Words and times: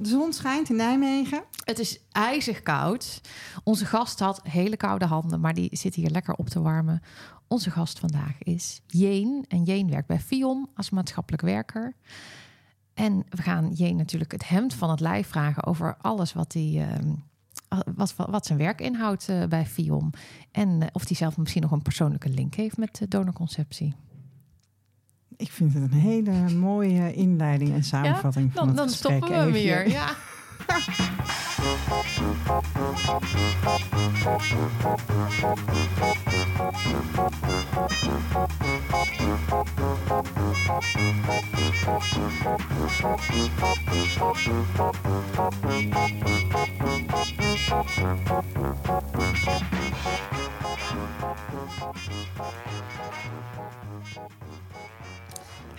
De 0.00 0.08
zon 0.08 0.32
schijnt 0.32 0.70
in 0.70 0.76
Nijmegen. 0.76 1.42
Het 1.64 1.78
is 1.78 2.00
ijzig 2.12 2.62
koud. 2.62 3.20
Onze 3.64 3.86
gast 3.86 4.18
had 4.18 4.40
hele 4.42 4.76
koude 4.76 5.04
handen, 5.04 5.40
maar 5.40 5.54
die 5.54 5.76
zit 5.76 5.94
hier 5.94 6.10
lekker 6.10 6.34
op 6.34 6.48
te 6.48 6.60
warmen. 6.60 7.02
Onze 7.48 7.70
gast 7.70 7.98
vandaag 7.98 8.38
is 8.38 8.80
Jeen. 8.86 9.44
En 9.48 9.62
Jeen 9.62 9.90
werkt 9.90 10.06
bij 10.06 10.20
Fion 10.20 10.68
als 10.74 10.90
maatschappelijk 10.90 11.42
werker. 11.42 11.94
En 12.94 13.24
we 13.28 13.42
gaan 13.42 13.72
Jeen 13.72 13.96
natuurlijk 13.96 14.32
het 14.32 14.48
hemd 14.48 14.74
van 14.74 14.90
het 14.90 15.00
lijf 15.00 15.28
vragen 15.28 15.64
over 15.66 15.96
alles 16.00 16.32
wat 16.32 16.52
hij. 16.52 16.88
ehm, 16.88 17.14
wat, 17.94 18.14
wat, 18.16 18.46
zijn 18.46 18.58
werk 18.58 18.80
inhoudt 18.80 19.28
eh, 19.28 19.44
bij 19.44 19.66
Fion. 19.66 20.12
En 20.50 20.82
eh, 20.82 20.88
of 20.92 21.06
hij 21.06 21.16
zelf 21.16 21.36
misschien 21.36 21.62
nog 21.62 21.70
een 21.70 21.82
persoonlijke 21.82 22.28
link 22.28 22.54
heeft 22.54 22.76
met 22.76 23.00
donorconceptie. 23.08 23.94
Ik 25.40 25.50
vind 25.50 25.74
het 25.74 25.82
een 25.82 25.98
hele 25.98 26.54
mooie 26.54 27.12
inleiding 27.12 27.74
en 27.74 27.84
samenvatting 27.84 28.52
van 28.52 28.66
dan, 28.66 28.68
het 28.68 28.76
dan 28.76 28.88
gesprek. 28.88 29.24
stoppen 29.24 29.52
we 29.52 29.58
hier. 29.58 29.88
Ja. 29.88 30.16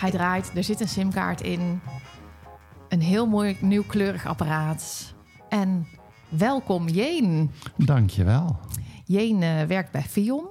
Hij 0.02 0.12
draait, 0.12 0.52
er 0.56 0.64
zit 0.64 0.80
een 0.82 0.88
simkaart 0.88 1.42
in. 1.42 1.80
Een 2.90 3.02
heel 3.02 3.28
mooi 3.28 3.58
nieuwkleurig 3.60 4.26
apparaat. 4.26 5.14
En 5.50 5.88
welkom 6.30 6.88
Jeen. 6.88 7.52
Dankjewel. 7.78 8.60
Jeen 9.06 9.44
eh, 9.44 9.64
werkt 9.64 9.92
bij 9.92 10.02
Fion 10.02 10.46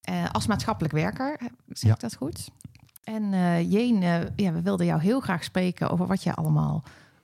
eh, 0.00 0.24
als 0.32 0.46
maatschappelijk 0.46 0.94
werker. 0.94 1.38
Zeg 1.68 1.88
Ja. 1.88 1.94
ik 1.94 2.00
dat 2.00 2.16
goed? 2.16 2.48
En 3.04 3.32
eh 3.32 3.70
Jeen, 3.72 4.00
ja, 4.36 4.52
we 4.52 4.62
wilden 4.62 4.86
jou 4.86 5.00
heel 5.00 5.20
graag 5.20 5.44
spreken 5.44 5.90
over 5.90 6.06
wat 6.06 6.22
je 6.22 6.34
allemaal, 6.34 6.82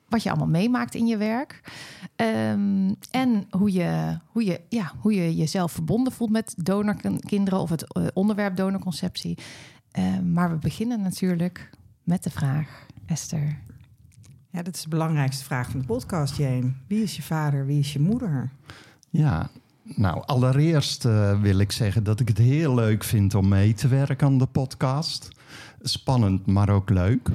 wat 0.09 0.23
je 0.23 0.29
allemaal 0.31 0.49
meemaakt 0.49 0.95
in 0.95 1.07
je 1.07 1.17
werk. 1.17 1.61
Ehm, 2.17 2.93
en 3.11 3.47
hoe 3.51 3.73
je, 3.73 4.19
hoe, 4.27 4.45
je, 4.45 4.61
ja, 4.69 4.93
hoe 5.01 5.15
je 5.15 5.37
jezelf 5.37 5.73
verbonden 5.73 6.13
voelt 6.13 6.31
met 6.31 6.55
donorkinderen 6.57 7.61
of 7.61 7.71
het 7.71 8.13
onderwerp 8.15 8.57
donorconceptie. 8.57 9.39
Ehm, 9.93 10.33
maar 10.33 10.51
we 10.51 10.57
beginnen 10.57 11.01
natuurlijk 11.03 11.71
met 12.03 12.23
de 12.23 12.31
vraag, 12.31 12.87
Esther. 13.07 13.59
Ja, 14.51 14.63
dat 14.63 14.75
is 14.75 14.83
de 14.83 14.89
belangrijkste 14.89 15.45
vraag 15.45 15.71
van 15.71 15.81
de 15.81 15.87
podcast, 15.87 16.37
Jane. 16.37 16.73
Wie 16.87 17.03
is 17.03 17.17
je 17.17 17.23
vader, 17.23 17.67
wie 17.67 17.79
is 17.79 17.93
je 17.93 18.01
moeder? 18.01 18.51
Ja, 19.11 19.51
nou 19.83 20.23
allereerst 20.27 21.05
eh, 21.05 21.41
wil 21.41 21.59
ik 21.59 21.73
zeggen 21.73 22.05
dat 22.05 22.21
ik 22.21 22.29
het 22.29 22.39
heel 22.39 22.75
leuk 22.75 23.05
vind 23.05 23.35
om 23.35 23.49
mee 23.49 23.75
te 23.75 23.89
werken 23.89 24.27
aan 24.27 24.39
de 24.39 24.47
podcast. 24.47 25.29
Spannend, 25.83 26.47
maar 26.47 26.69
ook 26.69 26.91
leuk. 26.91 27.29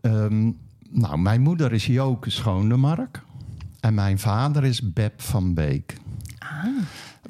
Ehm, 0.00 0.50
nou, 0.90 1.18
mijn 1.18 1.40
moeder 1.40 1.72
is 1.72 1.86
Joke 1.86 2.30
Schoondemark. 2.30 3.22
En 3.80 3.94
mijn 3.94 4.18
vader 4.18 4.64
is 4.64 4.92
Beb 4.92 5.20
van 5.22 5.54
Beek. 5.54 5.96
Ah, 6.38 6.64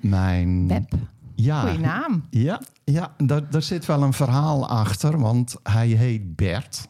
Mijn... 0.01 0.67
Beb. 0.67 0.93
Ja, 1.41 1.61
Goeie 1.61 1.79
naam. 1.79 2.25
Ja, 2.31 2.61
ja 2.85 3.13
daar, 3.17 3.51
daar 3.51 3.63
zit 3.63 3.87
wel 3.87 4.03
een 4.03 4.13
verhaal 4.13 4.69
achter, 4.69 5.19
want 5.19 5.57
hij 5.63 5.89
heet 5.89 6.37
Bert. 6.37 6.89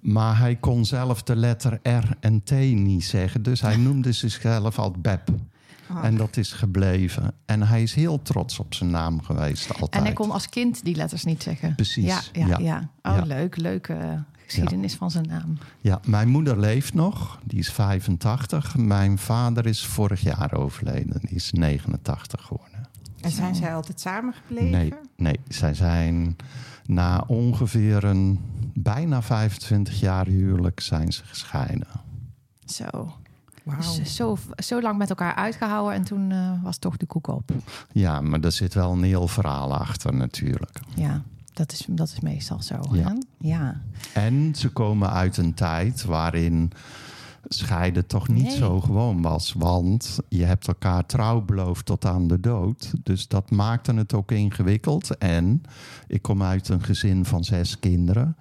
Maar 0.00 0.38
hij 0.38 0.56
kon 0.56 0.84
zelf 0.84 1.22
de 1.22 1.36
letter 1.36 1.80
R 1.82 2.04
en 2.20 2.42
T 2.42 2.50
niet 2.74 3.04
zeggen. 3.04 3.42
Dus 3.42 3.60
hij 3.60 3.76
noemde 3.86 4.12
zichzelf 4.12 4.78
altijd 4.78 5.02
Beb. 5.02 5.28
Ah. 5.88 6.04
En 6.04 6.16
dat 6.16 6.36
is 6.36 6.52
gebleven. 6.52 7.32
En 7.46 7.62
hij 7.62 7.82
is 7.82 7.94
heel 7.94 8.22
trots 8.22 8.58
op 8.58 8.74
zijn 8.74 8.90
naam 8.90 9.22
geweest 9.22 9.70
altijd. 9.72 9.94
En 9.94 10.02
hij 10.02 10.12
kon 10.12 10.30
als 10.30 10.48
kind 10.48 10.84
die 10.84 10.96
letters 10.96 11.24
niet 11.24 11.42
zeggen. 11.42 11.74
Precies, 11.74 12.04
Ja, 12.04 12.20
ja, 12.32 12.46
ja. 12.46 12.58
ja. 12.58 12.90
Oh, 13.02 13.16
Ja. 13.16 13.22
leuk. 13.24 13.56
Leuke 13.56 14.24
geschiedenis 14.44 14.94
van 14.94 15.10
zijn 15.10 15.26
naam. 15.26 15.58
Ja, 15.80 16.00
mijn 16.06 16.28
moeder 16.28 16.58
leeft 16.60 16.94
nog. 16.94 17.38
Die 17.44 17.58
is 17.58 17.72
85. 17.72 18.76
Mijn 18.76 19.18
vader 19.18 19.66
is 19.66 19.86
vorig 19.86 20.20
jaar 20.20 20.52
overleden. 20.54 21.20
Die 21.20 21.34
is 21.36 21.52
89 21.52 22.42
geworden. 22.42 22.69
En 23.20 23.30
zijn 23.30 23.54
zij 23.54 23.74
altijd 23.74 24.00
samen 24.00 24.34
gebleven? 24.34 24.70
Nee, 24.70 24.92
nee, 25.16 25.40
zij 25.48 25.74
zijn 25.74 26.36
na 26.86 27.24
ongeveer 27.26 28.04
een 28.04 28.40
bijna 28.74 29.22
25 29.22 30.00
jaar 30.00 30.26
huwelijk 30.26 30.80
zijn 30.80 31.12
ze 31.12 31.24
gescheiden. 31.24 31.88
Zo. 32.64 33.12
Wauw. 33.62 33.78
Dus 33.78 34.14
zo, 34.14 34.38
zo 34.56 34.80
lang 34.80 34.98
met 34.98 35.08
elkaar 35.08 35.34
uitgehouden 35.34 35.94
en 35.94 36.04
toen 36.04 36.30
eh, 36.30 36.62
was 36.62 36.78
toch 36.78 36.96
de 36.96 37.06
koek 37.06 37.26
op. 37.26 37.50
Ja, 37.92 38.20
maar 38.20 38.40
er 38.40 38.52
zit 38.52 38.74
wel 38.74 38.92
een 38.92 39.02
heel 39.02 39.28
verhaal 39.28 39.74
achter 39.74 40.14
natuurlijk. 40.14 40.80
Ja, 40.94 41.22
dat 41.52 41.72
is, 41.72 41.86
dat 41.88 42.08
is 42.08 42.20
meestal 42.20 42.62
zo. 42.62 42.80
Ja. 43.38 43.80
En 44.12 44.54
ze 44.54 44.68
komen 44.68 45.10
uit 45.10 45.36
een 45.36 45.54
tijd 45.54 46.04
waarin 46.04 46.72
scheiden 47.48 48.06
toch 48.06 48.28
niet 48.28 48.42
Nee. 48.42 48.56
zo 48.56 48.80
gewoon 48.80 49.22
was. 49.22 49.54
Want 49.58 50.18
je 50.28 50.44
hebt 50.44 50.68
elkaar 50.68 51.06
trouw 51.06 51.40
beloofd 51.40 51.86
tot 51.86 52.04
aan 52.04 52.26
de 52.26 52.40
dood. 52.40 52.92
Dus 53.02 53.28
dat 53.28 53.50
maakte 53.50 53.94
het 53.94 54.14
ook 54.14 54.32
ingewikkeld. 54.32 55.18
En 55.18 55.62
ik 56.06 56.22
kom 56.22 56.42
uit 56.42 56.68
een 56.68 56.82
gezin 56.82 57.24
van 57.24 57.44
zes 57.44 57.78
kinderen. 57.78 58.36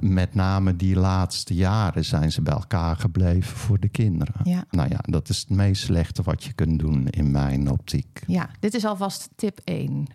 Met 0.00 0.34
name 0.34 0.76
die 0.76 0.96
laatste 0.96 1.54
jaren 1.54 2.04
zijn 2.04 2.32
ze 2.32 2.42
bij 2.42 2.52
elkaar 2.54 2.96
gebleven 2.96 3.56
voor 3.56 3.80
de 3.80 3.88
kinderen. 3.88 4.34
Ja. 4.42 4.64
Nou 4.70 4.88
ja, 4.88 4.98
dat 5.02 5.28
is 5.28 5.38
het 5.38 5.50
meest 5.50 5.82
slechte 5.82 6.22
wat 6.22 6.44
je 6.44 6.52
kunt 6.52 6.78
doen 6.78 7.08
in 7.08 7.30
mijn 7.30 7.70
optiek. 7.70 8.22
ja, 8.26 8.50
dit 8.60 8.74
is 8.74 8.84
alvast 8.84 9.28
tip 9.36 9.60
1. 9.64 10.06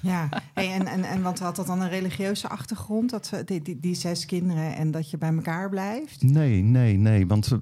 Ja, 0.00 0.28
hey, 0.54 0.72
en, 0.72 0.86
en, 0.86 1.04
en 1.04 1.22
want 1.22 1.38
had 1.38 1.56
dat 1.56 1.66
dan 1.66 1.80
een 1.80 1.88
religieuze 1.88 2.48
achtergrond, 2.48 3.10
dat, 3.10 3.26
ze- 3.26 3.42
die, 3.44 3.62
die, 3.62 3.80
die 3.80 3.94
zes 3.94 4.26
kinderen 4.26 4.76
en 4.76 4.90
dat 4.90 5.10
je 5.10 5.18
bij 5.18 5.34
elkaar 5.34 5.68
blijft? 5.68 6.22
Nee, 6.22 6.62
nee, 6.62 6.96
nee. 6.96 7.26
Want 7.26 7.46
we, 7.46 7.60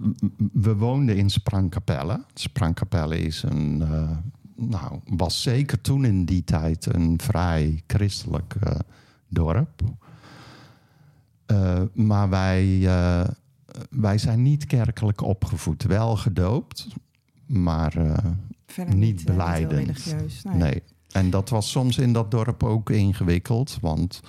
we 0.53 0.75
woonden 0.77 1.17
in 1.17 1.31
Sprangkapelle. 1.31 2.25
Sprangkapelle 2.35 3.19
is 3.19 3.43
een. 3.43 3.83
eh, 3.83 4.11
nou, 4.57 5.01
was 5.05 5.43
zeker 5.43 5.81
toen 5.81 6.05
in 6.05 6.25
die 6.25 6.45
tijd 6.45 6.95
een 6.95 7.19
vrij 7.23 7.83
christelijk 7.87 8.55
eh, 8.61 8.79
dorp. 9.29 9.83
Eh, 11.47 11.83
maar 11.93 12.29
wij, 12.29 12.87
eh, 12.87 13.29
wij 13.91 14.19
zijn 14.19 14.43
niet 14.43 14.67
kerkelijk 14.67 15.23
opgevoed. 15.23 15.83
Wel 15.83 16.17
gedoopt, 16.17 16.87
maar 17.47 17.97
eh, 17.97 18.87
niet 18.87 19.23
heel 19.25 19.35
beleidend. 19.35 19.87
religieus. 19.87 20.43
Nee. 20.43 20.57
nee. 20.57 20.83
En 21.11 21.31
dat 21.31 21.49
was 21.49 21.71
soms 21.71 21.99
in 21.99 22.13
dat 22.13 22.31
dorp 22.31 22.63
ook 22.63 22.91
ingewikkeld. 22.91 23.79
Want 23.81 24.21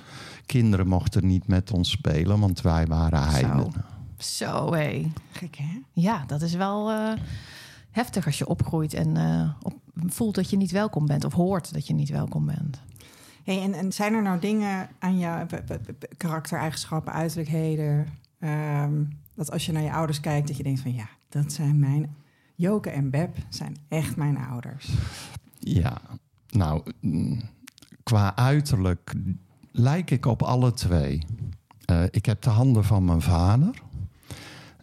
kinderen 0.45 0.87
mochten 0.87 1.27
niet 1.27 1.47
met 1.47 1.71
ons 1.71 1.89
spelen, 1.89 2.39
want 2.39 2.61
wij 2.61 2.87
waren 2.87 3.23
heidenen. 3.29 3.71
Zo 4.17 4.73
hé. 4.73 5.11
Gek, 5.31 5.55
hè? 5.55 5.81
Ja, 5.93 6.23
dat 6.27 6.41
is 6.41 6.53
wel 6.53 6.91
eh, 6.91 7.13
heftig 7.91 8.25
als 8.25 8.37
je 8.37 8.47
opgroeit 8.47 8.93
en 8.93 9.17
eh, 9.17 9.49
op, 9.61 9.73
voelt 10.05 10.35
dat 10.35 10.49
je 10.49 10.57
niet 10.57 10.71
welkom 10.71 11.05
bent 11.05 11.25
of 11.25 11.33
hoort 11.33 11.73
dat 11.73 11.87
je 11.87 11.93
niet 11.93 12.09
welkom 12.09 12.45
bent. 12.45 12.81
Hey, 13.47 13.61
en, 13.61 13.73
en 13.73 13.91
zijn 13.91 14.13
er 14.13 14.21
nou 14.21 14.39
dingen 14.39 14.89
aan 14.99 15.47
b- 15.47 16.07
karaktereigenschappen, 16.17 17.13
uiterlijkheden, 17.13 18.07
ehm, 18.39 19.03
dat 19.35 19.51
als 19.51 19.65
je 19.65 19.71
naar 19.71 19.81
je 19.83 19.91
ouders 19.91 20.19
kijkt, 20.19 20.47
dat 20.47 20.57
je 20.57 20.63
denkt 20.63 20.79
van 20.79 20.93
ja, 20.93 21.09
dat 21.29 21.51
zijn 21.53 21.79
mijn 21.79 22.15
Joke 22.55 22.89
en 22.89 23.09
Beb 23.09 23.37
zijn 23.49 23.77
echt 23.87 24.15
mijn 24.15 24.37
ouders. 24.37 24.89
Ja, 25.59 26.01
nou, 26.49 26.91
mm, 26.99 27.41
qua 28.03 28.35
uiterlijk 28.35 29.13
lijk 29.71 30.11
ik 30.11 30.25
op 30.25 30.41
alle 30.41 30.73
twee. 30.73 31.25
Eh, 31.85 32.03
ik 32.11 32.25
heb 32.25 32.41
de 32.41 32.49
handen 32.49 32.83
van 32.83 33.05
mijn 33.05 33.21
vader. 33.21 33.81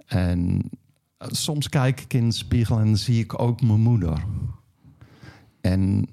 En 0.06 0.70
eh, 1.19 1.28
soms 1.31 1.69
kijk 1.69 2.00
ik 2.00 2.14
in 2.14 2.28
de 2.28 2.34
spiegel 2.34 2.78
en 2.78 2.96
zie 2.96 3.20
ik 3.22 3.40
ook 3.40 3.62
mijn 3.62 3.81
moeder. 3.81 4.25
En 5.60 6.08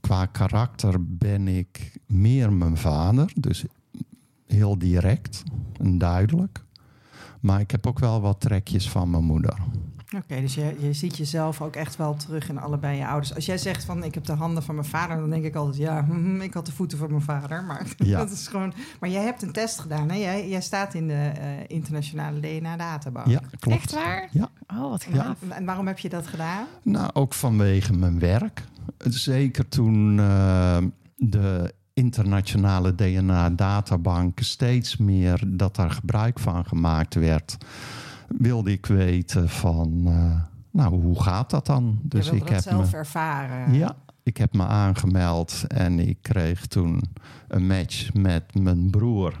qua 0.00 0.26
karakter 0.26 1.04
ben 1.16 1.48
ik 1.48 1.92
meer 2.06 2.52
mijn 2.52 2.76
vader. 2.76 3.32
Dus 3.34 3.64
heel 4.46 4.78
direct 4.78 5.42
en 5.80 5.98
duidelijk. 5.98 6.64
Maar 7.40 7.60
ik 7.60 7.70
heb 7.70 7.86
ook 7.86 7.98
wel 7.98 8.20
wat 8.20 8.40
trekjes 8.40 8.90
van 8.90 9.10
mijn 9.10 9.24
moeder. 9.24 9.58
Oké, 10.16 10.40
dus 10.40 10.54
je, 10.54 10.76
je 10.78 10.92
ziet 10.92 11.16
jezelf 11.16 11.60
ook 11.60 11.76
echt 11.76 11.96
wel 11.96 12.14
terug 12.14 12.48
in 12.48 12.58
allebei 12.58 12.98
je 12.98 13.06
ouders. 13.06 13.34
Als 13.34 13.46
jij 13.46 13.58
zegt 13.58 13.84
van 13.84 14.04
ik 14.04 14.14
heb 14.14 14.24
de 14.24 14.32
handen 14.32 14.62
van 14.62 14.74
mijn 14.74 14.86
vader, 14.86 15.16
dan 15.16 15.30
denk 15.30 15.44
ik 15.44 15.54
altijd 15.54 15.76
ja, 15.76 16.04
hm, 16.08 16.40
ik 16.40 16.54
had 16.54 16.66
de 16.66 16.72
voeten 16.72 16.98
van 16.98 17.10
mijn 17.10 17.22
vader. 17.22 17.64
Maar 17.64 17.86
Ja. 17.96 18.18
dat 18.18 18.30
is 18.30 18.48
gewoon. 18.48 18.72
Maar 19.00 19.10
jij 19.10 19.22
hebt 19.22 19.42
een 19.42 19.52
test 19.52 19.78
gedaan, 19.80 20.10
hè? 20.10 20.16
Jij, 20.16 20.48
jij 20.48 20.60
staat 20.60 20.94
in 20.94 21.08
de 21.08 21.14
eh, 21.14 21.48
internationale 21.66 22.40
DNA-databank. 22.40 23.26
Ja, 23.26 23.40
klopt. 23.58 23.78
Echt 23.78 23.92
waar? 23.92 24.28
Ja. 24.30 24.50
Oh, 24.66 24.90
wat 24.90 25.04
gaaf. 25.04 25.36
en 25.48 25.64
waarom 25.64 25.86
heb 25.86 25.98
je 25.98 26.08
dat 26.08 26.26
gedaan? 26.26 26.66
Nou, 26.82 27.10
ook 27.12 27.34
vanwege 27.34 27.92
mijn 27.92 28.18
werk. 28.18 28.64
Zeker 28.98 29.68
toen 29.68 30.18
eh, 30.18 30.76
de 31.16 31.74
internationale 31.94 32.94
DNA-databank 32.94 34.38
steeds 34.40 34.96
meer 34.96 35.42
dat 35.46 35.76
daar 35.76 35.90
gebruik 35.90 36.38
van 36.38 36.64
gemaakt 36.64 37.14
werd, 37.14 37.56
wilde 38.28 38.72
ik 38.72 38.86
weten 38.86 39.48
van, 39.48 40.02
eh, 40.06 40.40
nou, 40.70 41.02
hoe 41.02 41.22
gaat 41.22 41.50
dat 41.50 41.66
dan? 41.66 41.98
Dus 42.02 42.30
ik 42.30 42.38
dat 42.38 42.48
heb 42.48 42.60
zelf 42.60 42.90
me, 42.90 42.96
ervaren. 42.96 43.74
Ja, 43.74 43.96
ik 44.22 44.36
heb 44.36 44.52
me 44.52 44.66
aangemeld 44.66 45.64
en 45.68 45.98
ik 45.98 46.18
kreeg 46.20 46.66
toen 46.66 47.02
een 47.48 47.66
match 47.66 48.14
met 48.14 48.54
mijn 48.54 48.90
broer 48.90 49.40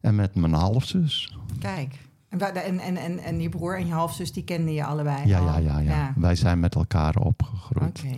en 0.00 0.14
met 0.14 0.34
mijn 0.34 0.52
halfzus. 0.52 1.36
Kijk. 1.58 2.07
En, 2.28 2.40
en, 2.40 2.78
en, 2.78 2.96
en, 2.96 3.18
en 3.18 3.40
je 3.40 3.48
broer 3.48 3.78
en 3.78 3.86
je 3.86 3.92
halfzus, 3.92 4.32
die 4.32 4.44
kenden 4.44 4.74
je 4.74 4.84
allebei 4.84 5.26
Ja, 5.28 5.38
al? 5.38 5.44
ja, 5.46 5.58
ja, 5.58 5.78
ja, 5.78 6.12
Wij 6.16 6.34
zijn 6.34 6.60
met 6.60 6.74
elkaar 6.74 7.16
opgegroeid. 7.16 8.02
Oké. 8.06 8.16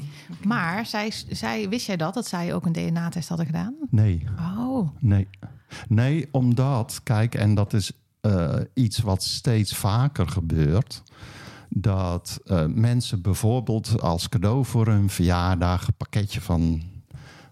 Maar 0.49 0.87
zij, 0.87 1.13
zij, 1.29 1.69
wist 1.69 1.87
jij 1.87 1.97
dat, 1.97 2.15
dat 2.15 2.27
zij 2.27 2.55
ook 2.55 2.67
een 2.67 2.73
DNA-test 2.73 3.29
hadden 3.29 3.47
gedaan? 3.47 3.75
Nee, 3.91 4.25
Oh, 4.59 4.89
nee. 4.99 5.29
Nee, 5.89 6.29
omdat, 6.33 7.01
kijk, 7.03 7.35
en 7.35 7.55
dat 7.55 7.73
is 7.73 7.93
eh, 8.21 8.55
iets 8.75 8.99
wat 8.99 9.23
steeds 9.23 9.77
vaker 9.77 10.29
gebeurt. 10.29 11.03
Dat 11.69 12.41
eh, 12.47 12.65
mensen 12.67 13.23
bijvoorbeeld 13.23 14.01
als 14.01 14.29
cadeau 14.29 14.65
voor 14.65 14.87
hun 14.87 15.11
verjaardag 15.11 15.87
een 15.87 15.95
pakketje 15.97 16.41
van 16.41 16.83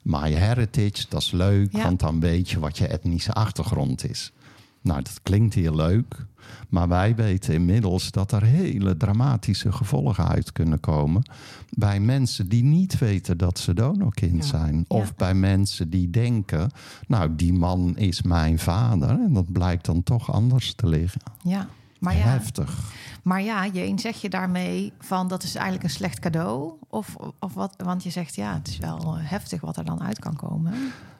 My 0.02 0.32
Heritage, 0.32 1.06
dat 1.08 1.20
is 1.22 1.30
leuk, 1.30 1.72
Ja. 1.72 1.82
want 1.82 2.00
dan 2.00 2.20
weet 2.20 2.50
je 2.50 2.58
wat 2.58 2.78
je 2.78 2.86
etnische 2.86 3.32
achtergrond 3.32 4.08
is. 4.10 4.32
Nou, 4.80 5.02
dat 5.02 5.20
klinkt 5.22 5.54
heel 5.54 5.74
leuk, 5.74 6.26
maar 6.68 6.88
wij 6.88 7.14
weten 7.14 7.54
inmiddels 7.54 8.10
dat 8.10 8.32
er 8.32 8.42
hele 8.42 8.96
dramatische 8.96 9.72
gevolgen 9.72 10.28
uit 10.28 10.52
kunnen 10.52 10.80
komen 10.80 11.22
bij 11.70 12.00
mensen 12.00 12.48
die 12.48 12.64
niet 12.64 12.98
weten 12.98 13.38
dat 13.38 13.58
ze 13.58 13.74
donorkind 13.74 14.42
Ja. 14.44 14.48
zijn. 14.50 14.84
Of 14.88 15.06
Ja. 15.06 15.12
bij 15.16 15.34
mensen 15.34 15.90
die 15.90 16.10
denken, 16.10 16.70
nou, 17.06 17.34
die 17.36 17.52
man 17.52 17.96
is 17.96 18.22
mijn 18.22 18.58
vader. 18.58 19.08
En 19.10 19.32
dat 19.32 19.52
blijkt 19.52 19.84
dan 19.84 20.02
toch 20.02 20.32
anders 20.32 20.74
te 20.74 20.86
liggen. 20.88 21.20
ja. 21.42 21.68
Maar 21.98 22.16
ja, 22.16 22.22
Heftig. 22.22 22.92
maar 23.22 23.42
ja, 23.42 23.66
Jeen, 23.66 23.98
zeg 23.98 24.20
je 24.20 24.28
daarmee 24.28 24.92
van 25.00 25.28
dat 25.28 25.42
is 25.42 25.54
eigenlijk 25.54 25.84
een 25.84 25.90
slecht 25.90 26.18
cadeau? 26.18 26.72
Of, 26.88 27.16
of 27.38 27.54
wat? 27.54 27.74
Want 27.84 28.02
je 28.02 28.10
zegt 28.10 28.34
ja, 28.34 28.54
het 28.54 28.68
is 28.68 28.78
wel 28.78 28.98
eh, 28.98 29.12
heftig 29.30 29.60
wat 29.60 29.76
er 29.76 29.84
dan 29.84 30.02
uit 30.02 30.18
kan 30.18 30.36
komen. 30.36 30.72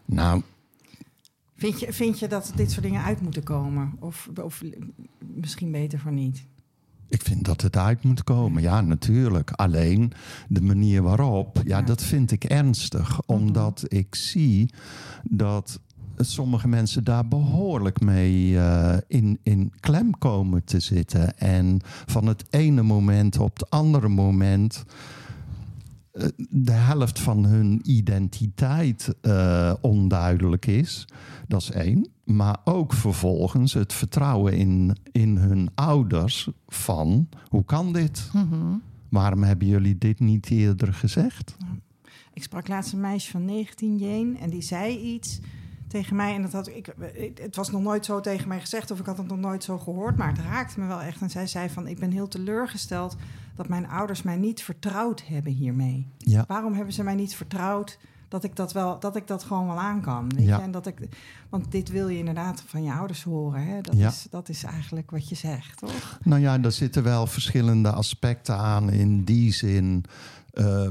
Nou, 0.05 0.43
Vind 1.59 1.81
je, 1.81 1.93
vind 1.93 2.19
je 2.19 2.29
dat 2.29 2.53
dit 2.55 2.71
soort 2.71 2.85
dingen 2.85 3.03
uit 3.03 3.21
moeten 3.21 3.43
komen? 3.43 3.93
Of, 3.99 4.31
of 4.43 4.63
misschien 5.35 5.73
beter 5.73 5.99
voor 5.99 6.13
niet? 6.13 6.47
Ik 7.09 7.23
vind 7.23 7.45
dat 7.45 7.61
het 7.61 7.77
uit 7.77 8.03
moet 8.05 8.25
komen. 8.25 8.63
Ja, 8.63 8.81
natuurlijk. 8.81 9.51
Alleen 9.51 10.13
de 10.49 10.61
manier 10.63 11.03
waarop, 11.03 11.57
ja, 11.65 11.79
Ja. 11.79 11.83
dat 11.85 12.03
vind 12.03 12.31
ik 12.31 12.45
ernstig. 12.45 13.21
Omdat 13.27 13.85
ik 13.89 14.15
zie 14.15 14.71
dat 15.23 15.81
sommige 16.17 16.69
mensen 16.69 17.05
daar 17.05 17.29
behoorlijk 17.29 18.01
mee 18.01 18.59
eh, 18.59 18.97
in, 19.07 19.39
in 19.43 19.73
klem 19.81 20.19
komen 20.19 20.65
te 20.65 20.81
zitten. 20.81 21.39
En 21.39 21.81
van 22.07 22.27
het 22.27 22.45
ene 22.51 22.83
moment 22.83 23.39
op 23.39 23.59
het 23.59 23.71
andere 23.71 24.09
moment 24.09 24.85
de 26.49 26.73
helft 26.73 27.21
van 27.21 27.45
hun 27.45 27.81
identiteit 27.85 29.15
eh, 29.21 29.75
onduidelijk 29.81 30.67
is. 30.67 31.09
Dat 31.49 31.61
is 31.61 31.71
één. 31.71 32.09
Maar 32.25 32.57
ook 32.65 32.93
vervolgens 32.93 33.73
het 33.73 33.93
vertrouwen 33.93 34.53
in, 34.53 34.97
in 35.13 35.37
hun 35.37 35.71
ouders 35.75 36.49
van 36.67 37.29
hoe 37.49 37.65
kan 37.65 37.93
dit? 37.93 38.31
Mhm. 38.33 38.77
Waarom 39.09 39.43
hebben 39.43 39.69
jullie 39.69 39.99
dit 39.99 40.21
niet 40.21 40.51
eerder 40.51 40.95
gezegd? 40.95 41.57
Ik 42.33 42.43
sprak 42.43 42.69
laatst 42.69 42.93
een 42.93 43.01
meisje 43.01 43.31
van 43.31 43.45
19, 43.45 43.97
Jeen, 43.97 44.39
en 44.39 44.51
die 44.51 44.63
zei 44.63 44.99
iets 44.99 45.41
tegen 45.89 46.17
mij. 46.17 46.35
En 46.35 46.43
dat 46.43 46.53
had 46.53 46.69
ik, 46.69 46.95
het 47.35 47.57
was 47.57 47.71
nog 47.71 47.83
nooit 47.83 48.05
zo 48.05 48.21
tegen 48.21 48.49
mij 48.49 48.61
gezegd, 48.61 48.91
of 48.91 48.99
ik 48.99 49.07
had 49.07 49.19
het 49.19 49.27
nog 49.29 49.39
nooit 49.39 49.65
zo 49.65 49.79
gehoord, 49.79 50.17
maar 50.17 50.29
het 50.29 50.39
raakte 50.39 50.81
me 50.81 50.87
wel 50.87 51.01
echt. 51.01 51.21
En 51.21 51.31
zij 51.31 51.47
zei 51.47 51.69
van, 51.69 51.87
ik 51.87 51.99
ben 51.99 52.11
heel 52.11 52.29
teleurgesteld 52.29 53.17
dat 53.59 53.69
mijn 53.69 53.89
ouders 53.89 54.23
mij 54.23 54.37
niet 54.37 54.63
vertrouwd 54.63 55.23
hebben 55.27 55.53
hiermee. 55.53 56.07
Ja, 56.19 56.45
Waarom 56.49 56.75
hebben 56.75 56.95
ze 56.95 57.03
mij 57.03 57.15
niet 57.15 57.35
vertrouwd 57.35 57.99
dat 58.29 58.45
ik 58.45 58.57
dat, 58.57 58.73
wel, 58.73 58.99
dat, 59.01 59.17
ik 59.17 59.27
dat 59.27 59.43
gewoon 59.43 59.67
wel 59.67 59.79
aan 59.81 60.01
kan? 60.01 60.29
Weet 60.37 60.47
Ja. 60.47 60.57
je? 60.57 60.63
En 60.63 60.71
dat 60.71 60.87
ik, 60.87 61.09
want 61.49 61.73
dit 61.73 61.89
wil 61.91 62.09
je 62.09 62.19
inderdaad 62.19 62.63
van 62.67 62.83
je 62.83 62.93
ouders 62.93 63.23
horen. 63.23 63.67
Hè? 63.67 63.81
Dat, 63.81 63.97
Ja. 63.97 64.09
is, 64.09 64.27
dat 64.31 64.49
is 64.49 64.63
eigenlijk 64.65 65.11
wat 65.11 65.29
je 65.29 65.35
zegt, 65.35 65.79
toch? 65.79 66.19
nou 66.23 66.41
ja, 66.41 66.63
er 66.63 66.73
zitten 66.73 67.03
wel 67.03 67.27
verschillende 67.27 67.91
aspecten 67.93 68.57
aan. 68.57 68.91
In 68.91 69.25
die 69.25 69.53
zin, 69.53 70.05
eh, 70.51 70.87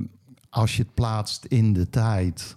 als 0.49 0.75
je 0.77 0.81
het 0.83 0.93
plaatst 0.93 1.45
in 1.45 1.73
de 1.73 1.89
tijd. 1.89 2.55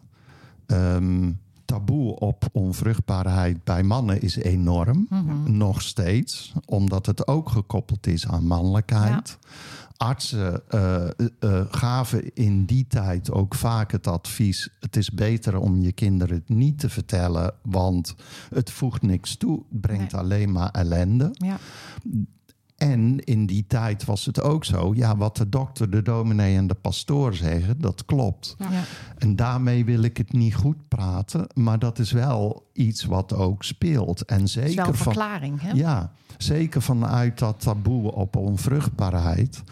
ehm, 0.66 1.32
taboe 1.64 2.18
op 2.18 2.48
onvruchtbaarheid 2.52 3.64
bij 3.64 3.82
mannen 3.82 4.22
is 4.22 4.36
enorm. 4.36 5.06
Mhm. 5.10 5.56
Nog 5.56 5.82
steeds, 5.82 6.52
omdat 6.64 7.06
het 7.06 7.26
ook 7.28 7.48
gekoppeld 7.48 8.06
is 8.06 8.26
aan 8.28 8.46
mannelijkheid. 8.46 9.38
Artsen 10.02 10.62
eh, 10.68 11.08
eh, 11.08 11.60
gaven 11.70 12.34
in 12.34 12.64
die 12.64 12.86
tijd 12.86 13.30
ook 13.30 13.54
vaak 13.54 13.92
het 13.92 14.06
advies: 14.06 14.68
het 14.80 14.96
is 14.96 15.10
beter 15.10 15.58
om 15.58 15.80
je 15.80 15.92
kinderen 15.92 16.34
het 16.34 16.48
niet 16.48 16.78
te 16.78 16.88
vertellen, 16.88 17.54
want 17.62 18.14
het 18.54 18.70
voegt 18.70 19.02
niks 19.02 19.36
toe, 19.36 19.64
het 19.70 19.80
brengt 19.80 20.12
Nee. 20.12 20.20
alleen 20.20 20.52
maar 20.52 20.70
ellende. 20.70 21.28
Ja. 21.32 21.58
En 22.80 23.24
in 23.24 23.46
die 23.46 23.64
tijd 23.66 24.04
was 24.04 24.26
het 24.26 24.40
ook 24.40 24.64
zo: 24.64 24.94
ja, 24.94 25.16
wat 25.16 25.36
de 25.36 25.48
dokter, 25.48 25.90
de 25.90 26.02
dominee 26.02 26.56
en 26.56 26.66
de 26.66 26.74
pastoor 26.74 27.34
zeggen, 27.34 27.80
dat 27.80 28.04
klopt. 28.04 28.56
Ja. 28.58 28.66
En 29.18 29.36
daarmee 29.36 29.84
wil 29.84 30.02
ik 30.02 30.16
het 30.16 30.32
niet 30.32 30.54
goed 30.54 30.88
praten, 30.88 31.46
maar 31.54 31.78
dat 31.78 31.98
is 31.98 32.12
wel 32.12 32.70
iets 32.72 33.04
wat 33.04 33.34
ook 33.34 33.64
speelt. 33.64 34.24
En 34.24 34.38
Het 34.38 34.48
is 34.48 34.54
wel 34.54 34.66
zeker 34.66 34.86
een 34.86 34.94
van, 34.94 35.12
verklaring, 35.12 35.60
hè? 35.60 35.70
ja, 35.70 36.12
zeker 36.38 36.82
vanuit 36.82 37.38
dat 37.38 37.60
taboe 37.60 38.12
op 38.12 38.36
onvruchtbaarheid. 38.36 39.62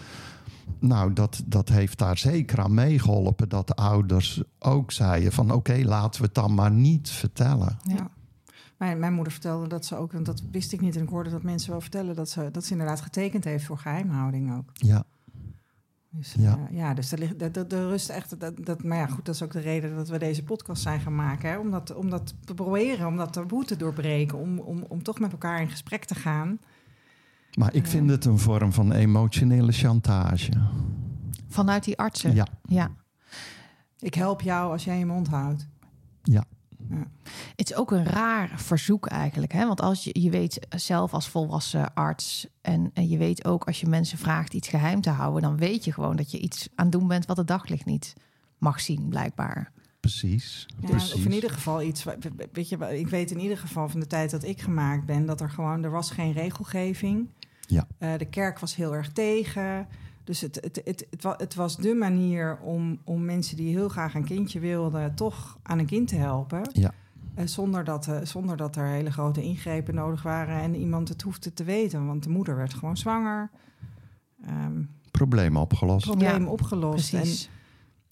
Nou, 0.78 1.12
dat, 1.12 1.42
dat 1.46 1.68
heeft 1.68 1.98
daar 1.98 2.18
zeker 2.18 2.60
aan 2.60 2.74
meegeholpen 2.74 3.48
dat 3.48 3.66
de 3.66 3.74
ouders 3.74 4.42
ook 4.58 4.92
zeiden 4.92 5.32
van 5.32 5.50
oké, 5.52 5.80
laten 5.84 6.20
we 6.20 6.26
het 6.26 6.34
dan 6.34 6.54
maar 6.54 6.70
niet 6.70 7.10
vertellen. 7.10 7.78
Ja. 7.82 8.10
Mijn, 8.78 8.98
mijn 8.98 9.12
moeder 9.14 9.32
vertelde 9.32 9.68
dat 9.68 9.84
ze 9.84 9.96
ook, 9.96 10.12
want 10.12 10.26
dat 10.26 10.42
wist 10.50 10.72
ik 10.72 10.80
niet 10.80 10.96
en 10.96 11.02
ik 11.02 11.08
hoorde 11.08 11.30
dat 11.30 11.42
mensen 11.42 11.70
wel 11.70 11.80
vertellen, 11.80 12.14
dat 12.16 12.30
ze, 12.30 12.48
dat 12.50 12.64
ze 12.64 12.72
inderdaad 12.72 13.00
getekend 13.00 13.44
heeft 13.44 13.64
voor 13.64 13.78
geheimhouding 13.78 14.56
ook. 14.56 14.70
Ja, 14.72 15.04
Dus 16.10 16.34
Ja. 16.38 16.50
ja, 16.50 16.68
ja 16.70 16.94
dus 16.94 17.12
er, 17.12 17.18
ligt, 17.18 17.42
er, 17.42 17.56
er- 17.56 17.72
er 17.72 17.88
rust 17.88 18.08
echt. 18.08 18.40
Dat, 18.40 18.66
dat, 18.66 18.82
maar 18.84 18.96
ja, 18.98 19.06
goed, 19.06 19.24
dat 19.24 19.34
is 19.34 19.42
ook 19.42 19.52
de 19.52 19.60
reden 19.60 19.94
dat 19.96 20.08
we 20.08 20.18
deze 20.18 20.42
podcast 20.44 20.82
zijn 20.82 21.00
gaan 21.00 21.14
maken. 21.14 21.50
Hè? 21.50 21.58
Om, 21.58 21.70
dat, 21.70 21.94
om 21.94 22.10
dat 22.10 22.34
te 22.44 22.54
proberen, 22.54 23.06
om 23.06 23.16
dat 23.16 23.32
taboe 23.32 23.64
te 23.64 23.76
doorbreken. 23.76 24.38
Om, 24.38 24.58
om, 24.58 24.82
om 24.88 25.02
toch 25.02 25.18
met 25.18 25.32
elkaar 25.32 25.60
in 25.60 25.70
gesprek 25.70 26.04
te 26.04 26.14
gaan. 26.14 26.58
maar 27.58 27.74
ik 27.74 27.86
vind 27.86 28.10
het 28.10 28.24
een 28.24 28.38
vorm 28.38 28.72
van 28.72 28.92
emotionele 28.92 29.72
chantage. 29.72 30.52
Vanuit 31.48 31.84
die 31.84 31.98
artsen. 31.98 32.34
Ja, 32.34 32.46
ja. 32.62 32.90
Ik 33.98 34.14
help 34.14 34.40
jou 34.40 34.72
als 34.72 34.84
jij 34.84 34.98
je 34.98 35.06
mond 35.06 35.28
houdt. 35.28 35.68
ja, 36.22 36.44
Het 37.56 37.70
is 37.70 37.76
ook 37.76 37.90
een 37.90 38.04
raar 38.04 38.52
verzoek 38.56 39.06
eigenlijk. 39.06 39.52
Hè? 39.52 39.66
Want 39.66 39.80
als 39.80 40.04
je, 40.04 40.20
je 40.20 40.30
weet 40.30 40.66
zelf 40.76 41.12
als 41.12 41.28
volwassen 41.28 41.94
arts... 41.94 42.46
En, 42.60 42.90
en 42.94 43.08
je 43.08 43.18
weet 43.18 43.44
ook 43.44 43.64
als 43.64 43.80
je 43.80 43.86
mensen 43.86 44.18
vraagt 44.18 44.54
iets 44.54 44.68
geheim 44.68 45.00
te 45.00 45.10
houden... 45.10 45.42
dan 45.42 45.56
weet 45.56 45.84
je 45.84 45.92
gewoon 45.92 46.16
dat 46.16 46.30
je 46.30 46.38
iets 46.38 46.68
aan 46.74 46.84
het 46.84 46.92
doen 46.92 47.08
bent... 47.08 47.26
wat 47.26 47.36
het 47.36 47.46
daglicht 47.46 47.84
niet 47.84 48.14
mag 48.58 48.80
zien, 48.80 49.08
blijkbaar. 49.08 49.72
precies. 50.00 50.66
Ja, 50.80 50.88
precies. 50.88 51.14
of 51.14 51.24
in 51.24 51.32
ieder 51.32 51.50
geval 51.50 51.82
iets. 51.82 52.04
Weet 52.52 52.68
je, 52.68 52.98
ik 52.98 53.08
weet 53.08 53.30
in 53.30 53.40
ieder 53.40 53.58
geval 53.58 53.88
van 53.88 54.00
de 54.00 54.06
tijd 54.06 54.30
dat 54.30 54.44
ik 54.44 54.60
gemaakt 54.60 55.04
ben 55.04 55.26
dat 55.26 55.40
er 55.40 55.50
gewoon 55.50 55.84
er 55.84 55.90
was 55.90 56.10
geen 56.10 56.32
regelgeving. 56.32 57.28
Ja. 57.66 57.86
Eh, 57.98 58.18
de 58.18 58.28
kerk 58.28 58.58
was 58.58 58.76
heel 58.76 58.94
erg 58.94 59.12
tegen. 59.12 59.88
Dus 60.28 60.40
het, 60.40 60.54
het, 60.54 60.80
het, 60.84 61.06
het, 61.10 61.24
het 61.40 61.54
was 61.54 61.76
de 61.76 61.94
manier 61.94 62.58
om, 62.58 62.98
om 63.04 63.24
mensen 63.24 63.56
die 63.56 63.68
heel 63.76 63.88
graag 63.88 64.14
een 64.14 64.24
kindje 64.24 64.60
wilden, 64.60 65.14
toch 65.14 65.58
aan 65.62 65.78
een 65.78 65.86
kind 65.86 66.08
te 66.08 66.16
helpen. 66.16 66.60
Ja. 66.72 66.90
Eh, 67.34 67.46
zonder, 67.46 67.84
dat, 67.84 68.06
eh, 68.06 68.16
zonder 68.22 68.56
dat 68.56 68.76
er 68.76 68.86
hele 68.86 69.10
grote 69.12 69.42
ingrepen 69.42 69.94
nodig 69.94 70.22
waren 70.22 70.60
en 70.62 70.74
iemand 70.74 71.08
het 71.08 71.22
hoefde 71.22 71.52
te 71.52 71.64
weten. 71.64 72.06
Want 72.06 72.22
de 72.22 72.28
moeder 72.30 72.56
werd 72.56 72.74
gewoon 72.74 72.96
zwanger. 72.96 73.50
Ehm 74.44 74.82
Probleem 75.10 75.56
opgelost. 75.56 76.06
probleem 76.06 76.42
Ja, 76.44 76.48
opgelost. 76.50 77.10
Precies. 77.10 77.46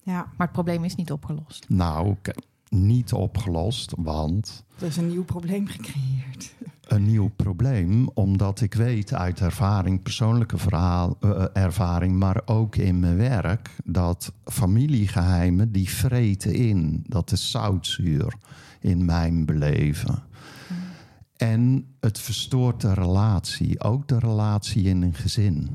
En, 0.03 0.11
ja, 0.13 0.17
Maar 0.37 0.47
het 0.47 0.51
probleem 0.51 0.83
is 0.83 0.95
niet 0.95 1.11
opgelost. 1.11 1.69
Nou, 1.69 2.15
k- 2.21 2.35
niet 2.69 3.13
opgelost, 3.13 3.93
want 3.97 4.63
er 4.79 4.87
is 4.87 4.97
een 4.97 5.07
nieuw 5.07 5.23
probleem 5.23 5.67
gecreëerd. 5.67 6.55
een 6.87 7.05
nieuw 7.05 7.31
probleem, 7.35 8.09
omdat 8.13 8.61
ik 8.61 8.73
weet 8.73 9.13
uit 9.13 9.39
ervaring, 9.39 10.01
persoonlijke 10.01 10.57
verhaal, 10.57 11.17
eh, 11.19 11.45
ervaring, 11.53 12.15
maar 12.15 12.41
ook 12.45 12.75
in 12.75 12.99
mijn 12.99 13.17
werk, 13.17 13.75
dat 13.83 14.33
familiegeheimen 14.45 15.71
die 15.71 15.89
vreten 15.89 16.53
in. 16.53 17.03
Dat 17.07 17.31
is 17.31 17.51
zoutzuur 17.51 18.33
in 18.79 19.05
mijn 19.05 19.45
beleven. 19.45 20.23
En 21.35 21.85
het 21.99 22.19
verstoort 22.19 22.81
de 22.81 22.93
relatie, 22.93 23.83
ook 23.83 24.07
de 24.07 24.19
relatie 24.19 24.83
in 24.83 25.01
een 25.01 25.13
gezin. 25.13 25.69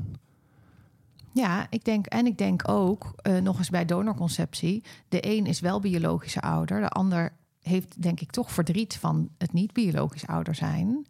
Ja, 1.33 1.67
ik 1.69 1.83
denk, 1.83 2.05
en 2.05 2.25
ik 2.25 2.37
denk 2.37 2.69
ook, 2.69 3.13
eh, 3.15 3.37
nog 3.37 3.57
eens 3.57 3.69
bij 3.69 3.85
donorconceptie... 3.85 4.83
de 5.09 5.27
een 5.27 5.45
is 5.45 5.59
wel 5.59 5.79
biologische 5.79 6.41
ouder, 6.41 6.81
de 6.81 6.89
ander 6.89 7.33
heeft 7.61 8.01
denk 8.01 8.19
ik 8.19 8.31
toch 8.31 8.51
verdriet 8.51 8.97
van 8.97 9.29
het 9.37 9.53
niet 9.53 9.73
biologisch 9.73 10.27
ouder 10.27 10.55
zijn. 10.55 11.05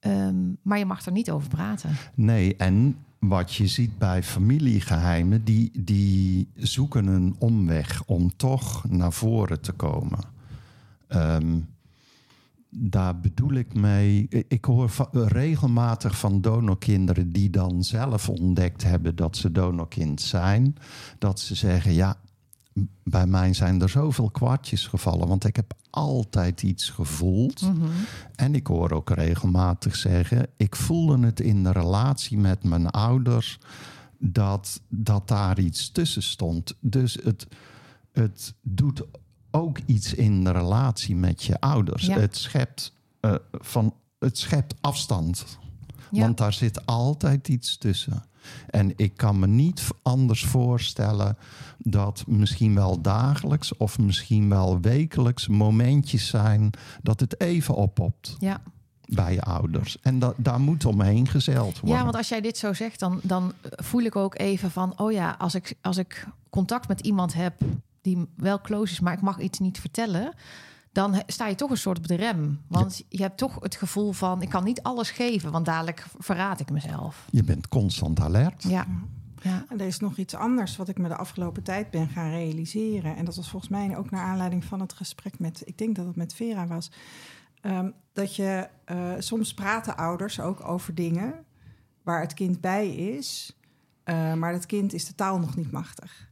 Ehm, 0.00 0.36
maar 0.62 0.78
je 0.78 0.84
mag 0.84 1.06
er 1.06 1.12
niet 1.12 1.30
over 1.30 1.48
praten. 1.48 1.90
Nee, 2.14 2.56
en 2.56 2.96
wat 3.18 3.54
je 3.54 3.66
ziet 3.66 3.98
bij 3.98 4.22
familiegeheimen, 4.22 5.44
die, 5.44 5.70
die 5.78 6.48
zoeken 6.54 7.06
een 7.06 7.36
omweg 7.38 8.02
om 8.06 8.36
toch 8.36 8.88
naar 8.88 9.12
voren 9.12 9.60
te 9.60 9.72
komen. 9.72 10.18
Ehm, 11.08 11.58
daar 12.74 13.20
bedoel 13.20 13.52
ik 13.52 13.74
mee. 13.74 14.28
Ik 14.48 14.64
hoor 14.64 14.88
va- 14.88 15.08
regelmatig 15.12 16.18
van 16.18 16.40
donorkinderen 16.40 17.32
die 17.32 17.50
dan 17.50 17.84
zelf 17.84 18.28
ontdekt 18.28 18.82
hebben 18.82 19.16
dat 19.16 19.36
ze 19.36 19.52
donorkind 19.52 20.20
zijn. 20.20 20.76
Dat 21.18 21.40
ze 21.40 21.54
zeggen: 21.54 21.92
Ja, 21.92 22.16
bij 23.04 23.26
mij 23.26 23.52
zijn 23.54 23.82
er 23.82 23.88
zoveel 23.88 24.30
kwartjes 24.30 24.86
gevallen, 24.86 25.28
want 25.28 25.44
ik 25.44 25.56
heb 25.56 25.74
altijd 25.90 26.62
iets 26.62 26.88
gevoeld. 26.90 27.60
Mhm. 27.60 27.88
En 28.34 28.54
ik 28.54 28.66
hoor 28.66 28.90
ook 28.92 29.10
regelmatig 29.10 29.96
zeggen: 29.96 30.46
ik 30.56 30.76
voelde 30.76 31.26
het 31.26 31.40
in 31.40 31.62
de 31.62 31.72
relatie 31.72 32.38
met 32.38 32.64
mijn 32.64 32.86
ouders 32.90 33.58
dat, 34.18 34.80
dat 34.88 35.28
daar 35.28 35.58
iets 35.58 35.90
tussen 35.90 36.22
stond. 36.22 36.76
Dus 36.80 37.18
het, 37.22 37.46
het 38.12 38.54
doet 38.62 39.02
ook 39.52 39.78
iets 39.86 40.14
in 40.14 40.44
de 40.44 40.50
relatie 40.50 41.16
met 41.16 41.42
je 41.42 41.60
ouders. 41.60 42.06
Ja. 42.06 42.18
Het, 42.18 42.36
schept, 42.36 42.92
eh, 43.20 43.34
van, 43.50 43.94
het 44.18 44.38
schept 44.38 44.74
afstand. 44.80 45.58
Ja. 46.10 46.20
Want 46.20 46.36
daar 46.38 46.52
zit 46.52 46.86
altijd 46.86 47.48
iets 47.48 47.78
tussen. 47.78 48.24
En 48.70 48.92
ik 48.96 49.16
kan 49.16 49.38
me 49.38 49.46
niet 49.46 49.88
anders 50.02 50.44
voorstellen 50.44 51.36
dat 51.78 52.24
misschien 52.26 52.74
wel 52.74 53.00
dagelijks 53.00 53.76
of 53.76 53.98
misschien 53.98 54.48
wel 54.48 54.80
wekelijks 54.80 55.48
momentjes 55.48 56.28
zijn 56.28 56.70
dat 57.02 57.20
het 57.20 57.40
even 57.40 57.74
oppopt 57.74 58.36
ja. 58.38 58.60
bij 59.06 59.34
je 59.34 59.42
ouders. 59.42 60.00
En 60.00 60.18
da 60.18 60.32
daar 60.36 60.60
moet 60.60 60.84
omheen 60.84 61.28
gezeild 61.28 61.80
worden. 61.80 61.98
Ja, 61.98 62.04
want 62.04 62.16
als 62.16 62.28
jij 62.28 62.40
dit 62.40 62.58
zo 62.58 62.72
zegt, 62.72 62.98
dan, 62.98 63.20
dan 63.22 63.52
voel 63.62 64.02
ik 64.02 64.16
ook 64.16 64.38
even 64.38 64.70
van... 64.70 64.98
oh 64.98 65.12
ja, 65.12 65.34
als 65.38 65.54
ik, 65.54 65.74
als 65.80 65.96
ik 65.96 66.26
contact 66.50 66.88
met 66.88 67.00
iemand 67.00 67.34
heb 67.34 67.54
die 68.02 68.26
wel 68.36 68.60
close 68.60 68.92
is... 68.92 69.00
maar 69.00 69.12
ik 69.12 69.20
mag 69.20 69.38
iets 69.38 69.58
niet 69.58 69.80
vertellen... 69.80 70.34
dan 70.92 71.22
sta 71.26 71.46
je 71.46 71.54
toch 71.54 71.70
een 71.70 71.76
soort 71.76 71.98
op 71.98 72.06
de 72.08 72.14
rem. 72.14 72.60
Want 72.68 73.02
je 73.08 73.22
hebt 73.22 73.38
toch 73.38 73.56
het 73.60 73.74
gevoel 73.74 74.12
van... 74.12 74.42
ik 74.42 74.48
kan 74.48 74.64
niet 74.64 74.82
alles 74.82 75.10
geven, 75.10 75.50
want 75.52 75.64
dadelijk 75.64 76.06
verraad 76.18 76.60
ik 76.60 76.70
mezelf. 76.70 77.26
Je 77.30 77.44
bent 77.44 77.68
constant 77.68 78.20
alert. 78.20 78.62
Ja, 78.62 78.86
ja. 79.42 79.64
En 79.68 79.80
er 79.80 79.86
is 79.86 79.98
nog 79.98 80.16
iets 80.16 80.34
anders 80.34 80.76
wat 80.76 80.88
ik 80.88 80.98
me 80.98 81.08
de 81.08 81.16
afgelopen 81.16 81.62
tijd 81.62 81.90
ben 81.90 82.08
gaan 82.08 82.30
realiseren. 82.30 83.16
En 83.16 83.24
dat 83.24 83.36
was 83.36 83.50
volgens 83.50 83.70
mij 83.70 83.96
ook 83.96 84.10
naar 84.10 84.24
aanleiding 84.24 84.64
van 84.64 84.80
het 84.80 84.92
gesprek 84.92 85.38
met, 85.38 85.62
ik 85.64 85.78
denk 85.78 85.96
dat 85.96 86.06
het 86.06 86.16
met 86.16 86.34
Vera 86.34 86.66
was. 86.66 86.90
Ehm, 87.60 87.90
dat 88.12 88.36
je 88.36 88.68
eh, 88.84 89.12
soms 89.18 89.54
praten 89.54 89.96
ouders 89.96 90.40
ook 90.40 90.68
over 90.68 90.94
dingen 90.94 91.44
waar 92.02 92.20
het 92.20 92.34
kind 92.34 92.60
bij 92.60 92.88
is, 92.88 93.56
eh, 94.04 94.34
maar 94.34 94.52
het 94.52 94.66
kind 94.66 94.92
is 94.92 95.06
de 95.06 95.14
taal 95.14 95.38
nog 95.38 95.56
niet 95.56 95.70
machtig. 95.70 96.30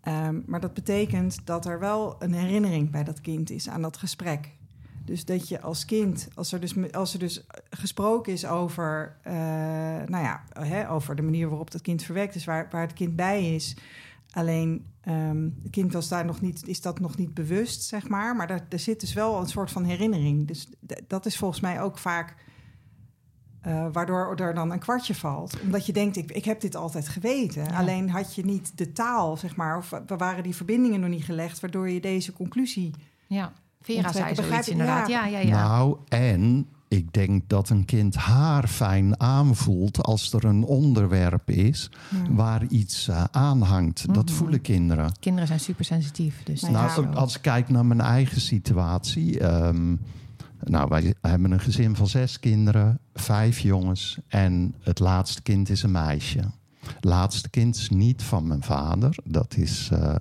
Ehm, 0.00 0.40
maar 0.46 0.60
dat 0.60 0.74
betekent 0.74 1.46
dat 1.46 1.66
er 1.66 1.78
wel 1.78 2.16
een 2.18 2.34
herinnering 2.34 2.90
bij 2.90 3.04
dat 3.04 3.20
kind 3.20 3.50
is 3.50 3.68
aan 3.68 3.82
dat 3.82 3.96
gesprek. 3.96 4.56
Dus 5.04 5.24
dat 5.24 5.48
je 5.48 5.60
als 5.60 5.84
kind, 5.84 6.28
als 6.34 6.52
er 6.52 6.60
dus, 6.60 6.92
als 6.92 7.12
er 7.12 7.18
dus 7.18 7.46
gesproken 7.70 8.32
is 8.32 8.46
over, 8.46 9.16
eh, 9.22 9.34
nou 10.06 10.24
ja, 10.24 10.44
hè, 10.52 10.90
over 10.90 11.16
de 11.16 11.22
manier 11.22 11.48
waarop 11.48 11.70
dat 11.70 11.80
kind 11.82 12.02
verwekt 12.02 12.34
is, 12.34 12.44
waar, 12.44 12.68
waar 12.70 12.82
het 12.82 12.92
kind 12.92 13.16
bij 13.16 13.54
is. 13.54 13.76
Alleen 14.30 14.86
ehm, 15.00 15.48
het 15.62 15.70
kind 15.70 15.92
was 15.92 16.08
daar 16.08 16.24
nog 16.24 16.40
niet, 16.40 16.68
is 16.68 16.80
dat 16.80 17.00
nog 17.00 17.16
niet 17.16 17.34
bewust, 17.34 17.82
zeg 17.82 18.08
maar. 18.08 18.36
Maar 18.36 18.46
daar, 18.46 18.66
er 18.68 18.78
zit 18.78 19.00
dus 19.00 19.12
wel 19.12 19.40
een 19.40 19.48
soort 19.48 19.70
van 19.70 19.84
herinnering. 19.84 20.46
Dus 20.46 20.68
dat 21.06 21.26
is 21.26 21.36
volgens 21.36 21.60
mij 21.60 21.80
ook 21.80 21.98
vaak 21.98 22.34
eh, 23.66 23.86
waardoor 23.92 24.34
er 24.36 24.54
dan 24.54 24.70
een 24.70 24.78
kwartje 24.78 25.14
valt. 25.14 25.60
Omdat 25.62 25.86
je 25.86 25.92
denkt, 25.92 26.16
ik, 26.16 26.30
ik 26.32 26.44
heb 26.44 26.60
dit 26.60 26.76
altijd 26.76 27.08
geweten. 27.08 27.64
Ja. 27.64 27.76
Alleen 27.78 28.10
had 28.10 28.34
je 28.34 28.44
niet 28.44 28.72
de 28.78 28.92
taal, 28.92 29.36
zeg 29.36 29.56
maar, 29.56 29.76
of 29.76 29.90
wa- 29.90 30.16
waren 30.16 30.42
die 30.42 30.56
verbindingen 30.56 31.00
nog 31.00 31.10
niet 31.10 31.24
gelegd, 31.24 31.60
waardoor 31.60 31.88
je 31.90 32.00
deze 32.00 32.32
conclusie. 32.32 32.90
ja. 33.26 33.52
Vera 33.80 34.12
zei 34.12 34.34
zoiets 34.34 34.68
inderdaad. 34.68 35.08
Ja, 35.08 35.24
ja. 35.26 35.38
ja, 35.38 35.48
ja. 35.48 35.68
Nou, 35.68 35.96
en 36.08 36.66
ik 36.88 37.12
denk 37.12 37.48
dat 37.48 37.68
een 37.68 37.84
kind 37.84 38.14
haar 38.14 38.66
fijn 38.68 39.20
aanvoelt 39.20 40.02
als 40.02 40.32
er 40.32 40.44
een 40.44 40.64
onderwerp 40.64 41.50
is 41.50 41.90
Ja. 42.10 42.32
waar 42.34 42.64
iets 42.68 43.08
eh, 43.08 43.24
aan 43.30 43.62
hangt. 43.62 44.14
Dat 44.14 44.24
Mhm. 44.24 44.34
voelen 44.34 44.60
kinderen. 44.60 45.12
Kinderen 45.20 45.46
zijn 45.48 45.60
super 45.60 45.84
sensitief. 45.84 46.42
Dus 46.44 46.60
Nou 46.60 46.72
Nou, 47.02 47.14
als 47.14 47.36
ik 47.36 47.42
kijk 47.42 47.68
naar 47.68 47.86
mijn 47.86 48.00
eigen 48.00 48.40
situatie. 48.40 49.40
ehm, 49.40 49.94
nou, 50.68 50.88
wij 50.88 51.14
hebben 51.20 51.50
een 51.50 51.60
gezin 51.60 51.96
van 51.96 52.06
zes 52.06 52.40
kinderen, 52.40 52.98
vijf 53.14 53.58
jongens. 53.58 54.18
En 54.28 54.74
het 54.80 54.98
laatste 54.98 55.42
kind 55.42 55.68
is 55.68 55.82
een 55.82 55.90
meisje. 55.90 56.40
Het 56.94 57.04
laatste 57.04 57.50
kind 57.50 57.76
is 57.76 57.88
niet 57.88 58.22
van 58.22 58.46
mijn 58.46 58.62
vader. 58.62 59.16
Dat 59.24 59.56
is 59.56 59.88
eh, 59.92 60.14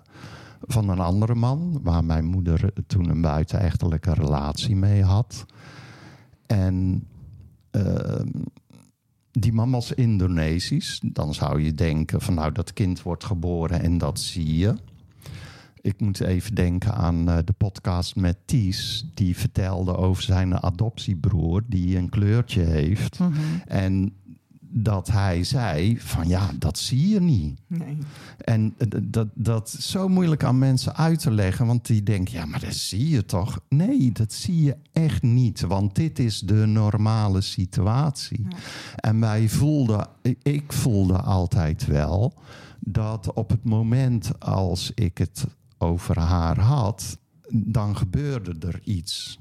van 0.61 0.89
een 0.89 0.99
andere 0.99 1.35
man, 1.35 1.79
waar 1.83 2.03
mijn 2.03 2.25
moeder 2.25 2.73
toen 2.87 3.09
een 3.09 3.21
buitenechtelijke 3.21 4.13
relatie 4.13 4.75
mee 4.75 5.03
had. 5.03 5.45
En 6.45 7.07
ehm, 7.71 8.27
die 9.31 9.53
man 9.53 9.71
was 9.71 9.91
Indonesisch. 9.91 11.01
Dan 11.03 11.33
zou 11.33 11.61
je 11.61 11.73
denken 11.73 12.21
van 12.21 12.33
nou, 12.33 12.51
dat 12.51 12.73
kind 12.73 13.01
wordt 13.01 13.23
geboren 13.23 13.81
en 13.81 13.97
dat 13.97 14.19
zie 14.19 14.57
je. 14.57 14.75
Ik 15.85 15.99
moet 15.99 16.19
even 16.19 16.55
denken 16.55 16.93
aan 16.93 17.29
eh, 17.29 17.37
de 17.45 17.53
podcast 17.53 18.15
met 18.15 18.37
Ties. 18.45 19.05
Die 19.13 19.37
vertelde 19.37 19.95
over 19.97 20.23
zijn 20.23 20.63
adoptiebroer 20.63 21.63
die 21.67 21.97
een 21.97 22.09
kleurtje 22.09 22.61
heeft. 22.61 23.19
Mhm. 23.19 23.31
En 23.67 24.13
dat 24.59 25.07
hij 25.07 25.43
zei 25.43 25.99
van 25.99 26.27
ja, 26.27 26.49
dat 26.59 26.77
zie 26.77 27.09
je 27.09 27.21
niet. 27.21 27.59
Nee. 27.67 27.97
En 28.37 28.73
eh, 28.77 28.87
dat, 29.03 29.27
dat 29.33 29.75
is 29.77 29.89
zo 29.89 30.07
moeilijk 30.07 30.43
aan 30.43 30.59
mensen 30.59 30.95
uit 30.95 31.19
te 31.19 31.31
leggen. 31.31 31.65
Want 31.65 31.85
die 31.87 32.03
denken, 32.03 32.33
ja, 32.33 32.45
maar 32.45 32.59
dat 32.59 32.73
zie 32.73 33.09
je 33.09 33.25
toch? 33.25 33.59
Nee, 33.69 34.11
dat 34.11 34.33
zie 34.33 34.63
je 34.63 34.77
echt 34.91 35.21
niet. 35.21 35.61
Want 35.61 35.95
dit 35.95 36.19
is 36.19 36.39
de 36.39 36.65
normale 36.65 37.41
situatie. 37.41 38.45
Ja. 38.49 38.57
En 38.95 39.19
wij 39.19 39.49
voelden, 39.49 40.07
ik 40.41 40.73
voelde 40.73 41.17
altijd 41.17 41.85
wel... 41.85 42.33
dat 42.79 43.33
op 43.33 43.49
het 43.49 43.63
moment 43.63 44.39
als 44.39 44.91
ik 44.95 45.17
het 45.17 45.45
over 45.77 46.19
haar 46.19 46.59
had... 46.59 47.17
dan 47.49 47.97
gebeurde 47.97 48.67
er 48.67 48.79
iets. 48.83 49.39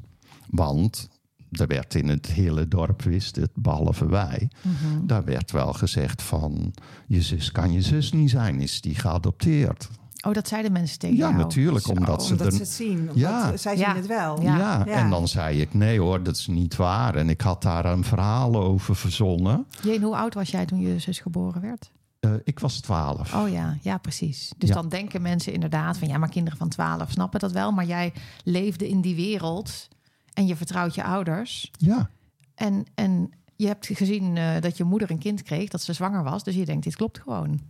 Want 0.50 1.08
er 1.50 1.66
werd 1.66 1.94
in 1.94 2.08
het 2.08 2.26
hele 2.26 2.68
dorp, 2.68 3.02
wist 3.02 3.36
het, 3.36 3.50
behalve 3.54 4.06
wij... 4.06 4.50
Mhm. 4.62 5.06
Daar 5.06 5.24
werd 5.24 5.50
wel 5.50 5.72
gezegd 5.72 6.22
van... 6.22 6.74
je 7.06 7.22
zus 7.22 7.52
kan 7.52 7.72
je 7.72 7.82
zus 7.82 8.12
niet 8.12 8.30
zijn, 8.30 8.60
is 8.60 8.80
die 8.80 8.94
geadopteerd? 8.94 9.88
Oh, 10.26 10.32
dat 10.32 10.48
zeiden 10.48 10.72
mensen 10.72 10.98
tegen 10.98 11.16
Ja, 11.16 11.26
jou. 11.28 11.36
natuurlijk, 11.36 11.84
Zo, 11.84 11.92
omdat 11.92 12.24
ze 12.24 12.32
omdat 12.32 12.46
er... 12.46 12.52
ze 12.52 12.58
het 12.58 12.68
zien. 12.68 12.98
Omdat 12.98 13.16
Ja. 13.16 13.56
Zij 13.56 13.76
Ja. 13.76 13.86
zien 13.86 13.96
het 13.96 14.06
wel. 14.06 14.42
Ja. 14.42 14.56
Ja. 14.56 14.82
Ja. 14.86 14.92
en 14.92 15.10
dan 15.10 15.28
zei 15.28 15.60
ik, 15.60 15.74
nee 15.74 16.00
hoor, 16.00 16.22
dat 16.22 16.36
is 16.36 16.46
niet 16.46 16.76
waar. 16.76 17.14
En 17.14 17.28
ik 17.28 17.40
had 17.40 17.62
daar 17.62 17.84
een 17.84 18.04
verhaal 18.04 18.56
over 18.56 18.96
verzonnen. 18.96 19.66
Jeen, 19.82 20.02
hoe 20.02 20.16
oud 20.16 20.34
was 20.34 20.50
jij 20.50 20.64
toen 20.66 20.80
je 20.80 20.98
zus 20.98 21.18
geboren 21.18 21.60
werd? 21.60 21.90
Eh, 22.25 22.33
ik 22.45 22.59
was 22.59 22.81
twaalf. 22.81 23.35
Oh 23.35 23.49
ja, 23.50 23.76
ja, 23.83 23.99
precies. 23.99 24.52
Dus 24.59 24.69
Ja. 24.69 24.75
dan 24.75 24.88
denken 24.88 25.23
mensen 25.23 25.52
inderdaad 25.52 25.99
van 25.99 26.09
ja, 26.09 26.19
maar 26.19 26.28
kinderen 26.28 26.59
van 26.59 26.69
12 26.69 27.11
snappen 27.11 27.40
dat 27.40 27.52
wel. 27.52 27.73
Maar 27.73 27.85
jij 27.87 28.12
leefde 28.45 28.88
in 28.88 29.00
die 29.00 29.14
wereld 29.14 29.88
en 30.35 30.47
je 30.47 30.57
vertrouwt 30.57 30.95
je 30.95 31.04
ouders. 31.04 31.71
Ja, 31.78 32.11
En, 32.54 32.85
en 32.95 33.31
je 33.57 33.66
hebt 33.66 33.87
gezien 33.93 34.37
eh, 34.37 34.61
dat 34.61 34.76
je 34.76 34.85
moeder 34.85 35.11
een 35.11 35.19
kind 35.19 35.43
kreeg, 35.43 35.69
dat 35.69 35.83
ze 35.83 35.93
zwanger 35.93 36.23
was. 36.23 36.45
Dus 36.45 36.54
je 36.54 36.64
denkt, 36.64 36.85
dit 36.85 36.97
klopt 36.97 37.19
gewoon. 37.19 37.61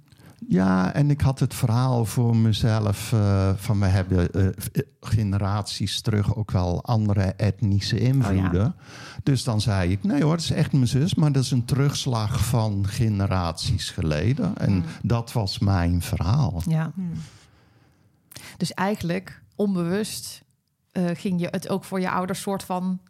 Ja, 0.48 0.92
en 0.92 1.10
ik 1.10 1.20
had 1.20 1.38
het 1.38 1.54
verhaal 1.54 2.04
voor 2.04 2.36
mezelf 2.36 3.12
eh, 3.12 3.50
van 3.56 3.80
we 3.80 3.86
hebben 3.86 4.32
eh, 4.32 4.46
generaties 5.00 6.00
terug 6.00 6.36
ook 6.36 6.50
wel 6.50 6.84
andere 6.84 7.22
etnische 7.22 7.98
invloeden. 7.98 8.74
Dus 9.22 9.44
dan 9.44 9.60
zei 9.60 9.90
ik, 9.90 10.04
nee 10.04 10.22
hoor, 10.22 10.32
het 10.32 10.42
is 10.42 10.50
echt 10.50 10.72
mijn 10.72 10.88
zus, 10.88 11.14
maar 11.14 11.32
dat 11.32 11.42
is 11.42 11.50
een 11.50 11.64
terugslag 11.64 12.44
van 12.44 12.86
generaties 12.86 13.90
geleden. 13.90 14.56
En 14.56 14.72
Hmm. 14.72 14.84
dat 15.02 15.32
was 15.32 15.58
mijn 15.58 16.02
verhaal. 16.02 16.62
Ja. 16.66 16.90
Hmm. 16.94 17.12
Dus 18.56 18.72
eigenlijk 18.72 19.42
onbewust 19.54 20.42
eh, 20.92 21.04
ging 21.14 21.40
je 21.40 21.48
het 21.50 21.68
ook 21.68 21.84
voor 21.84 22.00
je 22.00 22.10
ouders 22.10 22.40
soort 22.40 22.64
van 22.64 23.00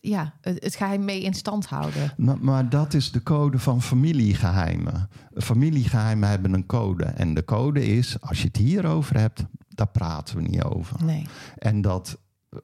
ja, 0.00 0.34
het, 0.40 0.64
het 0.64 0.74
geheim 0.74 1.04
mee 1.04 1.22
in 1.22 1.34
stand 1.34 1.66
houden. 1.66 2.14
Maar, 2.16 2.38
maar 2.40 2.68
dat 2.68 2.94
is 2.94 3.12
de 3.12 3.22
code 3.22 3.58
van 3.58 3.82
familiegeheimen. 3.82 5.08
Familiegeheimen 5.34 6.28
hebben 6.28 6.52
een 6.52 6.66
code. 6.66 7.04
En 7.04 7.34
de 7.34 7.44
code 7.44 7.86
is, 7.86 8.20
als 8.20 8.40
je 8.40 8.46
het 8.46 8.56
hierover 8.56 9.18
hebt, 9.18 9.44
daar 9.68 9.88
praten 9.88 10.36
we 10.36 10.42
niet 10.42 10.62
over. 10.62 11.04
Nee. 11.04 11.26
En 11.58 11.80
dat 11.80 12.18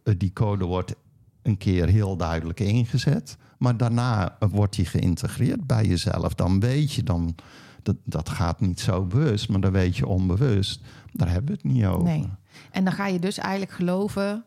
eh, 0.05 0.15
die 0.19 0.33
code 0.33 0.65
wordt 0.65 0.95
een 1.43 1.57
keer 1.57 1.89
heel 1.89 2.17
duidelijk 2.17 2.61
ingezet. 2.61 3.37
Maar 3.59 3.77
daarna 3.77 4.37
wordt 4.39 4.77
die 4.77 4.85
geïntegreerd 4.87 5.67
bij 5.67 5.85
jezelf. 5.85 6.35
Dan 6.35 6.61
weet 6.61 6.93
je, 6.93 7.03
dan, 7.03 7.35
dat, 7.83 7.97
dat 8.05 8.29
gaat 8.29 8.61
niet 8.61 8.81
zo 8.81 9.05
bewust, 9.05 9.49
maar 9.49 9.61
dan 9.61 9.73
weet 9.73 9.97
je 9.97 10.07
onbewust. 10.07 10.81
Daar 11.13 11.31
hebben 11.31 11.47
we 11.51 11.61
het 11.63 11.73
niet 11.75 11.85
over. 11.87 12.03
Nee. 12.03 12.29
En 12.71 12.85
dan 12.85 12.93
ga 12.93 13.07
je 13.07 13.19
dus 13.19 13.39
eigenlijk 13.39 13.73
geloven. 13.73 14.45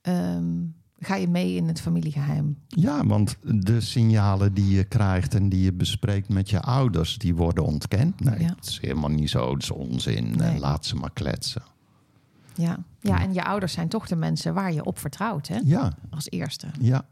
ehm, 0.00 0.54
ga 1.00 1.14
je 1.14 1.28
mee 1.28 1.54
in 1.54 1.68
het 1.68 1.80
familiegeheim. 1.80 2.58
Ja, 2.68 3.06
want 3.06 3.36
de 3.42 3.80
signalen 3.80 4.54
die 4.54 4.70
je 4.74 4.84
krijgt 4.84 5.34
en 5.34 5.48
die 5.48 5.62
je 5.62 5.72
bespreekt 5.72 6.28
met 6.28 6.50
je 6.50 6.60
ouders, 6.60 7.18
die 7.18 7.34
worden 7.34 7.64
ontkend. 7.64 8.20
Nee, 8.20 8.40
Ja. 8.40 8.46
het 8.56 8.66
is 8.66 8.78
helemaal 8.80 9.10
niet 9.10 9.30
zo, 9.30 9.52
het 9.52 9.62
is 9.62 9.70
onzin. 9.70 10.36
Nee. 10.36 10.58
Laat 10.58 10.86
ze 10.86 10.96
maar 10.96 11.12
kletsen. 11.12 11.62
Ja. 12.54 12.78
ja, 13.00 13.20
en 13.22 13.32
je 13.34 13.44
ouders 13.44 13.72
zijn 13.72 13.88
toch 13.88 14.06
de 14.08 14.16
mensen 14.16 14.54
waar 14.54 14.72
je 14.72 14.84
op 14.84 14.98
vertrouwt, 14.98 15.48
hè? 15.48 15.58
Ja, 15.64 15.92
Als 16.10 16.30
eerste. 16.30 16.66
ja. 16.80 17.02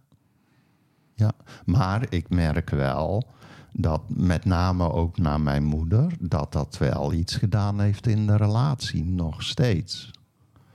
Ja, 1.14 1.32
maar 1.64 2.06
ik 2.08 2.28
merk 2.28 2.70
wel 2.70 3.24
dat 3.72 4.02
met 4.08 4.44
name 4.44 4.92
ook 4.92 5.18
naar 5.18 5.40
mijn 5.40 5.64
moeder, 5.64 6.12
dat 6.20 6.52
dat 6.52 6.78
wel 6.78 7.12
iets 7.12 7.34
gedaan 7.36 7.80
heeft 7.80 8.06
in 8.06 8.26
de 8.26 8.36
relatie, 8.36 9.04
nog 9.04 9.42
steeds. 9.42 10.10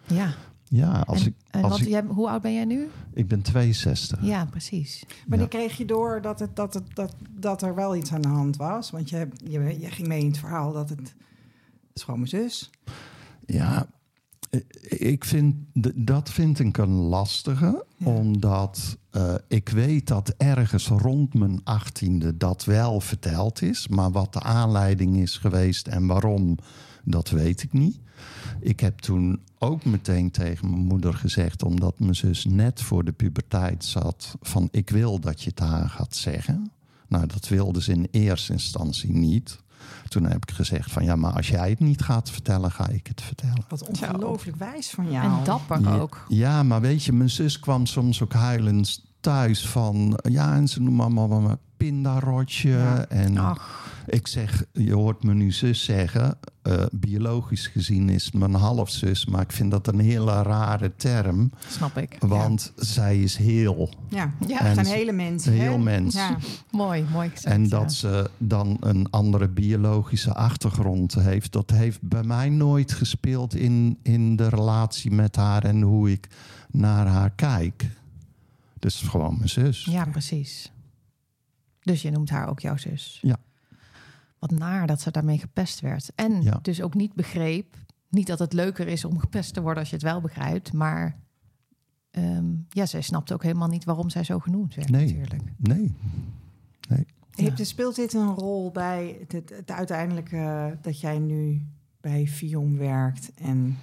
Ja. 0.06 0.34
Ja, 0.74 1.00
als 1.08 1.20
en, 1.22 1.28
ik, 1.28 1.34
en 1.50 1.62
als 1.64 1.72
wat, 1.72 1.82
ik, 1.82 1.88
jij, 1.88 2.04
hoe 2.08 2.30
oud 2.30 2.42
ben 2.42 2.54
jij 2.54 2.66
nu? 2.66 2.90
ik 3.14 3.28
ben 3.28 3.42
62. 3.42 4.20
Ja, 4.22 4.46
precies. 4.46 5.04
Wanneer 5.28 5.48
Ja. 5.52 5.58
kreeg 5.58 5.78
je 5.78 5.86
door 5.86 6.22
dat, 6.22 6.40
het, 6.40 6.56
dat, 6.56 6.74
het, 6.74 6.96
dat, 6.96 7.16
dat 7.30 7.62
er 7.62 7.76
wel 7.76 7.96
iets 7.96 8.14
aan 8.14 8.22
de 8.22 8.28
hand 8.28 8.56
was? 8.58 8.90
Want 8.92 9.10
je, 9.10 9.28
je, 9.44 9.80
je 9.80 9.92
ging 9.92 10.08
mee 10.08 10.20
in 10.20 10.28
het 10.28 10.38
verhaal 10.38 10.74
dat 10.74 10.90
het... 10.90 11.00
Het 11.00 11.10
is 11.94 12.04
gewoon 12.04 12.20
mijn 12.20 12.32
zus. 12.32 12.70
Ja, 13.46 13.86
ik 14.82 15.26
vind, 15.26 15.56
dat 15.96 16.30
vind 16.30 16.60
ik 16.60 16.78
een 16.78 16.94
lastige. 16.94 17.86
Ja. 17.98 18.06
Omdat 18.08 18.98
eh, 19.10 19.34
ik 19.48 19.70
weet 19.70 20.08
dat 20.08 20.34
ergens 20.38 20.88
rond 20.88 21.34
mijn 21.34 21.62
achttiende 21.64 22.38
dat 22.38 22.66
wel 22.66 23.00
verteld 23.02 23.62
is. 23.62 23.88
Maar 23.88 24.12
wat 24.12 24.34
de 24.34 24.42
aanleiding 24.42 25.18
is 25.18 25.38
geweest 25.38 25.88
en 25.88 26.08
waarom, 26.08 26.58
dat 27.04 27.30
weet 27.30 27.64
ik 27.64 27.74
niet. 27.74 28.00
Ik 28.62 28.80
heb 28.80 29.00
toen 29.00 29.42
ook 29.60 29.86
meteen 29.86 30.32
tegen 30.32 30.70
mijn 30.70 30.82
moeder 30.82 31.14
gezegd... 31.14 31.64
omdat 31.64 32.00
mijn 32.00 32.16
zus 32.16 32.46
net 32.46 32.82
voor 32.82 33.04
de 33.04 33.12
puberteit 33.12 33.86
zat... 33.86 34.36
van 34.42 34.68
ik 34.72 34.90
wil 34.90 35.20
dat 35.20 35.42
je 35.42 35.50
het 35.50 35.60
haar 35.60 35.90
gaat 35.90 36.16
zeggen. 36.16 36.72
Nou, 37.08 37.28
dat 37.28 37.48
wilde 37.48 37.82
ze 37.82 37.92
in 37.92 38.08
eerste 38.12 38.52
instantie 38.52 39.12
niet. 39.12 39.60
Toen 40.08 40.24
heb 40.24 40.44
ik 40.50 40.52
gezegd 40.52 40.92
van 40.92 41.04
ja, 41.04 41.16
maar 41.16 41.34
als 41.34 41.48
jij 41.48 41.70
het 41.70 41.80
niet 41.80 42.02
gaat 42.02 42.30
vertellen, 42.30 42.72
ga 42.72 42.88
ik 42.88 43.08
het 43.08 43.22
vertellen. 43.22 43.66
Wat 43.70 43.88
ongelooflijk 43.88 44.58
wijs 44.58 44.90
van 44.90 45.12
jou. 45.12 45.38
En 45.38 45.44
dapper 45.44 45.82
Ja, 45.82 45.98
ook. 45.98 46.26
Ja, 46.28 46.64
maar 46.64 46.82
weet 46.82 47.04
je, 47.04 47.14
mijn 47.14 47.30
zus 47.30 47.60
kwam 47.60 47.86
soms 47.86 48.22
ook 48.22 48.34
huilend 48.34 49.02
thuis 49.22 49.68
van... 49.68 50.20
Ja, 50.30 50.54
en 50.56 50.68
ze 50.68 50.82
noemen 50.82 51.02
allemaal 51.06 51.42
mijn 51.42 51.58
pindarotje. 51.78 52.70
Ja. 52.70 53.06
En 53.06 53.38
Ach, 53.38 53.90
ik 54.08 54.28
zeg, 54.28 54.64
je 54.74 54.94
hoort 54.94 55.24
me 55.24 55.34
nu 55.34 55.52
zus 55.52 55.84
zeggen... 55.84 56.38
eh, 56.62 56.84
biologisch 56.92 57.68
gezien 57.68 58.10
is 58.10 58.32
mijn 58.32 58.54
halfzus... 58.54 59.26
maar 59.26 59.42
ik 59.42 59.52
vind 59.52 59.72
dat 59.72 59.88
een 59.88 60.00
hele 60.00 60.42
rare 60.42 60.96
term. 60.96 61.52
snap 61.68 61.98
ik. 61.98 62.16
Want 62.20 62.72
zij 62.76 63.20
is 63.20 63.36
heel. 63.36 63.90
Ja, 64.10 64.32
Ja, 64.48 64.60
En 64.60 64.74
zijn 64.74 64.88
hele 64.88 65.12
mensen. 65.12 65.54
heel 65.54 65.72
hè? 65.72 65.78
mens. 65.78 66.16
Ja. 66.16 66.38
Mooi, 66.72 67.06
mooi 67.12 67.30
gezegd. 67.30 67.56
En 67.56 67.70
dat 67.70 67.94
ze 67.94 68.30
dan 68.38 68.78
een 68.80 69.08
andere 69.10 69.48
biologische 69.48 70.34
achtergrond 70.34 71.14
heeft... 71.14 71.52
dat 71.52 71.70
heeft 71.72 72.02
bij 72.02 72.24
mij 72.24 72.50
nooit 72.50 72.92
gespeeld 72.92 73.56
in, 73.56 73.98
in 74.02 74.36
de 74.36 74.48
relatie 74.50 75.12
met 75.12 75.36
haar... 75.36 75.64
en 75.64 75.82
hoe 75.82 76.12
ik 76.12 76.28
naar 76.72 77.08
haar 77.08 77.30
kijk. 77.30 77.90
Dus 78.82 79.02
gewoon 79.02 79.36
mijn 79.38 79.50
zus. 79.50 79.86
Ja, 79.86 80.06
precies. 80.06 80.72
Dus 81.80 82.02
je 82.02 82.12
noemt 82.12 82.30
haar 82.30 82.48
ook 82.50 82.60
jouw 82.60 82.78
zus. 82.78 83.20
Ja. 83.22 83.38
Wat 84.40 84.52
naar 84.52 84.88
dat 84.88 85.02
ze 85.02 85.12
daarmee 85.12 85.38
gepest 85.38 85.80
werd. 85.80 86.12
En 86.16 86.42
Ja. 86.42 86.60
dus 86.62 86.82
ook 86.82 86.94
niet 86.94 87.14
begreep. 87.14 87.76
Niet 88.10 88.28
dat 88.28 88.40
het 88.40 88.54
leuker 88.54 88.88
is 88.88 89.06
om 89.06 89.20
gepest 89.20 89.54
te 89.54 89.62
worden 89.62 89.80
als 89.80 89.90
je 89.90 89.96
het 89.96 90.04
wel 90.06 90.22
begrijpt. 90.22 90.74
Maar 90.74 91.20
ehm, 92.12 92.46
ja, 92.70 92.86
zij 92.86 93.02
snapte 93.02 93.34
ook 93.34 93.44
helemaal 93.44 93.68
niet 93.68 93.84
waarom 93.84 94.10
zij 94.10 94.24
zo 94.24 94.40
genoemd 94.40 94.76
werd 94.76 94.90
Nee. 94.90 95.06
natuurlijk. 95.06 95.44
Nee. 95.58 95.96
Heeft, 97.32 97.68
speelt 97.68 97.96
dit 97.96 98.14
een 98.14 98.34
rol 98.34 98.72
bij 98.72 99.18
het, 99.20 99.32
het, 99.32 99.50
het 99.50 99.72
uiteindelijke 99.72 100.78
dat 100.82 101.00
jij 101.00 101.20
nu 101.20 101.66
bij 102.02 102.28
Vion 102.28 102.78
werkt 102.78 103.34
en 103.34 103.78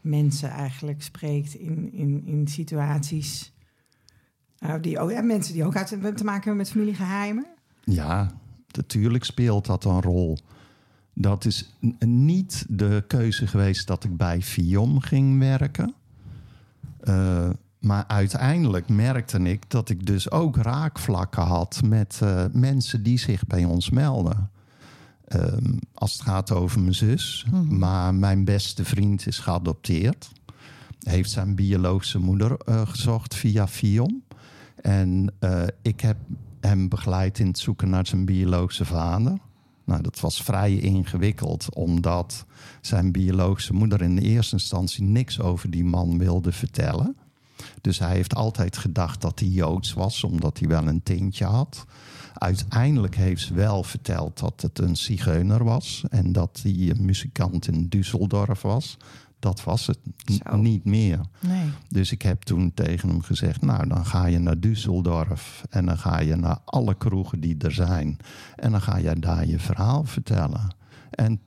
mensen 0.00 0.50
eigenlijk 0.50 1.02
spreekt 1.02 1.54
in, 1.54 1.92
in, 1.92 2.26
in 2.26 2.48
situaties 2.48 3.52
eh, 4.64 4.74
die 4.80 4.92
ja, 4.92 5.22
mensen 5.22 5.54
die 5.54 5.64
ook 5.64 5.76
uit, 5.76 5.88
te 5.88 6.24
maken 6.24 6.24
hebben 6.24 6.56
met 6.56 6.70
familiegeheimen? 6.70 7.46
Ja, 7.84 8.30
natuurlijk 8.70 9.24
speelt 9.24 9.66
dat 9.66 9.84
een 9.84 10.02
rol. 10.02 10.38
Dat 11.14 11.44
is 11.44 11.74
niet 12.06 12.66
de 12.68 13.04
keuze 13.06 13.46
geweest 13.46 13.86
dat 13.86 14.04
ik 14.04 14.16
bij 14.16 14.42
Fion 14.42 15.02
ging 15.02 15.38
werken. 15.38 15.94
Eh, 17.00 17.50
maar 17.78 18.04
uiteindelijk 18.06 18.88
merkte 18.88 19.38
ik 19.38 19.70
dat 19.70 19.88
ik 19.88 20.06
dus 20.06 20.30
ook 20.30 20.56
raakvlakken 20.56 21.42
had 21.42 21.80
met 21.84 22.18
eh, 22.22 22.44
mensen 22.52 23.02
die 23.02 23.18
zich 23.18 23.46
bij 23.46 23.64
ons 23.64 23.90
melden. 23.90 24.50
Ehm, 25.24 25.78
als 25.94 26.12
het 26.12 26.22
gaat 26.22 26.52
over 26.52 26.80
mijn 26.80 26.94
zus. 26.94 27.46
Mhm. 27.50 27.78
Maar 27.78 28.14
mijn 28.14 28.44
beste 28.44 28.84
vriend 28.84 29.26
is 29.26 29.38
geadopteerd. 29.38 30.30
Heeft 31.02 31.30
zijn 31.30 31.54
biologische 31.54 32.18
moeder 32.18 32.56
eh, 32.56 32.86
gezocht 32.86 33.34
via 33.34 33.68
Fion. 33.68 34.23
En 34.86 35.34
eh, 35.38 35.62
ik 35.82 36.00
heb 36.00 36.16
hem 36.60 36.88
begeleid 36.88 37.38
in 37.38 37.46
het 37.46 37.58
zoeken 37.58 37.90
naar 37.90 38.06
zijn 38.06 38.24
biologische 38.24 38.84
vader. 38.84 39.38
Nou, 39.84 40.02
dat 40.02 40.20
was 40.20 40.42
vrij 40.42 40.76
ingewikkeld, 40.76 41.74
omdat 41.74 42.46
zijn 42.80 43.12
biologische 43.12 43.72
moeder 43.72 44.02
in 44.02 44.16
de 44.16 44.22
eerste 44.22 44.54
instantie 44.54 45.04
niks 45.04 45.40
over 45.40 45.70
die 45.70 45.84
man 45.84 46.18
wilde 46.18 46.52
vertellen. 46.52 47.16
Dus 47.80 47.98
hij 47.98 48.14
heeft 48.14 48.34
altijd 48.34 48.76
gedacht 48.76 49.20
dat 49.20 49.38
hij 49.38 49.48
joods 49.48 49.92
was, 49.92 50.24
omdat 50.24 50.58
hij 50.58 50.68
wel 50.68 50.86
een 50.86 51.02
tintje 51.02 51.44
had. 51.44 51.84
Uiteindelijk 52.34 53.16
heeft 53.16 53.42
ze 53.42 53.54
wel 53.54 53.82
verteld 53.82 54.38
dat 54.38 54.60
het 54.62 54.78
een 54.78 54.96
zigeuner 54.96 55.64
was 55.64 56.04
en 56.08 56.32
dat 56.32 56.60
hij 56.62 56.90
een 56.90 57.04
muzikant 57.04 57.68
in 57.68 57.88
Düsseldorf 57.88 58.60
was. 58.60 58.96
Dat 59.44 59.64
was 59.64 59.86
het 59.86 59.98
Zo. 60.24 60.56
niet 60.56 60.84
meer. 60.84 61.20
Nee. 61.40 61.70
Dus 61.88 62.12
ik 62.12 62.22
heb 62.22 62.42
toen 62.42 62.74
tegen 62.74 63.08
hem 63.08 63.22
gezegd: 63.22 63.62
Nou, 63.62 63.88
dan 63.88 64.06
ga 64.06 64.26
je 64.26 64.38
naar 64.38 64.56
Düsseldorf. 64.56 65.62
En 65.70 65.86
dan 65.86 65.98
ga 65.98 66.20
je 66.20 66.36
naar 66.36 66.58
alle 66.64 66.94
kroegen 66.94 67.40
die 67.40 67.56
er 67.58 67.72
zijn. 67.72 68.16
En 68.56 68.70
dan 68.70 68.80
ga 68.82 68.96
je 68.96 69.14
daar 69.18 69.46
je 69.46 69.58
verhaal 69.58 70.04
vertellen. 70.04 70.74
En 71.10 71.40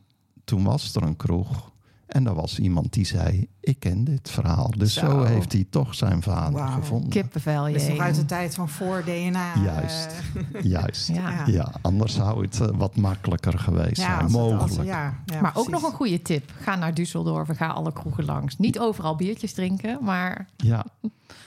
toen 0.43 0.63
was 0.63 0.95
er 0.95 1.03
een 1.03 1.15
kroeg. 1.15 1.71
En 2.07 2.27
er 2.27 2.33
was 2.33 2.59
iemand 2.59 2.93
die 2.93 3.05
zei: 3.05 3.47
Ik 3.59 3.79
ken 3.79 4.03
dit 4.03 4.29
verhaal. 4.29 4.71
Dus 4.77 4.93
zo, 4.93 5.09
Zo. 5.09 5.23
heeft 5.23 5.51
hij 5.53 5.65
toch 5.69 5.95
zijn 5.95 6.21
vader 6.21 6.67
gevonden. 6.67 7.09
Kippenvel, 7.09 7.63
Dat 7.65 7.75
is 7.75 7.83
je. 7.85 7.89
nog 7.89 7.99
uit 7.99 8.15
de 8.15 8.25
tijd 8.25 8.55
van 8.55 8.69
voor 8.69 9.03
DNA. 9.05 9.53
Juist. 9.63 10.09
eh, 10.53 10.61
Juist. 10.61 11.07
Ja. 11.13 11.29
Ja. 11.29 11.43
Ja. 11.45 11.71
anders 11.81 12.13
zou 12.13 12.41
het 12.41 12.61
eh, 12.61 12.67
wat 12.75 12.95
makkelijker 12.95 13.59
geweest 13.59 13.97
ja, 13.97 14.03
zijn. 14.05 14.23
als 14.23 14.31
het- 14.33 14.41
als- 14.41 14.61
Mogelijk. 14.61 14.89
ja, 14.89 15.13
ja, 15.25 15.41
maar 15.41 15.51
ook 15.55 15.69
nog 15.69 15.83
een 15.83 15.91
goede 15.91 16.21
tip. 16.21 16.51
Ga 16.61 16.75
naar 16.75 16.91
Düsseldorf 16.93 17.47
en 17.49 17.55
ga 17.55 17.67
alle 17.67 17.93
kroegen 17.93 18.25
langs. 18.25 18.57
Niet 18.57 18.79
overal 18.79 19.15
biertjes 19.15 19.53
drinken, 19.53 19.97
maar 20.03 20.47
Ja. 20.57 20.85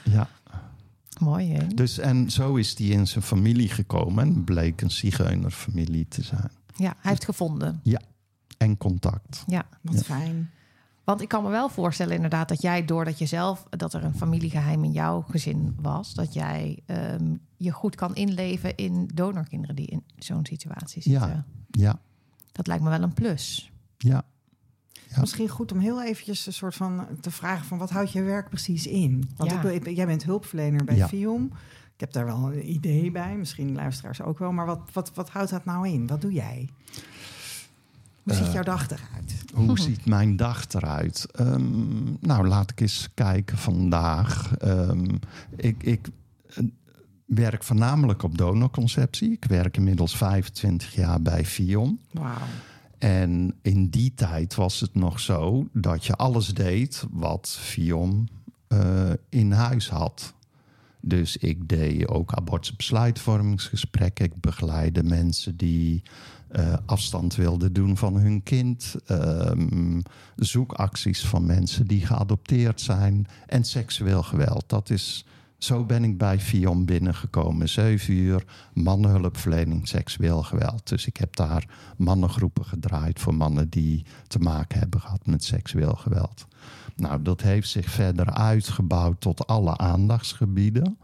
ja. 0.03 0.27
mooi 1.19 1.51
hè? 1.53 1.67
Dus 1.67 1.97
en 1.99 2.29
zo 2.31 2.55
is 2.55 2.77
hij 2.77 2.87
in 2.87 3.07
zijn 3.07 3.23
familie 3.23 3.69
gekomen. 3.69 4.23
En 4.27 4.43
bleek 4.43 4.81
een 4.81 4.91
zigeunerfamilie 4.91 6.05
te 6.09 6.23
zijn. 6.23 6.51
Ja, 6.75 6.93
hij 6.99 7.11
heeft 7.11 7.25
gevonden. 7.25 7.81
En 8.61 8.77
contact. 8.77 9.43
Ja. 9.47 9.65
Wat 9.81 9.93
Ja. 9.95 10.01
fijn. 10.01 10.49
Want 11.03 11.21
ik 11.21 11.27
kan 11.27 11.43
me 11.43 11.49
wel 11.49 11.69
voorstellen 11.69 12.15
inderdaad 12.15 12.49
dat 12.49 12.61
jij, 12.61 12.85
doordat 12.85 13.17
je 13.19 13.25
zelf, 13.25 13.63
dat 13.69 13.93
er 13.93 14.03
een 14.03 14.15
familiegeheim 14.15 14.83
in 14.83 14.91
jouw 14.91 15.21
gezin 15.21 15.75
was, 15.81 16.13
dat 16.13 16.33
jij 16.33 16.79
ehm, 16.85 17.35
je 17.57 17.71
goed 17.71 17.95
kan 17.95 18.15
inleven 18.15 18.75
in 18.75 19.09
donorkinderen 19.13 19.75
die 19.75 19.87
in 19.87 20.03
zo'n 20.17 20.45
situatie 20.45 21.01
Ja. 21.11 21.19
zitten. 21.19 21.45
Ja. 21.71 21.99
Dat 22.51 22.67
lijkt 22.67 22.83
me 22.83 22.89
wel 22.89 23.01
een 23.01 23.13
plus. 23.13 23.71
Ja. 23.97 24.23
Ja. 25.09 25.19
Misschien 25.19 25.49
goed 25.49 25.71
om 25.71 25.79
heel 25.79 26.03
eventjes 26.03 26.45
een 26.45 26.53
soort 26.53 26.75
van 26.75 27.07
te 27.21 27.31
vragen 27.31 27.65
van 27.65 27.77
wat 27.77 27.89
houdt 27.89 28.11
je 28.11 28.21
werk 28.23 28.49
precies 28.49 28.87
in? 28.87 29.29
Want 29.35 29.51
Ja. 29.51 29.61
ik, 29.63 29.89
jij 29.89 30.05
bent 30.05 30.23
hulpverlener 30.23 30.83
bij 30.83 30.95
Ja. 30.95 31.07
FIOM. 31.07 31.45
Ik 31.93 31.99
heb 31.99 32.11
daar 32.13 32.25
wel 32.25 32.51
een 32.53 32.69
idee 32.71 33.11
bij, 33.11 33.35
misschien 33.37 33.75
luisteraars 33.75 34.21
ook 34.21 34.39
wel. 34.39 34.51
Maar 34.51 34.65
wat, 34.65 34.89
wat, 34.93 35.13
wat 35.13 35.29
houdt 35.29 35.49
dat 35.49 35.65
nou 35.65 35.87
in? 35.89 36.07
Wat 36.07 36.21
doe 36.21 36.31
jij? 36.33 36.69
Hoe 38.23 38.33
ziet 38.33 38.47
Eh, 38.47 38.53
jouw 38.53 38.63
dag 38.63 38.85
eruit? 38.89 39.35
Hoe 39.53 39.79
ziet 39.87 40.05
mijn 40.05 40.35
dag 40.35 40.65
eruit? 40.73 41.27
Ehm, 41.31 42.03
nou, 42.19 42.47
laat 42.47 42.71
ik 42.71 42.81
eens 42.81 43.09
kijken 43.13 43.57
vandaag. 43.57 44.57
Ehm, 44.57 45.05
ik 45.55 45.83
ik 45.83 46.07
eh, 46.47 46.63
werk 47.25 47.63
voornamelijk 47.63 48.23
op 48.23 48.37
donorconceptie. 48.37 49.31
Ik 49.31 49.45
werk 49.45 49.77
inmiddels 49.77 50.17
25 50.17 50.95
jaar 50.95 51.21
bij 51.21 51.45
Fion. 51.45 51.99
Wauw. 52.11 52.37
En 52.97 53.55
in 53.61 53.89
die 53.89 54.13
tijd 54.13 54.55
was 54.55 54.79
het 54.79 54.95
nog 54.95 55.19
zo 55.19 55.67
dat 55.73 56.05
je 56.05 56.15
alles 56.15 56.47
deed 56.47 57.05
wat 57.11 57.57
Fion 57.61 58.29
eh, 58.67 59.09
in 59.29 59.51
huis 59.51 59.89
had. 59.89 60.33
Dus 61.01 61.37
ik 61.37 61.69
deed 61.69 62.07
ook 62.07 62.33
abortusbesluitvormingsgesprekken. 62.33 64.25
Ik 64.25 64.41
begeleide 64.41 65.03
mensen 65.03 65.57
die 65.57 66.03
eh, 66.47 66.73
afstand 66.85 67.35
wilden 67.35 67.73
doen 67.73 67.97
van 67.97 68.17
hun 68.17 68.43
kind. 68.43 68.95
Ehm, 69.05 70.01
zoekacties 70.35 71.25
van 71.25 71.45
mensen 71.45 71.87
die 71.87 72.05
geadopteerd 72.05 72.81
zijn. 72.81 73.27
En 73.47 73.63
seksueel 73.63 74.23
geweld. 74.23 74.63
Dat 74.67 74.89
is 74.89 75.25
zo 75.63 75.85
ben 75.85 76.03
ik 76.03 76.17
bij 76.17 76.39
Fion 76.39 76.85
binnengekomen. 76.85 77.69
Zeven 77.69 78.13
uur 78.13 78.43
mannenhulpverlening, 78.73 79.87
seksueel 79.87 80.43
geweld. 80.43 80.89
Dus 80.89 81.05
ik 81.05 81.17
heb 81.17 81.35
daar 81.35 81.65
mannengroepen 81.97 82.65
gedraaid 82.65 83.19
voor 83.19 83.35
mannen 83.35 83.69
die 83.69 84.05
te 84.27 84.39
maken 84.39 84.79
hebben 84.79 85.01
gehad 85.01 85.25
met 85.25 85.43
seksueel 85.43 85.95
geweld. 85.95 86.47
Nou, 86.95 87.21
dat 87.21 87.41
heeft 87.41 87.69
zich 87.69 87.89
verder 87.89 88.33
uitgebouwd 88.33 89.21
tot 89.21 89.47
alle 89.47 89.77
aandachtsgebieden. 89.77 90.97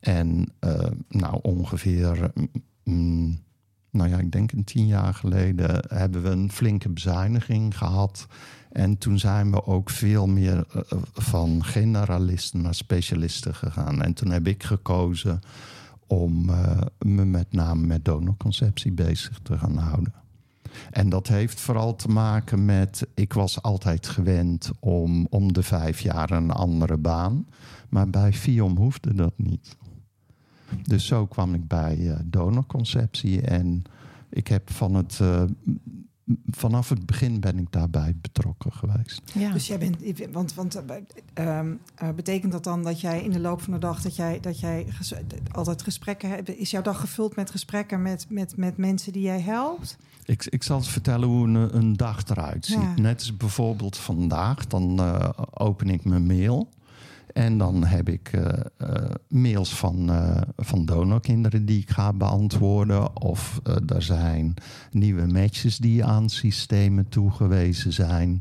En 0.00 0.52
uh, 0.60 0.86
nou, 1.08 1.38
ongeveer, 1.42 2.32
mm, 2.84 3.40
nou 3.90 4.08
ja, 4.08 4.18
ik 4.18 4.32
denk 4.32 4.52
een 4.52 4.64
tien 4.64 4.86
jaar 4.86 5.14
geleden 5.14 5.84
hebben 5.88 6.22
we 6.22 6.28
een 6.28 6.52
flinke 6.52 6.88
bezuiniging 6.88 7.78
gehad. 7.78 8.26
En 8.72 8.98
toen 8.98 9.18
zijn 9.18 9.50
we 9.50 9.64
ook 9.64 9.90
veel 9.90 10.26
meer 10.26 10.66
uh, 10.76 10.82
van 11.12 11.64
generalisten 11.64 12.60
naar 12.60 12.74
specialisten 12.74 13.54
gegaan. 13.54 14.02
En 14.02 14.14
toen 14.14 14.30
heb 14.30 14.46
ik 14.46 14.62
gekozen 14.62 15.40
om 16.06 16.44
me 16.98 17.24
met 17.24 17.52
name 17.52 17.86
met 17.86 18.04
donorconceptie 18.04 18.92
bezig 18.92 19.40
te 19.42 19.58
gaan 19.58 19.76
houden. 19.76 20.12
En 20.90 21.08
dat 21.08 21.28
heeft 21.28 21.60
vooral 21.60 21.96
te 21.96 22.08
maken 22.08 22.64
met, 22.64 23.06
ik 23.14 23.32
was 23.32 23.62
altijd 23.62 24.06
gewend 24.06 24.70
om 24.80 25.26
om 25.30 25.52
de 25.52 25.62
vijf 25.62 26.00
jaar 26.00 26.30
een 26.30 26.50
andere 26.50 26.96
baan. 26.96 27.46
Maar 27.88 28.10
bij 28.10 28.32
FIOM 28.32 28.76
hoefde 28.76 29.14
dat 29.14 29.32
niet. 29.36 29.76
Dus 30.82 31.06
zo 31.06 31.26
kwam 31.26 31.54
ik 31.54 31.68
bij 31.68 31.98
uh, 31.98 32.16
donorconceptie 32.24 33.40
en 33.40 33.82
ik 34.30 34.48
heb 34.48 34.70
van 34.70 34.94
het, 34.94 35.18
uh, 35.22 35.42
vanaf 36.46 36.88
het 36.88 37.06
begin 37.06 37.40
ben 37.40 37.58
ik 37.58 37.72
daarbij 37.72 38.16
betrokken 38.20 38.72
geweest. 38.72 39.22
Ja. 39.34 39.52
Dus 39.52 39.66
jij 39.66 39.78
bent, 39.78 39.96
want, 40.32 40.54
want 40.54 40.82
uh, 41.38 41.60
betekent 42.14 42.52
dat 42.52 42.64
dan 42.64 42.82
dat 42.82 43.00
jij 43.00 43.22
in 43.22 43.30
de 43.30 43.40
loop 43.40 43.62
van 43.62 43.72
de 43.72 43.78
dag 43.78 44.02
dat 44.02 44.16
jij, 44.16 44.40
dat 44.40 44.60
jij 44.60 44.86
ges, 44.88 45.14
altijd 45.50 45.82
gesprekken 45.82 46.28
hebt? 46.28 46.48
Is 46.48 46.70
jouw 46.70 46.82
dag 46.82 47.00
gevuld 47.00 47.36
met 47.36 47.50
gesprekken 47.50 48.02
met, 48.02 48.26
met, 48.28 48.56
met 48.56 48.76
mensen 48.76 49.12
die 49.12 49.22
jij 49.22 49.40
helpt? 49.40 49.96
Ik, 50.24 50.46
ik 50.46 50.62
zal 50.62 50.76
eens 50.76 50.90
vertellen 50.90 51.28
hoe 51.28 51.46
een, 51.46 51.76
een 51.76 51.96
dag 51.96 52.28
eruit 52.28 52.66
ziet. 52.66 52.76
Ja. 52.76 52.94
Net 52.96 53.18
als 53.18 53.36
bijvoorbeeld 53.36 53.96
vandaag, 53.96 54.66
dan 54.66 55.00
uh, 55.00 55.28
open 55.50 55.88
ik 55.88 56.04
mijn 56.04 56.26
mail. 56.26 56.68
En 57.32 57.58
dan 57.58 57.84
heb 57.84 58.08
ik 58.08 58.32
uh, 58.32 58.42
uh, 58.78 58.88
mails 59.28 59.74
van, 59.74 60.10
van 60.56 60.84
donorkinderen 60.84 61.64
die 61.66 61.80
ik 61.80 61.90
ga 61.90 62.12
beantwoorden. 62.12 63.20
Of 63.20 63.60
er 63.86 64.02
zijn 64.02 64.54
nieuwe 64.90 65.26
matches 65.26 65.78
die 65.78 66.04
aan 66.04 66.28
systemen 66.28 67.08
toegewezen 67.08 67.92
zijn. 67.92 68.40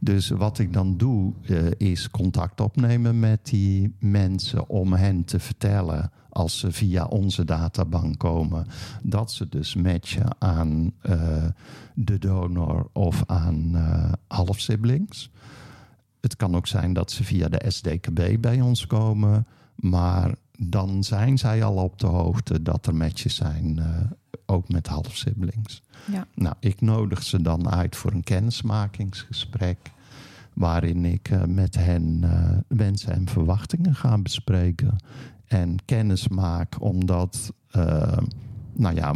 Dus 0.00 0.28
wat 0.28 0.58
ik 0.58 0.72
dan 0.72 0.96
doe, 0.96 1.32
is 1.76 2.10
contact 2.10 2.60
opnemen 2.60 3.20
met 3.20 3.46
die 3.46 3.94
mensen 3.98 4.68
om 4.68 4.92
hen 4.92 5.24
te 5.24 5.38
vertellen, 5.38 6.10
als 6.32 6.58
ze 6.58 6.72
via 6.72 7.04
onze 7.04 7.44
databank 7.44 8.18
komen, 8.18 8.66
dat 9.02 9.32
ze 9.32 9.48
dus 9.48 9.74
matchen 9.74 10.36
aan 10.38 10.92
de 11.94 12.18
donor 12.18 12.88
of 12.92 13.22
aan 13.26 13.76
halfsiblings. 14.26 15.30
Het 16.20 16.36
kan 16.36 16.56
ook 16.56 16.66
zijn 16.66 16.92
dat 16.92 17.10
ze 17.10 17.24
via 17.24 17.48
de 17.48 17.70
SDKB 17.70 18.40
bij 18.40 18.60
ons 18.60 18.86
komen. 18.86 19.46
Maar 19.74 20.34
dan 20.58 21.04
zijn 21.04 21.38
zij 21.38 21.64
al 21.64 21.74
op 21.74 21.98
de 21.98 22.06
hoogte 22.06 22.62
dat 22.62 22.86
er 22.86 22.94
matches 22.94 23.34
zijn, 23.34 23.76
uh, 23.78 23.86
ook 24.46 24.68
met 24.68 24.86
halfsiblings. 24.86 25.82
Ja. 26.10 26.26
Nou, 26.34 26.54
ik 26.60 26.80
nodig 26.80 27.22
ze 27.22 27.42
dan 27.42 27.70
uit 27.70 27.96
voor 27.96 28.12
een 28.12 28.24
kennismakingsgesprek. 28.24 29.78
Waarin 30.52 31.04
ik 31.04 31.30
uh, 31.30 31.44
met 31.44 31.74
hen 31.74 32.20
uh, 32.24 32.56
wensen 32.66 33.12
en 33.12 33.28
verwachtingen 33.28 33.94
ga 33.94 34.18
bespreken. 34.18 34.96
En 35.52 35.76
kennis 35.84 36.28
maak 36.28 36.76
omdat 36.80 37.52
nou 38.72 38.94
ja, 38.94 39.14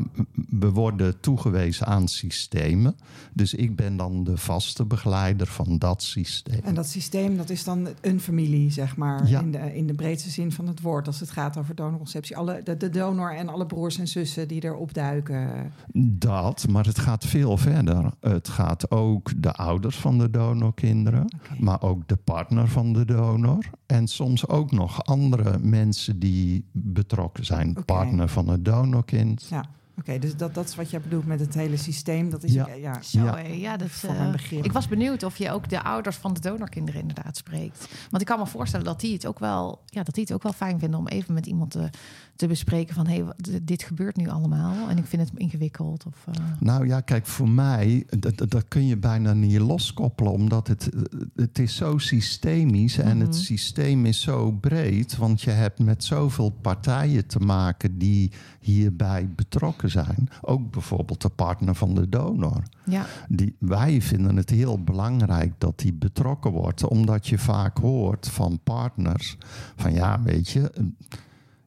we 0.49 0.71
worden 0.71 1.21
toegewezen 1.21 1.87
aan 1.87 2.09
systemen. 2.09 2.97
Dus 3.33 3.55
ik 3.55 3.77
ben 3.77 3.97
dan 3.97 4.25
de 4.25 4.37
vaste 4.37 4.85
begeleider 4.85 5.47
van 5.47 5.79
dat 5.79 6.03
systeem. 6.03 6.61
En 6.65 6.75
dat 6.75 6.87
systeem, 6.89 7.37
dat 7.37 7.51
is 7.51 7.65
dan 7.65 7.89
een 8.01 8.21
familie, 8.21 8.71
zeg 8.71 8.97
maar, 8.97 9.29
ja. 9.29 9.41
in, 9.41 9.51
de, 9.51 9.77
in 9.77 9.87
de 9.87 9.95
breedste 9.95 10.31
zin 10.31 10.53
van 10.53 10.67
het 10.67 10.81
woord, 10.81 11.07
als 11.07 11.21
het 11.21 11.31
gaat 11.31 11.57
over 11.57 11.75
donorconceptie. 11.75 12.37
Alle, 12.37 12.61
de, 12.65 12.77
de 12.77 12.91
donor 12.91 13.35
en 13.35 13.49
alle 13.49 13.67
broers 13.67 13.99
en 13.99 14.09
zussen 14.09 14.49
die 14.49 14.65
erop 14.65 14.95
duiken. 14.95 15.73
Dat, 16.19 16.67
maar 16.69 16.85
het 16.85 16.99
gaat 16.99 17.25
veel 17.25 17.57
verder. 17.57 18.11
Het 18.21 18.49
gaat 18.49 18.91
ook 18.91 19.43
de 19.43 19.53
ouders 19.53 19.97
van 19.97 20.19
de 20.19 20.31
donorkinderen, 20.31 21.25
okay. 21.25 21.59
maar 21.59 21.83
ook 21.83 22.09
de 22.09 22.17
partner 22.17 22.69
van 22.69 22.93
de 22.93 23.05
donor. 23.05 23.65
En 23.87 24.09
soms 24.09 24.49
ook 24.49 24.73
nog 24.73 25.05
andere 25.05 25.59
mensen 25.59 26.19
die 26.19 26.65
betrokken 26.73 27.45
zijn. 27.45 27.71
Okay. 27.71 27.85
Partner 27.85 28.29
van 28.29 28.49
het 28.49 28.65
donorkind. 28.65 29.46
Ja, 29.51 29.63
oké, 29.99 30.01
okay, 30.01 30.19
dus 30.19 30.37
dat, 30.37 30.55
dat 30.55 30.69
is 30.69 30.75
wat 30.75 30.91
je 30.91 31.01
bedoelt 31.01 31.27
met 31.27 31.41
het 31.41 31.55
hele 31.55 31.77
systeem. 31.77 32.31
Dat 32.31 32.43
is 32.43 32.53
ja, 32.53 32.69
ja, 32.69 33.03
Zo, 33.03 33.25
ja. 33.25 33.39
ja 33.39 33.77
dat, 33.77 33.89
mijn 34.03 34.33
begrip. 34.33 34.65
Ik 34.65 34.73
was 34.73 34.89
benieuwd 34.89 35.23
of 35.23 35.37
je 35.37 35.51
ook 35.51 35.69
de 35.69 35.83
ouders 35.83 36.17
van 36.17 36.35
de 36.35 36.41
donorkinderen 36.41 37.01
inderdaad 37.01 37.37
spreekt. 37.37 37.89
Want 38.11 38.23
ik 38.23 38.29
kan 38.29 38.39
me 38.39 38.47
voorstellen 38.47 38.87
dat 38.87 39.01
die 39.01 39.13
het 39.13 39.27
ook 39.27 39.39
wel, 39.39 39.83
ja, 39.87 40.03
dat 40.03 40.15
die 40.15 40.25
het 40.25 40.33
ook 40.33 40.43
wel 40.43 40.53
fijn 40.53 40.79
vinden 40.79 40.99
om 40.99 41.09
even 41.09 41.35
met 41.35 41.47
iemand 41.47 41.71
te, 41.71 41.91
te 42.37 42.47
bespreken 42.47 42.95
van 42.95 43.07
hé, 43.07 43.25
hey, 43.25 43.61
dit 43.63 43.83
gebeurt 43.83 44.17
nu 44.17 44.29
allemaal 44.29 44.89
en 44.89 44.99
ik 44.99 45.07
vind 45.07 45.23
het 45.23 45.39
ingewikkeld. 45.39 46.07
Of, 46.07 46.27
uh... 46.29 46.45
Nou 46.61 46.87
ja, 46.87 47.01
kijk, 47.01 47.27
voor 47.27 47.49
mij, 47.49 48.07
dat, 48.19 48.51
dat 48.51 48.69
kun 48.69 48.87
je 48.87 48.97
bijna 48.97 49.33
niet 49.33 49.59
loskoppelen, 49.59 50.33
omdat 50.33 50.69
het, 50.69 50.89
het 51.35 51.59
is 51.59 51.77
zo 51.77 51.99
systemisch 51.99 52.99
en 52.99 53.05
mm 53.05 53.11
-hmm. 53.11 53.21
het 53.21 53.37
systeem 53.37 54.07
is 54.07 54.21
zo 54.21 54.51
breed, 54.51 55.17
want 55.17 55.43
je 55.43 55.51
hebt 55.51 55.79
met 55.79 56.05
zoveel 56.05 56.51
partijen 56.51 57.27
te 57.27 57.39
maken 57.39 57.99
die 57.99 58.33
hierbij 58.61 59.29
betrokken 59.35 59.86
zijn. 59.89 60.29
Ook 60.41 60.71
bijvoorbeeld 60.71 61.23
de 61.23 61.29
partner 61.29 61.75
van 61.75 61.95
de 61.95 62.09
donor. 62.09 62.63
Ja. 62.85 63.07
Die, 63.29 63.57
wij 63.59 64.03
vinden 64.03 64.37
het 64.37 64.51
heel 64.51 64.83
belangrijk 64.83 65.53
dat 65.59 65.79
die 65.79 65.93
betrokken 65.93 66.51
wordt, 66.51 66.85
omdat 66.85 67.27
je 67.27 67.39
vaak 67.39 67.79
hoort 67.79 68.29
van 68.29 68.61
partners 68.65 69.37
van 69.77 69.93
ja, 69.93 70.23
weet 70.23 70.49
je 70.49 70.93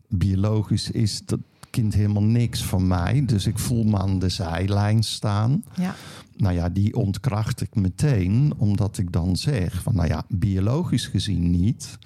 biologisch 0.10 0.92
is 0.92 1.26
dat 1.26 1.40
kind 1.70 1.94
helemaal 1.94 2.24
niks 2.24 2.64
van 2.64 2.88
mij. 2.88 3.26
Dus 3.26 3.46
ik 3.46 3.60
voel 3.60 3.84
me 3.84 3.98
aan 3.98 4.20
de 4.20 4.30
zijlijn 4.30 5.04
staan. 5.04 5.64
Ja. 5.76 5.96
Nou 6.38 6.54
ja, 6.54 6.70
die 6.70 6.96
ontkracht 6.96 7.62
ik 7.62 7.76
meteen, 7.76 8.54
omdat 8.58 8.98
ik 8.98 9.12
dan 9.12 9.36
zeg 9.36 9.82
van, 9.82 9.96
nou 9.96 10.08
ja, 10.08 10.24
biologisch 10.28 11.08
gezien 11.08 11.50
niet, 11.50 11.98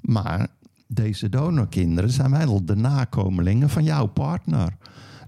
maar 0.00 0.48
deze 0.86 1.28
donorkinderen 1.28 2.10
zijn 2.10 2.30
wel 2.30 2.64
de 2.64 2.76
nakomelingen 2.76 3.70
van 3.70 3.84
jouw 3.84 4.06
partner. 4.06 4.76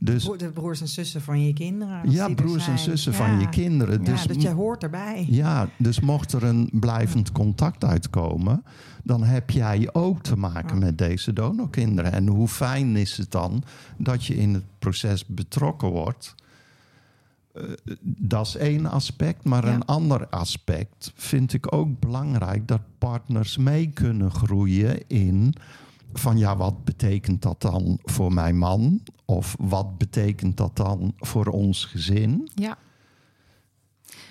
Dus, 0.04 0.24
de 0.36 0.50
broers 0.50 0.80
en 0.80 0.88
zussen 0.88 1.20
van 1.20 1.46
je 1.46 1.52
kinderen. 1.52 2.10
Ja, 2.10 2.28
broers 2.28 2.68
en 2.68 2.78
zussen 2.78 3.12
ja. 3.12 3.18
van 3.18 3.40
je 3.40 3.48
kinderen. 3.48 3.98
Ja, 4.04 4.12
dus, 4.12 4.26
dus 4.26 4.42
jij 4.42 4.52
hoort 4.52 4.82
erbij. 4.82 5.26
Ja, 5.28 5.68
dus 5.78 6.00
mocht 6.00 6.32
er 6.32 6.44
een 6.44 6.68
blijvend 6.72 7.32
contact 7.32 7.84
uitkomen, 7.84 8.64
dan 9.02 9.22
heb 9.22 9.50
jij 9.50 9.88
ook 9.92 10.22
te 10.22 10.36
maken 10.36 10.78
ja. 10.78 10.84
met 10.84 10.98
deze 10.98 11.32
donorkinderen. 11.32 12.12
En 12.12 12.26
hoe 12.26 12.48
fijn 12.48 12.96
is 12.96 13.16
het 13.16 13.30
dan 13.30 13.62
dat 13.96 14.24
je 14.24 14.34
in 14.36 14.54
het 14.54 14.64
proces 14.78 15.26
betrokken 15.26 15.88
wordt? 15.88 16.34
Uh, 17.54 17.64
dat 18.02 18.46
is 18.46 18.56
één 18.56 18.86
aspect, 18.86 19.44
maar 19.44 19.66
ja. 19.66 19.74
een 19.74 19.84
ander 19.84 20.28
aspect 20.28 21.12
vind 21.14 21.52
ik 21.52 21.74
ook 21.74 22.00
belangrijk 22.00 22.68
dat 22.68 22.80
partners 22.98 23.56
mee 23.56 23.90
kunnen 23.90 24.30
groeien 24.30 25.08
in 25.08 25.54
van 26.12 26.38
ja, 26.38 26.56
wat 26.56 26.84
betekent 26.84 27.42
dat 27.42 27.60
dan 27.60 27.98
voor 28.02 28.32
mijn 28.32 28.58
man? 28.58 29.02
Of 29.24 29.56
wat 29.58 29.98
betekent 29.98 30.56
dat 30.56 30.76
dan 30.76 31.12
voor 31.16 31.46
ons 31.46 31.84
gezin? 31.84 32.50
Ja. 32.54 32.76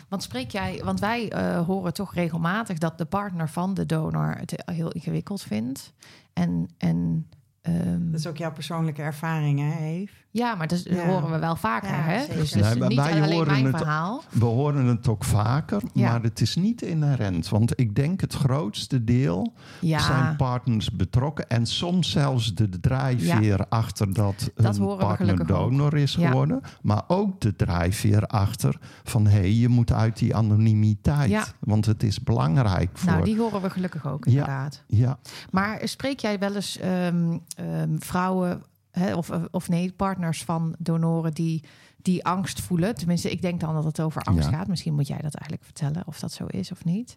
Want 0.10 0.24
spreek 0.24 0.52
jij, 0.52 0.82
want 0.84 1.00
wij 1.00 1.34
uh, 1.34 1.66
horen 1.66 1.94
toch 1.94 2.14
regelmatig 2.14 2.78
dat 2.78 2.98
de 2.98 3.06
partner 3.06 3.50
van 3.50 3.74
de 3.74 3.86
donor 3.86 4.36
het 4.38 4.64
heel 4.66 4.92
ingewikkeld 4.92 5.42
vindt. 5.42 5.94
En, 6.34 6.70
en 6.78 7.28
Um, 7.68 8.12
dat 8.12 8.20
is 8.20 8.28
ook 8.28 8.38
jouw 8.38 8.52
persoonlijke 8.52 9.02
ervaring, 9.02 9.60
hè, 9.60 9.86
Eve? 9.86 10.14
Ja, 10.34 10.56
maar 10.56 10.68
dat 10.68 10.84
ja. 10.84 11.06
horen 11.06 11.32
we 11.32 11.40
wel 11.40 11.56
vaker, 11.56 11.90
ja, 11.90 12.02
hè? 12.02 12.26
Dus, 12.28 12.52
dus 12.52 12.74
nee, 12.74 12.88
niet 12.88 12.98
wij 12.98 13.22
alleen 13.22 13.32
horen 13.32 13.52
mijn 13.52 13.66
het, 13.66 13.78
verhaal. 13.78 14.24
We 14.30 14.46
horen 14.46 14.86
het 14.86 15.08
ook 15.08 15.24
vaker, 15.24 15.82
ja. 15.94 16.12
maar 16.12 16.22
het 16.22 16.42
is 16.42 16.56
niet 16.56 16.82
inherent. 16.82 17.50
Want 17.50 17.80
ik 17.80 17.96
denk 17.96 18.22
het 18.22 18.34
grootste 18.34 19.04
deel 19.04 19.54
zijn 19.82 20.36
partners 20.36 20.92
betrokken... 20.92 21.50
en 21.50 21.66
soms 21.66 22.12
zelfs 22.12 22.54
de 22.54 22.80
drijfveer 22.80 23.66
achter 23.70 24.14
dat, 24.14 24.52
dat 24.56 24.78
een 24.78 24.98
partner 24.98 25.48
donor 25.48 25.98
is 25.98 26.16
geworden. 26.16 26.62
Maar 26.82 27.04
ook 27.08 27.42
de 27.42 27.56
drijfveer 27.56 28.26
achter 28.26 28.80
van... 29.04 29.28
hé, 29.28 29.40
hey, 29.40 29.54
je 29.54 29.70
moet 29.70 29.92
uit 29.92 30.18
die 30.18 30.36
anonimiteit. 30.36 31.56
Want 31.60 31.86
het 31.86 32.04
is 32.04 32.24
belangrijk 32.24 32.90
voor... 32.94 33.12
Nou, 33.12 33.24
die 33.24 33.38
horen 33.38 33.62
we 33.62 33.70
gelukkig 33.70 34.08
ook, 34.08 34.26
inderdaad. 34.26 34.84
Ja. 34.88 35.18
Maar 35.50 35.80
spreek 35.84 36.20
jij 36.20 36.40
wel 36.40 36.56
eens... 36.56 36.80
Um, 36.84 37.42
Um, 37.62 38.02
vrouwen 38.02 38.64
hè, 38.92 39.16
of, 39.16 39.30
of 39.52 39.70
nee, 39.70 39.92
partners 39.92 40.44
van 40.44 40.76
donoren 40.80 41.34
die, 41.34 41.64
die 42.02 42.26
angst 42.26 42.62
voelen. 42.62 42.96
Tenminste, 42.96 43.32
ik 43.32 43.42
denk 43.42 43.60
dan 43.60 43.74
dat 43.74 43.84
het 43.84 44.00
over 44.00 44.22
angst 44.22 44.50
ja. 44.50 44.58
gaat. 44.58 44.68
Misschien 44.68 44.94
moet 44.94 45.08
jij 45.08 45.18
dat 45.22 45.34
eigenlijk 45.36 45.64
vertellen 45.64 46.04
of 46.08 46.20
dat 46.20 46.32
zo 46.32 46.46
is 46.46 46.72
of 46.72 46.86
niet. 46.86 47.16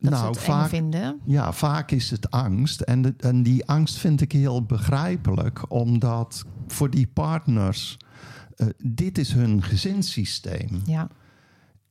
Dat 0.00 0.10
Nou, 0.10 0.22
ze 0.22 0.28
het 0.40 0.48
eng 0.48 0.54
vaak- 0.54 0.68
vinden. 0.68 1.20
Ja, 1.24 1.52
vaak 1.52 1.90
is 1.90 2.10
het 2.10 2.30
angst. 2.30 2.80
En, 2.80 3.02
de- 3.02 3.14
en 3.18 3.42
die 3.42 3.66
angst 3.66 3.96
vind 3.98 4.20
ik 4.20 4.32
heel 4.32 4.62
begrijpelijk, 4.62 5.70
omdat 5.72 6.44
voor 6.66 6.90
die 6.90 7.06
partners, 7.06 7.96
eh, 8.56 8.66
dit 8.84 9.18
is 9.18 9.32
hun 9.32 9.62
gezinssysteem. 9.62 10.82
Ja, 10.86 11.08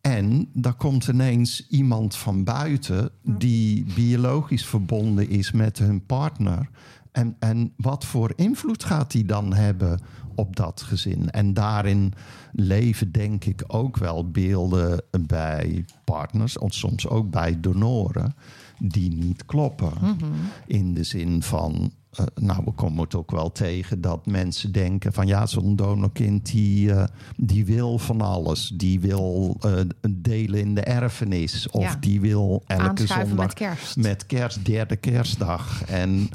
En 0.02 0.50
daar 0.54 0.74
komt 0.74 1.08
ineens 1.08 1.68
iemand 1.70 2.16
van 2.16 2.44
buiten 2.44 3.10
die 3.22 3.86
biologisch 3.96 4.66
verbonden 4.66 5.30
is 5.30 5.52
met 5.52 5.78
hun 5.78 6.06
partner. 6.06 6.70
En, 7.18 7.36
en 7.40 7.74
wat 7.78 8.06
voor 8.06 8.34
invloed 8.36 8.84
gaat 8.84 9.12
die 9.12 9.26
dan 9.26 9.54
hebben 9.54 10.00
op 10.36 10.56
dat 10.56 10.82
gezin? 10.82 11.30
En 11.30 11.54
daarin 11.54 12.14
leven 12.52 13.12
denk 13.12 13.46
ik 13.46 13.64
ook 13.68 13.98
wel 13.98 14.32
beelden 14.32 15.04
bij 15.28 15.86
partners, 16.04 16.58
of 16.58 16.74
soms 16.74 17.08
ook 17.08 17.30
bij 17.30 17.60
donoren, 17.60 18.36
die 18.80 19.14
niet 19.14 19.46
kloppen. 19.46 19.92
In 20.66 20.94
de 20.94 21.04
zin 21.04 21.44
van, 21.44 21.92
eh, 22.18 22.26
nou, 22.36 22.62
we 22.66 22.72
komen 22.72 23.04
het 23.04 23.16
ook 23.16 23.32
wel 23.32 23.52
tegen 23.52 24.02
dat 24.02 24.26
mensen 24.26 24.72
denken 24.72 25.14
van 25.14 25.28
ja, 25.28 25.46
zo'n 25.46 25.76
donorkind 25.76 26.46
die, 26.52 26.92
eh, 26.94 27.04
die 27.36 27.66
wil 27.66 27.98
van 28.00 28.22
alles. 28.22 28.72
Die 28.76 29.00
wil 29.00 29.58
eh, 29.62 29.74
delen 30.10 30.60
in 30.60 30.76
de 30.76 30.82
erfenis. 30.82 31.70
Of 31.70 31.84
Ja. 31.84 31.96
die 32.00 32.22
wil 32.22 32.64
elke 32.68 33.06
zondag 33.08 33.36
met 33.36 33.54
kerst. 33.54 33.96
met 33.98 34.26
kerst, 34.26 34.66
derde 34.66 34.96
kerstdag. 34.96 35.84
En 35.86 36.30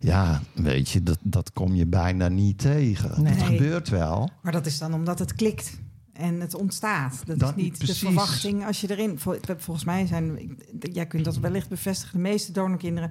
ja, 0.00 0.40
weet 0.54 0.88
je, 0.88 1.02
dat, 1.02 1.18
dat 1.22 1.52
kom 1.52 1.74
je 1.74 1.86
bijna 1.86 2.28
niet 2.28 2.58
tegen. 2.58 3.22
Nee. 3.22 3.32
Het 3.32 3.42
gebeurt 3.42 3.88
wel. 3.88 4.30
Maar 4.42 4.52
dat 4.52 4.66
is 4.66 4.78
dan 4.78 4.94
omdat 4.94 5.18
het 5.18 5.34
klikt 5.34 5.78
en 6.12 6.40
het 6.40 6.54
ontstaat. 6.54 7.22
Dat, 7.26 7.38
Dat- 7.38 7.56
is 7.56 7.62
niet 7.62 7.78
precies. 7.78 7.98
de 8.00 8.06
verwachting 8.06 8.66
als 8.66 8.80
je 8.80 8.90
erin... 8.90 9.18
vol- 9.18 9.38
Volgens 9.56 9.86
mij 9.86 10.06
zijn... 10.06 10.56
Jij 10.92 11.06
kunt 11.06 11.24
dat 11.24 11.38
wellicht 11.38 11.68
bevestigen. 11.68 12.16
De 12.16 12.22
meeste 12.22 12.52
donorkinderen 12.52 13.10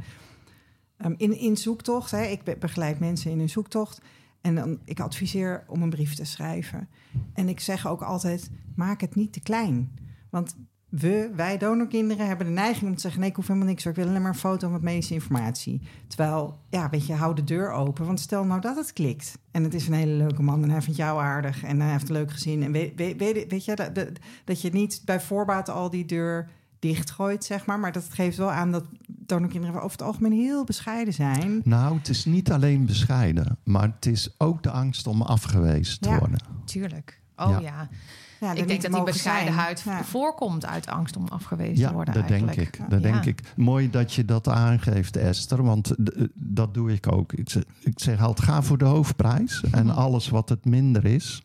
ehm, 1.05 1.13
in, 1.17 1.39
in 1.39 1.57
zoektocht. 1.57 2.11
Hè, 2.11 2.23
ik 2.23 2.43
be- 2.43 2.57
begeleid 2.59 2.99
mensen 2.99 3.31
in 3.31 3.39
hun 3.39 3.49
zoektocht. 3.49 4.01
En 4.41 4.55
dan, 4.55 4.79
ik 4.85 4.99
adviseer 4.99 5.63
om 5.67 5.81
een 5.81 5.89
brief 5.89 6.15
te 6.15 6.25
schrijven. 6.25 6.87
En 7.33 7.49
ik 7.49 7.59
zeg 7.59 7.87
ook 7.87 8.01
altijd, 8.01 8.49
maak 8.75 9.01
het 9.01 9.15
niet 9.15 9.33
te 9.33 9.39
klein. 9.39 9.91
Want 10.29 10.55
we, 10.89 11.31
wij 11.35 11.57
donorkinderen, 11.57 12.27
hebben 12.27 12.45
de 12.47 12.53
neiging 12.53 12.89
om 12.89 12.95
te 12.95 13.01
zeggen... 13.01 13.19
nee, 13.19 13.29
ik 13.29 13.35
hoef 13.35 13.47
helemaal 13.47 13.67
niks, 13.67 13.85
ik 13.85 13.95
wil 13.95 14.07
alleen 14.07 14.21
maar 14.21 14.31
een 14.31 14.37
foto 14.37 14.69
met 14.69 14.81
medische 14.81 15.13
informatie. 15.13 15.81
Terwijl, 16.07 16.59
ja, 16.69 16.89
weet 16.89 17.05
je, 17.05 17.13
hou 17.13 17.35
de 17.35 17.43
deur 17.43 17.71
open. 17.71 18.05
Want 18.05 18.19
stel 18.19 18.43
nou 18.45 18.61
dat 18.61 18.75
het 18.75 18.93
klikt. 18.93 19.37
En 19.51 19.63
het 19.63 19.73
is 19.73 19.87
een 19.87 19.93
hele 19.93 20.11
leuke 20.13 20.41
man 20.43 20.63
en 20.63 20.69
hij 20.69 20.81
vindt 20.81 20.99
jou 20.99 21.19
aardig... 21.21 21.63
en 21.63 21.81
hij 21.81 21.91
heeft 21.91 22.09
leuk 22.09 22.31
gezin. 22.31 22.63
En 22.63 22.71
weet, 22.71 22.95
weet, 22.95 23.47
weet, 23.49 23.65
je, 23.65 23.75
dat- 23.75 24.09
dat 24.45 24.61
je 24.61 24.69
niet 24.69 25.01
bij 25.05 25.21
voorbaat 25.21 25.69
al 25.69 25.89
die 25.89 26.05
deur 26.05 26.49
dichtgooit, 26.79 27.43
zeg 27.43 27.65
maar. 27.65 27.79
Maar 27.79 27.91
dat 27.91 28.07
geeft 28.09 28.37
wel 28.37 28.51
aan 28.51 28.71
dat 28.71 28.83
donorkinderen 29.07 29.75
over 29.75 29.91
het 29.91 30.01
algemeen 30.01 30.31
heel 30.31 30.63
bescheiden 30.63 31.13
zijn. 31.13 31.61
Nou, 31.63 31.97
het 31.97 32.09
is 32.09 32.25
niet 32.25 32.51
alleen 32.51 32.85
bescheiden, 32.85 33.57
maar 33.63 33.91
het 33.95 34.05
is 34.05 34.29
ook 34.37 34.63
de 34.63 34.71
angst 34.71 35.07
om 35.07 35.21
afgewezen 35.21 35.99
te 35.99 36.09
Ja. 36.09 36.19
worden. 36.19 36.39
Tuurlijk. 36.65 37.19
Oh 37.35 37.49
Ja. 37.49 37.59
ja. 37.59 37.89
Ja, 38.39 38.53
Ik 38.53 38.67
denk 38.67 38.81
dat 38.81 38.91
die 38.91 39.03
bescheidenheid 39.03 39.83
voorkomt 40.03 40.65
uit 40.65 40.87
angst 40.87 41.15
om 41.17 41.27
afgewezen 41.27 41.77
Ja, 41.77 41.87
te 41.87 41.93
worden. 41.93 42.13
dat 42.13 42.27
denk 42.27 42.51
ik. 42.51 42.79
Dat 42.89 43.01
Ja. 43.01 43.11
denk 43.11 43.25
ik. 43.25 43.41
Mooi 43.55 43.89
dat 43.89 44.13
je 44.13 44.25
dat 44.25 44.47
aangeeft, 44.47 45.17
Esther. 45.17 45.63
Want 45.63 45.83
d- 46.03 46.27
dat 46.33 46.73
doe 46.73 46.91
ik 46.93 47.11
ook. 47.11 47.33
Ik 47.33 47.49
zeg, 47.49 47.63
ik 47.79 47.99
zeg 47.99 48.21
altijd, 48.21 48.47
ga 48.49 48.61
voor 48.61 48.77
de 48.77 48.85
hoofdprijs. 48.85 49.63
En 49.71 49.85
Mhm. 49.85 49.95
alles 49.97 50.29
wat 50.29 50.49
het 50.49 50.65
minder 50.65 51.05
is, 51.05 51.43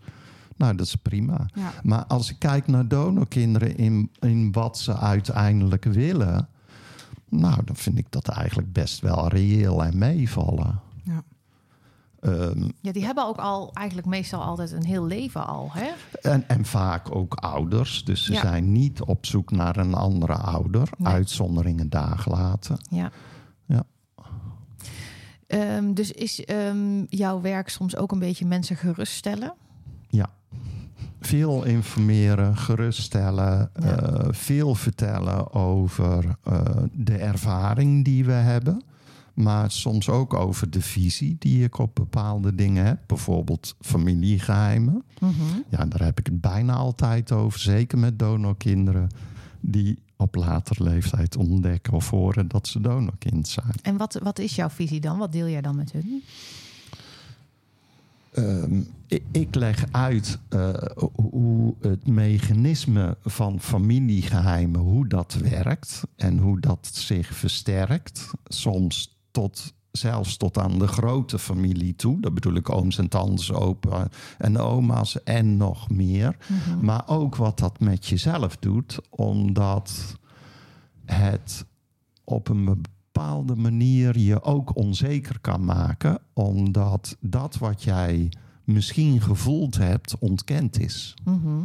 nou, 0.61 0.75
dat 0.77 0.87
is 0.87 0.95
prima. 0.95 1.47
Ja. 1.55 1.73
Maar 1.83 2.05
als 2.07 2.31
ik 2.31 2.39
kijk 2.39 2.67
naar 2.67 2.89
donorkinderen 2.89 3.77
in, 3.77 4.11
in 4.21 4.53
wat 4.53 4.79
ze 4.79 4.97
uiteindelijk 4.97 5.85
willen... 5.85 6.49
nou, 7.29 7.65
dan 7.65 7.77
vind 7.77 7.99
ik 7.99 8.07
dat 8.11 8.29
eigenlijk 8.29 8.73
best 8.73 9.01
wel 9.01 9.29
reëel 9.29 9.85
en 9.85 9.99
meevallen. 9.99 10.81
Ja. 11.05 11.23
Ehm, 12.21 12.69
Ja, 12.81 12.93
die 12.93 13.05
hebben 13.05 13.27
ook 13.27 13.37
al 13.37 13.71
eigenlijk 13.73 14.07
meestal 14.09 14.43
altijd 14.43 14.73
een 14.73 14.85
heel 14.85 15.07
leven 15.07 15.47
al. 15.47 15.71
Hè? 15.73 15.91
En, 16.31 16.49
en 16.49 16.65
vaak 16.65 17.15
ook 17.15 17.35
ouders. 17.35 18.05
Dus 18.05 18.25
ze 18.25 18.33
Ja. 18.33 18.41
zijn 18.41 18.73
niet 18.73 19.01
op 19.03 19.27
zoek 19.27 19.51
naar 19.51 19.77
een 19.77 19.95
andere 19.95 20.35
ouder. 20.35 20.89
Nee. 20.97 21.13
Uitzonderingen 21.13 21.89
daar 21.91 22.19
gelaten. 22.19 22.79
Ja. 22.91 23.11
Ja. 23.67 23.83
Ehm, 25.47 25.93
dus 25.93 26.11
is 26.13 26.45
ehm, 26.45 27.05
jouw 27.09 27.41
werk 27.41 27.69
soms 27.69 27.97
ook 27.97 28.13
een 28.13 28.19
beetje 28.19 28.47
mensen 28.47 28.77
geruststellen? 28.77 29.55
Ja. 30.09 30.31
Veel 31.21 31.65
informeren, 31.65 32.57
geruststellen, 32.57 33.71
Ja. 33.81 33.97
eh, 33.99 34.29
veel 34.31 34.75
vertellen 34.75 35.53
over 35.55 36.37
eh, 36.45 36.61
de 36.93 37.17
ervaring 37.17 38.05
die 38.05 38.25
we 38.25 38.33
hebben. 38.33 38.83
Maar 39.35 39.71
soms 39.71 40.09
ook 40.09 40.35
over 40.35 40.71
de 40.71 40.81
visie 40.81 41.37
die 41.39 41.65
ik 41.65 41.79
op 41.79 41.95
bepaalde 41.95 42.55
dingen 42.55 42.85
heb. 42.87 42.99
Bijvoorbeeld 43.07 43.75
familiegeheimen. 43.81 45.03
Mhm. 45.21 45.33
Ja, 45.69 45.85
daar 45.87 46.05
heb 46.05 46.19
ik 46.19 46.27
het 46.27 46.41
bijna 46.41 46.75
altijd 46.75 47.33
over. 47.33 47.61
Zeker 47.61 47.99
met 47.99 48.19
donorkinderen 48.19 49.09
die 49.61 49.99
op 50.17 50.35
later 50.35 50.83
leeftijd 50.85 51.37
ontdekken 51.37 51.93
of 51.93 52.11
horen 52.11 52.49
dat 52.49 52.69
ze 52.69 52.81
donorkind 52.81 53.49
zijn. 53.49 53.73
En 53.83 53.97
wat, 53.97 54.21
wat 54.23 54.39
is 54.39 54.55
jouw 54.55 54.69
visie 54.71 55.01
dan? 55.01 55.19
Wat 55.19 55.33
deel 55.33 55.49
jij 55.49 55.61
dan 55.61 55.77
met 55.77 55.93
hun? 55.93 56.23
Ehm, 58.31 58.81
ik, 59.31 59.55
leg 59.55 59.85
uit 59.91 60.39
eh, 60.49 60.69
hoe 61.15 61.75
het 61.81 62.07
mechanisme 62.07 63.17
van 63.23 63.61
familiegeheimen, 63.61 64.81
hoe 64.81 65.07
dat 65.07 65.35
werkt 65.35 66.03
en 66.17 66.39
hoe 66.39 66.61
dat 66.61 66.91
zich 66.93 67.35
versterkt. 67.35 68.31
Soms 68.45 69.19
tot, 69.31 69.75
zelfs 69.91 70.37
tot 70.37 70.59
aan 70.59 70.79
de 70.79 70.87
grote 70.87 71.39
familie 71.39 71.97
toe. 71.97 72.21
Dat 72.21 72.35
bedoel 72.35 72.55
ik 72.55 72.71
ooms 72.71 72.99
en 72.99 73.09
tantes, 73.09 73.53
opa 73.53 74.09
en 74.39 74.59
oma's 74.59 75.23
en 75.23 75.57
nog 75.57 75.91
meer. 75.91 76.37
Mhm. 76.47 76.85
Maar 76.85 77.03
ook 77.07 77.37
wat 77.37 77.59
dat 77.59 77.81
met 77.81 78.07
jezelf 78.07 78.57
doet, 78.57 78.99
omdat 79.11 80.17
het 81.05 81.65
op 82.25 82.49
een 82.49 82.81
bepaalde 83.21 83.57
manier 83.57 84.19
je 84.19 84.43
ook 84.43 84.77
onzeker 84.77 85.41
kan 85.41 85.65
maken, 85.65 86.19
omdat 86.33 87.17
dat 87.21 87.59
wat 87.59 87.83
jij 87.83 88.33
misschien 88.65 89.21
gevoeld 89.21 89.77
hebt, 89.77 90.19
ontkend 90.19 90.79
is. 90.79 91.15
Mhm. 91.25 91.63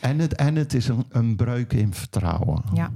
En 0.00 0.18
het, 0.18 0.34
en 0.34 0.56
het 0.56 0.74
is 0.74 0.88
een, 0.88 1.04
een 1.08 1.36
breuk 1.36 1.72
in 1.72 1.94
vertrouwen. 1.94 2.62
Ja. 2.74 2.92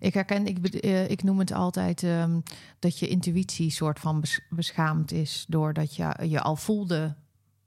Ik 0.00 0.14
herken, 0.14 0.46
ik, 0.46 0.66
eh, 0.66 1.10
ik 1.10 1.22
noem 1.22 1.38
het 1.38 1.52
altijd 1.52 2.02
ehm, 2.02 2.40
dat 2.78 2.98
je 2.98 3.08
intuïtie 3.08 3.70
soort 3.70 3.98
van 3.98 4.20
bes- 4.20 4.46
beschaamd 4.50 5.12
is. 5.12 5.44
Doordat 5.48 5.96
je 5.96 6.14
je 6.28 6.40
al 6.40 6.56
voelde 6.56 7.14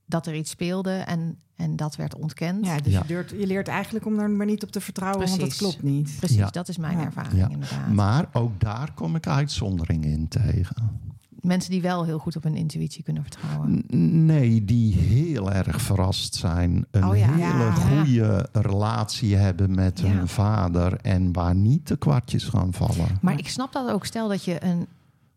dat 0.05 0.27
er 0.27 0.35
iets 0.35 0.49
speelde 0.51 0.91
en, 0.91 1.37
en 1.55 1.75
dat 1.75 1.95
werd 1.95 2.15
ontkend. 2.15 2.65
Ja, 2.65 2.77
dus 2.77 2.93
Ja. 2.93 2.99
Je, 3.07 3.13
leert, 3.13 3.29
je 3.29 3.47
leert 3.47 3.67
eigenlijk 3.67 4.05
om 4.05 4.17
daar 4.17 4.29
maar 4.29 4.45
niet 4.45 4.63
op 4.63 4.71
te 4.71 4.81
vertrouwen, 4.81 5.27
want 5.27 5.39
dat 5.39 5.55
klopt 5.55 5.83
niet. 5.83 6.13
Precies, 6.17 6.37
Ja. 6.37 6.47
dat 6.49 6.67
is 6.69 6.77
mijn 6.77 6.97
Ja. 6.97 7.05
ervaring 7.05 7.37
Ja. 7.37 7.49
inderdaad. 7.49 7.91
Maar 7.93 8.29
ook 8.33 8.59
daar 8.59 8.91
kom 8.93 9.15
ik 9.15 9.27
uitzonderingen 9.27 10.09
in 10.09 10.27
tegen. 10.27 11.03
Mensen 11.41 11.71
die 11.71 11.81
wel 11.81 12.03
heel 12.05 12.19
goed 12.19 12.35
op 12.35 12.43
hun 12.43 12.55
intuïtie 12.55 13.03
kunnen 13.03 13.23
vertrouwen. 13.23 13.83
N- 13.95 14.25
Nee, 14.25 14.65
die 14.65 14.95
heel 14.95 15.51
erg 15.51 15.81
verrast 15.81 16.35
zijn. 16.35 16.85
Een 16.91 17.05
Oh 17.07 17.17
ja. 17.17 17.31
hele 17.33 17.39
Ja. 17.63 17.71
goede 17.71 18.49
relatie 18.51 19.35
hebben 19.35 19.75
met 19.75 19.99
Ja. 19.99 20.05
hun 20.07 20.27
vader. 20.27 20.97
En 21.01 21.33
waar 21.33 21.55
niet 21.55 21.87
de 21.87 21.97
kwartjes 21.97 22.43
gaan 22.43 22.73
vallen. 22.73 23.17
Maar 23.21 23.37
ik 23.39 23.47
snap 23.47 23.71
dat 23.73 23.89
ook. 23.91 24.05
Stel 24.05 24.27
dat 24.27 24.43
je 24.45 24.63
een. 24.63 24.87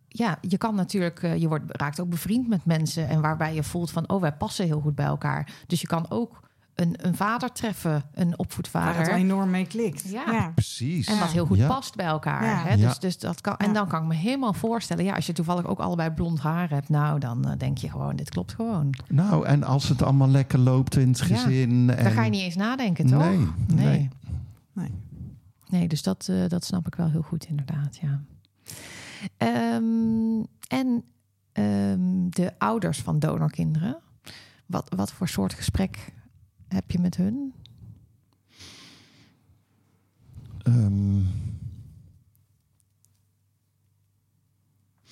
Ja, 0.08 0.38
je 0.40 0.58
kan 0.58 0.74
natuurlijk. 0.74 1.22
eh, 1.22 1.36
je 1.36 1.48
wordt, 1.48 1.64
raakt 1.66 2.00
ook 2.00 2.08
bevriend 2.10 2.48
met 2.48 2.64
mensen. 2.64 3.08
En 3.08 3.20
waarbij 3.20 3.54
je 3.54 3.62
voelt 3.62 3.90
van. 3.90 4.08
Oh, 4.08 4.20
wij 4.20 4.32
passen 4.32 4.64
heel 4.66 4.80
goed 4.80 4.94
bij 4.94 5.06
elkaar. 5.06 5.52
Dus 5.66 5.80
je 5.80 5.86
kan 5.86 6.10
ook 6.10 6.40
een, 6.74 6.94
een 7.06 7.14
vader 7.14 7.52
treffen. 7.52 7.92
Een 7.92 8.02
Waar 8.14 8.26
het 8.26 8.36
opvoedvader. 8.38 9.12
enorm 9.12 9.50
mee 9.50 9.66
klikt. 9.66 10.08
Ja. 10.08 10.50
Precies. 10.54 11.06
En 11.06 11.18
wat 11.18 11.32
heel 11.32 11.46
goed 11.46 11.56
Ja. 11.58 11.66
past 11.66 11.94
bij 11.94 12.06
elkaar. 12.06 12.44
Ja. 12.44 12.62
Hè? 12.62 12.74
Ja. 12.74 12.86
Dus, 12.88 12.98
dus 12.98 13.18
dat 13.18 13.40
kan, 13.40 13.56
en 13.56 13.66
Ja. 13.66 13.72
dan 13.72 13.88
kan 13.88 14.02
ik 14.02 14.08
me 14.08 14.14
helemaal 14.14 14.52
voorstellen. 14.52 15.04
Ja, 15.04 15.14
als 15.14 15.26
je 15.26 15.32
toevallig 15.32 15.64
ook 15.66 15.78
allebei 15.78 16.10
blond 16.10 16.40
haar 16.40 16.70
hebt. 16.70 16.88
Nou, 16.88 17.18
dan 17.18 17.44
eh, 17.48 17.58
denk 17.58 17.78
je 17.78 17.90
gewoon, 17.90 18.16
dit 18.16 18.30
klopt 18.30 18.54
gewoon. 18.54 18.94
Nou, 19.08 19.46
en 19.46 19.62
als 19.64 19.88
het 19.88 20.02
allemaal 20.02 20.28
lekker 20.28 20.58
loopt 20.58 20.96
in 20.96 21.08
het 21.08 21.18
Ja. 21.18 21.24
gezin. 21.36 21.86
Dan 21.86 21.96
en... 21.96 22.10
ga 22.12 22.24
je 22.24 22.30
niet 22.30 22.42
eens 22.42 22.56
nadenken, 22.56 23.06
toch? 23.06 23.18
Nee, 23.22 23.38
nee. 23.38 23.86
Nee. 23.86 24.10
Nee. 24.72 24.90
Nee, 25.68 25.88
dus 25.88 26.02
dat, 26.02 26.26
eh, 26.30 26.48
dat 26.48 26.64
snap 26.64 26.86
ik 26.86 26.94
wel 26.94 27.10
heel 27.10 27.22
goed, 27.22 27.44
inderdaad. 27.48 27.96
Ja. 28.02 28.20
Ehm, 29.36 30.42
en 30.68 31.04
ehm, 31.52 32.28
de 32.28 32.52
ouders 32.58 33.02
van 33.02 33.18
donorkinderen. 33.18 33.98
Wat, 34.66 34.94
wat 34.96 35.12
voor 35.12 35.28
soort 35.28 35.54
gesprek 35.54 36.12
heb 36.68 36.90
je 36.90 36.98
met 36.98 37.16
hun? 37.16 37.54
Ehm, 40.58 41.16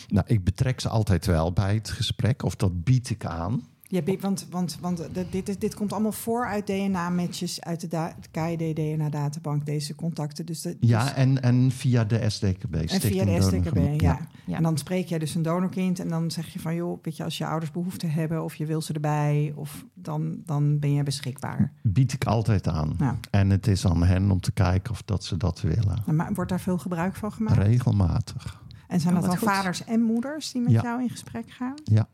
nou, 0.09 0.27
ik 0.27 0.45
betrek 0.45 0.81
ze 0.81 0.89
altijd 0.89 1.27
wel 1.27 1.53
bij 1.53 1.75
het 1.75 1.91
gesprek, 1.91 2.43
of 2.43 2.57
dat 2.57 2.85
bied 2.85 3.11
ik 3.11 3.25
aan. 3.25 3.63
Ja, 3.89 4.01
want, 4.21 4.47
want, 4.51 4.79
want 4.81 4.97
de- 5.15 5.27
dit, 5.31 5.49
is- 5.49 5.59
dit 5.59 5.75
komt 5.75 5.93
allemaal 5.93 6.13
voor 6.13 6.47
uit 6.47 6.67
DNA-matches 6.67 7.61
uit 7.61 7.81
de, 7.81 7.89
da- 7.89 8.15
KID-DNA-databank, 8.31 9.67
deze 9.67 9.95
contacten. 9.95 10.47
Dus 10.47 10.63
de, 10.63 10.77
Ja, 10.81 11.03
dus- 11.03 11.13
en, 11.15 11.43
en 11.43 11.71
via 11.71 12.05
de 12.05 12.31
SDKB. 12.31 12.75
en 12.75 12.89
via 13.01 13.25
de. 13.25 13.41
STKB, 13.43 14.01
ja. 14.01 14.19
Ja. 14.47 14.57
En 14.57 14.63
dan 14.63 14.79
spreek 14.79 15.07
jij 15.07 15.19
dus 15.19 15.35
een 15.35 15.43
donorkind 15.43 15.99
en 16.01 16.09
dan 16.09 16.31
zeg 16.31 16.49
je 16.53 16.59
van... 16.61 16.75
joh, 16.75 16.99
weet 17.03 17.17
je, 17.17 17.25
als 17.25 17.39
je 17.39 17.47
ouders 17.47 17.71
behoefte 17.71 18.07
hebben 18.07 18.45
of 18.45 18.55
je 18.55 18.67
wil 18.67 18.81
ze 18.83 18.93
erbij... 18.93 19.53
of 19.57 19.85
dan, 19.95 20.39
dan 20.45 20.79
ben 20.79 20.93
jij 20.95 21.03
beschikbaar. 21.03 21.73
Bied 21.83 22.13
ik 22.13 22.25
altijd 22.25 22.69
aan. 22.69 22.95
Nou, 22.99 23.15
En 23.31 23.51
het 23.51 23.67
is 23.67 23.87
aan 23.87 24.03
hen 24.03 24.31
om 24.31 24.41
te 24.41 24.53
kijken 24.53 24.91
of 24.93 25.03
dat 25.03 25.25
ze 25.25 25.37
dat 25.37 25.61
willen. 25.61 26.03
maar 26.07 26.33
wordt 26.35 26.51
daar 26.51 26.61
veel 26.61 26.79
gebruik 26.79 27.15
van 27.17 27.33
gemaakt? 27.33 27.57
Regelmatig. 27.59 28.65
En 28.89 29.01
zijn 29.01 29.15
Oh, 29.15 29.21
dat 29.21 29.31
dan 29.31 29.39
goed. 29.39 29.49
vaders 29.49 29.85
en 29.85 30.01
moeders 30.03 30.53
die 30.53 30.63
met 30.63 30.73
Ja. 30.73 30.83
jou 30.83 31.03
in 31.03 31.09
gesprek 31.11 31.51
gaan? 31.51 31.75
Ja. 31.85 32.09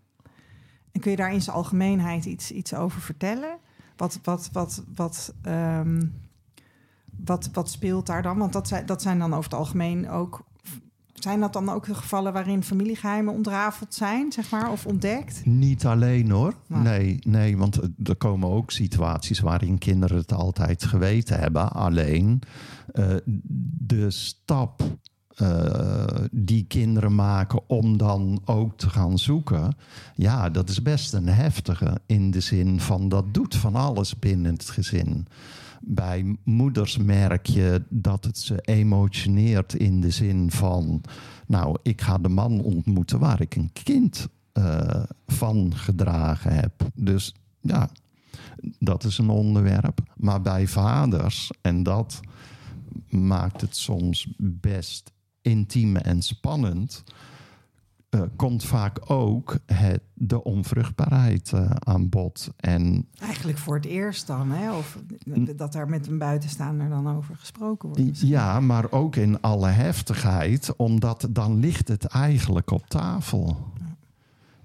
En 0.92 1.00
kun 1.00 1.10
je 1.10 1.16
daar 1.16 1.32
in 1.32 1.42
zijn 1.42 1.56
algemeenheid 1.56 2.24
iets, 2.24 2.50
iets 2.50 2.74
over 2.74 3.00
vertellen? 3.00 3.58
Wat, 3.96 4.18
wat, 4.22 4.48
wat, 4.52 4.84
wat, 4.94 5.34
ehm, 5.42 6.02
wat, 7.24 7.48
wat 7.52 7.70
speelt 7.70 8.06
daar 8.06 8.22
dan? 8.22 8.38
Want 8.38 8.52
dat 8.52 8.68
zijn, 8.68 8.86
dat 8.86 9.02
zijn 9.02 9.18
dan 9.18 9.32
over 9.32 9.50
het 9.50 9.58
algemeen 9.58 10.10
ook... 10.10 10.44
Zijn 11.12 11.40
dat 11.40 11.52
dan 11.52 11.68
ook 11.68 11.86
de 11.86 11.94
gevallen 11.94 12.32
waarin 12.32 12.62
familiegeheimen 12.62 13.34
ontrafeld 13.34 13.94
zijn, 13.94 14.32
zeg 14.32 14.50
maar, 14.50 14.70
of 14.70 14.86
ontdekt? 14.86 15.44
Niet 15.44 15.86
alleen 15.86 16.30
hoor. 16.30 16.54
Nou. 16.66 16.82
Nee, 16.82 17.18
nee, 17.20 17.56
want 17.56 17.80
er 18.04 18.16
komen 18.16 18.48
ook 18.48 18.70
situaties 18.70 19.40
waarin 19.40 19.78
kinderen 19.78 20.16
het 20.16 20.32
altijd 20.32 20.84
geweten 20.84 21.38
hebben. 21.38 21.72
Alleen 21.72 22.42
eh, 22.92 23.16
de 23.86 24.10
stap 24.10 24.82
eh, 25.36 26.04
die 26.30 26.64
kinderen 26.68 27.14
maken 27.14 27.60
om 27.68 27.96
dan 27.96 28.40
ook 28.44 28.78
te 28.78 28.90
gaan 28.90 29.18
zoeken. 29.18 29.76
Ja, 30.14 30.50
dat 30.50 30.68
is 30.68 30.82
best 30.82 31.12
een 31.12 31.28
heftige 31.28 32.00
in 32.06 32.30
de 32.30 32.40
zin 32.40 32.80
van 32.80 33.08
dat 33.08 33.34
doet 33.34 33.56
van 33.56 33.74
alles 33.74 34.18
binnen 34.18 34.52
het 34.52 34.70
gezin. 34.70 35.26
Bij 35.80 36.36
moeders 36.44 36.96
merk 36.96 37.46
je 37.46 37.82
dat 37.88 38.24
het 38.24 38.38
ze 38.38 38.60
emotioneert 38.60 39.74
in 39.74 40.00
de 40.00 40.10
zin 40.10 40.50
van... 40.50 41.00
nou, 41.46 41.76
ik 41.82 42.00
ga 42.00 42.18
de 42.18 42.28
man 42.28 42.60
ontmoeten 42.60 43.18
waar 43.18 43.40
ik 43.40 43.54
een 43.54 43.70
kind 43.72 44.28
eh, 44.52 45.02
van 45.26 45.72
gedragen 45.76 46.54
heb. 46.54 46.72
Dus 46.94 47.34
ja, 47.60 47.90
dat 48.78 49.04
is 49.04 49.18
een 49.18 49.30
onderwerp. 49.30 50.00
Maar 50.16 50.42
bij 50.42 50.66
vaders, 50.66 51.50
en 51.60 51.82
dat 51.82 52.20
maakt 53.08 53.60
het 53.60 53.76
soms 53.76 54.28
best 54.38 55.12
intiem 55.42 55.96
en 55.96 56.22
spannend... 56.22 57.04
eh, 58.08 58.20
komt 58.36 58.64
vaak 58.64 59.10
ook 59.10 59.58
het, 59.66 60.00
de 60.14 60.44
onvruchtbaarheid 60.44 61.52
eh, 61.52 61.70
aan 61.70 62.08
bod. 62.08 62.50
En 62.56 63.06
Eigenlijk 63.20 63.58
voor 63.58 63.74
het 63.74 63.84
eerst 63.84 64.26
dan, 64.26 64.50
hè? 64.50 64.72
Of 64.72 64.98
dat 65.56 65.72
daar 65.72 65.88
met 65.88 66.06
een 66.06 66.18
buitenstaander 66.18 66.88
dan 66.88 67.16
over 67.16 67.36
gesproken 67.36 67.88
wordt. 67.88 68.04
misschien. 68.04 68.28
Ja, 68.28 68.60
maar 68.60 68.90
ook 68.90 69.16
in 69.16 69.40
alle 69.40 69.68
heftigheid, 69.68 70.76
omdat 70.76 71.28
dan 71.30 71.58
ligt 71.58 71.88
het 71.88 72.04
eigenlijk 72.04 72.70
op 72.70 72.86
tafel. 72.86 73.70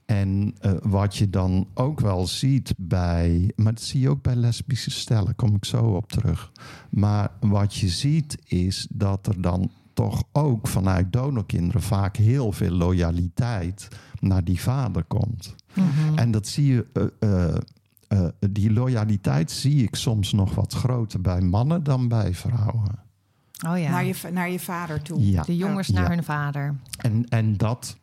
En 0.06 0.56
eh, 0.60 0.72
wat 0.82 1.16
je 1.16 1.30
dan 1.30 1.68
ook 1.74 2.00
wel 2.00 2.28
ziet 2.28 2.74
bij, 2.78 3.52
maar 3.56 3.74
dat 3.74 3.84
zie 3.84 4.00
je 4.00 4.10
ook 4.10 4.22
bij 4.22 4.36
lesbische 4.36 4.92
stellen, 4.92 5.36
kom 5.36 5.56
ik 5.56 5.66
zo 5.66 5.86
op 5.86 6.12
terug. 6.12 6.52
Maar 6.90 7.32
wat 7.40 7.76
je 7.76 7.90
ziet 7.90 8.38
is 8.46 8.88
dat 8.90 9.28
er 9.28 9.42
dan 9.42 9.72
toch 9.98 10.24
ook 10.32 10.68
vanuit 10.68 11.14
donorkinderen 11.14 11.82
vaak 11.82 12.16
heel 12.18 12.52
veel 12.52 12.72
loyaliteit 12.72 13.88
naar 14.20 14.44
die 14.44 14.62
vader 14.62 15.04
komt. 15.04 15.56
Mhm. 15.74 16.18
En 16.18 16.32
dat 16.32 16.48
zie 16.48 16.66
je, 16.74 16.86
eh, 17.20 17.48
eh, 17.48 17.58
eh, 18.08 18.30
die 18.52 18.72
loyaliteit 18.72 19.52
zie 19.52 19.84
ik 19.84 19.96
soms 19.96 20.32
nog 20.32 20.56
wat 20.56 20.74
groter 20.74 21.22
bij 21.22 21.42
mannen 21.42 21.84
dan 21.84 22.08
bij 22.08 22.34
vrouwen. 22.34 23.00
Oh 23.68 23.80
ja, 23.80 23.90
Naar, 23.90 24.06
je, 24.06 24.16
naar 24.32 24.50
je 24.50 24.60
vader 24.60 25.02
toe. 25.02 25.32
Ja. 25.32 25.44
de 25.44 25.56
jongens 25.56 25.90
naar 25.90 26.04
Ja. 26.04 26.10
hun 26.10 26.24
vader. 26.24 26.76
En, 26.98 27.26
en 27.30 27.58
dat 27.58 27.98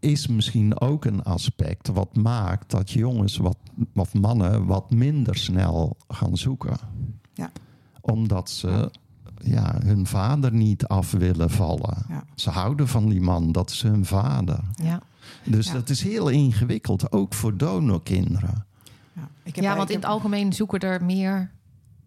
is 0.00 0.26
misschien 0.26 0.80
ook 0.80 1.04
een 1.04 1.22
aspect 1.22 1.88
wat 1.88 2.16
maakt 2.16 2.70
dat 2.70 2.90
jongens 2.90 3.36
wat, 3.36 3.56
of 3.94 4.14
mannen 4.14 4.66
wat 4.66 4.90
minder 4.90 5.36
snel 5.36 5.96
gaan 6.08 6.36
zoeken. 6.36 6.76
Ja. 7.34 7.50
Omdat 8.00 8.50
ze 8.50 8.90
ja, 9.42 9.78
hun 9.84 10.06
vader 10.06 10.52
niet 10.52 10.86
af 10.86 11.10
willen 11.10 11.50
vallen. 11.50 12.04
Ja. 12.08 12.24
Ze 12.34 12.50
houden 12.50 12.88
van 12.88 13.08
die 13.08 13.20
man, 13.20 13.52
dat 13.52 13.70
is 13.70 13.82
hun 13.82 14.04
vader. 14.04 14.60
Ja, 14.74 15.00
Dus 15.44 15.66
Ja. 15.66 15.72
dat 15.72 15.88
is 15.88 16.02
heel 16.02 16.28
ingewikkeld, 16.28 17.12
ook 17.12 17.34
voor 17.34 17.56
donorkinderen. 17.56 18.64
Ja, 19.12 19.28
ik 19.42 19.54
heb, 19.54 19.64
ja 19.64 19.76
want 19.76 19.90
in 19.90 19.96
het 19.96 20.04
algemeen 20.04 20.52
zoeken 20.52 20.80
er 20.80 21.04
meer... 21.04 21.50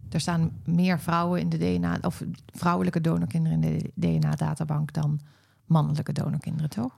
Er 0.10 0.20
staan 0.20 0.52
meer 0.66 1.00
vrouwen 1.00 1.40
in 1.40 1.50
de 1.50 1.58
DNA... 1.58 1.98
of 2.02 2.24
vrouwelijke 2.46 3.02
donorkinderen 3.02 3.64
in 3.64 3.78
de 3.78 3.92
DNA-databank... 3.96 4.94
dan 4.94 5.20
mannelijke 5.66 6.14
donorkinderen, 6.14 6.70
toch? 6.70 6.92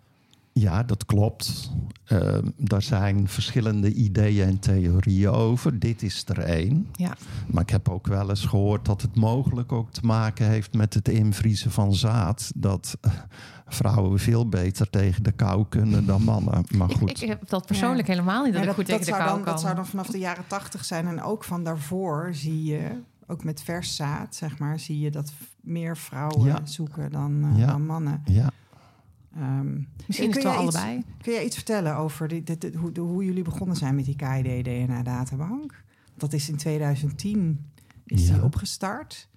Ja, 0.59 0.83
dat 0.83 1.05
klopt. 1.05 1.71
Uh, 2.11 2.37
daar 2.57 2.81
zijn 2.81 3.27
verschillende 3.27 3.93
ideeën 3.93 4.47
en 4.47 4.59
theorieën 4.59 5.29
over. 5.29 5.79
Dit 5.79 6.03
is 6.03 6.23
er 6.27 6.39
één. 6.39 6.87
Ja. 6.93 7.15
Maar 7.51 7.61
ik 7.61 7.69
heb 7.69 7.89
ook 7.89 8.07
wel 8.07 8.29
eens 8.29 8.45
gehoord 8.45 8.85
dat 8.85 9.01
het 9.01 9.15
mogelijk 9.15 9.71
ook 9.71 9.91
te 9.91 10.01
maken 10.03 10.47
heeft 10.47 10.73
met 10.73 10.93
het 10.93 11.07
invriezen 11.07 11.71
van 11.71 11.93
zaad. 11.95 12.51
Dat 12.55 12.97
vrouwen 13.67 14.19
veel 14.19 14.49
beter 14.49 14.89
tegen 14.89 15.23
de 15.23 15.31
kou 15.31 15.65
kunnen 15.69 16.05
dan 16.05 16.23
mannen. 16.23 16.63
Maar 16.77 16.89
Ik, 16.89 16.97
goed. 16.97 17.21
ik 17.21 17.27
heb 17.27 17.49
dat 17.49 17.65
persoonlijk 17.65 18.07
helemaal 18.07 18.43
niet, 18.43 18.53
dat 18.53 18.63
Ja, 18.63 18.69
ik 18.69 18.75
goed 18.75 18.85
tegen 18.85 18.99
de 19.01 19.05
zou 19.07 19.17
kou 19.17 19.29
dan, 19.33 19.41
kan. 19.43 19.51
dat 19.53 19.61
zou 19.61 19.75
dan 19.75 19.85
vanaf 19.85 20.07
de 20.07 20.17
jaren 20.19 20.47
tachtig 20.47 20.85
zijn. 20.85 21.07
En 21.07 21.21
ook 21.23 21.43
van 21.43 21.63
daarvoor 21.63 22.29
zie 22.33 22.63
je, 22.63 22.89
ook 23.27 23.43
met 23.43 23.61
vers 23.63 23.95
zaad, 23.95 24.35
zeg 24.35 24.57
maar, 24.59 24.79
zie 24.79 24.99
je 24.99 25.11
dat 25.11 25.33
meer 25.61 25.97
vrouwen 25.97 26.45
Ja. 26.45 26.59
zoeken 26.63 27.11
dan, 27.11 27.43
eh, 27.53 27.59
Ja. 27.59 27.65
dan 27.67 27.85
mannen. 27.85 28.21
ja. 28.25 28.51
Ehm, 29.35 29.73
Misschien 30.07 30.29
kun 30.31 30.37
is 30.39 30.43
het 30.43 30.43
wel 30.43 30.53
jij 30.53 30.63
iets- 30.65 30.75
allebei. 30.75 31.03
Kun 31.21 31.33
je 31.33 31.43
iets 31.45 31.55
vertellen 31.55 31.95
over 31.95 32.27
dit- 32.27 32.61
dit- 32.61 32.75
hoe, 32.75 32.91
de- 32.91 33.01
hoe 33.01 33.25
jullie 33.25 33.43
begonnen 33.43 33.75
zijn 33.75 33.95
met 33.95 34.05
die 34.05 34.15
KID-DNA-databank? 34.15 35.83
Dat 36.17 36.33
is 36.33 36.49
in 36.49 36.55
2010 36.57 37.65
is 38.05 38.27
Ja. 38.27 38.33
die 38.33 38.43
opgestart. 38.43 39.27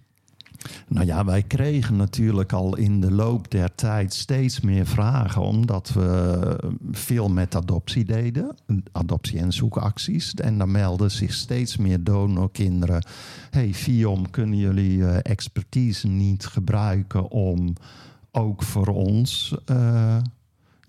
Nou 0.88 1.06
ja, 1.06 1.24
wij 1.24 1.42
kregen 1.42 1.96
natuurlijk 1.96 2.52
al 2.52 2.76
in 2.76 3.00
de 3.00 3.10
loop 3.12 3.50
der 3.50 3.74
tijd 3.74 4.14
steeds 4.14 4.60
meer 4.60 4.86
vragen, 4.86 5.42
omdat 5.42 5.88
we 5.92 6.70
veel 6.90 7.28
met 7.28 7.54
adoptie 7.54 8.04
deden, 8.04 8.56
adoptie- 8.92 9.38
en 9.38 9.52
zoekacties. 9.52 10.34
En 10.34 10.58
dan 10.58 10.70
melden 10.70 11.10
zich 11.10 11.34
steeds 11.34 11.76
meer 11.76 12.04
donorkinderen. 12.04 13.04
Hey, 13.50 13.74
FIOM, 13.74 14.30
kunnen 14.30 14.58
jullie 14.58 15.04
eh, 15.04 15.18
expertise 15.32 16.08
niet 16.08 16.46
gebruiken 16.46 17.30
om 17.30 17.72
ook 18.38 18.62
voor 18.62 18.86
ons 18.86 19.56
eh, 19.64 20.16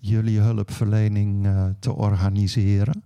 jullie 0.00 0.40
hulpverlening 0.40 1.46
eh, 1.46 1.64
te 1.78 1.92
organiseren? 1.92 3.02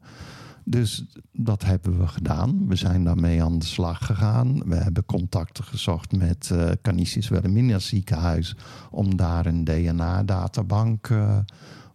Dus 0.66 1.04
dat 1.32 1.64
hebben 1.64 1.98
we 1.98 2.06
gedaan. 2.06 2.66
We 2.68 2.76
zijn 2.76 3.04
daarmee 3.04 3.42
aan 3.42 3.58
de 3.58 3.64
slag 3.64 4.06
gegaan. 4.06 4.62
We 4.68 4.74
hebben 4.76 5.04
contacten 5.04 5.64
gezocht 5.64 6.12
met 6.16 6.50
uh, 6.52 6.70
Canisius 6.82 7.28
Wilhelmina 7.28 7.78
ziekenhuis 7.78 8.56
om 8.90 9.16
daar 9.16 9.46
een 9.46 9.64
DNA-databank 9.64 11.08
uh, 11.08 11.38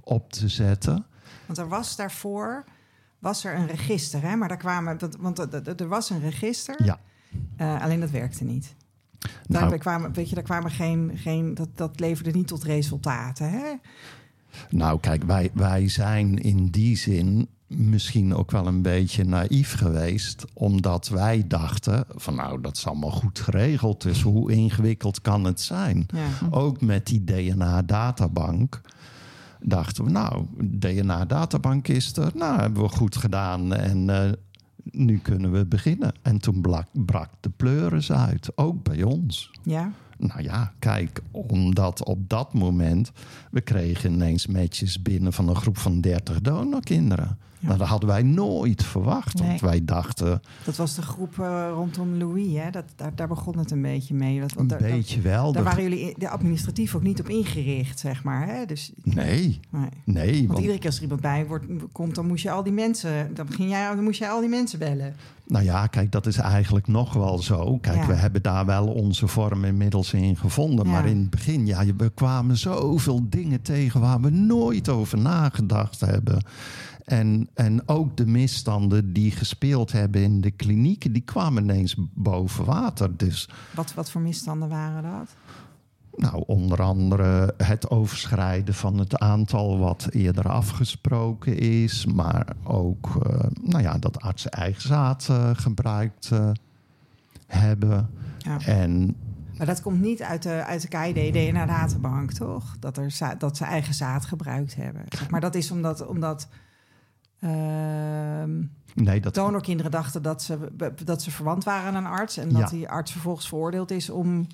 op 0.02 0.32
te 0.32 0.48
zetten. 0.48 1.06
Want 1.46 1.58
er 1.60 1.68
was 1.68 1.96
daarvoor 1.96 2.64
was 3.20 3.46
er 3.46 3.56
een 3.56 3.68
register, 3.68 4.22
hè? 4.22 4.36
Maar 4.36 4.48
daar 4.48 4.58
kwamen, 4.58 4.98
want 5.20 5.40
er- 5.80 5.88
was 5.88 6.10
een 6.10 6.20
register, 6.20 6.84
Ja. 6.84 7.00
alleen 7.80 8.00
dat 8.00 8.10
werkte 8.10 8.44
niet. 8.44 8.76
Daar 9.20 9.68
Nou, 9.68 9.78
kwamen, 9.78 10.14
weet 10.14 10.30
je, 10.30 10.36
daar 10.36 10.44
kwamen 10.44 10.72
geen, 10.72 11.12
geen 11.16 11.54
dat, 11.54 11.70
dat 11.76 12.00
leverde 12.00 12.32
niet 12.32 12.48
tot 12.48 12.64
resultaten. 12.64 13.50
Hè? 13.50 13.74
nou, 14.70 15.00
kijk, 15.00 15.24
wij, 15.24 15.52
wij 15.54 15.88
zijn 15.88 16.38
in 16.38 16.70
die 16.70 16.98
zin 16.98 17.48
misschien 17.68 18.36
ook 18.36 18.52
wel 18.52 18.68
een 18.68 18.82
beetje 18.82 19.24
naïef 19.24 19.74
geweest, 19.74 20.46
omdat 20.54 21.08
wij 21.08 21.44
dachten 21.48 22.06
van 22.08 22.36
nou, 22.36 22.62
dat 22.62 22.78
is 22.78 22.88
allemaal 22.88 23.12
goed 23.12 23.40
geregeld, 23.40 24.02
dus 24.02 24.22
hoe 24.22 24.52
ingewikkeld 24.52 25.22
kan 25.22 25.44
het 25.44 25.62
zijn? 25.62 26.06
Ja. 26.08 26.48
Ook 26.50 26.82
met 26.82 27.06
die 27.06 27.24
DNA-databank 27.24 28.82
dachten 29.60 30.04
we, 30.04 30.10
nou, 30.10 30.46
DNA-databank 30.58 31.88
is 31.88 32.18
er. 32.18 32.32
Nou, 32.36 32.60
hebben 32.60 32.84
we 32.84 32.90
goed 32.90 33.16
gedaan 33.16 33.74
en 33.74 34.10
eh, 34.10 34.32
nu 34.92 35.18
kunnen 35.18 35.52
we 35.52 35.66
beginnen. 35.66 36.14
En 36.22 36.38
toen 36.40 36.62
blak- 36.62 37.06
brak 37.06 37.30
de 37.40 37.50
pleuris 37.50 38.12
uit, 38.12 38.58
ook 38.58 38.84
bij 38.84 39.04
ons. 39.04 39.52
ja. 39.64 39.92
Nou 40.22 40.42
ja, 40.44 40.74
kijk, 40.80 41.22
omdat 41.32 42.04
op 42.04 42.30
dat 42.30 42.54
moment... 42.54 43.12
we 43.52 43.62
kregen 43.62 44.14
ineens 44.14 44.48
matches 44.48 45.02
binnen 45.02 45.34
van 45.34 45.50
een 45.50 45.56
groep 45.56 45.78
van 45.78 46.02
30 46.02 46.42
donorkinderen. 46.42 47.38
Ja. 47.60 47.68
Nou, 47.68 47.80
dat 47.80 47.88
hadden 47.88 48.10
wij 48.10 48.24
nooit 48.24 48.84
verwacht. 48.84 49.40
Want 49.40 49.62
wij 49.62 49.86
dachten, 49.86 50.42
Dat 50.66 50.76
was 50.76 50.96
de 50.96 51.02
groep 51.02 51.40
eh, 51.40 51.70
rondom 51.74 52.18
Louis, 52.18 52.54
hè? 52.54 52.70
Dat, 52.70 52.84
daar, 52.96 53.16
daar 53.16 53.28
begon 53.28 53.58
het 53.58 53.72
een 53.72 53.82
beetje 53.82 54.14
mee. 54.14 54.40
Dat, 54.40 54.54
een 54.58 54.68
daar, 54.68 54.80
beetje 54.80 55.22
wel. 55.22 55.52
Daar 55.52 55.64
de- 55.64 55.70
waren 55.70 55.84
jullie 55.84 56.14
de 56.18 56.30
administratief 56.30 56.96
ook 56.96 57.04
niet 57.04 57.20
op 57.20 57.30
ingericht, 57.30 58.00
zeg 58.00 58.24
maar. 58.24 58.48
Hè? 58.48 58.66
Dus, 58.66 58.92
Nee, 59.04 59.60
nee. 59.70 59.90
nee. 60.06 60.36
Want 60.38 60.48
Want, 60.48 60.60
iedere 60.60 60.78
keer 60.78 60.86
als 60.88 60.96
er 60.98 61.02
iemand 61.02 61.22
bij 61.22 61.46
wordt, 61.48 61.66
komt, 61.92 62.16
dan 62.16 62.28
moest 62.28 62.44
je 62.44 62.52
al 62.52 62.64
die 62.64 62.74
mensen, 62.74 63.34
dan, 63.34 63.46
begin 63.46 63.68
jij, 63.70 63.96
dan 63.96 64.04
moest 64.04 64.20
jij 64.20 64.30
al 64.30 64.40
die 64.40 64.50
mensen 64.50 64.80
bellen. 64.80 65.16
nou 65.48 65.64
ja, 65.66 65.88
kijk, 65.88 66.12
dat 66.12 66.26
is 66.26 66.38
eigenlijk 66.38 66.88
nog 66.88 67.14
wel 67.14 67.38
zo. 67.40 67.78
Kijk, 67.78 67.96
Ja. 67.96 68.08
we 68.08 68.14
hebben 68.14 68.42
daar 68.42 68.66
wel 68.66 68.88
onze 68.88 69.28
vorm 69.28 69.64
inmiddels 69.64 70.14
in 70.14 70.38
gevonden. 70.38 70.86
Ja. 70.86 70.92
Maar 70.92 71.08
in 71.08 71.18
het 71.18 71.30
begin, 71.30 71.66
ja, 71.66 71.84
we 71.98 72.10
kwamen 72.10 72.58
zoveel 72.58 73.22
dingen 73.30 73.62
tegen... 73.62 74.00
waar 74.02 74.22
we 74.22 74.30
nooit 74.30 74.90
over 74.90 75.18
nagedacht 75.18 76.00
hebben. 76.00 76.42
En, 77.10 77.50
en 77.54 77.88
ook 77.88 78.18
de 78.18 78.26
misstanden 78.26 79.14
die 79.14 79.32
gespeeld 79.32 79.92
hebben 79.92 80.22
in 80.22 80.42
de 80.42 80.52
klinieken... 80.52 81.12
die 81.14 81.22
kwamen 81.22 81.64
ineens 81.64 81.96
boven 82.14 82.66
water. 82.66 83.18
Dus 83.18 83.50
Wat, 83.76 83.94
wat 83.94 84.12
voor 84.12 84.22
misstanden 84.22 84.70
waren 84.70 85.04
dat? 85.04 85.36
Nou, 86.16 86.44
onder 86.48 86.82
andere 86.82 87.54
het 87.58 87.90
overschrijden 87.90 88.74
van 88.74 88.98
het 88.98 89.20
aantal 89.20 89.78
wat 89.80 90.08
eerder 90.12 90.50
afgesproken 90.50 91.58
is. 91.58 92.06
Maar 92.06 92.48
ook 92.64 93.22
eh, 93.26 93.40
nou 93.62 93.84
ja, 93.84 93.98
dat 93.98 94.22
artsen 94.22 94.52
eigen 94.52 94.82
zaad 94.82 95.28
eh, 95.30 95.50
gebruikt 95.54 96.30
eh, 96.32 96.52
hebben. 97.48 98.10
Ja. 98.38 98.60
En 98.60 99.16
Maar 99.58 99.68
dat 99.68 99.82
komt 99.82 100.02
niet 100.02 100.22
uit 100.22 100.44
de, 100.44 100.64
uit 100.66 100.82
de 100.82 100.88
KID-DNA-databank, 100.88 102.32
toch? 102.32 102.76
Dat, 102.80 102.98
er 102.98 103.36
dat 103.38 103.58
ze 103.58 103.64
eigen 103.64 103.94
zaad 103.94 104.26
gebruikt 104.26 104.76
hebben. 104.76 105.04
Maar 105.30 105.42
dat 105.42 105.56
is 105.56 105.72
omdat, 105.72 106.08
omdat 106.08 106.48
nee, 108.94 109.20
dat, 109.22 109.34
donorkinderen 109.34 109.92
dachten 109.92 110.22
dat 110.22 110.44
ze, 110.44 110.58
dat 111.04 111.22
ze 111.22 111.32
verwant 111.32 111.64
waren 111.64 111.88
aan 111.96 112.06
een 112.06 112.12
arts. 112.12 112.38
En 112.38 112.50
dat 112.50 112.60
Ja. 112.60 112.68
die 112.78 112.90
arts 112.90 113.12
vervolgens 113.12 113.48
veroordeeld 113.48 113.92
is 113.92 114.10
om 114.10 114.48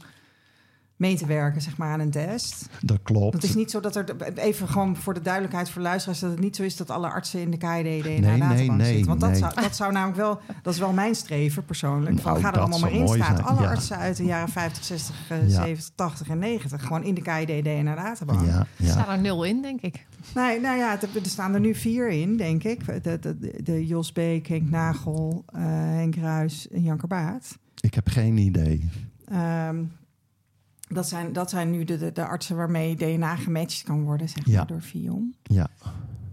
mee 0.95 1.15
te 1.17 1.25
werken 1.25 1.61
zeg 1.61 1.77
maar, 1.77 1.91
aan 1.91 1.99
een 1.99 2.11
test. 2.11 2.69
dat 2.81 2.99
klopt. 3.03 3.33
Het 3.33 3.43
is 3.43 3.55
niet 3.55 3.71
zo 3.71 3.79
dat 3.79 3.95
er, 3.95 4.15
even 4.35 4.67
gewoon 4.67 4.95
voor 4.95 5.13
de 5.13 5.21
duidelijkheid 5.21 5.69
voor 5.69 5.81
luisteraars, 5.81 6.19
dat 6.19 6.31
het 6.31 6.39
niet 6.39 6.55
zo 6.55 6.63
is 6.63 6.75
dat 6.75 6.89
alle 6.89 7.07
artsen 7.09 7.41
in 7.41 7.51
de 7.51 7.57
KID-DNA-databank 7.57 8.55
Nee, 8.55 8.67
nee, 8.67 8.69
nee, 8.69 8.87
zitten. 8.87 9.07
Want 9.07 9.19
dat, 9.21 9.29
nee. 9.29 9.39
zou, 9.39 9.53
dat 9.55 9.75
zou 9.75 9.91
namelijk 9.91 10.17
wel, 10.17 10.39
dat 10.61 10.73
is 10.73 10.79
wel 10.79 10.93
mijn 10.93 11.15
streven 11.15 11.65
persoonlijk. 11.65 12.19
Van, 12.19 12.31
Nou, 12.31 12.43
ga 12.43 12.53
er 12.53 12.59
allemaal 12.59 12.79
maar 12.79 12.91
in 12.91 13.07
staan. 13.07 13.43
Alle 13.43 13.61
ja. 13.61 13.69
artsen 13.69 13.97
uit 13.97 14.17
de 14.17 14.25
jaren 14.25 14.49
50, 14.49 14.83
60, 14.83 15.15
eh, 15.29 15.49
Ja. 15.49 15.63
70, 15.63 15.91
80 15.95 16.27
en 16.29 16.39
90. 16.39 16.81
Gewoon 16.83 17.03
in 17.03 17.13
de 17.13 17.21
KID-DNA-databank. 17.21 18.45
ja, 18.45 18.59
Er 18.59 18.67
ja. 18.85 18.91
staan 18.91 19.09
er 19.09 19.19
nul 19.21 19.43
in, 19.43 19.61
denk 19.61 19.81
ik. 19.81 20.05
Nee, 20.35 20.59
nou 20.59 20.77
ja, 20.77 20.91
het- 20.99 21.15
er 21.15 21.25
staan 21.25 21.53
er 21.53 21.59
nu 21.59 21.75
vier 21.75 22.09
in, 22.09 22.37
denk 22.37 22.63
ik. 22.63 22.85
De, 23.03 23.19
de, 23.19 23.37
de, 23.39 23.59
de 23.63 23.85
Jos 23.85 24.11
Beek, 24.11 24.47
Henk 24.47 24.69
Nagel, 24.69 25.43
eh, 25.47 25.61
Henk 25.71 26.15
Ruis 26.15 26.67
en 26.69 26.81
Jan 26.81 26.97
Kerbaat. 26.97 27.57
Ik 27.79 27.93
heb 27.93 28.07
geen 28.09 28.37
idee. 28.37 28.89
Ehm, 29.27 29.83
dat, 30.87 31.07
zijn, 31.07 31.33
dat 31.33 31.49
zijn 31.49 31.71
nu 31.71 31.83
de, 31.83 31.97
de, 31.97 32.11
de 32.11 32.25
artsen 32.25 32.55
waarmee 32.55 32.95
DNA 32.95 33.35
gematcht 33.35 33.83
kan 33.83 34.03
worden, 34.03 34.29
zeg 34.29 34.45
maar, 34.45 34.55
Ja. 34.55 34.65
door 34.65 34.81
Vion. 34.81 35.35
Ja, 35.43 35.67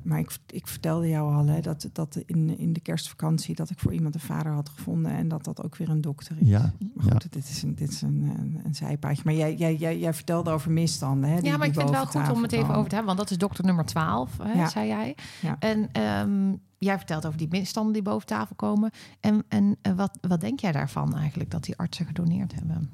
Maar 0.03 0.19
ik, 0.19 0.37
ik 0.47 0.67
vertelde 0.67 1.09
jou 1.09 1.35
al 1.35 1.47
hè, 1.47 1.61
dat, 1.61 1.89
dat 1.93 2.17
in, 2.27 2.59
in 2.59 2.73
de 2.73 2.81
kerstvakantie 2.81 3.55
dat 3.55 3.71
ik 3.71 3.79
voor 3.79 3.93
iemand 3.93 4.15
een 4.15 4.21
vader 4.21 4.53
had 4.53 4.69
gevonden 4.69 5.13
en 5.13 5.29
dat 5.29 5.45
dat 5.45 5.63
ook 5.63 5.77
weer 5.77 5.89
een 5.89 6.01
dokter 6.01 6.37
is. 6.41 6.49
ja, 6.49 6.73
Maar 6.95 7.11
goed, 7.13 7.33
dit 7.33 7.49
is 7.49 7.63
een, 7.63 7.75
dit 7.75 7.91
is 7.91 8.03
een, 8.03 8.35
een, 8.39 8.61
een 8.65 8.75
zijpaadje. 8.75 9.23
Maar 9.25 9.35
jij, 9.35 9.55
jij, 9.55 9.75
jij, 9.77 9.99
jij 9.99 10.15
vertelde 10.15 10.51
over 10.51 10.71
misstanden. 10.71 11.31
Hè, 11.31 11.37
die- 11.41 11.51
ja, 11.51 11.57
maar 11.57 11.67
ik 11.67 11.73
vind 11.75 11.89
het 11.89 11.97
wel 11.97 12.07
goed 12.07 12.33
om 12.37 12.43
het 12.43 12.53
even 12.53 12.75
over 12.75 12.89
te 12.89 12.95
hebben. 12.95 13.07
Want 13.07 13.19
dat 13.19 13.31
is 13.31 13.37
dokter 13.39 13.65
nummer 13.65 13.85
12, 13.85 14.39
hè, 14.43 14.53
Ja. 14.53 14.69
zei 14.69 14.87
jij. 14.87 15.17
Ja. 15.43 15.57
En 15.59 15.89
ehm, 15.93 16.55
jij 16.79 16.97
vertelt 16.97 17.27
over 17.27 17.39
die 17.39 17.49
misstanden 17.51 17.93
die 17.93 18.03
boven 18.03 18.27
tafel 18.27 18.55
komen. 18.57 18.91
En, 19.21 19.45
en 19.49 19.77
eh, 19.83 19.93
wat, 19.93 20.19
wat 20.21 20.41
denk 20.41 20.61
jij 20.61 20.73
daarvan 20.73 21.17
eigenlijk, 21.17 21.51
dat 21.51 21.65
die 21.65 21.77
artsen 21.77 22.07
gedoneerd 22.07 22.55
hebben? 22.55 22.91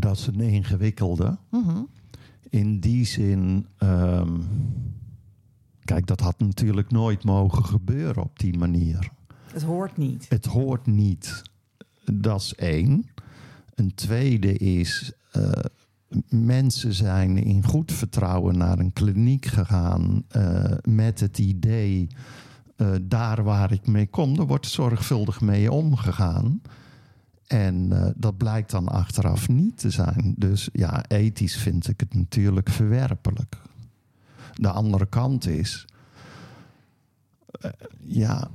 Dat 0.00 0.16
is 0.16 0.26
een 0.26 0.40
ingewikkelde. 0.40 1.38
Mhm. 1.50 1.82
In 2.48 2.80
die 2.80 3.04
zin, 3.04 3.66
ehm, 3.78 4.40
kijk, 5.84 6.06
dat 6.06 6.20
had 6.20 6.38
natuurlijk 6.38 6.90
nooit 6.90 7.24
mogen 7.24 7.64
gebeuren 7.64 8.22
op 8.22 8.38
die 8.38 8.58
manier. 8.58 9.10
Het 9.52 9.62
hoort 9.62 9.96
niet. 9.96 10.26
Het 10.28 10.46
hoort 10.46 10.86
niet. 10.86 11.42
Dat 12.12 12.40
is 12.40 12.54
één. 12.54 13.06
Een 13.74 13.94
tweede 13.94 14.52
is, 14.52 15.12
eh, 15.32 15.50
mensen 16.28 16.94
zijn 16.94 17.36
in 17.36 17.64
goed 17.64 17.92
vertrouwen 17.92 18.58
naar 18.58 18.78
een 18.78 18.92
kliniek 18.92 19.46
gegaan 19.46 20.24
eh, 20.28 20.72
met 20.82 21.20
het 21.20 21.38
idee, 21.38 22.06
eh, 22.76 22.90
daar 23.02 23.42
waar 23.42 23.72
ik 23.72 23.86
mee 23.86 24.06
kom, 24.06 24.38
er 24.38 24.46
wordt 24.46 24.66
zorgvuldig 24.66 25.40
mee 25.40 25.72
omgegaan. 25.72 26.60
En 27.48 27.92
eh, 27.92 28.10
dat 28.16 28.36
blijkt 28.36 28.70
dan 28.70 28.88
achteraf 28.88 29.48
niet 29.48 29.78
te 29.78 29.90
zijn. 29.90 30.34
Dus 30.36 30.68
ja, 30.72 31.04
ethisch 31.06 31.56
vind 31.56 31.88
ik 31.88 32.00
het 32.00 32.14
natuurlijk 32.14 32.68
verwerpelijk. 32.68 33.56
De 34.54 34.70
andere 34.70 35.06
kant 35.06 35.46
is, 35.46 35.86
eh, 37.60 37.70
ja, 38.04 38.48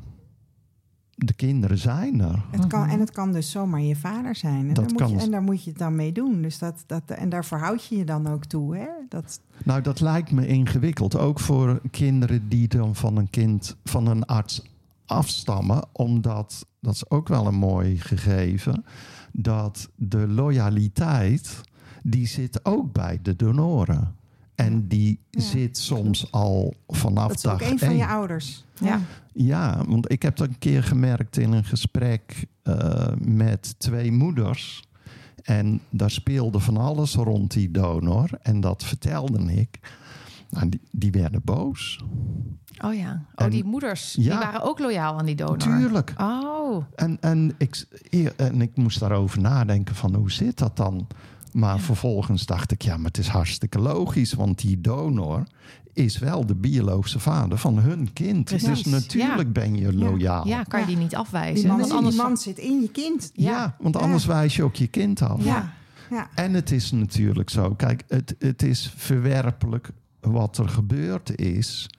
de 1.15 1.33
kinderen 1.33 1.77
zijn 1.77 2.21
er. 2.21 2.43
Het 2.51 2.67
kan, 2.67 2.81
Mhm. 2.81 2.89
en 2.89 2.99
het 2.99 3.11
kan 3.11 3.31
dus 3.31 3.51
zomaar 3.51 3.81
je 3.81 3.95
vader 3.95 4.35
zijn. 4.35 4.59
En, 4.59 4.67
Dat 4.67 4.75
daar, 4.75 4.85
moet 4.85 4.97
kan 5.01 5.11
je, 5.11 5.19
en 5.19 5.31
daar 5.31 5.41
moet 5.41 5.63
je 5.63 5.69
het 5.69 5.79
dan 5.79 5.95
mee 5.95 6.11
doen. 6.11 6.41
Dus 6.41 6.59
dat, 6.59 6.83
dat, 6.85 7.03
en 7.07 7.29
daar 7.29 7.45
verhoud 7.45 7.85
je 7.85 7.97
je 7.97 8.05
dan 8.05 8.27
ook 8.27 8.45
toe. 8.45 8.77
Hè? 8.77 8.87
Dat, 9.09 9.39
Nou, 9.63 9.81
dat 9.81 9.99
lijkt 9.99 10.31
me 10.31 10.47
ingewikkeld. 10.47 11.17
Ook 11.17 11.39
voor 11.39 11.81
kinderen 11.91 12.49
die 12.49 12.67
dan 12.67 12.95
van 12.95 13.17
een 13.17 13.29
kind, 13.29 13.75
van 13.83 14.07
een 14.07 14.25
arts 14.25 14.61
afstammen. 15.05 15.83
Omdat, 15.91 16.65
dat 16.81 16.93
is 16.93 17.09
ook 17.09 17.27
wel 17.27 17.47
een 17.47 17.55
mooi 17.55 17.99
gegeven, 17.99 18.85
dat 19.31 19.89
de 19.95 20.27
loyaliteit, 20.27 21.61
die 22.03 22.27
zit 22.27 22.65
ook 22.65 22.91
bij 22.93 23.19
de 23.21 23.35
donoren. 23.35 24.15
En 24.55 24.87
die 24.87 25.19
Ja. 25.29 25.41
zit 25.41 25.77
soms 25.77 26.31
al 26.31 26.73
vanaf 26.87 27.27
dat 27.27 27.37
is 27.37 27.45
ook 27.45 27.71
een 27.71 27.79
van 27.79 27.87
één. 27.87 27.97
je 27.97 28.07
ouders. 28.07 28.63
Ja. 28.79 28.99
Ja, 29.33 29.83
want 29.87 30.11
ik 30.11 30.21
heb 30.21 30.35
dat 30.35 30.47
een 30.47 30.59
keer 30.59 30.83
gemerkt 30.83 31.37
in 31.37 31.51
een 31.51 31.63
gesprek 31.63 32.45
eh, 32.63 33.07
met 33.19 33.75
twee 33.77 34.11
moeders. 34.11 34.83
En 35.43 35.81
daar 35.89 36.11
speelde 36.11 36.59
van 36.59 36.77
alles 36.77 37.15
rond 37.15 37.51
die 37.51 37.71
donor. 37.71 38.29
En 38.41 38.59
dat 38.59 38.83
vertelde 38.83 39.53
ik. 39.53 39.79
Nou, 40.53 40.69
die, 40.69 40.81
die 40.91 41.11
werden 41.11 41.41
boos. 41.43 42.03
Oh 42.85 42.93
ja. 42.93 43.25
Oh, 43.35 43.45
En- 43.45 43.51
die 43.51 43.63
moeders, 43.63 44.13
die 44.13 44.29
waren 44.29 44.61
ook 44.61 44.79
loyaal 44.79 45.17
aan 45.19 45.25
die 45.25 45.35
donor. 45.35 45.57
Tuurlijk. 45.57 46.13
Oh, 46.17 46.83
En, 46.95 47.17
en, 47.21 47.53
ik, 47.57 47.85
en 48.35 48.61
ik 48.61 48.75
moest 48.75 48.99
daarover 48.99 49.41
nadenken 49.41 49.95
van 49.95 50.15
hoe 50.15 50.31
zit 50.31 50.57
dat 50.57 50.77
dan? 50.77 51.07
Maar 51.51 51.79
vervolgens 51.79 52.45
dacht 52.45 52.71
ik, 52.71 52.81
ja, 52.81 52.97
maar 52.97 53.05
het 53.05 53.17
is 53.17 53.27
hartstikke 53.27 53.79
logisch. 53.79 54.33
Want 54.33 54.61
die 54.61 54.81
donor 54.81 55.43
is 55.93 56.17
wel 56.19 56.45
de 56.45 56.55
biologische 56.55 57.19
vader 57.19 57.57
van 57.57 57.79
hun 57.79 58.13
kind. 58.13 58.43
Precies, 58.45 58.67
Dus 58.83 58.85
natuurlijk 58.85 59.53
ben 59.53 59.75
je 59.75 59.93
loyaal. 59.93 60.47
ja, 60.47 60.63
kan 60.63 60.79
je 60.79 60.85
die 60.85 60.97
niet 60.97 61.15
afwijzen? 61.15 61.55
Die 61.55 61.65
man, 61.67 61.75
Want 61.77 61.87
die 61.89 61.97
anders 61.97 62.15
man 62.15 62.37
zit 62.37 62.57
in 62.57 62.81
je 62.81 62.89
kind. 62.91 63.31
Ja, 63.33 63.51
Ja. 63.51 63.75
want 63.79 63.95
Ja. 63.95 64.01
anders 64.01 64.25
wijs 64.25 64.55
je 64.55 64.63
ook 64.63 64.75
je 64.75 64.87
kind 64.87 65.21
af. 65.21 65.43
Ja. 65.43 65.73
ja. 66.09 66.27
En 66.35 66.53
het 66.53 66.71
is 66.71 66.91
natuurlijk 66.91 67.49
zo, 67.49 67.73
kijk, 67.75 68.03
het, 68.07 68.35
het 68.39 68.63
is 68.63 68.93
verwerpelijk 68.95 69.89
wat 70.23 70.57
er 70.57 70.69
gebeurd 70.69 71.37
is. 71.39 71.89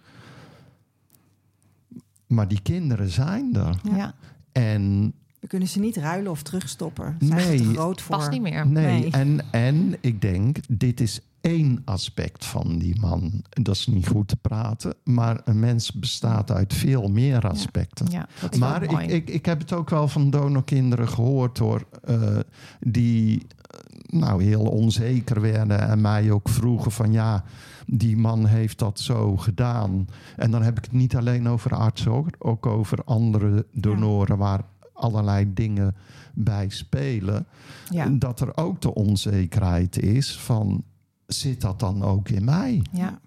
Maar 2.27 2.49
die 2.49 2.61
kinderen 2.62 3.09
zijn 3.11 3.55
er. 3.57 3.81
Ja. 3.97 4.14
En 4.53 5.12
We 5.41 5.47
kunnen 5.47 5.68
ze 5.68 5.81
niet 5.81 5.97
ruilen 5.97 6.31
of 6.31 6.43
terugstoppen. 6.43 7.16
Zijn 7.20 7.47
Nee. 7.49 7.57
ze 7.59 7.64
te 7.64 7.70
groot 7.75 8.03
voor. 8.03 8.16
past 8.16 8.31
niet 8.31 8.43
meer. 8.43 8.66
nee, 8.66 9.01
Nee. 9.01 9.11
En, 9.11 9.41
en 9.51 9.97
ik 10.01 10.20
denk, 10.20 10.57
dit 10.68 11.01
is 11.01 11.20
één 11.41 11.83
aspect 11.85 12.45
van 12.45 12.79
die 12.79 13.01
man. 13.01 13.43
Dat 13.51 13.75
is 13.75 13.87
niet 13.87 14.09
goed 14.09 14.29
te 14.29 14.37
praten, 14.37 14.95
maar 15.05 15.41
een 15.45 15.59
mens 15.61 15.93
bestaat 15.93 16.51
uit 16.51 16.75
veel 16.75 17.09
meer 17.09 17.49
aspecten. 17.49 18.11
Ja, 18.11 18.29
dat 18.41 18.53
is 18.53 18.59
Maar 18.59 18.83
ik, 18.83 18.91
mooi. 18.91 19.07
ik, 19.07 19.29
ik 19.31 19.47
heb 19.47 19.59
het 19.59 19.72
ook 19.72 19.91
wel 19.91 20.09
van 20.09 20.31
donorkinderen 20.31 21.09
gehoord 21.09 21.59
hoor. 21.59 21.87
eh, 22.05 22.39
die 22.81 23.47
eh, 23.61 23.79
nou 24.20 24.43
heel 24.45 24.62
onzeker 24.64 25.41
werden 25.41 25.81
en 25.89 26.01
mij 26.01 26.31
ook 26.31 26.49
vroegen 26.49 26.93
van 26.93 27.12
ja, 27.12 27.45
die 27.87 28.16
man 28.16 28.47
heeft 28.47 28.78
dat 28.78 29.01
zo 29.01 29.37
gedaan. 29.37 30.09
En 30.37 30.51
dan 30.51 30.62
heb 30.62 30.78
ik 30.78 30.85
het 30.85 30.93
niet 30.93 31.16
alleen 31.16 31.49
over 31.49 31.74
artsen, 31.74 32.11
hoor, 32.11 32.30
ook 32.39 32.66
over 32.66 33.05
andere 33.05 33.66
donoren 33.72 34.39
waar 34.39 34.62
allerlei 34.93 35.53
dingen 35.55 35.95
bij 36.35 36.68
spelen. 36.68 37.47
ja. 37.89 38.07
Dat 38.07 38.41
er 38.41 38.57
ook 38.57 38.80
de 38.80 38.95
onzekerheid 38.95 39.99
is 40.03 40.39
van 40.39 40.85
zit 41.26 41.61
dat 41.61 41.80
dan 41.80 42.03
ook 42.03 42.28
in 42.28 42.45
mij? 42.45 42.82
Ja. 42.93 43.18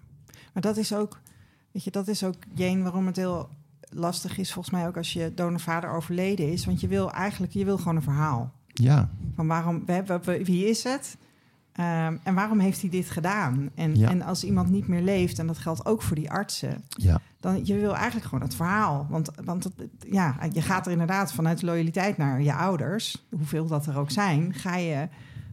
Maar 0.52 0.62
dat 0.62 0.76
is 0.76 0.94
ook, 0.94 1.20
weet 1.72 1.84
je, 1.84 1.90
dat 1.90 2.08
is 2.08 2.24
ook, 2.24 2.36
Jane, 2.54 2.82
waarom 2.82 3.06
het 3.06 3.16
heel 3.16 3.48
lastig 3.90 4.38
is 4.38 4.52
volgens 4.52 4.74
mij 4.74 4.86
ook 4.86 4.96
als 4.96 5.12
je 5.12 5.32
donorvader 5.34 5.90
overleden 5.90 6.52
is. 6.52 6.64
Want 6.64 6.80
je 6.80 6.88
wil 6.88 7.12
eigenlijk, 7.12 7.52
je 7.52 7.64
wil 7.64 7.78
gewoon 7.78 7.96
een 7.96 8.02
verhaal. 8.02 8.52
Ja, 8.66 9.10
Van 9.34 9.46
waarom, 9.46 9.82
we 9.86 9.92
hebben, 9.92 10.20
wie 10.22 10.66
is 10.68 10.84
het? 10.84 11.16
Ehm, 11.78 12.16
en 12.22 12.34
waarom 12.34 12.58
heeft 12.58 12.80
hij 12.80 12.90
dit 12.90 13.10
gedaan? 13.10 13.70
En, 13.74 13.96
Ja. 13.96 14.08
en 14.08 14.22
als 14.22 14.44
iemand 14.44 14.70
niet 14.70 14.88
meer 14.88 15.02
leeft, 15.02 15.38
en 15.38 15.46
dat 15.46 15.58
geldt 15.58 15.86
ook 15.86 16.02
voor 16.02 16.16
die 16.16 16.30
artsen, 16.30 16.82
ja, 16.88 17.20
dan 17.40 17.66
je 17.66 17.74
wil 17.74 17.94
eigenlijk 17.96 18.26
gewoon 18.26 18.44
het 18.44 18.54
verhaal. 18.54 19.06
Want, 19.10 19.30
want 19.44 19.68
ja, 20.10 20.36
je 20.52 20.62
gaat 20.62 20.86
er 20.86 20.92
inderdaad 20.92 21.32
vanuit 21.32 21.62
loyaliteit 21.62 22.16
naar 22.16 22.42
je 22.42 22.54
ouders, 22.54 23.26
hoeveel 23.30 23.66
dat 23.66 23.86
er 23.86 23.98
ook 23.98 24.10
zijn, 24.10 24.54
ga 24.54 24.76
je 24.76 25.08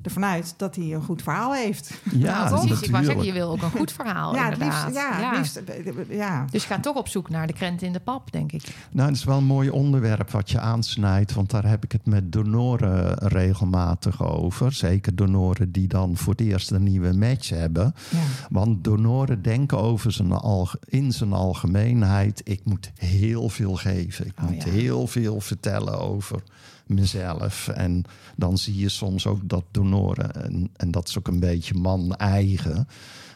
ervan 0.06 0.26
uit 0.26 0.53
dat 0.58 0.76
hij 0.76 0.93
een 0.93 1.01
goed 1.03 1.22
verhaal 1.22 1.53
heeft. 1.53 1.91
ja, 2.12 2.47
precies. 2.49 2.82
Ik 2.82 2.91
wou 2.91 3.03
zeggen, 3.03 3.24
je 3.26 3.34
wil 3.34 3.49
ook 3.49 3.62
een 3.62 3.72
goed 3.72 3.91
verhaal, 3.91 4.36
ja, 4.36 4.49
liefst, 4.60 4.93
ja, 4.93 5.30
het 5.32 5.38
liefst, 5.38 5.62
ja. 6.10 6.45
Dus 6.51 6.64
ga 6.66 6.80
toch 6.80 6.95
op 6.95 7.08
zoek 7.08 7.30
naar 7.30 7.47
de 7.47 7.53
krent 7.53 7.82
in 7.82 7.93
de 7.93 7.99
pap, 7.99 8.32
denk 8.32 8.51
ik. 8.51 8.64
Nou, 8.91 9.08
het 9.08 9.18
is 9.18 9.24
wel 9.24 9.38
een 9.38 9.43
mooi 9.45 9.70
onderwerp 9.70 10.32
wat 10.32 10.51
je 10.51 10.60
aansnijdt, 10.60 11.34
want 11.34 11.49
daar 11.51 11.66
heb 11.68 11.84
ik 11.84 11.91
het 11.91 12.06
met 12.06 12.32
donoren 12.32 13.14
regelmatig 13.18 14.24
over. 14.24 14.72
Zeker 14.74 15.16
donoren 15.16 15.72
die 15.72 15.88
dan 15.88 16.18
voor 16.18 16.32
het 16.34 16.41
eerst 16.41 16.72
een 16.72 16.84
nieuwe 16.84 17.14
match 17.14 17.49
hebben. 17.49 17.93
ja. 18.10 18.18
Want 18.49 18.84
donoren 18.84 19.41
denken 19.41 19.78
over 19.80 20.12
zijn 20.12 20.32
alge- 20.32 20.80
in 20.86 21.12
zijn 21.12 21.34
algemeenheid: 21.34 22.41
ik 22.43 22.62
moet 22.64 22.91
heel 22.97 23.49
veel 23.49 23.76
geven. 23.76 24.26
Ik 24.26 24.34
Oh, 24.41 24.49
moet 24.49 24.64
ja. 24.64 24.70
heel 24.70 25.08
veel 25.08 25.41
vertellen 25.41 25.99
over 25.99 26.43
mezelf. 26.88 27.68
En 27.68 28.04
dan 28.36 28.58
zie 28.58 28.78
je 28.78 28.90
soms 28.90 29.28
ook 29.28 29.50
dat 29.50 29.64
donoren, 29.72 30.44
en, 30.44 30.70
en 30.76 30.92
dat 30.92 31.08
is 31.08 31.18
ook 31.18 31.28
een 31.28 31.40
beetje 31.40 31.74
man-eigen. 31.74 32.88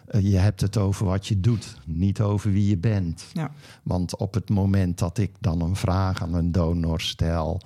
eh, 0.06 0.32
je 0.32 0.38
hebt 0.38 0.62
het 0.62 0.78
over 0.78 1.06
wat 1.06 1.28
je 1.28 1.40
doet, 1.40 1.76
niet 1.86 2.22
over 2.22 2.52
wie 2.52 2.70
je 2.70 2.78
bent. 2.78 3.26
Ja. 3.34 3.52
Want 3.84 4.18
op 4.18 4.34
het 4.34 4.50
moment 4.50 4.98
dat 4.98 5.18
ik 5.18 5.32
dan 5.40 5.62
een 5.62 5.76
vraag 5.76 6.22
aan 6.22 6.34
een 6.34 6.52
donor 6.52 7.02
stel. 7.02 7.62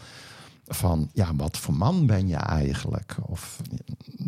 Van 0.67 1.09
ja, 1.13 1.35
wat 1.35 1.57
voor 1.57 1.73
man 1.75 2.05
ben 2.05 2.27
je 2.27 2.35
eigenlijk? 2.35 3.15
Of 3.21 3.61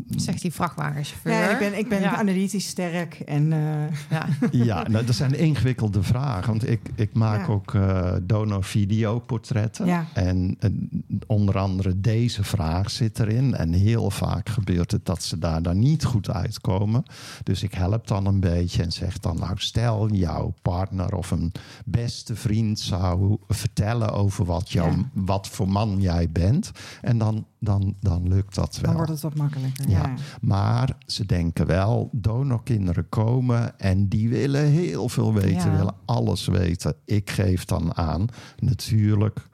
Zegt 0.09 0.41
die 0.41 0.53
vrachtwagenchauffeur. 0.53 1.31
Ja, 1.33 1.49
ik 1.49 1.59
ben, 1.59 1.77
ik 1.77 1.89
ben 1.89 2.01
Ja. 2.01 2.15
analytisch 2.17 2.67
sterk 2.67 3.13
en 3.13 3.53
eh, 3.53 3.97
Ja. 4.09 4.27
Ja, 4.65 4.88
nou, 4.88 5.05
dat 5.05 5.15
zijn 5.15 5.33
ingewikkelde 5.39 6.03
vragen. 6.03 6.47
Want 6.47 6.69
ik, 6.69 6.79
ik 6.95 7.13
maak 7.13 7.47
Ja. 7.47 7.53
ook 7.53 7.73
eh 7.73 8.13
donor-videoportretten. 8.23 9.86
Ja. 9.86 10.05
En 10.13 10.55
eh, 10.59 10.69
onder 11.27 11.57
andere 11.57 12.01
deze 12.01 12.43
vraag 12.43 12.89
zit 12.91 13.19
erin. 13.19 13.55
En 13.55 13.73
heel 13.73 14.09
vaak 14.11 14.49
gebeurt 14.49 14.91
het 14.91 15.05
dat 15.05 15.23
ze 15.23 15.39
daar 15.39 15.61
dan 15.61 15.79
niet 15.79 16.03
goed 16.03 16.29
uitkomen. 16.29 17.03
Dus 17.43 17.63
ik 17.63 17.73
help 17.73 18.07
dan 18.07 18.25
een 18.25 18.39
beetje 18.39 18.83
en 18.83 18.91
zeg 18.91 19.19
dan... 19.19 19.38
nou, 19.38 19.53
stel 19.55 20.09
jouw 20.11 20.53
partner 20.61 21.15
of 21.15 21.31
een 21.31 21.51
beste 21.86 22.36
vriend 22.36 22.79
zou 22.79 23.38
vertellen... 23.47 24.11
over 24.13 24.45
wat, 24.45 24.71
jou, 24.71 24.91
Ja. 24.91 25.03
wat 25.13 25.47
voor 25.47 25.67
man 25.69 26.01
jij 26.01 26.24
bent. 26.30 26.71
En 27.01 27.17
dan, 27.17 27.45
dan, 27.59 27.95
dan 27.99 28.28
lukt 28.28 28.55
dat 28.55 28.76
wel. 28.76 28.84
dan 28.86 28.95
wordt 28.95 29.11
het 29.11 29.21
wat 29.21 29.36
makkelijker. 29.36 29.89
Ja. 29.89 29.99
Ja. 29.99 30.13
Maar 30.41 30.97
ze 31.05 31.26
denken 31.26 31.65
wel, 31.65 32.09
donorkinderen 32.11 33.09
komen 33.09 33.80
en 33.80 34.07
die 34.07 34.30
willen 34.30 34.65
heel 34.65 35.09
veel 35.09 35.34
weten, 35.34 35.71
Ja. 35.71 35.78
willen 35.78 35.95
alles 36.05 36.45
weten. 36.47 36.95
Ik 37.05 37.30
geef 37.30 37.65
dan 37.65 37.95
aan, 37.97 38.26
natuurlijk, 38.57 39.47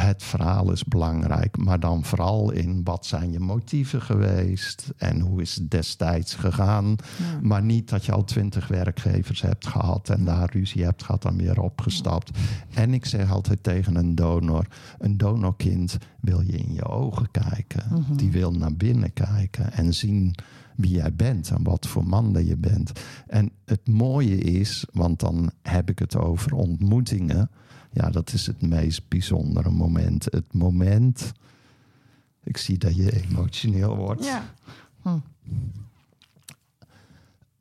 het 0.00 0.22
verhaal 0.22 0.72
is 0.72 0.84
belangrijk, 0.84 1.56
maar 1.56 1.80
dan 1.80 2.04
vooral 2.04 2.50
in 2.50 2.84
wat 2.84 3.06
zijn 3.06 3.32
je 3.32 3.40
motieven 3.40 4.02
geweest 4.02 4.92
en 4.96 5.20
hoe 5.20 5.40
is 5.40 5.54
het 5.54 5.70
destijds 5.70 6.34
gegaan. 6.34 6.96
Ja. 7.16 7.38
Maar 7.42 7.62
niet 7.62 7.88
dat 7.88 8.04
je 8.04 8.12
al 8.12 8.24
twintig 8.24 8.68
werkgevers 8.68 9.42
hebt 9.42 9.66
gehad 9.66 10.08
en 10.08 10.24
daar 10.24 10.50
ruzie 10.52 10.84
hebt 10.84 11.02
gehad 11.02 11.24
en 11.24 11.36
weer 11.36 11.60
opgestapt. 11.60 12.38
En 12.74 12.94
ik 12.94 13.06
zeg 13.06 13.30
altijd 13.30 13.62
tegen 13.62 13.96
een 13.96 14.14
donor: 14.14 14.66
een 14.98 15.16
donorkind 15.16 15.98
wil 16.20 16.40
je 16.40 16.56
in 16.56 16.72
je 16.72 16.84
ogen 16.84 17.30
kijken. 17.30 17.84
Mhm. 17.90 18.16
Die 18.16 18.30
wil 18.30 18.52
naar 18.52 18.76
binnen 18.76 19.12
kijken 19.12 19.72
en 19.72 19.94
zien 19.94 20.34
wie 20.76 20.90
jij 20.90 21.14
bent 21.14 21.50
en 21.50 21.62
wat 21.62 21.86
voor 21.86 22.06
man 22.06 22.32
dat 22.32 22.46
je 22.46 22.56
bent. 22.56 22.92
En 23.26 23.50
het 23.64 23.88
mooie 23.88 24.38
is, 24.38 24.86
want 24.92 25.20
dan 25.20 25.50
heb 25.62 25.90
ik 25.90 25.98
het 25.98 26.16
over 26.16 26.54
ontmoetingen. 26.54 27.50
Ja, 27.98 28.10
dat 28.10 28.32
is 28.32 28.46
het 28.46 28.62
meest 28.62 29.08
bijzondere 29.08 29.70
moment. 29.70 30.24
Het 30.24 30.52
moment. 30.52 31.32
Ik 32.44 32.56
zie 32.56 32.78
dat 32.78 32.96
je 32.96 33.22
emotioneel 33.22 33.96
wordt. 33.96 34.24
Ja. 34.24 34.44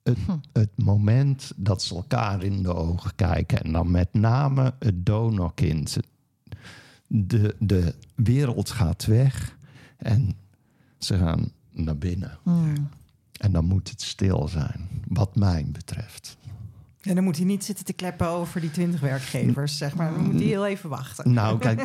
Het, 0.03 0.17
het 0.53 0.69
moment 0.75 1.51
dat 1.55 1.83
ze 1.83 1.95
elkaar 1.95 2.43
in 2.43 2.63
de 2.63 2.73
ogen 2.73 3.15
kijken. 3.15 3.63
En 3.63 3.71
dan 3.71 3.91
met 3.91 4.13
name 4.13 4.73
het 4.79 5.05
donorkind. 5.05 5.97
De, 7.07 7.55
de 7.59 7.95
wereld 8.15 8.69
gaat 8.69 9.05
weg 9.05 9.57
en 9.97 10.35
ze 10.97 11.17
gaan 11.17 11.51
naar 11.71 11.97
binnen. 11.97 12.37
Hmm. 12.43 12.89
En 13.31 13.51
dan 13.51 13.65
moet 13.65 13.89
het 13.89 14.01
stil 14.01 14.47
zijn, 14.47 14.87
wat 15.07 15.35
mij 15.35 15.65
betreft. 15.71 16.37
En 17.01 17.15
dan 17.15 17.23
moet 17.23 17.35
hij 17.37 17.45
niet 17.45 17.63
zitten 17.63 17.85
te 17.85 17.93
kleppen 17.93 18.27
over 18.27 18.61
die 18.61 18.71
twintig 18.71 18.99
werkgevers, 18.99 19.77
zeg 19.77 19.95
maar. 19.95 20.13
Dan 20.13 20.23
moet 20.23 20.33
hij 20.33 20.43
heel 20.43 20.65
even 20.65 20.89
wachten. 20.89 21.33
Nou, 21.33 21.59
kijk, 21.59 21.81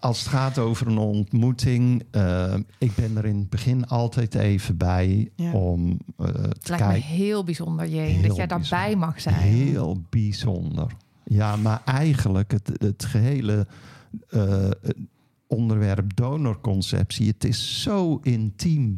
als 0.00 0.18
het 0.18 0.28
gaat 0.28 0.58
over 0.58 0.86
een 0.86 0.98
ontmoeting, 0.98 2.02
eh, 2.10 2.54
ik 2.78 2.94
ben 2.94 3.16
er 3.16 3.24
in 3.24 3.38
het 3.38 3.50
begin 3.50 3.86
altijd 3.86 4.34
even 4.34 4.76
bij 4.76 5.30
Ja. 5.36 5.52
om 5.52 5.98
eh, 6.18 6.26
te 6.26 6.32
Het 6.32 6.68
lijkt 6.68 6.84
me 6.84 6.90
kijken. 6.92 7.08
heel 7.08 7.44
bijzonder, 7.44 7.88
Jeen, 7.88 8.04
Heel 8.14 8.26
dat 8.28 8.36
jij 8.36 8.46
daarbij 8.46 8.68
bijzonder. 8.68 9.06
mag 9.08 9.20
zijn. 9.20 9.34
Heel 9.34 10.02
bijzonder. 10.10 10.86
Ja, 11.24 11.56
maar 11.56 11.82
eigenlijk 11.84 12.50
het, 12.50 12.70
het 12.78 13.04
gehele 13.04 13.66
eh, 14.28 14.70
onderwerp 15.46 16.16
donorconceptie, 16.16 17.26
het 17.28 17.44
is 17.44 17.82
zo 17.82 18.18
intiem 18.22 18.96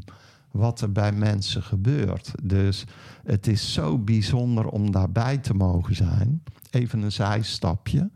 wat 0.55 0.80
er 0.80 0.92
bij 0.92 1.12
mensen 1.12 1.62
gebeurt. 1.62 2.32
Dus 2.42 2.84
het 3.24 3.46
is 3.46 3.72
zo 3.72 3.98
bijzonder 3.98 4.66
om 4.68 4.90
daarbij 4.90 5.38
te 5.38 5.55
mogen 5.55 5.94
zijn. 5.94 6.42
Even 6.70 7.02
een 7.02 7.12
zijstapje. 7.12 8.11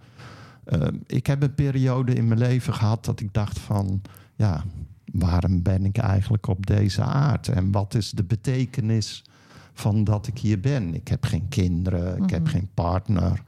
Eh, 0.65 0.87
ik 1.07 1.27
heb 1.27 1.43
een 1.43 1.55
periode 1.55 2.13
in 2.15 2.29
mijn 2.29 2.39
leven 2.41 2.75
gehad 2.75 3.05
dat 3.05 3.21
ik 3.21 3.33
dacht 3.35 3.59
van, 3.59 4.03
ja, 4.35 4.65
waarom 5.13 5.63
ben 5.63 5.85
ik 5.85 5.97
eigenlijk 5.99 6.47
op 6.47 6.67
deze 6.67 7.03
aard? 7.03 7.49
En 7.49 7.73
wat 7.73 7.95
is 7.95 8.11
de 8.11 8.25
betekenis 8.25 9.25
van 9.73 10.05
dat 10.05 10.27
ik 10.27 10.39
hier 10.39 10.61
ben? 10.61 10.95
Ik 10.95 11.09
heb 11.09 11.25
geen 11.25 11.49
kinderen, 11.49 12.23
ik 12.23 12.31
heb 12.31 12.43
Mhm. 12.43 12.51
geen 12.51 12.69
partner. 12.75 13.43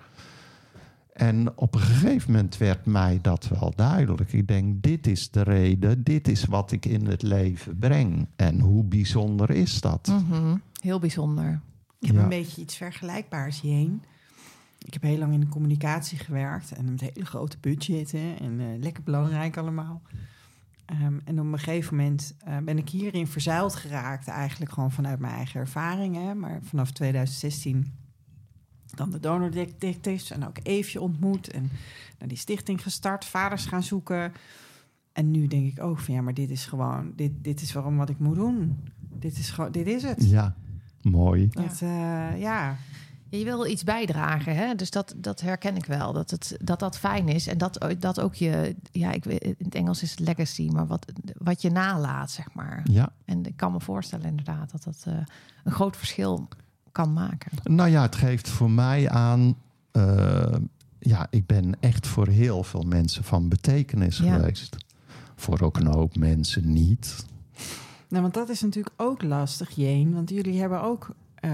En 1.21 1.57
op 1.57 1.75
een 1.75 1.81
gegeven 1.81 2.33
moment 2.33 2.57
werd 2.57 2.87
mij 2.87 3.19
dat 3.23 3.49
wel 3.49 3.73
duidelijk. 3.77 4.33
Ik 4.33 4.49
denk, 4.49 4.83
dit 4.83 5.07
is 5.07 5.31
de 5.31 5.43
reden, 5.43 6.03
dit 6.03 6.29
is 6.29 6.45
wat 6.45 6.73
ik 6.73 6.87
in 6.87 7.07
het 7.07 7.23
leven 7.23 7.79
breng. 7.79 8.27
En 8.37 8.61
hoe 8.61 8.85
bijzonder 8.85 9.51
is 9.51 9.81
dat? 9.81 10.07
Mhm. 10.07 10.57
Heel 10.83 10.99
bijzonder. 10.99 11.61
Ik 12.01 12.07
heb 12.07 12.17
Ja. 12.17 12.23
een 12.23 12.29
beetje 12.29 12.61
iets 12.61 12.77
vergelijkbaars 12.77 13.61
hierheen. 13.61 14.03
Ik 14.87 14.93
heb 14.93 15.03
heel 15.03 15.19
lang 15.19 15.33
in 15.33 15.41
de 15.41 15.49
communicatie 15.49 16.19
gewerkt 16.19 16.73
en 16.73 16.85
met 16.91 17.01
hele 17.01 17.25
grote 17.27 17.57
budgetten 17.61 18.39
en 18.39 18.61
eh, 18.61 18.67
lekker 18.81 19.03
belangrijk 19.03 19.57
allemaal. 19.57 20.03
Ehm, 20.87 21.19
en 21.25 21.41
op 21.41 21.53
een 21.53 21.59
gegeven 21.59 21.97
moment 21.97 22.35
eh, 22.45 22.57
ben 22.59 22.79
ik 22.79 22.89
hierin 22.89 23.27
verzeild 23.27 23.75
geraakt, 23.75 24.29
eigenlijk 24.29 24.73
gewoon 24.73 24.93
vanuit 24.93 25.19
mijn 25.19 25.35
eigen 25.35 25.61
ervaringen. 25.61 26.39
Maar 26.39 26.59
vanaf 26.63 26.91
2016 26.91 27.93
dan 28.97 29.11
de 29.11 29.21
donor 29.21 29.51
detectives 29.51 30.31
en 30.31 30.47
ook 30.47 30.57
Eefje 30.63 31.01
ontmoet 31.01 31.51
en 31.51 31.71
naar 32.19 32.29
die 32.29 32.39
stichting 32.39 32.83
gestart, 32.83 33.25
vaders 33.25 33.67
gaan 33.67 33.83
zoeken. 33.83 34.33
En 35.13 35.31
nu 35.31 35.47
denk 35.47 35.73
ik 35.73 35.83
ook 35.83 35.99
van 35.99 36.15
ja, 36.15 36.21
maar 36.21 36.35
dit 36.35 36.51
is 36.51 36.67
gewoon, 36.67 37.13
dit, 37.17 37.33
dit 37.43 37.61
is 37.63 37.73
waarom 37.73 37.97
wat 37.97 38.09
ik 38.09 38.19
moet 38.19 38.35
doen. 38.37 38.79
Dit 38.99 39.39
is 39.39 39.51
gewoon, 39.51 39.73
dit 39.73 39.87
is 39.87 40.03
het. 40.03 40.31
Ja, 40.31 40.55
mooi. 41.03 41.49
Dat, 41.49 41.81
eh, 41.83 41.89
ja, 42.41 42.77
Ja, 43.33 43.39
Je 43.39 43.45
wil 43.45 43.67
iets 43.67 43.85
bijdragen, 43.85 44.57
hè? 44.57 44.75
dus 44.75 44.91
dat, 44.91 45.15
dat 45.17 45.41
herken 45.41 45.77
ik 45.77 45.85
wel. 45.85 46.13
Dat, 46.13 46.31
het, 46.31 46.57
dat 46.63 46.79
dat 46.79 46.99
fijn 46.99 47.29
is 47.29 47.47
en 47.47 47.59
dat, 47.59 47.95
dat 47.99 48.21
ook 48.21 48.35
je, 48.35 48.77
ja, 48.93 49.13
ik, 49.13 49.25
weet- 49.25 49.43
in 49.43 49.55
het 49.59 49.75
Engels 49.75 50.03
is 50.03 50.11
het 50.11 50.21
legacy, 50.21 50.69
maar 50.69 50.87
wat, 50.87 51.13
wat 51.39 51.63
je 51.63 51.71
nalaat, 51.71 52.31
zeg 52.31 52.53
maar. 52.55 52.81
Ja, 52.91 53.13
En 53.25 53.45
ik 53.47 53.57
kan 53.57 53.73
me 53.73 53.81
voorstellen 53.81 54.27
inderdaad 54.27 54.71
dat 54.71 54.83
dat 54.85 55.03
eh, 55.07 55.15
een 55.65 55.73
groot 55.73 55.97
verschil 55.97 56.49
kan 56.93 57.13
maken. 57.13 57.51
nou 57.65 57.91
ja, 57.91 58.03
het 58.03 58.17
geeft 58.17 58.49
voor 58.49 58.71
mij 58.71 59.09
aan. 59.11 59.55
eh, 59.91 60.55
ja, 60.99 61.27
ik 61.31 61.47
ben 61.47 61.77
echt 61.81 62.07
voor 62.07 62.29
heel 62.29 62.63
veel 62.63 62.83
mensen 62.83 63.25
van 63.25 63.49
betekenis 63.49 64.19
Ja. 64.19 64.35
geweest. 64.35 64.77
Voor 65.37 65.61
ook 65.61 65.77
een 65.77 65.87
hoop 65.87 66.17
mensen 66.17 66.73
niet. 66.73 67.25
Nou, 68.09 68.23
want 68.23 68.35
dat 68.35 68.49
is 68.49 68.61
natuurlijk 68.61 68.95
ook 68.97 69.23
lastig, 69.23 69.71
Jeen. 69.71 70.15
Want 70.15 70.31
jullie 70.31 70.61
hebben 70.61 70.83
ook... 70.83 71.15
eh, 71.35 71.51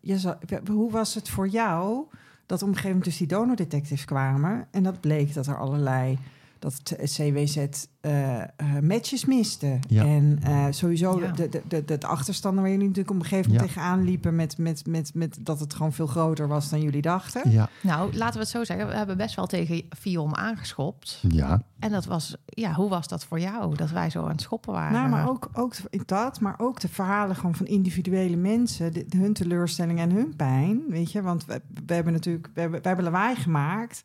je 0.00 0.18
zal- 0.18 0.38
hoe 0.70 0.90
was 0.90 1.14
het 1.14 1.28
voor 1.28 1.48
jou 1.48 2.04
dat 2.46 2.62
op 2.62 2.68
een 2.68 2.74
gegeven 2.74 2.88
moment 2.96 3.04
dus 3.04 3.16
die 3.16 3.26
donordetectives 3.26 4.04
kwamen... 4.04 4.66
en 4.70 4.82
dat 4.82 5.00
bleek 5.00 5.34
dat 5.34 5.46
er 5.46 5.58
allerlei 5.58 6.18
dat 6.58 6.74
het 6.84 7.12
CWZ 7.12 7.56
eh, 8.00 8.40
eh, 8.40 8.46
matches 8.82 9.24
miste. 9.24 9.78
Ja. 9.88 10.04
En 10.04 10.38
eh, 10.42 10.66
sowieso 10.70 11.20
Ja. 11.20 11.32
de, 11.32 11.48
de, 11.48 11.84
de, 11.84 11.98
de 11.98 12.06
achterstanden 12.06 12.62
waar 12.62 12.72
jullie 12.72 12.86
natuurlijk 12.88 13.14
op 13.16 13.22
een 13.22 13.28
gegeven 13.28 13.50
moment 13.50 13.68
Ja. 13.70 13.74
tegenaan 13.74 14.04
liepen... 14.04 14.36
Met, 14.36 14.58
met, 14.58 14.86
met, 14.86 15.10
met 15.14 15.36
dat 15.40 15.60
het 15.60 15.74
gewoon 15.74 15.92
veel 15.92 16.06
groter 16.06 16.48
was 16.48 16.70
dan 16.70 16.80
jullie 16.82 17.02
dachten. 17.02 17.50
Ja, 17.50 17.68
Nou, 17.82 18.16
laten 18.16 18.34
we 18.34 18.40
het 18.40 18.48
zo 18.48 18.64
zeggen. 18.64 18.86
We 18.88 18.94
hebben 18.94 19.16
best 19.16 19.34
wel 19.36 19.46
tegen 19.46 19.82
Fion 19.98 20.36
aangeschopt. 20.36 21.24
ja. 21.28 21.62
En 21.78 21.90
dat 21.90 22.04
was, 22.04 22.36
ja, 22.44 22.72
hoe 22.74 22.88
was 22.88 23.08
dat 23.08 23.24
voor 23.24 23.40
jou? 23.40 23.76
Dat 23.76 23.90
wij 23.90 24.10
zo 24.10 24.22
aan 24.22 24.28
het 24.30 24.40
schoppen 24.40 24.72
waren. 24.72 24.92
Nou, 24.92 25.08
maar 25.08 25.28
ook, 25.28 25.48
ook 25.52 25.74
dat, 26.06 26.40
maar 26.40 26.54
ook 26.58 26.80
de 26.80 26.88
verhalen 26.88 27.36
gewoon 27.36 27.54
van 27.54 27.66
individuele 27.66 28.36
mensen, 28.36 28.92
de, 28.92 29.06
hun 29.16 29.32
teleurstelling 29.32 29.98
en 29.98 30.10
hun 30.10 30.36
pijn, 30.36 30.82
weet 30.88 31.12
je, 31.12 31.22
want 31.22 31.44
we, 31.44 31.60
we 31.86 31.94
hebben 31.94 32.12
natuurlijk, 32.12 32.48
we 32.54 32.60
hebben, 32.60 32.80
we 32.82 32.86
hebben 32.86 33.04
lawaai 33.06 33.36
gemaakt, 33.36 34.02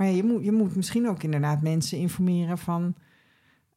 maar 0.00 0.08
ja, 0.08 0.14
je 0.16 0.24
moet, 0.24 0.44
je 0.44 0.52
moet 0.52 0.76
misschien 0.76 1.08
ook 1.08 1.22
inderdaad 1.22 1.62
mensen 1.62 1.98
informeren 1.98 2.58
van, 2.58 2.94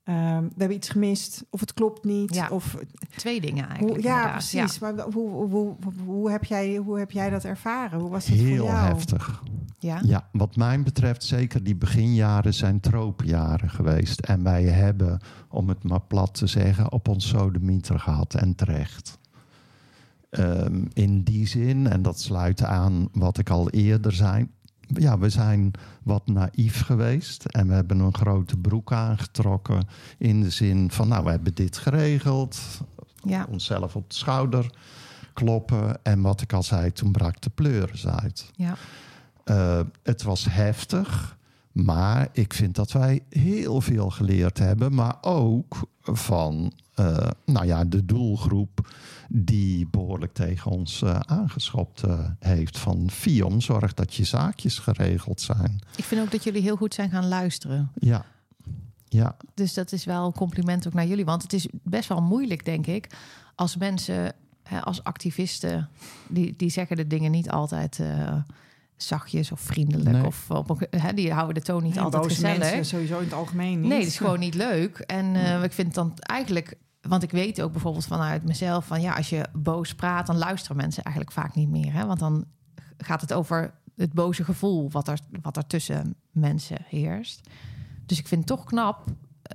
ehm, 0.03 0.41
we 0.43 0.53
hebben 0.57 0.77
iets 0.77 0.89
gemist, 0.89 1.45
of 1.49 1.59
het 1.59 1.73
klopt 1.73 2.03
niet, 2.03 2.35
Ja, 2.35 2.49
of 2.49 2.77
Twee 3.15 3.41
dingen 3.41 3.67
eigenlijk. 3.67 3.95
hoe, 3.95 4.03
ja, 4.03 4.15
inderdaad. 4.15 4.31
precies. 4.49 4.79
Maar 4.79 4.93
hoe, 4.99 5.29
hoe, 5.29 5.49
hoe, 5.49 5.75
hoe, 6.05 6.31
heb 6.31 6.43
jij, 6.43 6.75
hoe 6.75 6.99
heb 6.99 7.11
jij 7.11 7.29
dat 7.29 7.43
ervaren? 7.43 7.99
Hoe 7.99 8.09
was 8.09 8.25
voor 8.27 8.35
Heel 8.35 8.65
jou? 8.65 8.77
heftig. 8.77 9.43
Ja. 9.77 9.99
Ja, 10.05 10.29
wat 10.31 10.55
mij 10.55 10.81
betreft 10.83 11.23
zeker 11.23 11.63
die 11.63 11.75
beginjaren 11.75 12.53
zijn 12.53 12.79
tropenjaren 12.79 13.69
geweest. 13.69 14.19
En 14.19 14.43
wij 14.43 14.63
hebben, 14.63 15.19
om 15.49 15.69
het 15.69 15.83
maar 15.83 16.01
plat 16.01 16.33
te 16.33 16.47
zeggen, 16.47 16.91
op 16.91 17.07
ons 17.07 17.27
sodemieter 17.27 17.99
gehad 17.99 18.33
en 18.33 18.55
terecht. 18.55 19.17
Ehm, 20.29 20.85
in 20.93 21.23
die 21.23 21.47
zin, 21.47 21.87
en 21.87 22.01
dat 22.01 22.19
sluit 22.19 22.63
aan 22.63 23.07
wat 23.11 23.37
ik 23.37 23.49
al 23.49 23.69
eerder 23.69 24.11
zei. 24.13 24.47
Ja, 24.93 25.17
we 25.17 25.29
zijn 25.29 25.71
wat 26.03 26.27
naïef 26.27 26.81
geweest 26.81 27.45
en 27.45 27.67
we 27.67 27.73
hebben 27.73 27.99
een 27.99 28.13
grote 28.13 28.57
broek 28.57 28.91
aangetrokken. 28.91 29.87
In 30.17 30.41
de 30.41 30.49
zin 30.49 30.91
van, 30.91 31.07
nou, 31.07 31.23
we 31.23 31.29
hebben 31.29 31.53
dit 31.53 31.77
geregeld. 31.77 32.59
Ja. 33.23 33.47
Onszelf 33.49 33.95
op 33.95 34.09
de 34.09 34.15
schouder 34.15 34.71
kloppen. 35.33 36.03
En 36.03 36.21
wat 36.21 36.41
ik 36.41 36.53
al 36.53 36.63
zei, 36.63 36.91
toen 36.91 37.11
brak 37.11 37.41
de 37.41 37.49
pleuris 37.49 38.07
uit. 38.07 38.51
Ja. 38.55 38.75
Uh, 39.45 39.79
het 40.03 40.23
was 40.23 40.45
heftig, 40.49 41.37
maar 41.71 42.27
ik 42.31 42.53
vind 42.53 42.75
dat 42.75 42.91
wij 42.91 43.23
heel 43.29 43.81
veel 43.81 44.09
geleerd 44.09 44.57
hebben. 44.57 44.93
Maar 44.93 45.17
ook 45.21 45.79
van 46.01 46.73
uh, 46.99 47.27
nou 47.45 47.65
ja, 47.65 47.85
de 47.85 48.05
doelgroep 48.05 48.93
die 49.29 49.87
behoorlijk 49.87 50.33
tegen 50.33 50.71
ons 50.71 51.01
uh, 51.01 51.19
aangeschopt 51.19 52.03
heeft. 52.39 52.77
Van 52.77 53.09
Fion, 53.11 53.61
zorg 53.61 53.93
dat 53.93 54.13
je 54.15 54.23
zaakjes 54.23 54.79
geregeld 54.79 55.41
zijn. 55.41 55.81
Ik 55.95 56.03
vind 56.03 56.21
ook 56.21 56.31
dat 56.31 56.43
jullie 56.43 56.61
heel 56.61 56.75
goed 56.75 56.93
zijn 56.93 57.09
gaan 57.09 57.27
luisteren. 57.27 57.91
Ja. 57.93 58.25
Ja. 59.07 59.35
Dus 59.53 59.73
dat 59.73 59.91
is 59.91 60.05
wel 60.05 60.25
een 60.25 60.33
compliment 60.33 60.87
ook 60.87 60.93
naar 60.93 61.07
jullie. 61.07 61.25
Want 61.25 61.41
het 61.41 61.53
is 61.53 61.67
best 61.71 62.09
wel 62.09 62.21
moeilijk, 62.21 62.65
denk 62.65 62.87
ik, 62.87 63.07
als 63.55 63.77
mensen, 63.77 64.33
hè, 64.63 64.81
als 64.81 65.03
activisten, 65.03 65.89
die, 66.29 66.53
die 66.57 66.69
zeggen 66.69 66.95
de 66.95 67.07
dingen 67.07 67.31
niet 67.31 67.49
altijd 67.49 67.99
zachtjes 69.03 69.51
of 69.51 69.59
vriendelijk. 69.59 70.11
Nee. 70.17 70.25
Of 70.25 70.49
op 70.51 70.69
een, 70.69 70.99
hè, 71.01 71.13
die 71.13 71.33
houden 71.33 71.55
de 71.55 71.61
toon 71.61 71.83
niet 71.83 71.93
Nee, 71.93 72.03
altijd 72.03 72.23
boze 72.23 72.35
gezellig. 72.35 72.57
mensen 72.57 72.85
sowieso 72.85 73.17
in 73.17 73.23
het 73.23 73.33
algemeen 73.33 73.79
niet. 73.79 73.89
Nee, 73.89 73.99
het 73.99 74.07
is 74.07 74.17
gewoon 74.17 74.39
niet 74.47 74.55
leuk. 74.55 74.97
En 74.97 75.25
uh, 75.35 75.63
ik 75.63 75.71
vind 75.71 75.93
dan 75.93 76.13
eigenlijk, 76.19 76.77
want 77.01 77.23
ik 77.23 77.31
weet 77.31 77.61
ook 77.61 77.71
bijvoorbeeld 77.71 78.05
vanuit 78.05 78.43
mezelf 78.43 78.85
van 78.85 79.01
ja, 79.01 79.13
als 79.13 79.29
je 79.29 79.45
boos 79.53 79.95
praat, 79.95 80.27
dan 80.27 80.37
luisteren 80.37 80.77
mensen 80.77 81.03
eigenlijk 81.03 81.35
vaak 81.35 81.55
niet 81.55 81.69
meer. 81.69 81.93
Hè? 81.93 82.05
Want 82.05 82.19
dan 82.19 82.45
gaat 82.97 83.21
het 83.21 83.33
over 83.33 83.73
het 83.95 84.13
boze 84.13 84.43
gevoel 84.43 84.91
wat 84.91 85.07
er, 85.07 85.19
wat 85.41 85.57
er 85.57 85.67
tussen 85.67 86.15
mensen 86.31 86.77
heerst. 86.85 87.49
Dus 88.05 88.19
ik 88.19 88.27
vind 88.27 88.49
het 88.49 88.57
toch 88.57 88.65
knap 88.65 89.05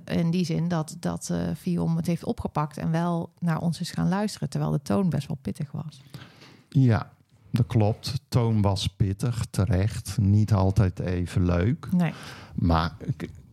in 0.05 0.31
die 0.31 0.45
zin 0.45 0.67
dat, 0.67 0.95
dat 0.99 1.29
uh, 1.31 1.37
Viom 1.53 1.95
het 1.95 2.05
heeft 2.05 2.23
opgepakt 2.23 2.77
en 2.77 2.91
wel 2.91 3.33
naar 3.39 3.59
ons 3.59 3.79
is 3.79 3.91
gaan 3.91 4.09
luisteren, 4.09 4.49
terwijl 4.49 4.71
de 4.71 4.81
toon 4.81 5.09
best 5.09 5.27
wel 5.27 5.37
pittig 5.41 5.71
was. 5.71 6.01
Ja, 6.69 7.11
dat 7.51 7.67
klopt. 7.67 8.13
Toon 8.27 8.61
was 8.61 8.87
pittig, 8.87 9.45
terecht. 9.49 10.17
Niet 10.21 10.53
altijd 10.53 10.99
even 10.99 11.45
leuk. 11.45 11.87
Nee. 11.91 12.13
Maar 12.55 12.91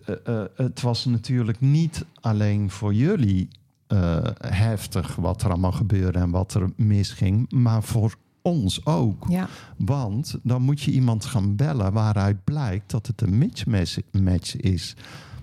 uh, 0.09 0.15
uh, 0.29 0.43
het 0.57 0.81
was 0.81 1.05
natuurlijk 1.05 1.61
niet 1.61 2.05
alleen 2.21 2.71
voor 2.71 2.95
jullie 2.95 3.49
uh, 3.89 4.17
heftig 4.41 5.17
wat 5.17 5.43
er 5.43 5.51
allemaal 5.51 5.73
gebeurde 5.73 6.19
en 6.19 6.31
wat 6.31 6.55
er 6.55 6.71
misging, 6.77 7.53
maar 7.53 7.83
voor 7.83 8.15
ons 8.43 8.87
ook. 8.87 9.25
Ja. 9.29 9.49
Want 9.77 10.37
dan 10.43 10.63
moet 10.63 10.83
je 10.83 10.91
iemand 10.91 11.25
gaan 11.25 11.57
bellen 11.57 11.93
waaruit 11.93 12.45
blijkt 12.45 12.91
dat 12.91 13.07
het 13.07 13.21
een 13.21 13.39
mismatch 13.39 14.57
is. 14.57 14.97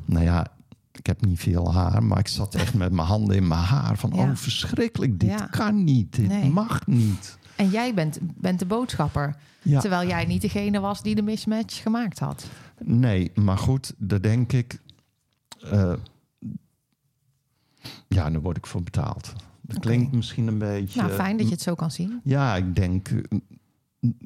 Nou 0.06 0.24
ja, 0.24 0.48
ik 0.92 1.06
heb 1.06 1.26
niet 1.26 1.40
veel 1.40 1.74
haar, 1.74 2.04
maar 2.04 2.20
ik 2.20 2.28
zat 2.28 2.56
echt 2.56 2.74
met 2.74 2.92
mijn 2.92 3.08
handen 3.08 3.36
in 3.36 3.48
mijn 3.48 3.62
haar. 3.62 3.98
Van, 3.98 4.12
Ja. 4.16 4.22
oh 4.30 4.36
verschrikkelijk, 4.36 5.20
dit 5.20 5.30
Ja. 5.30 5.46
kan 5.46 5.84
niet, 5.84 6.16
dit 6.16 6.28
Nee. 6.28 6.50
mag 6.50 6.88
niet. 6.88 7.38
En 7.56 7.70
jij 7.70 7.94
bent, 7.94 8.20
bent 8.22 8.60
de 8.60 8.66
boodschapper, 8.66 9.36
Ja. 9.62 9.80
terwijl 9.80 10.08
jij 10.08 10.26
niet 10.26 10.42
degene 10.42 10.80
was 10.80 11.02
die 11.02 11.16
de 11.16 11.22
mismatch 11.22 11.82
gemaakt 11.82 12.20
had. 12.20 12.46
Nee, 12.84 13.32
maar 13.36 13.58
goed, 13.58 13.94
daar 13.98 14.22
denk 14.22 14.52
ik... 14.52 14.80
eh, 15.72 15.94
ja, 18.08 18.30
daar 18.30 18.42
word 18.42 18.58
ik 18.58 18.66
voor 18.66 18.84
betaald. 18.84 19.34
Dat 19.62 19.80
klinkt 19.80 20.12
misschien 20.12 20.48
een 20.48 20.58
beetje... 20.58 21.02
Nou, 21.02 21.14
fijn 21.14 21.38
dat 21.38 21.46
je 21.46 21.52
het 21.52 21.62
zo 21.62 21.76
kan 21.76 21.92
zien. 21.92 22.20
Ja, 22.24 22.56
ik 22.56 22.76
denk 22.76 23.08
eh, 23.10 23.22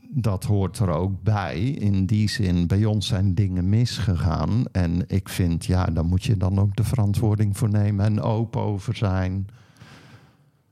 dat 0.10 0.44
hoort 0.44 0.80
er 0.80 0.90
ook 0.90 1.24
bij. 1.24 1.60
In 1.62 2.06
die 2.06 2.30
zin, 2.30 2.68
bij 2.68 2.86
ons 2.86 3.08
zijn 3.08 3.34
dingen 3.36 3.70
misgegaan. 3.70 4.64
En 4.72 5.04
ik 5.08 5.30
vind, 5.30 5.66
ja, 5.66 5.86
daar 5.86 6.06
moet 6.06 6.24
je 6.24 6.38
dan 6.38 6.60
ook 6.60 6.76
de 6.76 6.84
verantwoording 6.84 7.58
voor 7.58 7.70
nemen 7.70 8.06
en 8.06 8.22
open 8.22 8.62
over 8.62 8.96
zijn. 8.96 9.48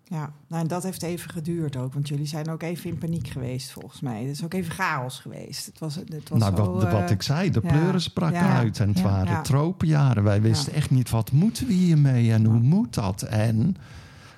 Ja, 0.07 0.33
nou, 0.47 0.61
en 0.61 0.67
dat 0.67 0.83
heeft 0.83 1.03
even 1.03 1.29
geduurd 1.29 1.77
ook. 1.77 1.93
Want 1.93 2.07
jullie 2.07 2.25
zijn 2.25 2.49
ook 2.49 2.61
even 2.61 2.89
in 2.89 2.97
paniek 2.97 3.27
geweest, 3.27 3.71
volgens 3.71 4.01
mij. 4.01 4.21
Het 4.21 4.31
is 4.31 4.43
ook 4.43 4.53
even 4.53 4.73
chaos 4.73 5.19
geweest. 5.19 5.65
Het 5.65 5.79
was, 5.79 5.95
het 5.95 6.29
was 6.29 6.39
nou, 6.39 6.55
zo, 6.55 6.73
wat, 6.73 6.91
wat 6.91 7.01
eh, 7.01 7.09
ik 7.09 7.21
zei, 7.21 7.51
de 7.51 7.59
ja, 7.63 7.69
pleuren 7.69 8.01
sprak 8.01 8.33
ja, 8.33 8.57
uit. 8.57 8.79
En 8.79 8.87
het 8.87 8.97
ja, 8.97 9.03
waren 9.03 9.31
ja. 9.31 9.41
tropenjaren. 9.41 10.23
Wij 10.23 10.41
wisten 10.41 10.73
echt 10.73 10.89
niet, 10.89 11.09
wat 11.09 11.31
moeten 11.31 11.67
we 11.67 11.73
hiermee 11.73 12.31
en 12.31 12.45
hoe 12.45 12.59
moet 12.59 12.93
dat? 12.93 13.21
En 13.21 13.75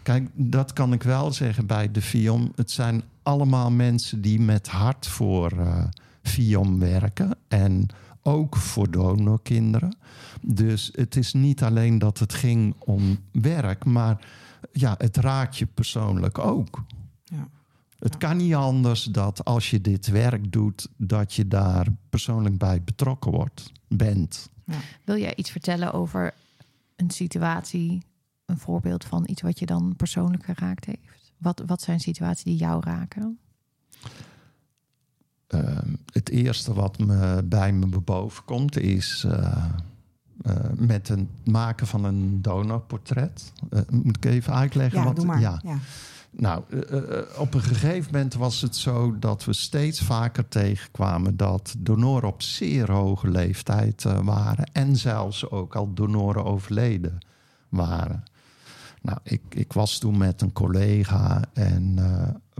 kijk, 0.03 0.29
dat 0.33 0.73
kan 0.73 0.93
ik 0.93 1.03
wel 1.03 1.31
zeggen 1.31 1.65
bij 1.65 1.91
de 1.91 2.01
FIOM. 2.01 2.51
Het 2.55 2.71
zijn 2.71 3.03
allemaal 3.23 3.71
mensen 3.71 4.21
die 4.21 4.39
met 4.39 4.67
hart 4.67 5.07
voor 5.07 5.51
FIOM 6.21 6.79
werken. 6.79 7.35
En 7.47 7.87
ook 8.21 8.55
voor 8.55 8.91
donorkinderen. 8.91 9.95
Dus 10.41 10.91
het 10.95 11.15
is 11.15 11.33
niet 11.33 11.63
alleen 11.63 11.99
dat 11.99 12.19
het 12.19 12.33
ging 12.33 12.75
om 12.79 13.17
werk, 13.31 13.85
maar 13.85 14.19
ja, 14.79 14.95
het 14.97 15.17
raakt 15.17 15.57
je 15.57 15.65
persoonlijk 15.65 16.37
ook. 16.37 16.83
Ja. 17.23 17.47
Het 17.99 18.13
Ja. 18.13 18.17
kan 18.19 18.37
niet 18.37 18.53
anders 18.53 19.03
dat 19.03 19.45
als 19.45 19.69
je 19.69 19.81
dit 19.81 20.07
werk 20.07 20.51
doet, 20.51 20.87
dat 20.97 21.33
je 21.33 21.47
daar 21.47 21.87
persoonlijk 22.09 22.57
bij 22.57 22.83
betrokken 22.83 23.31
wordt, 23.31 23.71
bent. 23.87 24.49
Wil 25.03 25.17
jij 25.17 25.35
iets 25.35 25.49
vertellen 25.51 25.93
over 25.93 26.33
een 26.95 27.09
situatie, 27.09 28.01
een 28.45 28.57
voorbeeld 28.57 29.05
van 29.05 29.23
iets 29.29 29.41
wat 29.41 29.59
je 29.59 29.65
dan 29.65 29.93
persoonlijk 29.95 30.45
geraakt 30.45 30.85
heeft? 30.85 31.31
Wat, 31.37 31.63
wat 31.65 31.81
zijn 31.81 31.99
situaties 31.99 32.43
die 32.43 32.55
jou 32.55 32.83
raken? 32.83 33.39
Ehm, 35.47 35.93
het 36.11 36.29
eerste 36.29 36.73
wat 36.73 36.97
me 36.99 37.41
bij 37.45 37.73
me 37.73 37.85
boven 37.99 38.43
komt 38.45 38.77
is 38.77 39.23
eh, 39.27 39.65
eh, 40.47 40.55
met 40.75 41.07
het 41.07 41.19
maken 41.43 41.87
van 41.87 42.03
een 42.03 42.41
donorportret. 42.41 43.51
Eh, 43.69 43.81
moet 43.91 44.17
ik 44.17 44.25
even 44.25 44.53
uitleggen? 44.53 44.99
Ja, 44.99 45.05
wat, 45.05 45.15
doe 45.15 45.25
maar. 45.25 45.39
Ja. 45.39 45.61
Ja. 45.63 45.77
Nou, 46.29 46.63
eh, 46.69 47.39
op 47.39 47.53
een 47.53 47.61
gegeven 47.61 48.11
moment 48.13 48.33
was 48.33 48.61
het 48.61 48.75
zo 48.75 49.19
dat 49.19 49.45
we 49.45 49.53
steeds 49.53 50.01
vaker 50.01 50.47
tegenkwamen 50.47 51.37
dat 51.37 51.75
donoren 51.77 52.29
op 52.29 52.41
zeer 52.41 52.91
hoge 52.91 53.29
leeftijd 53.29 54.03
waren 54.23 54.69
en 54.73 54.95
zelfs 54.95 55.49
ook 55.49 55.75
al 55.75 55.93
donoren 55.93 56.45
overleden 56.45 57.17
waren. 57.69 58.23
Nou, 59.01 59.17
ik, 59.23 59.41
ik 59.49 59.73
was 59.73 59.97
toen 59.97 60.17
met 60.17 60.41
een 60.41 60.53
collega 60.53 61.41
en 61.53 61.95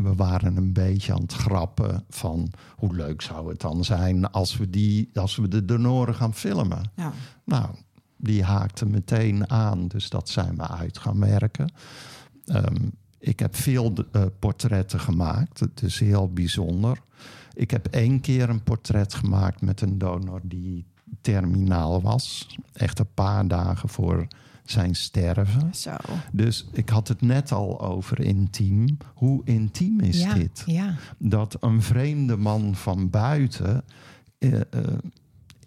we 0.02 0.16
waren 0.16 0.58
een 0.58 0.74
beetje 0.74 1.14
aan 1.14 1.22
het 1.22 1.34
grappen 1.34 2.04
van 2.10 2.52
hoe 2.76 2.96
leuk 2.96 3.22
zou 3.22 3.50
het 3.50 3.62
dan 3.62 3.84
zijn 3.84 4.32
als 4.32 4.58
we, 4.58 4.70
die, 4.70 5.10
als 5.14 5.36
we 5.36 5.48
de 5.48 5.66
donoren 5.66 6.16
gaan 6.16 6.34
filmen. 6.34 6.92
Ja. 6.96 7.14
Nou, 7.44 7.70
die 8.18 8.44
haakte 8.44 8.86
meteen 8.86 9.50
aan, 9.50 9.88
dus 9.88 10.10
dat 10.10 10.30
zijn 10.30 10.56
we 10.56 10.68
uit 10.68 10.98
gaan 10.98 11.20
werken. 11.20 11.72
Ehm, 12.46 12.90
ik 13.20 13.40
heb 13.40 13.56
veel 13.56 13.94
eh, 14.12 14.24
portretten 14.40 15.00
gemaakt, 15.00 15.60
het 15.60 15.82
is 15.82 16.00
heel 16.00 16.34
bijzonder. 16.34 17.02
Ik 17.54 17.72
heb 17.72 17.88
één 17.88 18.22
keer 18.22 18.50
een 18.50 18.64
portret 18.64 19.14
gemaakt 19.14 19.62
met 19.62 19.82
een 19.82 19.98
donor 19.98 20.42
die 20.44 20.86
terminaal 21.22 22.02
was. 22.02 22.58
Echt 22.74 23.00
een 23.00 23.14
paar 23.14 23.48
dagen 23.48 23.90
voor 23.90 24.28
zijn 24.72 24.96
sterven. 24.96 25.76
Zo. 25.76 25.96
Dus 26.32 26.68
ik 26.72 26.90
had 26.90 27.08
het 27.08 27.22
net 27.22 27.52
al 27.52 27.82
over 27.82 28.20
intiem. 28.20 28.98
Hoe 29.14 29.42
intiem 29.44 30.00
is 30.00 30.22
ja, 30.22 30.34
dit? 30.34 30.64
Ja, 30.66 30.96
dat 31.18 31.58
een 31.60 31.82
vreemde 31.82 32.38
man 32.38 32.76
van 32.76 33.10
buiten 33.10 33.84
eh, 34.38 34.60
eh, 34.60 34.62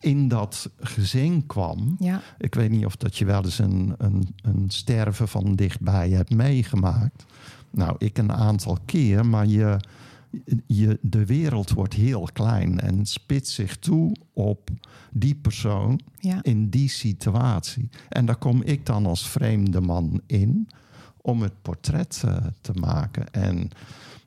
in 0.01 0.29
dat 0.29 0.71
gezin 0.79 1.47
kwam. 1.47 1.97
Ja, 1.99 2.21
Ik 2.39 2.55
weet 2.55 2.71
niet 2.71 2.85
of 2.85 2.97
dat 2.97 3.17
je 3.17 3.25
wel 3.25 3.45
eens 3.45 3.59
een, 3.59 3.95
een, 3.99 4.35
een 4.43 4.65
sterven 4.71 5.29
van 5.29 5.57
dichtbij 5.57 6.11
hebt 6.11 6.35
meegemaakt. 6.35 7.25
Nou, 7.71 7.95
ik 7.99 8.19
een 8.19 8.33
aantal 8.33 8.79
keer, 8.85 9.27
maar 9.27 9.47
je, 9.47 9.79
je, 10.67 10.99
de 11.03 11.27
wereld 11.27 11.71
wordt 11.71 11.95
heel 11.95 12.29
klein 12.33 12.81
en 12.81 13.07
spitst 13.07 13.53
zich 13.53 13.77
toe 13.79 14.17
op 14.33 14.71
die 15.11 15.35
persoon 15.35 16.01
ja. 16.19 16.43
in 16.43 16.69
die 16.69 16.89
situatie. 16.89 17.89
En 18.09 18.27
daar 18.27 18.37
kom 18.37 18.63
ik 18.63 18.87
dan 18.87 19.07
als 19.07 19.29
vreemde 19.29 19.81
man 19.81 20.21
in 20.27 20.69
om 21.17 21.43
het 21.43 21.63
portret 21.63 22.23
eh, 22.25 22.37
te 22.61 22.73
maken. 22.73 23.33
En 23.33 23.71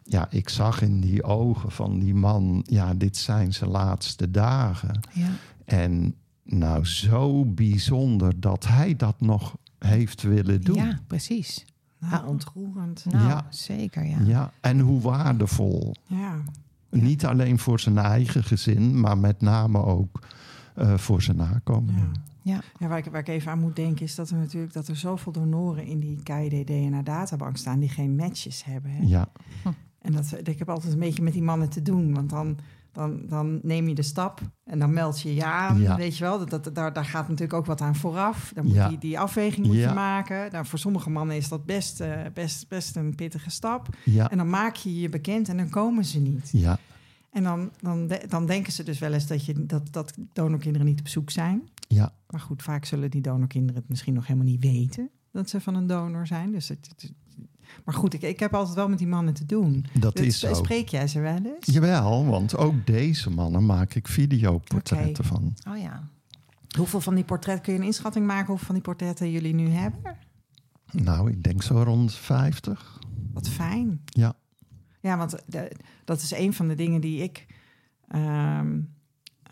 ja, 0.04 0.28
ik 0.32 0.50
zag 0.50 0.82
in 0.82 1.00
die 1.00 1.24
ogen 1.24 1.72
van 1.72 2.00
die 2.00 2.14
man, 2.16 2.66
ja, 2.70 2.94
dit 2.94 3.18
zijn 3.18 3.54
zijn 3.54 3.70
laatste 3.70 4.32
dagen. 4.32 5.00
ja. 5.14 5.30
En 5.66 6.16
nou, 6.44 6.86
zo 6.86 7.46
bijzonder 7.46 8.40
dat 8.40 8.68
hij 8.68 8.96
dat 8.96 9.22
nog 9.22 9.56
heeft 9.78 10.22
willen 10.22 10.62
doen. 10.62 10.76
ja 10.76 11.00
precies. 11.08 11.66
Nou, 12.10 12.24
Ja. 12.24 12.30
ontroerend. 12.30 13.06
Nou, 13.10 13.28
Ja. 13.28 13.46
zeker, 13.50 14.06
ja. 14.06 14.18
Ja, 14.24 14.52
en 14.62 14.80
hoe 14.80 15.02
waardevol. 15.02 15.96
Ja. 16.06 16.36
Niet 16.90 17.26
alleen 17.26 17.60
voor 17.60 17.80
zijn 17.80 17.98
eigen 17.98 18.44
gezin, 18.44 19.00
maar 19.00 19.18
met 19.18 19.42
name 19.42 19.84
ook 19.84 20.20
eh, 20.76 20.98
voor 20.98 21.22
zijn 21.22 21.38
nakomelingen. 21.38 22.12
Ja. 22.42 22.54
Ja. 22.54 22.62
Ja, 22.80 22.88
waar, 22.88 22.98
ik, 22.98 23.06
waar 23.06 23.20
ik 23.20 23.28
even 23.28 23.52
aan 23.52 23.60
moet 23.60 23.76
denken 23.76 24.06
is 24.06 24.16
dat 24.16 24.30
er 24.30 24.36
natuurlijk 24.38 24.74
dat 24.74 24.88
er 24.88 24.96
zoveel 24.96 25.32
donoren 25.32 25.86
in 25.86 26.00
die 26.00 26.24
KID 26.24 26.68
DNA 26.68 27.02
databank 27.02 27.58
staan 27.58 27.80
die 27.80 27.90
geen 27.90 28.16
matches 28.16 28.64
hebben. 28.64 28.92
Hè? 28.92 29.02
Ja, 29.04 29.28
En 30.02 30.12
dat, 30.12 30.38
ik 30.44 30.60
heb 30.60 30.70
altijd 30.70 30.94
een 30.94 31.00
beetje 31.00 31.24
met 31.24 31.34
die 31.34 31.42
mannen 31.44 31.70
te 31.70 31.82
doen, 31.82 32.14
want 32.14 32.30
dan, 32.30 32.58
dan, 32.94 33.22
dan 33.28 33.60
neem 33.64 33.88
je 33.88 33.96
de 33.96 34.02
stap 34.02 34.42
en 34.64 34.80
dan 34.80 34.94
meld 34.94 35.22
je 35.22 35.36
je 35.36 35.44
aan, 35.46 35.80
Ja. 35.82 35.96
weet 35.96 36.18
je 36.18 36.24
wel. 36.24 36.46
Dat, 36.46 36.64
dat, 36.64 36.76
daar, 36.76 36.94
daar 36.94 37.06
gaat 37.06 37.24
natuurlijk 37.28 37.54
ook 37.54 37.66
wat 37.66 37.82
aan 37.82 37.96
vooraf. 37.96 38.52
Dan 38.56 38.66
moet 38.66 38.74
Ja. 38.76 38.88
die, 38.90 38.98
die 38.98 39.20
afweging 39.20 39.66
moet 39.66 39.76
Ja. 39.76 39.88
je 39.90 39.96
maken. 39.96 40.52
Nou, 40.52 40.66
voor 40.66 40.80
sommige 40.80 41.10
mannen 41.10 41.36
is 41.36 41.50
dat 41.50 41.66
best, 41.66 42.00
eh, 42.02 42.22
best, 42.34 42.68
best 42.68 42.96
een 42.96 43.16
pittige 43.16 43.50
stap. 43.50 43.88
En 44.30 44.38
dan 44.38 44.50
maak 44.50 44.76
je 44.76 45.00
je 45.00 45.10
bekend 45.10 45.50
en 45.50 45.58
dan 45.58 45.70
komen 45.70 46.06
ze 46.06 46.20
niet. 46.20 46.50
ja, 46.52 46.78
En 47.32 47.44
dan, 47.44 47.72
dan, 47.82 48.12
dan 48.30 48.46
denken 48.46 48.72
ze 48.74 48.84
dus 48.84 49.00
wel 49.00 49.14
eens 49.14 49.28
dat, 49.28 49.46
je, 49.46 49.66
dat, 49.66 49.94
dat 49.94 50.14
donorkinderen 50.34 50.88
niet 50.88 51.00
op 51.00 51.08
zoek 51.08 51.30
zijn. 51.30 51.70
ja. 51.88 52.14
Maar 52.30 52.40
goed, 52.42 52.62
vaak 52.64 52.86
zullen 52.86 53.12
die 53.12 53.22
donorkinderen 53.22 53.82
het 53.82 53.90
misschien 53.90 54.14
nog 54.14 54.28
helemaal 54.28 54.48
niet 54.48 54.64
weten 54.64 55.10
dat 55.32 55.50
ze 55.50 55.62
van 55.62 55.76
een 55.76 55.88
donor 55.88 56.28
zijn. 56.28 56.52
Dus 56.52 56.68
het, 56.68 56.90
het- 56.98 57.12
maar 57.86 57.96
goed, 57.96 58.14
ik, 58.14 58.22
ik 58.22 58.40
heb 58.40 58.54
altijd 58.54 58.76
wel 58.76 58.90
met 58.90 58.98
die 58.98 59.08
mannen 59.08 59.34
te 59.34 59.46
doen. 59.46 59.86
Dat 60.00 60.16
Dus 60.16 60.26
is 60.26 60.40
zo. 60.40 60.54
Spreek 60.54 60.88
jij 60.90 61.08
ze 61.08 61.20
wel 61.20 61.36
eens? 61.38 61.66
Jawel, 61.74 62.26
want 62.26 62.58
ook 62.58 62.86
deze 62.86 63.30
mannen 63.30 63.66
maak 63.66 63.94
ik 63.94 64.08
videoportretten 64.08 65.24
van. 65.26 65.54
Oh 65.70 65.78
ja. 65.78 66.08
Hoeveel 66.78 67.02
van 67.02 67.16
die 67.16 67.24
portretten 67.24 67.64
kun 67.64 67.74
je 67.74 67.80
een 67.80 67.86
inschatting 67.86 68.26
maken? 68.28 68.48
Hoeveel 68.48 68.66
van 68.66 68.76
die 68.76 68.84
portretten 68.84 69.32
jullie 69.32 69.54
nu 69.54 69.70
hebben? 69.70 70.02
Nou, 70.92 71.30
ik 71.32 71.44
denk 71.44 71.64
zo 71.64 71.84
rond 71.84 72.14
50. 72.16 73.00
Wat 73.34 73.50
fijn. 73.50 74.02
Ja, 74.06 74.34
Ja, 75.00 75.18
want 75.18 75.36
de- 75.46 75.72
dat 76.06 76.22
is 76.22 76.32
een 76.32 76.54
van 76.54 76.68
de 76.68 76.76
dingen 76.76 77.02
die 77.02 77.22
ik 77.24 77.46
ehm, 78.08 78.80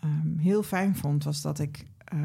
ehm, 0.00 0.36
heel 0.38 0.62
fijn 0.62 0.96
vond, 0.96 1.24
was 1.24 1.40
dat 1.42 1.58
ik 1.58 1.84
eh, 2.04 2.18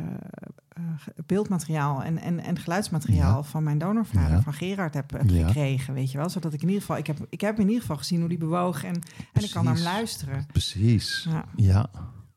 beeldmateriaal 1.26 2.04
en, 2.04 2.18
en, 2.18 2.40
en 2.40 2.60
geluidsmateriaal 2.60 3.36
Ja. 3.36 3.44
van 3.44 3.64
mijn 3.64 3.78
donorvader, 3.78 4.32
Ja. 4.36 4.42
van 4.42 4.54
Gerard, 4.54 4.94
heb, 4.94 5.12
heb 5.12 5.30
Ja. 5.30 5.48
gekregen. 5.48 5.94
Weet 5.94 6.12
je 6.12 6.18
wel, 6.18 6.30
zodat 6.30 6.54
ik 6.54 6.62
in 6.62 6.68
ieder 6.68 6.82
geval, 6.82 6.98
ik 6.98 7.08
heb, 7.08 7.18
ik 7.30 7.42
heb 7.42 7.60
in 7.60 7.66
ieder 7.68 7.82
geval 7.82 7.98
gezien 7.98 8.20
hoe 8.20 8.30
die 8.30 8.38
bewoog 8.38 8.84
en, 8.84 8.94
en 9.34 9.44
ik 9.44 9.52
kan 9.52 9.64
naar 9.66 9.74
hem 9.76 9.84
luisteren. 9.84 10.46
precies. 10.52 11.28
Ja. 11.30 11.46
Ja. 11.56 11.90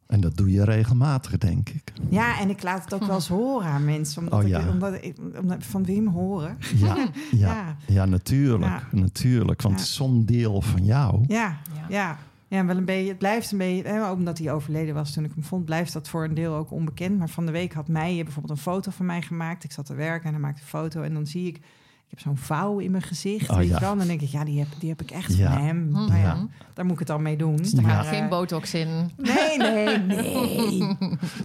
En 0.06 0.20
dat 0.20 0.36
doe 0.36 0.50
je 0.52 0.64
regelmatig, 0.64 1.38
denk 1.38 1.68
ik. 1.68 1.92
ja, 2.08 2.40
en 2.40 2.50
ik 2.50 2.62
laat 2.62 2.84
het 2.84 2.94
ook 2.94 3.04
wel 3.06 3.14
eens 3.14 3.28
horen 3.38 3.66
aan 3.70 3.84
mensen, 3.84 4.22
omdat 4.22 4.42
Oh, 4.42 4.48
ik, 4.48 4.68
omdat 4.70 4.94
ik 5.04 5.16
omdat, 5.40 5.64
van 5.64 5.84
Wim 5.84 6.06
horen. 6.08 6.56
Ja, 6.76 6.96
ja, 6.96 7.08
Ja. 7.30 7.76
ja. 7.86 8.04
natuurlijk. 8.04 8.92
Natuurlijk. 8.92 9.62
Want 9.62 9.74
Ja. 9.74 9.80
het 9.80 9.88
is 9.90 9.94
zo'n 9.94 10.24
deel 10.24 10.60
van 10.62 10.84
jou. 10.84 11.24
Ja, 11.28 11.56
Ja. 11.88 12.18
Ja. 12.50 12.56
Ja, 12.58 12.64
wel 12.66 12.76
een 12.76 12.84
beetje. 12.84 13.08
Het 13.08 13.18
blijft 13.18 13.52
een 13.52 13.58
beetje, 13.58 13.88
hè, 13.88 14.10
omdat 14.10 14.38
hij 14.38 14.52
overleden 14.52 14.94
was 14.94 15.12
toen 15.12 15.24
ik 15.24 15.30
hem 15.34 15.44
vond, 15.44 15.64
blijft 15.64 15.92
dat 15.92 16.08
voor 16.08 16.24
een 16.24 16.34
deel 16.34 16.54
ook 16.54 16.70
onbekend. 16.70 17.18
Maar 17.18 17.28
van 17.28 17.46
de 17.46 17.52
week 17.52 17.72
had 17.72 17.88
Meijer 17.88 18.24
bijvoorbeeld 18.24 18.56
een 18.58 18.62
foto 18.64 18.90
van 18.90 19.06
mij 19.06 19.22
gemaakt. 19.22 19.64
Ik 19.64 19.72
zat 19.72 19.86
te 19.86 19.94
werken 19.94 20.26
en 20.26 20.32
hij 20.32 20.40
maakte 20.40 20.60
een 20.62 20.68
foto 20.68 21.02
en 21.02 21.14
dan 21.14 21.26
zie 21.26 21.46
ik, 21.46 21.56
ik 21.56 22.16
heb 22.16 22.20
zo'n 22.20 22.36
vouw 22.36 22.78
in 22.78 22.90
mijn 22.90 23.02
gezicht. 23.02 23.50
Oh, 23.50 23.56
weet 23.56 23.68
ja. 23.68 23.74
je 23.74 23.80
wel? 23.80 23.92
En 23.92 23.98
dan 23.98 24.06
denk 24.06 24.20
ik, 24.20 24.28
ja, 24.28 24.44
die 24.44 24.58
heb, 24.58 24.68
die 24.78 24.88
heb 24.88 25.02
ik 25.02 25.10
echt 25.10 25.36
Ja. 25.36 25.52
van 25.52 25.62
hem. 25.62 25.76
Mhm. 25.88 25.92
Nou 25.92 26.18
ja, 26.18 26.46
daar 26.74 26.84
moet 26.84 26.92
ik 26.92 26.98
het 26.98 27.08
dan 27.08 27.22
mee 27.22 27.36
doen. 27.36 27.56
Dus 27.56 27.70
daar 27.70 27.82
Maar, 27.84 27.94
gaat 27.94 28.04
eh, 28.12 28.18
geen 28.18 28.28
botox 28.28 28.74
in. 28.74 28.88
Nee, 29.16 29.56
nee, 29.58 29.98
nee. 30.14 30.96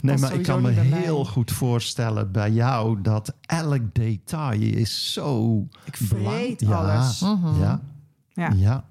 Nee, 0.01 0.17
maar 0.17 0.33
ik 0.33 0.43
kan 0.43 0.61
me 0.61 0.71
mij. 0.71 0.83
heel 1.01 1.25
goed 1.25 1.51
voorstellen 1.51 2.31
bij 2.31 2.51
jou 2.51 3.01
dat 3.01 3.35
elk 3.41 3.93
detail 3.93 4.61
is 4.61 5.13
zo. 5.13 5.59
Ik 5.83 5.97
vreet 5.97 6.59
Ja, 6.61 6.77
alles. 6.77 7.19
Mhm. 7.19 7.59
Ja, 7.59 7.81
Ja. 8.55 8.85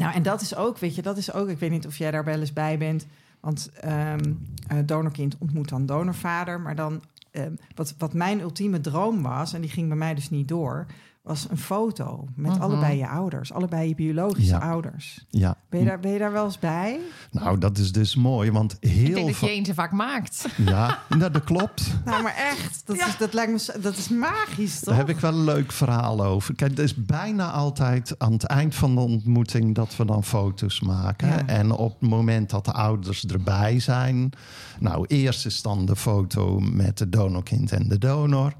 Nou, 0.00 0.14
en 0.14 0.22
dat 0.22 0.40
is 0.40 0.56
ook, 0.56 0.78
weet 0.78 0.94
je, 0.94 1.02
dat 1.02 1.16
is 1.16 1.32
ook, 1.32 1.48
ik 1.48 1.58
weet 1.58 1.70
niet 1.70 1.86
of 1.86 1.96
jij 1.96 2.10
daar 2.10 2.24
wel 2.24 2.40
eens 2.40 2.52
bij 2.52 2.78
bent, 2.78 3.06
want 3.40 3.70
ehm 3.80 4.32
eh, 4.66 4.78
donorkind 4.84 5.36
ontmoet 5.38 5.68
dan 5.68 5.86
donorvader, 5.86 6.60
maar 6.60 6.74
dan, 6.74 7.02
ehm, 7.30 7.52
wat, 7.74 7.94
wat 7.98 8.12
mijn 8.12 8.40
ultieme 8.40 8.80
droom 8.80 9.22
was, 9.22 9.52
en 9.52 9.60
die 9.60 9.70
ging 9.70 9.88
bij 9.88 9.96
mij 9.96 10.14
dus 10.14 10.30
niet 10.30 10.48
door, 10.48 10.86
was 11.22 11.46
een 11.50 11.58
foto 11.58 12.24
met 12.34 12.52
Mhm. 12.52 12.60
allebei 12.62 12.98
je 12.98 13.08
ouders, 13.08 13.52
allebei 13.52 13.88
je 13.88 13.94
biologische 13.94 14.50
Ja. 14.54 14.58
ouders. 14.58 15.24
ja. 15.30 15.56
Ben 15.68 15.80
je, 15.80 15.86
daar, 15.86 16.00
ben 16.00 16.10
je 16.10 16.18
daar 16.18 16.32
wel 16.32 16.44
eens 16.44 16.58
bij? 16.58 17.00
Nou, 17.30 17.58
dat 17.58 17.78
is 17.78 17.92
dus 17.92 18.14
mooi, 18.16 18.50
want 18.50 18.76
Ik 18.80 18.90
heel 18.90 19.14
denk 19.14 19.26
dat. 19.40 19.50
Jane 19.50 19.64
ze 19.64 19.74
vaak 19.74 19.92
maakt. 19.92 20.46
Ja, 20.56 20.98
nou, 21.08 21.30
dat 21.32 21.44
klopt. 21.44 21.92
Nou, 22.04 22.22
maar 22.22 22.34
echt, 22.34 22.82
dat, 22.86 22.96
Ja. 22.96 23.06
is, 23.06 23.16
dat 23.16 23.32
lijkt 23.34 23.52
me, 23.74 23.80
dat 23.80 23.96
is 23.96 24.08
magisch, 24.08 24.74
toch? 24.78 24.84
Daar 24.88 24.96
heb 24.96 25.08
ik 25.08 25.20
wel 25.20 25.32
een 25.32 25.44
leuk 25.44 25.72
verhaal 25.72 26.24
over. 26.24 26.54
Kijk, 26.54 26.70
het 26.70 26.78
is 26.80 26.94
bijna 27.04 27.50
altijd 27.50 28.14
aan 28.18 28.32
het 28.32 28.44
eind 28.44 28.74
van 28.74 28.94
de 28.94 29.00
ontmoeting 29.00 29.74
dat 29.74 29.96
we 29.96 30.04
dan 30.04 30.24
foto's 30.24 30.80
maken. 30.80 31.28
Ja. 31.28 31.46
En 31.46 31.70
op 31.70 32.00
het 32.00 32.08
moment 32.10 32.50
dat 32.50 32.64
de 32.64 32.72
ouders 32.72 33.24
erbij 33.26 33.78
zijn. 33.80 34.30
Nou, 34.78 35.04
eerst 35.06 35.46
is 35.46 35.62
dan 35.62 35.84
de 35.86 35.96
foto 35.96 36.58
met 36.60 36.98
de 36.98 37.08
donorkind 37.08 37.72
en 37.72 37.88
de 37.88 37.98
donor. 37.98 38.52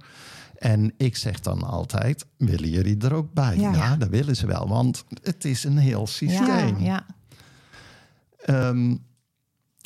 En 0.60 0.92
ik 0.96 1.16
zeg 1.16 1.40
dan 1.40 1.62
altijd: 1.62 2.26
willen 2.36 2.68
jullie 2.68 2.98
er 2.98 3.14
ook 3.14 3.32
bij? 3.32 3.56
Ja. 3.56 3.72
Ja, 3.72 3.96
dat 3.96 4.08
willen 4.08 4.36
ze 4.36 4.46
wel, 4.46 4.68
want 4.68 5.04
het 5.22 5.44
is 5.44 5.64
een 5.64 5.78
heel 5.78 6.06
systeem. 6.06 6.78
Ja, 6.78 6.78
ja. 6.78 7.06
Ehm, 8.44 8.94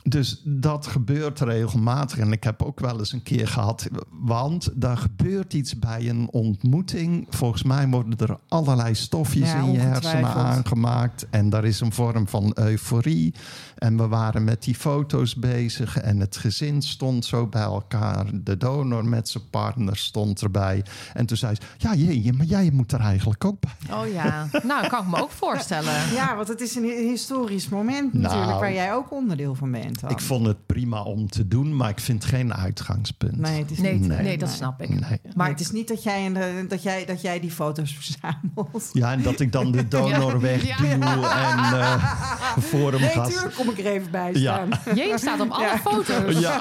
dus 0.09 0.43
dat 0.45 0.87
gebeurt 0.87 1.41
regelmatig. 1.41 2.19
En 2.19 2.33
ik 2.33 2.45
heb 2.45 2.63
ook 2.63 2.81
wel 2.81 2.99
eens 2.99 3.13
een 3.13 3.23
keer 3.23 3.49
gehad. 3.49 3.89
Want 4.11 4.71
daar 4.75 4.97
gebeurt 4.97 5.53
iets 5.53 5.79
bij 5.79 6.09
een 6.09 6.29
ontmoeting. 6.31 7.27
Volgens 7.31 7.63
mij 7.63 7.89
worden 7.89 8.29
er 8.29 8.39
allerlei 8.49 8.95
stofjes 8.95 9.51
Ja, 9.51 9.59
in 9.59 9.73
je 9.73 9.79
hersenen 9.79 10.35
aangemaakt. 10.35 11.27
En 11.31 11.51
daar 11.51 11.65
is 11.65 11.81
een 11.81 11.93
vorm 11.93 12.29
van 12.29 12.53
euforie. 12.55 13.35
En 13.79 13.97
we 13.97 14.07
waren 14.09 14.45
met 14.45 14.63
die 14.63 14.75
foto's 14.75 15.35
bezig. 15.35 15.99
En 16.01 16.21
het 16.21 16.37
gezin 16.37 16.83
stond 16.83 17.25
zo 17.25 17.47
bij 17.47 17.63
elkaar. 17.63 18.27
De 18.33 18.57
donor 18.57 19.05
met 19.05 19.29
zijn 19.29 19.51
partner 19.51 19.97
stond 19.97 20.43
erbij. 20.43 20.85
En 21.13 21.27
toen 21.27 21.37
zei 21.37 21.55
ze: 21.55 21.61
Ja, 21.79 21.95
jee, 21.95 22.33
maar 22.33 22.47
jij 22.47 22.71
moet 22.73 22.93
er 22.93 23.01
eigenlijk 23.01 23.45
ook 23.45 23.57
bij. 23.61 23.97
Oh 23.97 24.13
ja. 24.13 24.47
Nou, 24.65 24.87
kan 24.89 25.03
ik 25.05 25.11
me 25.11 25.23
ook 25.23 25.31
voorstellen. 25.31 25.93
Ja, 26.13 26.37
want 26.37 26.49
het 26.49 26.61
is 26.61 26.75
een 26.77 26.85
historisch 26.85 27.69
moment 27.69 28.13
Nou. 28.13 28.23
natuurlijk, 28.25 28.59
waar 28.61 28.73
jij 28.73 28.93
ook 28.95 29.13
onderdeel 29.13 29.55
van 29.55 29.71
bent. 29.71 30.01
dan. 30.01 30.11
Ik 30.11 30.21
vond 30.21 30.47
het 30.47 30.67
prima 30.67 31.03
om 31.03 31.29
te 31.29 31.49
doen, 31.49 31.77
maar 31.77 31.89
ik 31.91 32.01
vind 32.01 32.23
het 32.23 32.33
geen 32.33 32.55
uitgangspunt. 32.55 33.37
Nee, 33.39 33.59
het 33.61 33.71
is 33.71 33.79
Nee, 33.79 33.99
nee, 33.99 34.39
dat 34.39 34.51
snap 34.51 34.83
ik. 34.83 34.89
Nee. 34.89 35.21
Maar 35.35 35.49
het 35.49 35.61
is 35.61 35.71
niet 35.71 35.89
dat 35.89 36.03
jij, 36.03 36.33
dat 36.69 36.83
jij, 36.83 37.05
dat 37.05 37.21
jij 37.23 37.41
die 37.41 37.51
foto's 37.51 37.95
verzamelt. 38.01 38.91
Ja, 38.93 39.13
en 39.13 39.23
dat 39.23 39.41
ik 39.41 39.53
dan 39.53 39.73
de 39.73 39.89
donor 39.89 40.33
Ja. 40.33 40.39
wegduw 40.39 40.87
Ja. 40.87 41.73
en 41.73 41.79
eh, 41.81 42.59
voor 42.59 42.93
hem 42.93 43.01
Nee, 43.01 43.11
ga. 43.11 43.27
tuurlijk 43.27 43.55
kom 43.55 43.69
ik 43.71 43.74
er 43.79 43.87
even 43.87 44.11
bij 44.11 44.33
Ja. 44.33 44.55
staan. 44.55 44.69
Jane 44.99 45.19
staat 45.19 45.41
op 45.41 45.51
alle 45.51 45.63
Ja. 45.65 45.79
foto's. 45.79 46.39
Ja. 46.41 46.61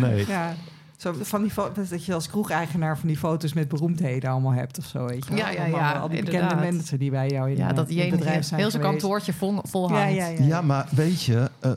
Nee. 0.00 0.26
Ja. 0.26 0.54
Zo 0.96 1.14
van 1.20 1.42
die 1.42 1.50
dat 1.90 2.04
je 2.04 2.14
als 2.14 2.28
kroegeigenaar 2.28 2.98
van 2.98 3.08
die 3.08 3.16
foto's 3.18 3.52
met 3.52 3.68
beroemdheden 3.68 4.30
allemaal 4.30 4.52
hebt 4.52 4.78
of 4.78 4.84
zo. 4.84 5.06
Weet 5.06 5.24
je 5.24 5.30
wel. 5.34 5.38
Ja, 5.38 5.50
ja, 5.50 5.60
Allemaal 5.60 5.80
ja, 5.80 5.92
Al 5.92 6.08
die 6.08 6.18
bekende 6.18 6.40
inderdaad. 6.40 6.72
mensen 6.72 6.98
die 6.98 7.10
bij 7.10 7.28
jou 7.28 7.50
in, 7.50 7.56
Ja, 7.56 7.72
dat 7.72 7.88
in 7.88 7.98
het 8.00 8.10
bedrijf 8.10 8.34
heel, 8.34 8.42
zijn 8.42 8.60
heel 8.60 8.70
zijn 8.70 8.82
kantoortje 8.82 9.32
vol, 9.32 9.60
vol 9.62 9.88
Ja, 9.90 9.94
hangt. 9.98 10.14
ja, 10.14 10.26
ja. 10.26 10.44
Ja, 10.44 10.60
maar 10.62 10.86
weet 10.90 11.22
je, 11.22 11.50
eh, 11.60 11.70
eh, 11.70 11.76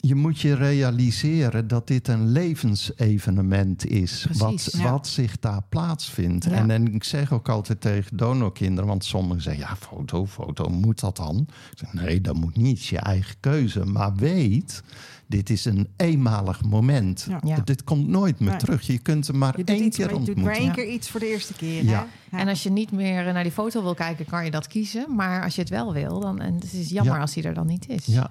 je 0.00 0.14
moet 0.14 0.40
je 0.40 0.54
realiseren 0.54 1.68
dat 1.68 1.86
dit 1.86 2.08
een 2.08 2.28
levensevenement 2.28 3.86
is. 3.86 4.22
Precies, 4.24 4.40
wat, 4.40 4.72
ja. 4.82 4.90
wat 4.90 5.06
zich 5.06 5.38
daar 5.38 5.62
plaatsvindt. 5.68 6.44
Ja. 6.44 6.50
En, 6.50 6.70
en 6.70 6.94
ik 6.94 7.04
zeg 7.04 7.32
ook 7.32 7.48
altijd 7.48 7.80
tegen 7.80 8.16
donorkinderen, 8.16 8.88
want 8.88 9.04
sommigen 9.04 9.42
zeggen, 9.42 9.62
ja, 9.62 9.76
foto, 9.76 10.26
foto, 10.26 10.68
moet 10.68 11.00
dat 11.00 11.16
dan? 11.16 11.46
Ik 11.72 11.78
zeg, 11.78 11.92
nee, 11.92 12.20
dat 12.20 12.34
moet 12.36 12.56
niet, 12.56 12.78
is 12.78 12.90
je 12.90 12.98
eigen 12.98 13.34
keuze. 13.40 13.84
Maar 13.84 14.14
weet, 14.14 14.82
dit 15.26 15.50
is 15.50 15.64
een 15.64 15.88
eenmalig 15.96 16.64
moment. 16.64 17.26
Ja. 17.28 17.40
Ja. 17.44 17.60
Dit 17.64 17.84
komt 17.84 18.08
nooit 18.08 18.38
meer 18.40 18.48
Nee. 18.48 18.58
terug. 18.58 18.82
Je 18.86 18.98
kunt 18.98 19.26
hem 19.26 19.38
maar 19.38 19.54
Je 19.56 19.64
één 19.64 19.84
iets, 19.84 19.96
keer 19.96 20.06
maar 20.06 20.14
je 20.14 20.20
doet 20.20 20.28
ontmoeten. 20.28 20.44
maar 20.44 20.54
één 20.54 20.66
Ja. 20.66 20.72
keer 20.84 20.94
iets 20.94 21.10
voor 21.10 21.20
de 21.20 21.28
eerste 21.30 21.54
keer. 21.54 21.84
Ja. 21.84 21.90
Hè? 22.30 22.36
Ja. 22.36 22.42
En 22.42 22.48
als 22.48 22.62
je 22.62 22.70
niet 22.70 22.92
meer 22.92 23.32
naar 23.32 23.42
die 23.42 23.52
foto 23.52 23.82
wil 23.82 23.94
kijken, 23.94 24.24
kan 24.26 24.44
je 24.44 24.50
dat 24.50 24.66
kiezen. 24.66 25.14
Maar 25.14 25.42
als 25.44 25.54
je 25.54 25.60
het 25.60 25.70
wel 25.70 25.92
wil, 25.92 26.20
dan 26.20 26.40
en 26.40 26.54
het 26.54 26.72
is 26.72 26.88
jammer 26.88 27.14
Ja. 27.14 27.20
als 27.20 27.34
hij 27.34 27.44
er 27.44 27.54
dan 27.54 27.66
niet 27.66 27.88
is. 27.88 28.06
Ja. 28.06 28.30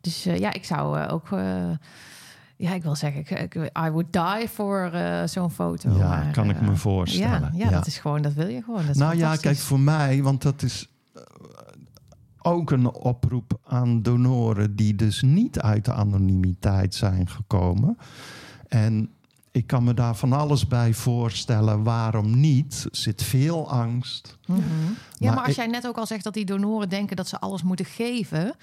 Dus 0.00 0.26
eh, 0.26 0.38
ja, 0.38 0.52
ik 0.52 0.64
zou 0.64 0.98
eh, 1.00 1.12
ook... 1.12 1.32
eh, 1.32 1.70
ja, 2.56 2.72
ik 2.74 2.82
wil 2.82 2.96
zeggen, 2.96 3.20
ik, 3.42 3.54
I 3.56 3.90
would 3.90 4.12
die 4.12 4.48
voor 4.48 4.90
zo'n 5.24 5.50
foto. 5.50 5.90
Ja, 5.90 6.08
maar, 6.08 6.32
kan 6.32 6.50
ik 6.50 6.60
me 6.60 6.76
voorstellen. 6.76 7.50
Ja, 7.54 7.64
ja, 7.64 7.70
dat 7.70 7.86
is 7.86 7.98
gewoon, 7.98 8.22
dat 8.22 8.32
wil 8.32 8.46
je 8.48 8.62
gewoon. 8.62 8.80
Dat 8.80 8.90
is 8.90 8.96
nou 8.96 9.16
ja, 9.16 9.36
kijk, 9.36 9.56
voor 9.56 9.80
mij, 9.80 10.22
want 10.22 10.42
dat 10.42 10.62
is 10.62 10.88
ook 12.42 12.70
een 12.70 12.92
oproep 12.92 13.58
aan 13.64 14.02
donoren 14.02 14.76
die 14.76 14.94
dus 14.94 15.22
niet 15.22 15.60
uit 15.60 15.84
de 15.84 15.92
anonimiteit 15.92 16.94
zijn 16.94 17.28
gekomen. 17.28 17.98
En 18.68 19.10
ik 19.50 19.66
kan 19.66 19.84
me 19.84 19.94
daar 19.94 20.16
van 20.16 20.32
alles 20.32 20.66
bij 20.68 20.94
voorstellen. 20.94 21.82
Waarom 21.82 22.40
niet? 22.40 22.86
Er 22.90 22.96
zit 22.96 23.22
veel 23.22 23.70
angst. 23.70 24.38
Mhm. 24.46 24.58
Ja, 24.58 24.64
Maar 25.18 25.34
maar 25.34 25.38
als 25.38 25.48
ik- 25.48 25.56
jij 25.56 25.66
net 25.66 25.86
ook 25.86 25.96
al 25.98 26.06
zegt 26.06 26.24
dat 26.24 26.34
die 26.34 26.44
donoren 26.44 26.88
denken 26.88 27.16
dat 27.16 27.28
ze 27.28 27.38
alles 27.40 27.62
moeten 27.62 27.86
geven, 27.86 28.54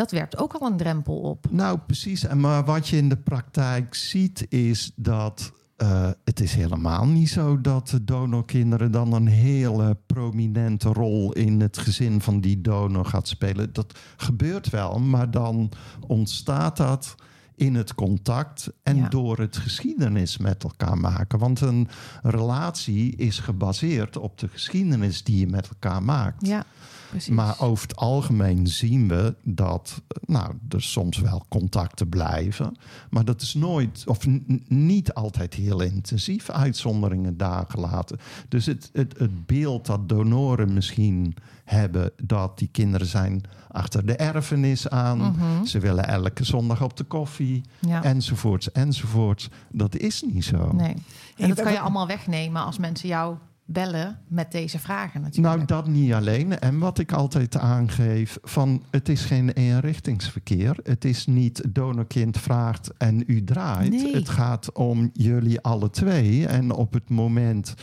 dat 0.00 0.10
werpt 0.10 0.38
ook 0.38 0.52
al 0.52 0.66
een 0.70 0.76
drempel 0.76 1.16
op. 1.16 1.46
Nou, 1.50 1.78
precies. 1.86 2.24
En 2.26 2.40
maar 2.40 2.64
wat 2.64 2.88
je 2.88 2.96
in 2.96 3.08
de 3.08 3.16
praktijk 3.16 3.94
ziet 3.94 4.46
is 4.48 4.92
dat 4.96 5.52
eh, 5.76 6.10
het 6.24 6.40
is 6.40 6.54
helemaal 6.54 7.06
niet 7.06 7.28
zo 7.28 7.60
dat 7.60 7.88
de 7.88 8.04
donorkinderen 8.04 8.90
dan 8.90 9.12
een 9.12 9.26
hele 9.26 9.96
prominente 10.06 10.88
rol 10.88 11.32
in 11.32 11.60
het 11.60 11.78
gezin 11.78 12.20
van 12.20 12.40
die 12.40 12.60
donor 12.60 13.04
gaat 13.04 13.28
spelen. 13.28 13.72
Dat 13.72 13.98
gebeurt 14.16 14.70
wel, 14.70 14.98
maar 15.00 15.30
dan 15.30 15.70
ontstaat 16.06 16.76
dat 16.76 17.14
in 17.54 17.74
het 17.74 17.94
contact 17.94 18.70
en 18.82 18.96
Ja. 18.96 19.08
door 19.08 19.38
het 19.38 19.56
geschiedenis 19.56 20.38
met 20.38 20.62
elkaar 20.64 20.98
maken. 20.98 21.38
Want 21.38 21.60
een 21.60 21.88
relatie 22.22 23.16
is 23.16 23.38
gebaseerd 23.38 24.16
op 24.16 24.38
de 24.38 24.48
geschiedenis 24.48 25.22
die 25.24 25.38
je 25.38 25.46
met 25.46 25.68
elkaar 25.68 26.02
maakt. 26.02 26.46
Ja, 26.46 26.64
precies. 27.10 27.34
Maar 27.34 27.60
over 27.60 27.88
het 27.88 27.96
algemeen 27.96 28.66
zien 28.66 29.08
we 29.08 29.34
dat 29.42 30.02
nou, 30.24 30.54
er 30.68 30.82
soms 30.82 31.18
wel 31.18 31.44
contacten 31.48 32.08
blijven. 32.08 32.76
Maar 33.10 33.24
dat 33.24 33.42
is 33.42 33.54
nooit, 33.54 34.04
of 34.06 34.26
niet 34.68 35.14
altijd 35.14 35.54
heel 35.54 35.80
intensief, 35.80 36.50
uitzonderingen 36.50 37.36
daar 37.36 37.64
gelaten. 37.68 38.18
Dus 38.48 38.66
het, 38.66 38.90
het, 38.92 39.18
het 39.18 39.46
beeld 39.46 39.86
dat 39.86 40.08
donoren 40.08 40.72
misschien 40.72 41.34
hebben 41.64 42.12
dat 42.24 42.58
die 42.58 42.68
kinderen 42.72 43.06
zijn 43.06 43.42
achter 43.68 44.06
de 44.06 44.16
erfenis 44.16 44.88
aan. 44.88 45.18
Mhm. 45.18 45.64
Ze 45.64 45.78
willen 45.78 46.08
elke 46.08 46.44
zondag 46.44 46.82
op 46.82 46.96
de 46.96 47.04
koffie, 47.04 47.62
ja. 47.78 48.02
enzovoorts, 48.02 48.72
enzovoorts. 48.72 49.48
Dat 49.72 49.96
is 49.96 50.22
niet 50.22 50.44
zo. 50.44 50.72
Nee. 50.72 50.94
En 51.36 51.48
dat 51.48 51.62
kan 51.62 51.72
je 51.72 51.80
allemaal 51.80 52.06
wegnemen 52.06 52.64
als 52.64 52.78
mensen 52.78 53.08
jou 53.08 53.36
bellen 53.72 54.18
met 54.28 54.52
deze 54.52 54.78
vragen 54.78 55.20
natuurlijk. 55.20 55.54
Nou, 55.54 55.66
dat 55.66 55.86
niet 55.86 56.12
alleen. 56.12 56.58
En 56.58 56.78
wat 56.78 56.98
ik 56.98 57.12
altijd 57.12 57.56
aangeef, 57.56 58.38
van 58.42 58.82
het 58.90 59.08
is 59.08 59.24
geen 59.24 59.50
eenrichtingsverkeer. 59.50 60.76
Het 60.82 61.04
is 61.04 61.26
niet 61.26 61.62
donorkind 61.68 62.38
vraagt 62.38 62.90
en 62.96 63.22
u 63.26 63.44
draait. 63.44 63.90
Nee. 63.90 64.14
Het 64.14 64.28
gaat 64.28 64.72
om 64.72 65.10
jullie 65.12 65.60
alle 65.60 65.90
twee. 65.90 66.46
En 66.46 66.72
op 66.72 66.92
het 66.92 67.08
moment 67.10 67.74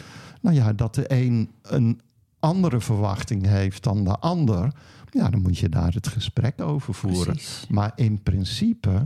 nou 0.42 0.56
ja, 0.56 0.74
dat 0.74 0.96
de 0.96 1.06
een 1.14 1.52
een 1.62 2.02
andere 2.40 2.80
verwachting 2.82 3.46
heeft 3.46 3.84
dan 3.84 4.04
de 4.04 4.18
ander... 4.18 4.72
ja, 5.10 5.30
dan 5.30 5.42
moet 5.42 5.58
je 5.58 5.70
daar 5.70 5.94
het 5.94 6.08
gesprek 6.08 6.62
over 6.62 6.94
voeren. 6.94 7.34
Precies. 7.34 7.66
Maar 7.70 7.92
in 7.96 8.24
principe, 8.24 9.06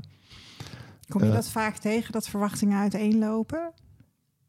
Kom 1.08 1.22
je 1.22 1.28
Eh. 1.28 1.34
dat 1.34 1.50
vaak 1.50 1.78
tegen, 1.78 2.12
dat 2.12 2.28
verwachtingen 2.30 2.80
uiteenlopen? 2.80 3.72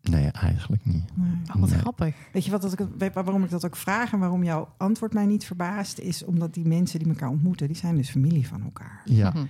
Nee, 0.02 0.30
eigenlijk 0.30 0.84
niet. 0.84 1.16
Nee. 1.16 1.32
Oh, 1.54 1.60
wat 1.60 1.70
Nee. 1.70 1.78
grappig. 1.78 2.14
Weet 2.32 2.44
je 2.44 2.50
wat, 2.50 2.62
dat 2.62 2.80
ik, 2.80 3.12
waarom 3.12 3.44
ik 3.44 3.50
dat 3.50 3.64
ook 3.64 3.76
vraag 3.76 4.12
en 4.12 4.18
waarom 4.18 4.44
jouw 4.44 4.68
antwoord 4.76 5.12
mij 5.14 5.26
niet 5.26 5.44
verbaast, 5.44 5.98
is 5.98 6.24
omdat 6.24 6.54
die 6.54 6.66
mensen 6.66 6.98
die 6.98 7.08
elkaar 7.08 7.28
ontmoeten, 7.28 7.66
die 7.66 7.76
zijn 7.76 7.96
dus 7.96 8.10
familie 8.10 8.48
van 8.48 8.62
elkaar. 8.62 9.02
Ja, 9.04 9.30
Mhm. 9.30 9.44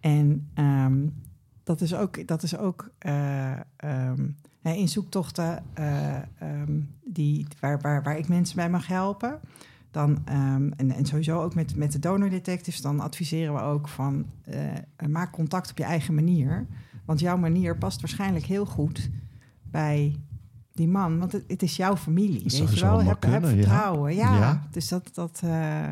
En 0.00 0.48
ehm, 0.54 0.98
dat 1.64 1.80
is 1.80 1.94
ook, 1.94 2.26
dat 2.26 2.42
is 2.42 2.56
ook 2.56 2.90
eh, 2.98 3.50
ehm, 3.76 4.28
hè, 4.62 4.72
in 4.72 4.88
zoektochten 4.88 5.62
eh, 5.74 6.16
ehm, 6.16 6.80
die, 7.04 7.46
waar, 7.60 7.80
waar, 7.80 8.02
waar 8.02 8.18
ik 8.18 8.28
mensen 8.28 8.56
bij 8.56 8.70
mag 8.70 8.86
helpen. 8.86 9.40
Dan, 9.90 10.18
ehm, 10.24 10.70
en, 10.76 10.90
en 10.90 11.04
sowieso 11.06 11.42
ook 11.42 11.54
met, 11.54 11.76
met 11.76 11.92
de 11.92 11.98
donor 11.98 12.30
detectives, 12.30 12.80
dan 12.80 13.00
adviseren 13.00 13.54
we 13.54 13.60
ook 13.60 13.88
van 13.88 14.26
eh, 14.44 15.08
maak 15.08 15.32
contact 15.32 15.70
op 15.70 15.78
je 15.78 15.84
eigen 15.84 16.14
manier. 16.14 16.66
Want 17.04 17.20
jouw 17.20 17.36
manier 17.36 17.76
past 17.78 18.00
waarschijnlijk 18.00 18.44
heel 18.44 18.66
goed 18.66 19.10
bij 19.70 20.16
die 20.74 20.88
man. 20.88 21.18
Want 21.18 21.32
het, 21.32 21.44
het 21.46 21.62
is 21.62 21.76
jouw 21.76 21.96
familie. 21.96 22.42
Dat 22.42 22.58
weet 22.58 22.78
je 22.78 22.84
wel? 22.84 22.98
Heb, 22.98 23.06
heb 23.08 23.20
kunnen, 23.20 23.50
vertrouwen. 23.50 24.14
Ja. 24.14 24.38
Ja. 24.38 24.68
dus 24.70 24.88
dat, 24.88 25.10
dat, 25.14 25.40
eh, 25.44 25.86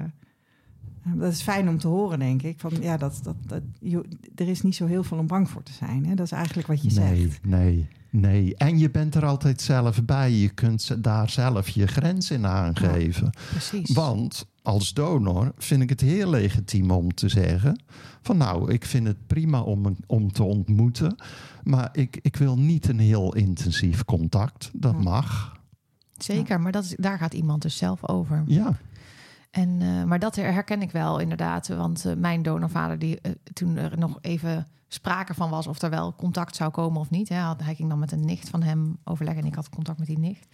dat 1.15 1.33
is 1.33 1.43
fijn 1.43 1.69
om 1.69 1.79
te 1.79 1.89
horen, 1.89 2.19
denk 2.19 2.43
ik. 2.43 2.61
Van, 2.61 2.73
ja, 2.81 2.97
dat, 2.97 3.21
dat, 3.23 3.37
dat, 3.47 3.63
je- 3.81 4.09
er 4.35 4.49
is 4.49 4.63
niet 4.63 4.75
zo 4.75 4.87
heel 4.87 5.05
veel 5.05 5.19
om 5.19 5.27
bang 5.27 5.51
voor 5.51 5.63
te 5.63 5.73
zijn. 5.73 6.07
Hè? 6.07 6.15
Dat 6.15 6.27
is 6.27 6.33
eigenlijk 6.33 6.69
wat 6.69 6.83
je 6.83 7.01
nee, 7.01 7.17
zegt. 7.21 7.45
nee, 7.47 7.89
nee. 8.11 8.57
En 8.57 8.79
je 8.79 8.91
bent 8.91 9.15
er 9.15 9.25
altijd 9.25 9.61
zelf 9.61 10.05
bij. 10.05 10.33
Je 10.33 10.49
kunt 10.49 11.03
daar 11.05 11.31
zelf 11.31 11.69
je 11.69 11.87
grens 11.87 12.31
in 12.31 12.47
aangeven. 12.47 13.31
Precies. 13.51 13.91
Want 13.91 14.47
als 14.63 14.93
donor 14.95 15.53
vind 15.57 15.83
ik 15.83 15.89
het 15.89 16.01
heel 16.01 16.31
legitiem 16.31 16.91
om 16.91 17.15
te 17.15 17.29
zeggen... 17.29 17.83
van 18.23 18.37
nou, 18.37 18.73
ik 18.73 18.85
vind 18.85 19.07
het 19.07 19.27
prima 19.27 19.61
om, 19.61 19.97
om 20.07 20.33
te 20.33 20.43
ontmoeten... 20.43 21.17
maar 21.69 21.89
ik, 21.93 22.19
ik 22.23 22.37
wil 22.37 22.59
niet 22.59 22.89
een 22.89 22.99
heel 22.99 23.35
intensief 23.35 24.05
contact. 24.05 24.71
Dat 24.73 25.03
mag. 25.03 25.57
Zeker, 26.17 26.61
maar 26.61 26.73
dat 26.73 26.85
is, 26.85 26.95
daar 26.99 27.19
gaat 27.19 27.35
iemand 27.35 27.63
dus 27.63 27.77
zelf 27.77 28.09
over. 28.09 28.43
Ja, 28.47 28.73
En, 29.51 29.83
eh, 29.83 30.05
maar 30.05 30.19
dat 30.19 30.37
herken 30.37 30.83
ik 30.83 30.91
wel 30.91 31.19
inderdaad. 31.19 31.69
Want 31.69 32.05
eh, 32.05 32.15
mijn 32.17 32.43
donorvader, 32.43 32.99
die, 32.99 33.21
eh, 33.21 33.33
toen 33.53 33.77
er 33.77 33.99
nog 33.99 34.19
even 34.21 34.67
sprake 34.89 35.35
van 35.35 35.51
was 35.51 35.67
of 35.67 35.83
er 35.83 35.91
wel 35.91 36.15
contact 36.15 36.57
zou 36.57 36.71
komen 36.71 37.01
of 37.01 37.11
niet. 37.11 37.29
Hè, 37.29 37.37
had- 37.39 37.63
hij 37.63 37.75
ging 37.75 37.89
dan 37.89 37.99
met 37.99 38.13
een 38.13 38.25
nicht 38.25 38.49
van 38.49 38.63
hem 38.63 38.97
overleggen 39.05 39.43
en 39.43 39.49
ik 39.49 39.55
had 39.55 39.69
contact 39.69 39.99
met 39.99 40.07
die 40.07 40.19
nicht. 40.19 40.47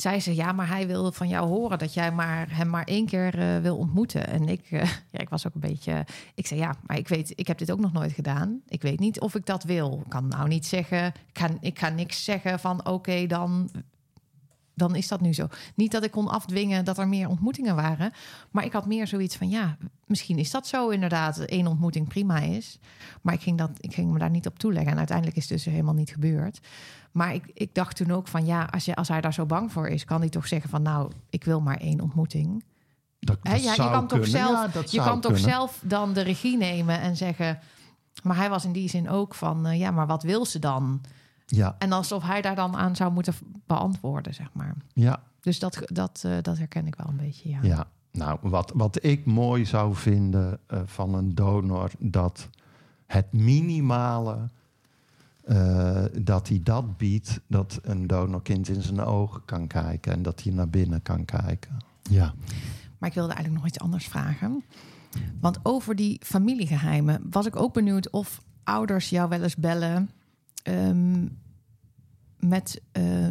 Zei 0.00 0.20
ze, 0.20 0.34
ja, 0.34 0.52
maar 0.52 0.68
hij 0.68 0.86
wil 0.86 1.12
van 1.12 1.28
jou 1.28 1.48
horen 1.48 1.78
dat 1.78 1.94
jij 1.94 2.12
maar, 2.12 2.56
hem 2.56 2.68
maar 2.68 2.84
één 2.84 3.06
keer 3.06 3.38
eh, 3.38 3.58
wil 3.58 3.76
ontmoeten. 3.76 4.26
En 4.26 4.48
ik, 4.48 4.70
eh, 4.70 4.80
ja, 5.12 5.18
ik 5.18 5.28
was 5.28 5.46
ook 5.46 5.54
een 5.54 5.60
beetje... 5.60 6.06
Ik 6.34 6.46
zei, 6.46 6.60
ja, 6.60 6.74
maar 6.86 6.96
ik 6.96 7.08
weet, 7.08 7.32
ik 7.34 7.46
heb 7.46 7.58
dit 7.58 7.72
ook 7.72 7.80
nog 7.80 7.92
nooit 7.92 8.12
gedaan. 8.12 8.60
Ik 8.68 8.82
weet 8.82 8.98
niet 9.00 9.20
of 9.20 9.34
ik 9.34 9.46
dat 9.46 9.62
wil. 9.62 10.00
Ik 10.04 10.10
kan 10.10 10.28
nou 10.28 10.48
niet 10.48 10.66
zeggen, 10.66 11.06
ik 11.06 11.38
ga, 11.38 11.48
ik 11.60 11.78
ga 11.78 11.88
niks 11.88 12.24
zeggen 12.24 12.60
van 12.60 12.86
oké, 12.86 13.26
dan 13.26 13.70
dan 14.74 14.94
is 14.94 15.08
dat 15.08 15.20
nu 15.20 15.32
zo. 15.32 15.46
Niet 15.74 15.92
dat 15.92 16.04
ik 16.04 16.10
kon 16.10 16.28
afdwingen 16.28 16.84
dat 16.84 16.98
er 16.98 17.08
meer 17.08 17.28
ontmoetingen 17.28 17.76
waren. 17.76 18.12
Maar 18.50 18.64
ik 18.64 18.72
had 18.72 18.86
meer 18.86 19.06
zoiets 19.06 19.36
van, 19.36 19.48
ja, 19.48 19.76
misschien 20.06 20.38
is 20.38 20.50
dat 20.50 20.66
zo 20.66 20.88
inderdaad. 20.88 21.38
één 21.38 21.66
ontmoeting 21.66 22.08
prima 22.08 22.38
is. 22.38 22.78
Maar 23.22 23.34
ik 23.34 23.40
ging, 23.40 23.58
dat, 23.58 23.70
ik 23.80 23.94
ging 23.94 24.12
me 24.12 24.18
daar 24.18 24.30
niet 24.30 24.46
op 24.46 24.58
toeleggen. 24.58 24.92
En 24.92 24.98
uiteindelijk 24.98 25.36
is 25.36 25.48
het 25.48 25.52
dus 25.52 25.72
helemaal 25.72 25.94
niet 25.94 26.10
gebeurd. 26.10 26.60
Maar 27.12 27.34
ik, 27.34 27.50
ik 27.54 27.74
dacht 27.74 27.96
toen 27.96 28.10
ook 28.10 28.28
van, 28.28 28.46
ja, 28.46 28.68
als, 28.70 28.84
je, 28.84 28.94
als 28.94 29.08
hij 29.08 29.20
daar 29.20 29.34
zo 29.34 29.46
bang 29.46 29.72
voor 29.72 29.88
is... 29.88 30.04
kan 30.04 30.20
hij 30.20 30.28
toch 30.28 30.46
zeggen 30.46 30.70
van, 30.70 30.82
nou, 30.82 31.10
ik 31.30 31.44
wil 31.44 31.60
maar 31.60 31.76
één 31.76 32.00
ontmoeting. 32.00 32.64
dat, 33.18 33.38
Hè, 33.42 33.52
dat 33.52 33.62
ja, 33.62 33.72
je 33.72 33.90
kan, 33.90 34.06
toch 34.06 34.26
zelf, 34.26 34.74
Ja, 34.74 34.82
je 34.90 34.98
kan 34.98 35.20
toch 35.20 35.38
zelf 35.38 35.80
dan 35.82 36.12
de 36.12 36.20
regie 36.20 36.56
nemen 36.56 37.00
en 37.00 37.16
zeggen... 37.16 37.58
Maar 38.22 38.36
hij 38.36 38.50
was 38.50 38.64
in 38.64 38.72
die 38.72 38.88
zin 38.88 39.08
ook 39.08 39.34
van, 39.34 39.66
eh, 39.66 39.78
ja, 39.78 39.90
maar 39.90 40.06
wat 40.06 40.22
wil 40.22 40.46
ze 40.46 40.58
dan? 40.58 41.00
Ja, 41.50 41.76
En 41.78 41.92
alsof 41.92 42.22
hij 42.22 42.42
daar 42.42 42.54
dan 42.54 42.76
aan 42.76 42.96
zou 42.96 43.12
moeten 43.12 43.34
beantwoorden, 43.66 44.34
zeg 44.34 44.48
maar. 44.52 44.74
ja, 44.92 45.22
Dus 45.40 45.58
dat, 45.58 45.82
dat, 45.84 46.22
eh, 46.26 46.32
dat 46.42 46.58
herken 46.58 46.86
ik 46.86 46.94
wel 46.94 47.06
een 47.08 47.16
beetje, 47.16 47.48
ja. 47.48 47.58
Ja, 47.62 47.86
nou, 48.12 48.38
wat, 48.42 48.72
wat 48.74 49.04
ik 49.04 49.24
mooi 49.24 49.64
zou 49.64 49.94
vinden 49.94 50.58
eh, 50.66 50.80
van 50.84 51.14
een 51.14 51.34
donor, 51.34 51.90
dat 51.98 52.48
het 53.06 53.32
minimale 53.32 54.48
eh, 55.44 56.04
dat 56.20 56.48
hij 56.48 56.60
dat 56.62 56.96
biedt, 56.96 57.40
dat 57.46 57.78
een 57.82 58.06
donorkind 58.06 58.68
in 58.68 58.82
zijn 58.82 59.00
ogen 59.00 59.44
kan 59.44 59.66
kijken 59.66 60.12
en 60.12 60.22
dat 60.22 60.42
hij 60.42 60.52
naar 60.52 60.68
binnen 60.68 61.02
kan 61.02 61.24
kijken. 61.24 61.76
Ja, 62.02 62.34
Maar 62.98 63.08
ik 63.08 63.14
wilde 63.14 63.32
eigenlijk 63.32 63.62
nog 63.62 63.72
iets 63.72 63.82
anders 63.82 64.06
vragen. 64.06 64.64
Want 65.40 65.58
over 65.62 65.96
die 65.96 66.20
familiegeheimen 66.24 67.26
was 67.30 67.46
ik 67.46 67.56
ook 67.56 67.72
benieuwd 67.72 68.10
of 68.10 68.42
ouders 68.64 69.10
jou 69.10 69.28
wel 69.28 69.42
eens 69.42 69.56
bellen 69.56 70.10
ehm, 70.62 71.26
met 72.38 72.80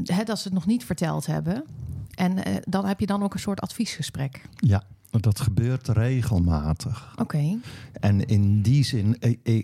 hè, 0.03 0.23
dat 0.23 0.37
ze 0.39 0.43
het 0.43 0.53
nog 0.53 0.65
niet 0.65 0.85
verteld 0.85 1.25
hebben. 1.25 1.63
En 2.15 2.43
eh, 2.45 2.55
dan 2.63 2.85
heb 2.85 2.99
je 2.99 3.05
dan 3.05 3.23
ook 3.23 3.33
een 3.33 3.39
soort 3.39 3.61
adviesgesprek. 3.61 4.41
ja, 4.55 4.83
dat 5.09 5.39
gebeurt 5.39 5.87
regelmatig. 5.87 7.13
Oké, 7.17 7.57
En 7.93 8.25
in 8.25 8.61
die 8.61 8.83
zin, 8.83 9.17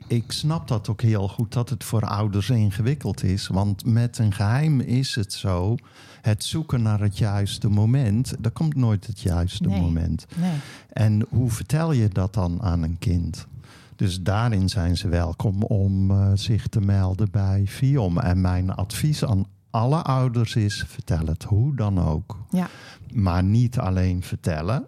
ik, 0.07 0.31
snap 0.31 0.67
dat 0.67 0.89
ook 0.89 1.01
heel 1.01 1.27
goed 1.27 1.53
dat 1.53 1.69
het 1.69 1.83
voor 1.83 2.01
ouders 2.01 2.49
ingewikkeld 2.49 3.23
is. 3.23 3.47
Want 3.47 3.85
met 3.85 4.17
een 4.17 4.33
geheim 4.33 4.79
is 4.79 5.15
het 5.15 5.33
zo, 5.33 5.75
het 6.21 6.43
zoeken 6.43 6.81
naar 6.81 6.99
het 6.99 7.17
juiste 7.17 7.69
moment, 7.69 8.35
er 8.45 8.51
komt 8.51 8.75
nooit 8.75 9.07
het 9.07 9.19
juiste 9.21 9.67
Nee. 9.67 9.81
moment. 9.81 10.25
nee. 10.39 10.57
En 10.89 11.25
hoe 11.29 11.49
vertel 11.51 11.91
je 11.91 12.07
dat 12.07 12.33
dan 12.33 12.61
aan 12.61 12.83
een 12.83 12.97
kind? 12.99 13.47
Dus 13.95 14.21
daarin 14.21 14.69
zijn 14.69 14.97
ze 14.97 15.07
welkom 15.07 15.63
om 15.63 16.11
eh, 16.11 16.31
zich 16.33 16.67
te 16.67 16.79
melden 16.81 17.31
bij 17.31 17.63
FIOM. 17.67 18.17
En 18.19 18.41
mijn 18.41 18.69
advies 18.71 19.25
aan 19.25 19.45
alle 19.69 20.01
ouders 20.01 20.55
is: 20.55 20.83
vertel 20.87 21.25
het 21.25 21.43
hoe 21.43 21.75
dan 21.75 21.99
ook. 21.99 22.37
Ja. 22.49 22.67
Maar 23.13 23.43
niet 23.43 23.79
alleen 23.79 24.23
vertellen, 24.23 24.85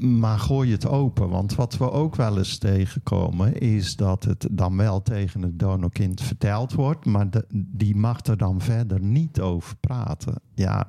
Maar 0.00 0.38
gooi 0.38 0.72
het 0.72 0.86
open. 0.86 1.28
Want 1.28 1.54
wat 1.54 1.76
we 1.76 1.90
ook 1.90 2.16
wel 2.16 2.38
eens 2.38 2.58
tegenkomen... 2.58 3.60
is 3.60 3.96
dat 3.96 4.24
het 4.24 4.48
dan 4.50 4.76
wel 4.76 5.02
tegen 5.02 5.42
het 5.42 5.58
donorkind 5.58 6.20
verteld 6.22 6.72
wordt... 6.72 7.04
maar 7.06 7.30
de- 7.30 7.46
die 7.50 7.96
mag 7.96 8.24
er 8.26 8.36
dan 8.36 8.60
verder 8.60 9.00
niet 9.00 9.40
over 9.40 9.76
praten. 9.76 10.34
Ja, 10.54 10.86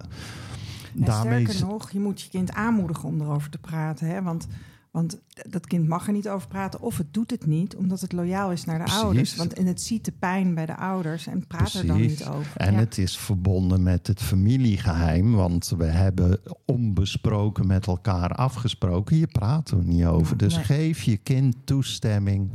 En 0.96 1.04
daarmee... 1.06 1.48
sterker 1.48 1.68
nog, 1.68 1.92
je 1.92 2.00
moet 2.00 2.22
je 2.22 2.30
kind 2.30 2.52
aanmoedigen 2.54 3.10
om 3.10 3.22
erover 3.22 3.50
te 3.50 3.58
praten. 3.58 4.08
Hè? 4.08 4.22
Want, 4.22 4.48
want 4.92 5.20
dat 5.50 5.68
kind 5.68 5.88
mag 5.88 6.08
er 6.08 6.14
niet 6.14 6.30
over 6.30 6.48
praten 6.48 6.82
of 6.82 6.98
het 6.98 7.14
doet 7.14 7.32
het 7.32 7.46
niet... 7.46 7.76
omdat 7.76 8.02
het 8.02 8.12
loyaal 8.12 8.52
is 8.52 8.66
naar 8.66 8.78
de 8.78 8.84
Precies. 8.84 9.02
ouders. 9.02 9.36
Want 9.36 9.54
en 9.54 9.66
het 9.66 9.82
ziet 9.82 10.06
de 10.06 10.12
pijn 10.20 10.54
bij 10.54 10.66
de 10.66 10.76
ouders 10.78 11.28
en 11.28 11.48
praat 11.48 11.74
er 11.74 11.86
dan 11.88 12.02
niet 12.02 12.26
over. 12.28 12.58
En 12.58 12.74
Ja. 12.74 12.80
het 12.80 12.98
is 12.98 13.18
verbonden 13.18 13.84
met 13.84 14.08
het 14.08 14.22
familiegeheim, 14.22 15.34
want 15.34 15.74
we 15.78 15.86
hebben 15.86 16.40
onbesproken 16.66 17.68
met 17.68 17.88
elkaar 17.88 18.30
afgesproken. 18.32 19.16
Hier 19.16 19.28
praten 19.28 19.78
we 19.78 19.84
niet 19.84 20.06
over. 20.06 20.38
Dus 20.38 20.56
Nee. 20.56 20.64
geef 20.64 21.02
je 21.02 21.18
kind 21.18 21.56
toestemming. 21.64 22.52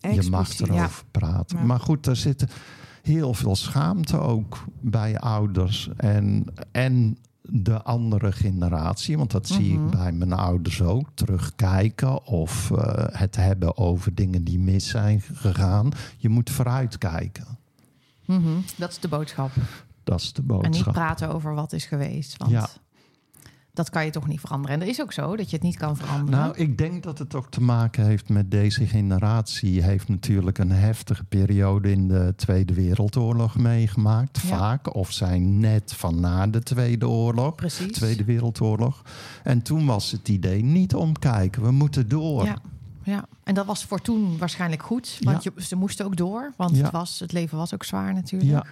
Je 0.00 0.30
mag 0.30 0.58
erover 0.60 1.04
praten. 1.10 1.66
Maar 1.66 1.80
goed, 1.80 2.06
er 2.06 2.16
zit 2.16 2.44
heel 3.02 3.34
veel 3.34 3.56
schaamte 3.56 4.18
ook 4.18 4.64
bij 4.80 5.18
ouders 5.18 5.90
en, 5.96 6.44
en 6.72 7.18
de 7.50 7.82
andere 7.82 8.32
generatie. 8.32 9.16
Want 9.16 9.30
dat 9.30 9.46
zie 9.48 9.72
ik 9.72 9.78
Mhm. 9.80 9.90
bij 9.90 10.12
mijn 10.12 10.32
ouders 10.32 10.82
ook. 10.82 11.08
Terugkijken 11.14 12.24
of 12.26 12.70
eh, 12.70 13.04
het 13.18 13.36
hebben 13.36 13.76
over 13.76 14.14
dingen 14.14 14.44
die 14.44 14.58
mis 14.58 14.88
zijn 14.88 15.20
gegaan. 15.20 15.90
Je 16.16 16.28
moet 16.28 16.50
vooruitkijken. 16.50 17.46
Mhm, 18.24 18.48
Dat 18.76 18.90
is 18.90 18.98
de 18.98 19.08
boodschap. 19.08 19.50
Dat 20.04 20.20
is 20.20 20.32
de 20.32 20.42
En 20.48 20.54
niet 20.54 20.62
boodschap. 20.62 20.92
praten 20.92 21.34
over 21.34 21.54
wat 21.54 21.72
is 21.72 21.84
geweest. 21.84 22.36
Want 22.36 22.50
Ja. 22.50 22.68
Dat 23.76 23.90
kan 23.90 24.04
je 24.04 24.10
toch 24.10 24.26
niet 24.26 24.40
veranderen. 24.40 24.74
En 24.74 24.80
dat 24.80 24.88
is 24.88 25.00
ook 25.00 25.12
zo, 25.12 25.36
dat 25.36 25.50
je 25.50 25.56
het 25.56 25.64
niet 25.64 25.76
kan 25.76 25.96
veranderen. 25.96 26.40
Nou, 26.40 26.56
ik 26.56 26.78
denk 26.78 27.02
dat 27.02 27.18
het 27.18 27.34
ook 27.34 27.50
te 27.50 27.60
maken 27.60 28.04
heeft 28.04 28.28
met 28.28 28.50
deze 28.50 28.86
generatie. 28.86 29.82
Heeft 29.82 30.08
natuurlijk 30.08 30.58
een 30.58 30.72
heftige 30.72 31.24
periode 31.24 31.90
in 31.90 32.08
de 32.08 32.32
Tweede 32.36 32.74
Wereldoorlog 32.74 33.56
meegemaakt. 33.56 34.40
Ja. 34.40 34.48
Vaak. 34.58 34.94
Of 34.94 35.12
zijn 35.12 35.58
net 35.58 35.92
van 35.92 36.20
na 36.20 36.46
de 36.46 36.62
Tweede 36.62 37.08
Oorlog. 37.08 37.54
Precies. 37.54 37.92
Tweede 37.92 38.24
Wereldoorlog. 38.24 39.02
En 39.42 39.62
toen 39.62 39.86
was 39.86 40.10
het 40.10 40.28
idee 40.28 40.62
niet 40.64 40.94
omkijken. 40.94 41.62
We 41.62 41.70
moeten 41.70 42.08
door. 42.08 42.44
Ja, 42.44 42.58
ja, 43.02 43.24
en 43.44 43.54
dat 43.54 43.66
was 43.66 43.84
voor 43.84 44.00
toen 44.00 44.38
waarschijnlijk 44.38 44.82
goed. 44.82 45.18
Want 45.20 45.42
je, 45.42 45.52
ze 45.56 45.76
moesten 45.76 46.04
ook 46.06 46.16
door. 46.16 46.52
Want 46.56 46.76
Ja. 46.76 46.82
het, 46.82 46.92
was, 46.92 47.18
het 47.20 47.32
leven 47.32 47.58
was 47.58 47.74
ook 47.74 47.84
zwaar 47.84 48.14
natuurlijk. 48.14 48.50
Ja. 48.50 48.64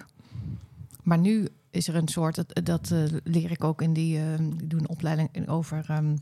Maar 1.03 1.17
nu 1.17 1.47
is 1.75 1.87
er 1.87 1.95
een 1.95 2.07
soort, 2.07 2.35
dat, 2.35 2.65
dat 2.65 2.91
eh, 2.91 3.03
leer 3.23 3.51
ik 3.51 3.63
ook 3.63 3.81
in 3.81 3.93
die, 3.93 4.19
een 4.19 4.89
opleiding 4.89 5.47
over 5.47 5.85
ehm, 5.87 6.15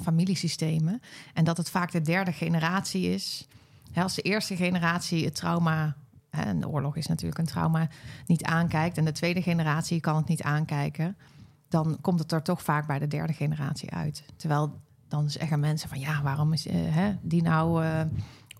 familiesystemen. 0.00 1.00
En 1.34 1.44
dat 1.44 1.56
het 1.56 1.70
vaak 1.70 1.92
de 1.92 2.00
derde 2.00 2.32
generatie 2.32 3.08
is. 3.08 3.48
Hè, 3.92 4.02
als 4.02 4.14
de 4.14 4.22
eerste 4.22 4.56
generatie 4.56 5.24
het 5.24 5.34
trauma, 5.34 5.96
en 6.30 6.60
de 6.60 6.68
oorlog 6.68 6.96
is 6.96 7.06
natuurlijk 7.06 7.38
een 7.38 7.46
trauma, 7.46 7.88
niet 8.26 8.44
aankijkt. 8.44 8.98
En 8.98 9.04
de 9.04 9.12
tweede 9.12 9.42
generatie 9.42 10.00
kan 10.00 10.16
het 10.16 10.28
niet 10.28 10.42
aankijken. 10.42 11.16
Dan 11.68 11.98
komt 12.00 12.18
het 12.18 12.32
er 12.32 12.42
toch 12.42 12.62
vaak 12.62 12.86
bij 12.86 12.98
de 12.98 13.08
derde 13.08 13.32
generatie 13.32 13.90
uit. 13.90 14.24
Terwijl 14.36 14.80
dan 15.08 15.30
zeggen 15.30 15.60
mensen 15.60 15.88
van 15.88 16.00
ja, 16.00 16.22
waarom 16.22 16.52
is 16.52 16.66
eh, 16.66 16.74
hè, 16.76 17.12
die 17.22 17.42
nou 17.42 17.84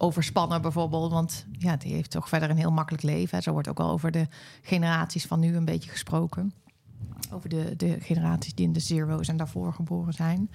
overspannen 0.03 0.63
bijvoorbeeld? 0.63 1.13
Want 1.13 1.47
ja, 1.59 1.77
die 1.77 1.93
heeft 1.93 2.11
toch 2.11 2.29
verder 2.29 2.51
een 2.51 2.57
heel 2.57 2.73
makkelijk 2.73 3.03
leven. 3.03 3.43
Zo 3.43 3.53
wordt 3.53 3.69
ook 3.69 3.81
al 3.81 3.91
over 3.91 4.11
de 4.11 4.27
generaties 4.63 5.27
van 5.27 5.41
nu 5.41 5.57
een 5.57 5.65
beetje 5.65 5.91
gesproken. 5.91 6.53
Over 7.33 7.49
de, 7.49 7.75
de 7.77 7.97
generaties 8.01 8.55
die 8.55 8.67
in 8.67 8.73
de 8.73 8.81
zero's 8.81 9.29
en 9.29 9.37
daarvoor 9.37 9.73
geboren 9.73 10.13
zijn. 10.13 10.51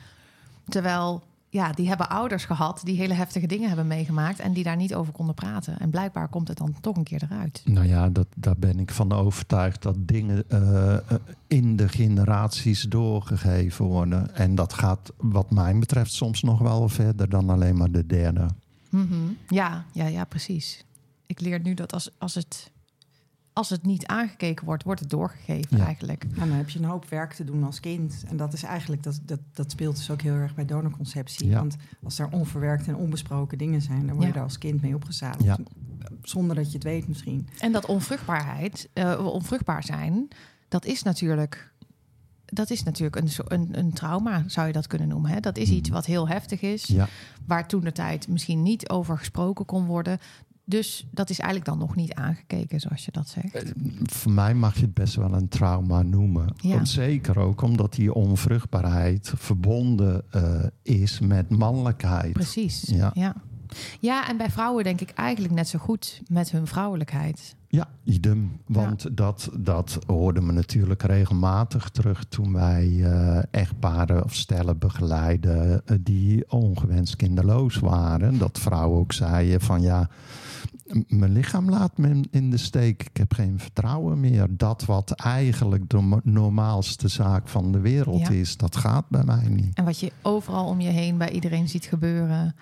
Terwijl, 0.66 1.24
ja, 1.50 1.72
die 1.72 1.88
hebben 1.88 2.10
ouders 2.10 2.46
gehad 2.46 2.82
die 2.84 2.98
hele 2.98 3.14
heftige 3.14 3.48
dingen 3.48 3.68
hebben 3.68 3.88
meegemaakt 3.88 4.40
en 4.40 4.54
die 4.54 4.64
daar 4.64 4.76
niet 4.76 4.96
over 4.96 5.14
konden 5.14 5.36
praten. 5.36 5.80
En 5.80 5.90
blijkbaar 5.90 6.28
komt 6.28 6.48
het 6.48 6.58
dan 6.58 6.76
toch 6.82 6.96
een 6.96 7.04
keer 7.04 7.24
eruit. 7.30 7.62
Nou 7.66 7.88
ja, 7.88 8.10
dat, 8.10 8.28
daar 8.36 8.58
ben 8.58 8.80
ik 8.80 8.92
van 8.92 9.12
overtuigd 9.12 9.82
dat 9.82 9.96
dingen 10.00 10.44
eh, 10.50 10.94
eh, 10.96 11.02
in 11.48 11.76
de 11.76 11.90
generaties 11.90 12.82
doorgegeven 12.82 13.86
worden. 13.86 14.36
En 14.36 14.56
dat 14.56 14.74
gaat, 14.74 15.12
wat 15.18 15.52
mij 15.52 15.78
betreft, 15.78 16.12
soms 16.12 16.42
nog 16.42 16.60
wel 16.60 16.90
verder 16.90 17.30
dan 17.30 17.50
alleen 17.50 17.78
maar 17.78 17.92
de 17.92 18.06
derde. 18.06 18.48
Mhm. 18.90 19.16
Ja, 19.48 19.86
ja, 19.92 20.06
ja, 20.08 20.24
precies. 20.26 20.84
Ik 21.26 21.40
leer 21.40 21.60
nu 21.60 21.74
dat 21.74 21.94
als, 21.94 22.10
als, 22.18 22.36
het, 22.36 22.72
als 23.54 23.70
het 23.70 23.84
niet 23.86 24.06
aangekeken 24.06 24.66
wordt, 24.66 24.84
wordt 24.84 25.00
het 25.00 25.10
doorgegeven 25.10 25.78
Ja. 25.78 25.86
eigenlijk. 25.86 26.24
En 26.24 26.30
dan 26.50 26.52
heb 26.58 26.70
je 26.70 26.80
een 26.80 26.86
hoop 26.86 27.06
werk 27.10 27.34
te 27.34 27.44
doen 27.44 27.64
als 27.64 27.80
kind. 27.80 28.24
En 28.28 28.38
dat 28.38 28.54
is 28.54 28.64
eigenlijk, 28.64 29.04
dat, 29.04 29.20
dat, 29.26 29.40
dat 29.54 29.72
speelt 29.72 29.96
dus 29.96 30.10
ook 30.12 30.22
heel 30.22 30.34
erg 30.34 30.56
bij 30.56 30.66
donorconceptie. 30.66 31.48
Ja. 31.48 31.60
Want 31.60 31.76
als 32.04 32.20
er 32.20 32.30
onverwerkte 32.30 32.90
en 32.90 32.96
onbesproken 32.96 33.58
dingen 33.58 33.82
zijn, 33.82 34.00
dan 34.06 34.10
word 34.10 34.22
je 34.22 34.28
Ja. 34.28 34.34
daar 34.34 34.44
als 34.44 34.58
kind 34.58 34.82
mee 34.82 34.96
opgezadeld. 34.96 35.44
Ja. 35.44 35.58
Zonder 36.22 36.56
dat 36.56 36.68
je 36.68 36.74
het 36.74 36.84
weet 36.84 37.08
misschien. 37.08 37.48
En 37.60 37.72
dat 37.72 37.86
onvruchtbaarheid, 37.86 38.90
eh, 38.94 39.26
onvruchtbaar 39.26 39.84
zijn, 39.84 40.28
dat 40.68 40.86
is 40.86 41.04
natuurlijk, 41.04 41.74
dat 42.54 42.70
is 42.70 42.84
natuurlijk 42.84 43.16
een, 43.16 43.30
een, 43.48 43.68
een 43.72 43.94
trauma, 43.94 44.44
zou 44.48 44.68
je 44.68 44.74
dat 44.74 44.88
kunnen 44.88 45.08
noemen. 45.08 45.32
Hè? 45.32 45.40
Dat 45.40 45.58
is 45.58 45.70
iets 45.70 45.90
wat 45.90 46.06
heel 46.06 46.28
heftig 46.28 46.62
is, 46.62 46.86
Ja, 46.86 47.08
waar 47.46 47.68
toen 47.68 47.82
de 47.82 47.92
tijd 47.92 48.28
misschien 48.28 48.64
niet 48.64 48.90
over 48.90 49.18
gesproken 49.18 49.66
kon 49.66 49.86
worden. 49.86 50.20
Dus 50.70 51.08
dat 51.12 51.30
is 51.30 51.40
eigenlijk 51.40 51.70
dan 51.70 51.88
nog 51.88 51.96
niet 51.96 52.14
aangekeken, 52.14 52.80
zoals 52.80 53.06
je 53.06 53.12
dat 53.12 53.28
zegt. 53.28 53.74
voor 54.04 54.32
mij 54.32 54.54
mag 54.54 54.76
je 54.76 54.82
het 54.82 54.94
best 54.94 55.16
wel 55.16 55.34
een 55.34 55.48
trauma 55.48 56.02
noemen. 56.02 56.54
Ja. 56.58 56.86
Zeker 56.86 57.40
ook 57.40 57.62
omdat 57.62 57.94
die 57.94 58.14
onvruchtbaarheid 58.14 59.34
verbonden 59.36 60.24
eh, 60.32 60.64
is 60.82 61.20
met 61.20 61.50
mannelijkheid. 61.50 62.34
Precies. 62.34 62.82
Ja. 62.88 63.12
Ja. 63.14 63.36
Ja, 64.00 64.30
en 64.30 64.38
bij 64.38 64.50
vrouwen 64.50 64.84
denk 64.84 65.02
ik 65.02 65.10
eigenlijk 65.10 65.54
net 65.54 65.68
zo 65.68 65.80
goed 65.80 66.22
met 66.28 66.52
hun 66.52 66.68
vrouwelijkheid. 66.68 67.56
Ja, 67.70 67.88
idem. 68.04 68.58
Want 68.66 69.18
dat, 69.18 69.50
dat 69.60 70.00
hoorden 70.06 70.46
we 70.46 70.52
natuurlijk 70.52 71.04
regelmatig 71.04 71.90
terug 71.90 72.26
toen 72.26 72.54
wij 72.54 73.00
eh, 73.04 73.40
echtparen 73.52 74.24
of 74.24 74.36
stellen 74.36 74.78
begeleiden 74.78 75.82
eh, 75.86 75.98
die 76.02 76.52
ongewenst 76.52 77.16
kinderloos 77.16 77.76
waren. 77.76 78.38
Dat 78.38 78.60
vrouwen 78.60 79.00
ook 79.00 79.14
zeiden 79.14 79.62
van 79.62 79.82
ja, 79.82 80.10
mijn 81.08 81.32
lichaam 81.32 81.70
laat 81.70 81.98
me 81.98 82.24
in- 82.32 82.50
de 82.50 82.58
steek. 82.58 83.04
Ik 83.04 83.18
heb 83.18 83.34
geen 83.34 83.60
vertrouwen 83.60 84.20
meer. 84.20 84.48
Dat 84.50 84.86
wat 84.86 85.12
eigenlijk 85.12 85.90
de 85.90 86.20
normaalste 86.24 87.08
zaak 87.08 87.48
van 87.48 87.72
de 87.72 87.80
wereld 87.80 88.20
Ja. 88.20 88.30
is, 88.30 88.58
dat 88.58 88.76
gaat 88.76 89.10
bij 89.10 89.24
mij 89.24 89.48
niet. 89.50 89.76
En 89.78 89.86
wat 89.86 90.00
je 90.00 90.12
overal 90.22 90.66
om 90.66 90.80
je 90.80 90.90
heen 90.90 91.18
bij 91.18 91.30
iedereen 91.32 91.70
ziet 91.70 91.86
gebeuren. 91.86 92.56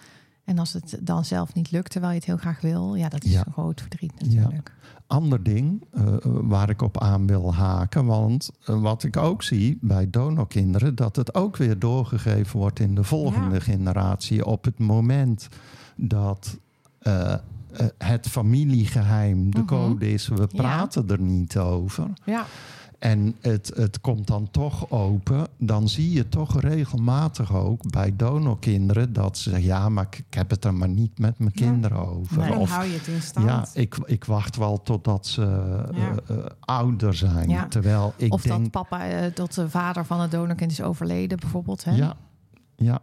En 0.45 0.59
als 0.59 0.73
het 0.73 0.97
dan 1.01 1.25
zelf 1.25 1.53
niet 1.53 1.71
lukt, 1.71 1.91
terwijl 1.91 2.11
je 2.11 2.17
het 2.17 2.27
heel 2.27 2.37
graag 2.37 2.61
wil, 2.61 2.95
ja, 2.95 3.09
dat 3.09 3.23
is 3.23 3.31
Ja. 3.31 3.43
een 3.45 3.53
groot 3.53 3.81
verdriet 3.81 4.13
natuurlijk. 4.21 4.73
ander 5.07 5.43
ding 5.43 5.83
eh, 5.91 6.03
waar 6.23 6.69
ik 6.69 6.81
op 6.81 6.99
aan 7.01 7.27
wil 7.27 7.53
haken. 7.53 8.05
Want 8.05 8.49
eh, 8.65 8.81
wat 8.81 9.03
ik 9.03 9.17
ook 9.17 9.43
zie 9.43 9.77
bij 9.81 10.09
donorkinderen, 10.09 10.95
dat 10.95 11.15
het 11.15 11.35
ook 11.35 11.57
weer 11.57 11.79
doorgegeven 11.79 12.59
wordt 12.59 12.79
in 12.79 12.95
de 12.95 13.03
volgende 13.03 13.53
Ja. 13.55 13.59
generatie. 13.61 14.45
Op 14.45 14.63
het 14.65 14.79
moment 14.79 15.47
dat 15.95 16.57
eh, 16.99 17.35
het 17.97 18.27
familiegeheim 18.29 19.51
de 19.51 19.57
Mhm. 19.57 19.67
code 19.67 20.11
is, 20.11 20.27
we 20.27 20.35
Ja. 20.37 20.45
praten 20.61 21.07
er 21.09 21.19
niet 21.21 21.57
over. 21.57 22.07
Ja, 22.25 22.45
En 22.99 23.35
het, 23.41 23.71
het 23.75 24.01
komt 24.01 24.27
dan 24.27 24.51
toch 24.51 24.91
open. 24.91 25.47
Dan 25.57 25.89
zie 25.89 26.11
je 26.11 26.29
toch 26.29 26.59
regelmatig 26.61 27.55
ook 27.55 27.91
bij 27.91 28.15
donorkinderen 28.15 29.13
dat 29.13 29.37
ze 29.37 29.49
zeggen: 29.49 29.67
ja, 29.67 29.89
maar 29.89 30.03
ik, 30.09 30.17
ik 30.27 30.33
heb 30.33 30.49
het 30.49 30.65
er 30.65 30.73
maar 30.73 30.89
niet 30.89 31.19
met 31.19 31.39
mijn 31.39 31.51
Ja. 31.53 31.65
kinderen 31.65 32.07
over. 32.07 32.47
Dan 32.47 32.57
Of 32.57 32.69
hou 32.69 32.85
je 32.85 32.97
het 32.97 33.07
in 33.07 33.21
stand. 33.21 33.45
ja, 33.45 33.67
ik, 33.73 33.97
ik 34.05 34.23
wacht 34.25 34.55
wel 34.55 34.81
totdat 34.81 35.27
ze 35.27 35.43
eh, 35.93 36.11
eh, 36.37 36.45
ouder 36.59 37.13
zijn. 37.13 37.49
Ja. 37.49 37.67
Terwijl 37.67 38.13
ik 38.17 38.33
of 38.33 38.41
denk... 38.41 38.61
dat 38.61 38.71
papa, 38.71 39.07
eh, 39.07 39.31
dat 39.33 39.53
de 39.53 39.69
vader 39.69 40.05
van 40.05 40.19
het 40.21 40.31
donorkind 40.31 40.71
is 40.71 40.81
overleden 40.81 41.39
bijvoorbeeld. 41.39 41.83
Hè? 41.83 41.95
Ja, 41.95 42.15
ja, 42.75 42.99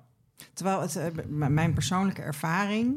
Terwijl 0.54 0.80
het, 0.80 1.12
mijn 1.28 1.72
persoonlijke 1.72 2.22
ervaring 2.22 2.94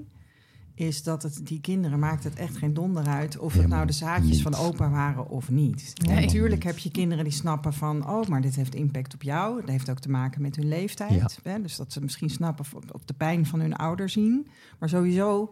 is 0.75 1.03
dat 1.03 1.23
het 1.23 1.39
die 1.43 1.61
kinderen 1.61 1.99
maakt 1.99 2.23
het 2.23 2.35
echt 2.35 2.57
geen 2.57 2.73
donder 2.73 3.05
uit 3.07 3.37
of 3.37 3.43
het 3.43 3.53
Helemaal 3.53 3.75
nou 3.75 3.87
de 3.87 3.93
zaadjes 3.93 4.31
niet. 4.31 4.41
van 4.41 4.55
opa 4.55 4.89
waren 4.89 5.29
of 5.29 5.49
niet. 5.49 5.93
Nee. 6.07 6.25
Natuurlijk 6.25 6.63
heb 6.63 6.77
je 6.77 6.91
kinderen 6.91 7.23
die 7.23 7.33
snappen 7.33 7.73
van, 7.73 8.09
oh, 8.09 8.27
maar 8.27 8.41
dit 8.41 8.55
heeft 8.55 8.75
impact 8.75 9.13
op 9.13 9.21
jou. 9.23 9.59
Dat 9.61 9.69
heeft 9.69 9.89
ook 9.89 9.99
te 9.99 10.09
maken 10.09 10.41
met 10.41 10.55
hun 10.55 10.67
leeftijd. 10.67 11.37
Hè? 11.43 11.61
Dus 11.61 11.75
dat 11.75 11.93
ze 11.93 12.01
misschien 12.01 12.29
snappen 12.29 12.65
of 12.91 13.01
de 13.05 13.13
pijn 13.13 13.45
van 13.45 13.59
hun 13.59 13.73
ouder 13.75 14.09
zien. 14.09 14.47
Maar 14.79 14.89
sowieso 14.89 15.51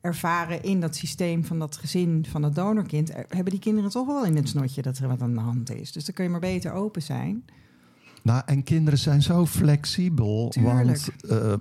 ervaren 0.00 0.62
in 0.62 0.80
dat 0.80 0.96
systeem 0.96 1.44
van 1.44 1.58
dat 1.58 1.76
gezin 1.76 2.26
van 2.28 2.42
het 2.42 2.54
donorkind, 2.54 3.10
er- 3.14 3.26
hebben 3.28 3.52
die 3.52 3.60
kinderen 3.60 3.90
toch 3.90 4.06
wel 4.06 4.24
in 4.24 4.36
het 4.36 4.48
snotje 4.48 4.82
dat 4.82 4.98
er 4.98 5.08
wat 5.08 5.22
aan 5.22 5.34
de 5.34 5.40
hand 5.40 5.70
is. 5.70 5.92
Dus 5.92 6.04
dan 6.04 6.14
kun 6.14 6.24
je 6.24 6.30
maar 6.30 6.40
beter 6.40 6.72
open 6.72 7.02
zijn. 7.02 7.44
Nou, 8.22 8.42
en 8.46 8.62
kinderen 8.62 8.98
zijn 8.98 9.22
zo 9.22 9.46
flexibel. 9.46 10.48
Tuurlijk. 10.48 10.86
Want 10.86 11.10
eh, 11.28 11.54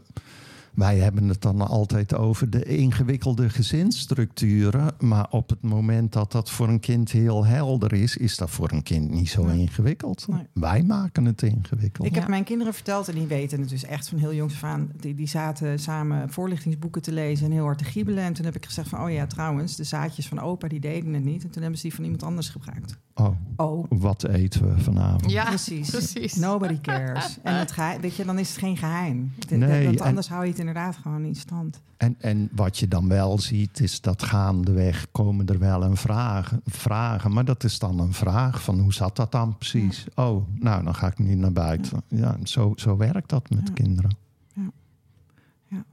wij 0.75 0.97
hebben 0.97 1.27
het 1.27 1.41
dan 1.41 1.61
altijd 1.67 2.13
over 2.15 2.49
de 2.49 2.63
ingewikkelde 2.63 3.49
gezinsstructuren. 3.49 4.91
Maar 4.99 5.27
op 5.29 5.49
het 5.49 5.61
moment 5.61 6.13
dat 6.13 6.31
dat 6.31 6.51
voor 6.51 6.67
een 6.69 6.79
kind 6.79 7.11
heel 7.11 7.45
helder 7.45 7.93
is, 7.93 8.17
is 8.17 8.37
dat 8.37 8.49
voor 8.49 8.71
een 8.71 8.83
kind 8.83 9.09
niet 9.09 9.29
zo 9.29 9.45
Nee. 9.45 9.59
ingewikkeld. 9.59 10.25
Nee. 10.27 10.47
Wij 10.53 10.83
maken 10.83 11.25
het 11.25 11.41
ingewikkeld. 11.41 12.07
Ik 12.07 12.13
heb 12.13 12.23
Ja. 12.23 12.29
mijn 12.29 12.43
kinderen 12.43 12.73
verteld, 12.73 13.07
en 13.07 13.15
die 13.15 13.27
weten 13.27 13.59
het 13.59 13.69
dus 13.69 13.83
echt 13.85 14.09
van 14.09 14.17
heel 14.17 14.33
jongs 14.33 14.53
af 14.53 14.63
aan. 14.63 14.89
Die, 14.99 15.13
die 15.15 15.27
zaten 15.27 15.79
samen 15.79 16.29
voorlichtingsboeken 16.29 17.01
te 17.01 17.11
lezen 17.11 17.45
en 17.45 17.51
heel 17.51 17.63
hard 17.63 17.77
te 17.77 17.83
giebelen. 17.83 18.23
En 18.23 18.33
toen 18.33 18.45
heb 18.45 18.55
ik 18.55 18.65
gezegd 18.65 18.89
van, 18.89 19.01
oh 19.03 19.11
ja, 19.11 19.25
trouwens, 19.27 19.75
de 19.75 19.83
zaadjes 19.83 20.27
van 20.27 20.39
opa, 20.39 20.67
die 20.67 20.79
deden 20.79 21.13
het 21.13 21.23
niet. 21.23 21.43
En 21.43 21.49
toen 21.49 21.61
hebben 21.61 21.79
ze 21.79 21.85
die 21.87 21.95
van 21.95 22.03
iemand 22.03 22.23
anders 22.23 22.49
gebruikt. 22.49 22.97
Oh, 23.15 23.27
Oh, 23.55 23.85
wat 23.89 24.27
eten 24.27 24.75
we 24.75 24.81
vanavond? 24.81 25.31
Ja, 25.31 25.43
precies. 25.45 25.89
precies. 25.89 26.35
Nobody 26.35 26.81
cares. 26.81 27.37
En 27.43 27.67
geheim, 27.67 28.01
weet 28.01 28.15
je, 28.15 28.25
dan 28.25 28.39
is 28.39 28.49
het 28.49 28.57
geen 28.57 28.77
geheim. 28.77 29.31
De- 29.47 29.55
Nee, 29.55 29.85
want 29.85 29.99
en- 29.99 30.05
anders 30.05 30.27
hou 30.29 30.43
je 30.43 30.49
het 30.49 30.59
inderdaad 30.67 30.95
gewoon 30.95 31.23
in 31.25 31.35
stand. 31.35 31.81
En, 31.97 32.15
en 32.19 32.49
wat 32.51 32.77
je 32.77 32.87
dan 32.87 33.07
wel 33.07 33.39
ziet, 33.39 33.79
is 33.79 34.01
dat 34.01 34.23
gaandeweg 34.23 35.07
komen 35.11 35.47
er 35.47 35.59
wel 35.59 35.83
een 35.83 35.97
vragen, 35.97 36.61
vragen. 36.65 37.31
Maar 37.33 37.45
dat 37.45 37.63
is 37.63 37.79
dan 37.79 37.99
een 37.99 38.13
vraag 38.13 38.63
van 38.63 38.79
hoe 38.79 38.93
zat 38.93 39.15
dat 39.15 39.31
dan 39.31 39.57
precies? 39.57 40.05
Oh, 40.15 40.47
nou, 40.59 40.83
dan 40.83 40.95
ga 40.95 41.07
ik 41.07 41.19
niet 41.19 41.37
naar 41.37 41.51
buiten. 41.53 42.01
Ja, 42.07 42.37
zo, 42.43 42.73
zo 42.75 42.97
werkt 42.97 43.29
dat 43.29 43.49
met 43.49 43.67
Ja. 43.67 43.73
kinderen. 43.73 44.11
Ja, 44.53 45.83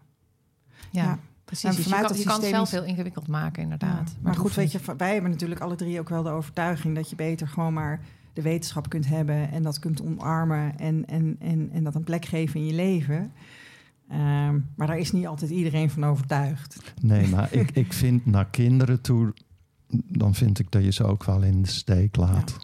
Ja. 0.91 1.19
precies. 1.45 1.65
En 1.71 1.77
Dus 1.77 1.85
je 1.85 1.91
kan, 1.91 2.03
dat 2.03 2.19
je 2.19 2.25
kan 2.25 2.41
het 2.41 2.49
zelf 2.49 2.71
heel 2.71 2.85
ingewikkeld 2.85 3.27
maken, 3.27 3.63
inderdaad. 3.63 3.91
Ja. 4.09 4.15
Maar, 4.15 4.23
Maar 4.23 4.35
goed, 4.35 4.55
weet 4.55 4.73
je, 4.73 4.81
wij 4.97 5.13
hebben 5.13 5.31
natuurlijk 5.31 5.61
alle 5.61 5.75
drie 5.77 6.01
ook 6.01 6.09
wel 6.09 6.23
de 6.23 6.31
overtuiging 6.31 6.95
dat 6.95 7.11
je 7.11 7.17
beter 7.17 7.49
gewoon 7.49 7.73
maar 7.73 8.01
de 8.33 8.43
wetenschap 8.43 8.89
kunt 8.89 9.07
hebben 9.09 9.51
en 9.51 9.63
dat 9.63 9.79
kunt 9.79 10.03
omarmen 10.03 10.79
en, 10.79 11.07
en, 11.07 11.37
en, 11.39 11.71
en 11.73 11.85
dat 11.85 11.95
een 11.95 12.05
plek 12.05 12.25
geven 12.25 12.61
in 12.61 12.67
je 12.67 12.75
leven. 12.75 13.33
Ehm, 14.11 14.59
maar 14.75 14.87
daar 14.87 14.99
is 14.99 15.13
niet 15.13 15.27
altijd 15.27 15.51
iedereen 15.51 15.91
van 15.91 16.05
overtuigd. 16.05 16.93
Nee, 17.03 17.29
maar 17.29 17.53
ik, 17.53 17.71
ik 17.85 17.93
vind 17.93 18.27
naar 18.27 18.47
kinderen 18.47 19.01
toe, 19.01 19.33
dan 20.09 20.35
vind 20.35 20.59
ik 20.59 20.71
dat 20.71 20.85
je 20.85 20.93
ze 20.93 21.05
ook 21.05 21.25
wel 21.25 21.43
in 21.43 21.63
de 21.63 21.69
steek 21.69 22.17
laat. 22.17 22.57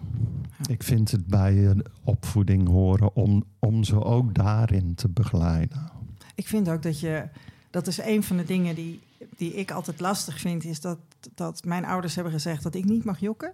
Ja. 0.59 0.69
Ik 0.69 0.83
vind 0.83 1.11
het 1.11 1.27
bij 1.27 1.55
je 1.55 1.85
opvoeding 2.05 2.69
horen 2.69 3.17
om, 3.17 3.45
om 3.59 3.85
ze 3.85 4.05
ook 4.05 4.35
daarin 4.35 4.95
te 4.95 5.09
begeleiden. 5.09 5.91
Ik 6.35 6.47
vind 6.47 6.69
ook 6.69 6.83
dat 6.83 7.01
je, 7.01 7.29
dat 7.71 7.87
is 7.87 7.99
een 8.03 8.23
van 8.23 8.37
de 8.37 8.45
dingen 8.45 8.75
die, 8.75 9.01
die 9.37 9.55
ik 9.55 9.71
altijd 9.71 10.01
lastig 10.01 10.41
vind, 10.41 10.65
is 10.65 10.81
dat, 10.81 10.99
dat 11.35 11.65
mijn 11.65 11.85
ouders 11.85 12.15
hebben 12.15 12.33
gezegd 12.33 12.63
dat 12.63 12.75
ik 12.75 12.85
niet 12.85 13.05
mag 13.05 13.21
jokken. 13.21 13.53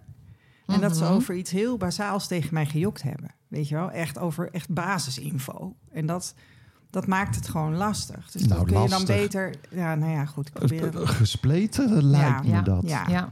En 0.65 0.81
dat 0.81 0.97
ze 0.97 1.03
Mhm. 1.03 1.13
over 1.13 1.35
iets 1.35 1.51
heel 1.51 1.77
bazaals 1.77 2.27
tegen 2.27 2.53
mij 2.53 2.65
gejokt 2.65 3.01
hebben. 3.01 3.29
Weet 3.47 3.67
je 3.67 3.75
wel? 3.75 3.91
Echt 3.91 4.19
over 4.19 4.49
echt 4.51 4.69
basisinfo. 4.69 5.75
En 5.91 6.05
dat, 6.05 6.35
dat 6.93 7.07
maakt 7.07 7.35
het 7.35 7.47
gewoon 7.49 7.75
lastig. 7.75 8.31
Dus 8.31 8.41
Nou, 8.45 8.55
dan 8.55 8.65
kun 8.65 8.81
je 8.81 8.89
dan 8.89 8.99
lastig. 8.99 9.15
beter... 9.15 9.55
Ja, 9.69 9.95
nou 9.95 10.11
ja, 10.11 10.25
goed. 10.25 10.47
Ik 10.47 10.53
probeer 10.53 10.83
het. 10.93 11.09
Gespleten 11.09 12.03
lijkt 12.03 12.43
me 12.43 12.49
Ja, 12.49 12.61
dat. 12.61 12.83
Ja, 12.85 13.03
Ja, 13.07 13.29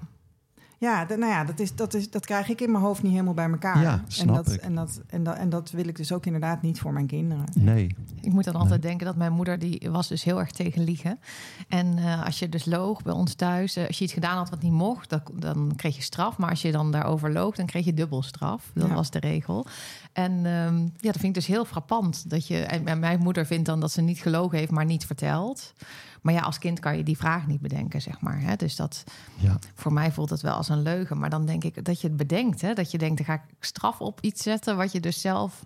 ja 0.82 1.06
nou 1.08 1.26
ja, 1.26 1.44
dat, 1.44 1.60
is, 1.60 1.76
dat, 1.76 1.94
is, 1.94 2.10
dat 2.10 2.26
krijg 2.26 2.50
ik 2.50 2.62
in 2.62 2.72
mijn 2.72 2.84
hoofd 2.84 3.04
niet 3.04 3.12
helemaal 3.12 3.34
bij 3.34 3.50
elkaar. 3.50 3.82
Ja, 3.82 3.92
en, 3.92 4.04
snap 4.08 4.36
dat, 4.36 4.54
ik. 4.54 4.62
En, 4.62 4.76
dat, 4.76 5.02
en, 5.08 5.24
dat, 5.24 5.36
en 5.36 5.50
dat 5.50 5.72
wil 5.72 5.88
ik 5.88 5.96
dus 5.96 6.12
ook 6.12 6.26
inderdaad 6.26 6.62
niet 6.62 6.80
voor 6.80 6.94
mijn 6.94 7.08
kinderen. 7.08 7.46
Nee. 7.54 7.96
ik 8.22 8.32
moet 8.32 8.44
dan 8.44 8.56
altijd 8.56 8.82
denken 8.82 9.06
dat 9.06 9.16
mijn 9.16 9.32
moeder, 9.34 9.60
die 9.60 9.90
was 9.92 10.08
dus 10.08 10.24
heel 10.24 10.40
erg 10.40 10.52
tegen 10.52 10.84
liegen. 10.84 11.20
En 11.68 11.98
eh, 11.98 12.26
als 12.26 12.40
je 12.40 12.50
dus 12.50 12.66
loog 12.66 13.04
bij 13.04 13.14
ons 13.14 13.34
thuis, 13.34 13.76
eh, 13.76 13.88
als 13.88 13.98
je 13.98 14.04
iets 14.04 14.14
gedaan 14.14 14.38
had 14.38 14.50
wat 14.50 14.62
niet 14.62 14.72
mocht, 14.72 15.10
dan, 15.10 15.22
dan 15.36 15.74
kreeg 15.76 15.96
je 15.96 16.02
straf. 16.02 16.38
Maar 16.38 16.50
als 16.50 16.62
je 16.62 16.72
dan 16.72 16.92
daarover 16.92 17.32
loog, 17.32 17.56
dan 17.56 17.66
kreeg 17.66 17.86
je 17.86 17.94
dubbel 17.94 18.22
straf. 18.22 18.72
Dat 18.74 18.88
Ja. 18.88 18.94
was 18.94 19.10
de 19.12 19.20
regel. 19.20 19.66
En 20.14 20.32
ehm, 20.46 20.78
ja, 20.80 21.12
dat 21.12 21.18
vind 21.18 21.24
ik 21.24 21.34
dus 21.34 21.48
heel 21.48 21.66
frappant. 21.66 22.30
Dat 22.30 22.48
je, 22.48 22.58
en, 22.60 22.88
en 22.88 23.00
mijn 23.00 23.20
moeder 23.20 23.46
vindt 23.46 23.66
dan 23.66 23.80
dat 23.80 23.92
ze 23.92 24.02
niet 24.02 24.20
gelogen 24.20 24.58
heeft, 24.58 24.72
maar 24.72 24.86
niet 24.86 25.06
verteld. 25.06 25.74
Maar 26.22 26.34
ja, 26.34 26.42
als 26.42 26.58
kind 26.60 26.80
kan 26.80 26.98
je 26.98 27.04
die 27.04 27.18
vraag 27.18 27.48
niet 27.48 27.62
bedenken, 27.62 28.02
zeg 28.02 28.22
maar. 28.22 28.42
Hè? 28.42 28.56
Dus 28.56 28.76
dat, 28.76 29.04
Ja. 29.36 29.58
voor 29.76 29.94
mij 29.94 30.12
voelt 30.12 30.30
het 30.30 30.42
wel 30.42 30.54
als 30.54 30.70
een 30.70 30.82
leugen. 30.82 31.20
Maar 31.20 31.30
dan 31.30 31.46
denk 31.46 31.64
ik 31.64 31.86
dat 31.86 32.02
je 32.02 32.08
het 32.08 32.18
bedenkt. 32.18 32.62
Hè? 32.62 32.74
Dat 32.74 32.92
je 32.92 32.98
denkt, 32.98 33.18
dan 33.18 33.26
ga 33.26 33.34
ik 33.34 33.42
straf 33.60 34.00
op 34.02 34.20
iets 34.22 34.44
zetten... 34.44 34.78
wat 34.78 34.92
je 34.92 35.00
dus 35.00 35.22
zelf 35.22 35.66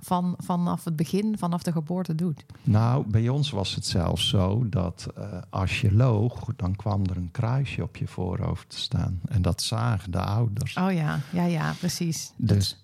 van, 0.00 0.34
vanaf 0.38 0.84
het 0.84 0.96
begin, 0.96 1.38
vanaf 1.38 1.62
de 1.62 1.72
geboorte 1.72 2.14
doet. 2.14 2.44
Nou, 2.62 3.06
bij 3.06 3.28
ons 3.28 3.50
was 3.50 3.74
het 3.74 3.86
zelfs 3.86 4.28
zo 4.28 4.68
dat 4.68 5.06
eh, 5.16 5.24
als 5.50 5.80
je 5.80 5.92
loog, 5.94 6.48
dan 6.56 6.76
kwam 6.76 7.04
er 7.04 7.16
een 7.16 7.30
kruisje 7.30 7.82
op 7.82 7.96
je 7.96 8.06
voorhoofd 8.06 8.68
te 8.70 8.78
staan. 8.78 9.20
En 9.28 9.42
dat 9.42 9.62
zagen 9.62 10.10
de 10.10 10.20
ouders. 10.20 10.76
Oh 10.76 10.92
ja, 10.92 11.20
ja, 11.32 11.44
ja, 11.44 11.72
precies. 11.78 12.32
Dus 12.36 12.82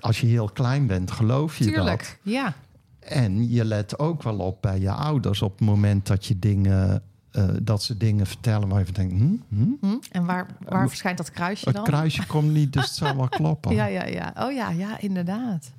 als 0.00 0.20
je 0.20 0.26
heel 0.26 0.48
klein 0.48 0.86
bent, 0.86 1.10
geloof 1.10 1.58
je 1.58 1.64
dat. 1.64 1.74
Tuurlijk, 1.74 2.18
ja. 2.22 2.54
En 3.02 3.50
je 3.50 3.64
let 3.64 3.98
ook 3.98 4.22
wel 4.22 4.38
op 4.38 4.62
bij 4.62 4.80
je 4.80 4.90
ouders 4.90 5.42
op 5.42 5.58
het 5.58 5.68
moment 5.68 6.06
dat 6.06 6.26
je 6.26 6.38
dingen, 6.38 7.02
eh, 7.30 7.48
dat 7.62 7.82
ze 7.82 7.96
dingen 7.96 8.26
vertellen 8.26 8.68
waar 8.68 8.78
je 8.78 8.84
van 8.84 8.94
denkt, 8.94 9.12
hm, 9.12 9.36
hm? 9.48 9.72
Hm? 9.80 9.96
En 10.10 10.24
waar, 10.24 10.46
waar 10.68 10.88
verschijnt 10.88 11.18
dat 11.18 11.30
kruisje 11.30 11.64
het 11.64 11.74
dan? 11.74 11.84
kruisje 11.84 12.26
komt 12.26 12.52
niet, 12.52 12.72
dus 12.72 12.84
het 12.84 12.94
zal 12.94 13.16
wel 13.16 13.28
kloppen. 13.38 13.74
Ja, 13.74 13.86
ja, 13.86 14.04
ja. 14.04 14.34
Oh 14.38 14.52
ja, 14.52 14.70
ja, 14.70 15.00
inderdaad. 15.00 15.72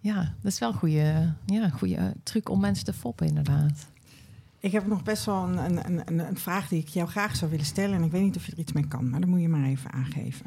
Ja, 0.00 0.34
dat 0.40 0.52
is 0.52 0.58
wel 0.58 0.68
een 0.68 0.78
goede, 0.78 1.34
ja, 1.46 1.64
een 1.64 1.70
goede 1.70 2.14
truc 2.22 2.48
om 2.48 2.60
mensen 2.60 2.84
te 2.84 2.92
foppen, 2.92 3.26
inderdaad. 3.26 3.86
Ik 4.60 4.72
heb 4.72 4.86
nog 4.86 5.02
best 5.02 5.24
wel 5.24 5.44
een, 5.44 5.58
een, 5.58 6.02
een, 6.04 6.18
een 6.18 6.38
vraag 6.38 6.68
die 6.68 6.80
ik 6.80 6.88
jou 6.88 7.08
graag 7.08 7.36
zou 7.36 7.50
willen 7.50 7.66
stellen. 7.66 7.96
En 7.96 8.02
ik 8.02 8.10
weet 8.10 8.22
niet 8.22 8.36
of 8.36 8.46
je 8.46 8.52
er 8.52 8.58
iets 8.58 8.72
mee 8.72 8.88
kan, 8.88 9.10
maar 9.10 9.20
dan 9.20 9.28
moet 9.28 9.40
je 9.40 9.48
maar 9.48 9.64
even 9.64 9.92
aangeven. 9.92 10.46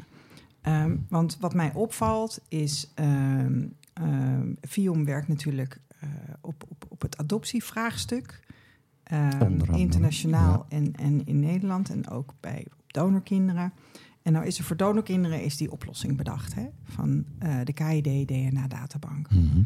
Ehm, 0.60 0.96
want 1.08 1.36
wat 1.40 1.54
mij 1.54 1.72
opvalt 1.74 2.40
is... 2.48 2.90
ehm 2.94 3.60
ehm, 3.92 4.52
Viom 4.60 5.04
werkt 5.04 5.28
natuurlijk 5.28 5.80
eh, 6.00 6.08
op, 6.40 6.64
op, 6.68 6.84
op 6.88 7.02
het 7.02 7.16
adoptievraagstuk. 7.16 8.40
Ehm, 9.02 9.74
internationaal 9.74 10.66
en, 10.68 10.92
en 10.92 11.26
in 11.26 11.40
Nederland. 11.40 11.90
En 11.90 12.08
ook 12.08 12.34
bij 12.40 12.66
donorkinderen. 12.86 13.72
En 14.22 14.32
nou 14.32 14.46
is 14.46 14.58
er 14.58 14.64
voor 14.64 14.76
donorkinderen 14.76 15.42
is 15.42 15.56
die 15.56 15.72
oplossing 15.72 16.16
bedacht. 16.16 16.54
Hè, 16.54 16.66
van 16.84 17.24
eh, 17.38 17.56
de 17.64 17.72
KID-DNA-databank. 17.72 19.30
Mhm. 19.30 19.62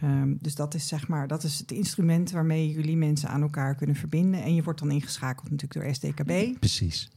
Ehm, 0.00 0.34
dus 0.40 0.54
dat 0.54 0.74
is 0.74 0.88
zeg 0.88 1.08
maar, 1.08 1.28
dat 1.28 1.44
is 1.44 1.58
het 1.58 1.72
instrument 1.72 2.30
waarmee 2.30 2.70
jullie 2.70 2.96
mensen 2.96 3.28
aan 3.28 3.42
elkaar 3.42 3.74
kunnen 3.74 3.96
verbinden. 3.96 4.42
En 4.42 4.54
je 4.54 4.62
wordt 4.62 4.78
dan 4.78 4.90
ingeschakeld 4.90 5.50
natuurlijk 5.50 5.84
door 5.84 5.94
SDKB. 5.94 6.58
Precies. 6.58 7.10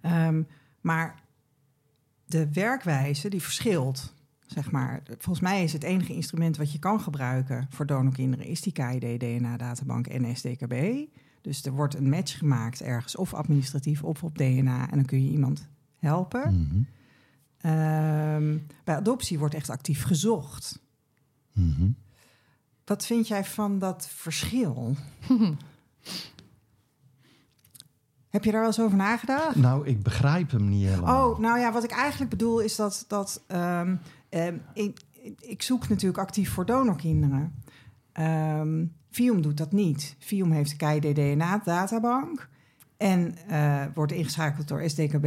Ehm, 0.00 0.42
maar 0.80 1.14
de 2.26 2.48
werkwijze 2.52 3.28
die 3.28 3.42
verschilt. 3.42 4.14
Zeg 4.52 4.70
maar, 4.70 5.02
volgens 5.18 5.40
mij 5.40 5.62
is 5.62 5.72
het 5.72 5.82
enige 5.82 6.14
instrument 6.14 6.56
wat 6.56 6.72
je 6.72 6.78
kan 6.78 7.00
gebruiken 7.00 7.66
voor 7.70 7.86
donorkinderen 7.86 8.46
is 8.46 8.60
die 8.60 8.72
KID 8.72 9.20
DNA-databank 9.20 10.06
en 10.06 10.36
SDKB. 10.36 10.74
Dus 11.40 11.64
er 11.64 11.72
wordt 11.72 11.94
een 11.94 12.08
match 12.08 12.38
gemaakt 12.38 12.82
ergens, 12.82 13.16
of 13.16 13.34
administratief 13.34 14.02
of 14.02 14.22
op 14.22 14.38
DNA, 14.38 14.90
en 14.90 14.96
dan 14.96 15.04
kun 15.04 15.24
je 15.24 15.30
iemand 15.30 15.68
helpen. 15.98 16.68
Mhm. 16.68 16.82
Ehm, 17.56 18.58
bij 18.84 18.96
adoptie 18.96 19.38
wordt 19.38 19.54
echt 19.54 19.70
actief 19.70 20.02
gezocht. 20.02 20.80
Mhm. 21.52 21.90
Wat 22.84 23.06
vind 23.06 23.28
jij 23.28 23.44
van 23.44 23.78
dat 23.78 24.08
verschil? 24.08 24.96
Heb 28.28 28.44
je 28.44 28.50
daar 28.50 28.60
wel 28.60 28.68
eens 28.68 28.80
over 28.80 28.96
nagedacht? 28.96 29.56
Nou, 29.56 29.86
ik 29.86 30.02
begrijp 30.02 30.50
hem 30.50 30.68
niet 30.68 30.88
helemaal. 30.88 31.30
Oh, 31.30 31.38
nou 31.38 31.58
ja, 31.58 31.72
wat 31.72 31.84
ik 31.84 31.90
eigenlijk 31.90 32.30
bedoel 32.30 32.60
is 32.60 32.76
dat, 32.76 33.04
dat 33.08 33.42
ehm, 33.46 33.96
ehm, 34.30 34.56
ik, 34.74 35.00
ik 35.40 35.62
zoek 35.62 35.88
natuurlijk 35.88 36.18
actief 36.18 36.50
voor 36.50 36.66
donorkinderen. 36.66 37.54
Ehm 38.12 38.84
Vium 39.10 39.42
doet 39.42 39.56
dat 39.56 39.72
niet. 39.72 40.16
Vium 40.18 40.50
heeft 40.50 40.70
de 40.70 40.76
KID-DNA-databank 40.76 42.48
en 42.96 43.34
eh, 43.48 43.82
wordt 43.94 44.12
ingeschakeld 44.12 44.68
door 44.68 44.88
SDKB. 44.88 45.26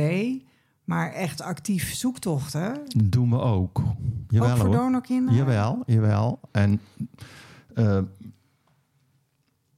Maar 0.84 1.12
echt 1.12 1.42
actief 1.42 1.94
zoektochten, 1.94 2.82
doen 3.06 3.30
we 3.30 3.40
ook. 3.40 3.82
Jawel 4.28 4.50
ook 4.50 4.58
voor 4.58 4.66
hoor. 4.66 4.76
donorkinderen? 4.76 5.40
Jawel, 5.40 5.84
jawel. 5.86 6.40
En 6.52 6.80
eh, 7.74 8.00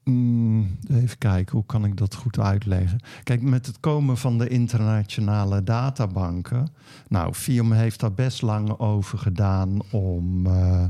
mm, 0.06 0.78
even 0.90 1.18
kijken, 1.18 1.56
hoe 1.56 1.66
kan 1.66 1.86
ik 1.86 1.98
dat 1.98 2.16
goed 2.16 2.40
uitleggen? 2.40 3.00
Kijk, 3.24 3.42
met 3.42 3.66
het 3.66 3.80
komen 3.80 4.18
van 4.18 4.38
de 4.38 4.48
internationale 4.48 5.64
databanken. 5.64 6.68
Nou, 7.08 7.34
FIOM 7.34 7.72
heeft 7.72 8.00
daar 8.00 8.14
best 8.14 8.42
lang 8.42 8.80
over 8.80 9.18
gedaan 9.18 9.82
om, 9.92 10.46
eh, 10.46 10.86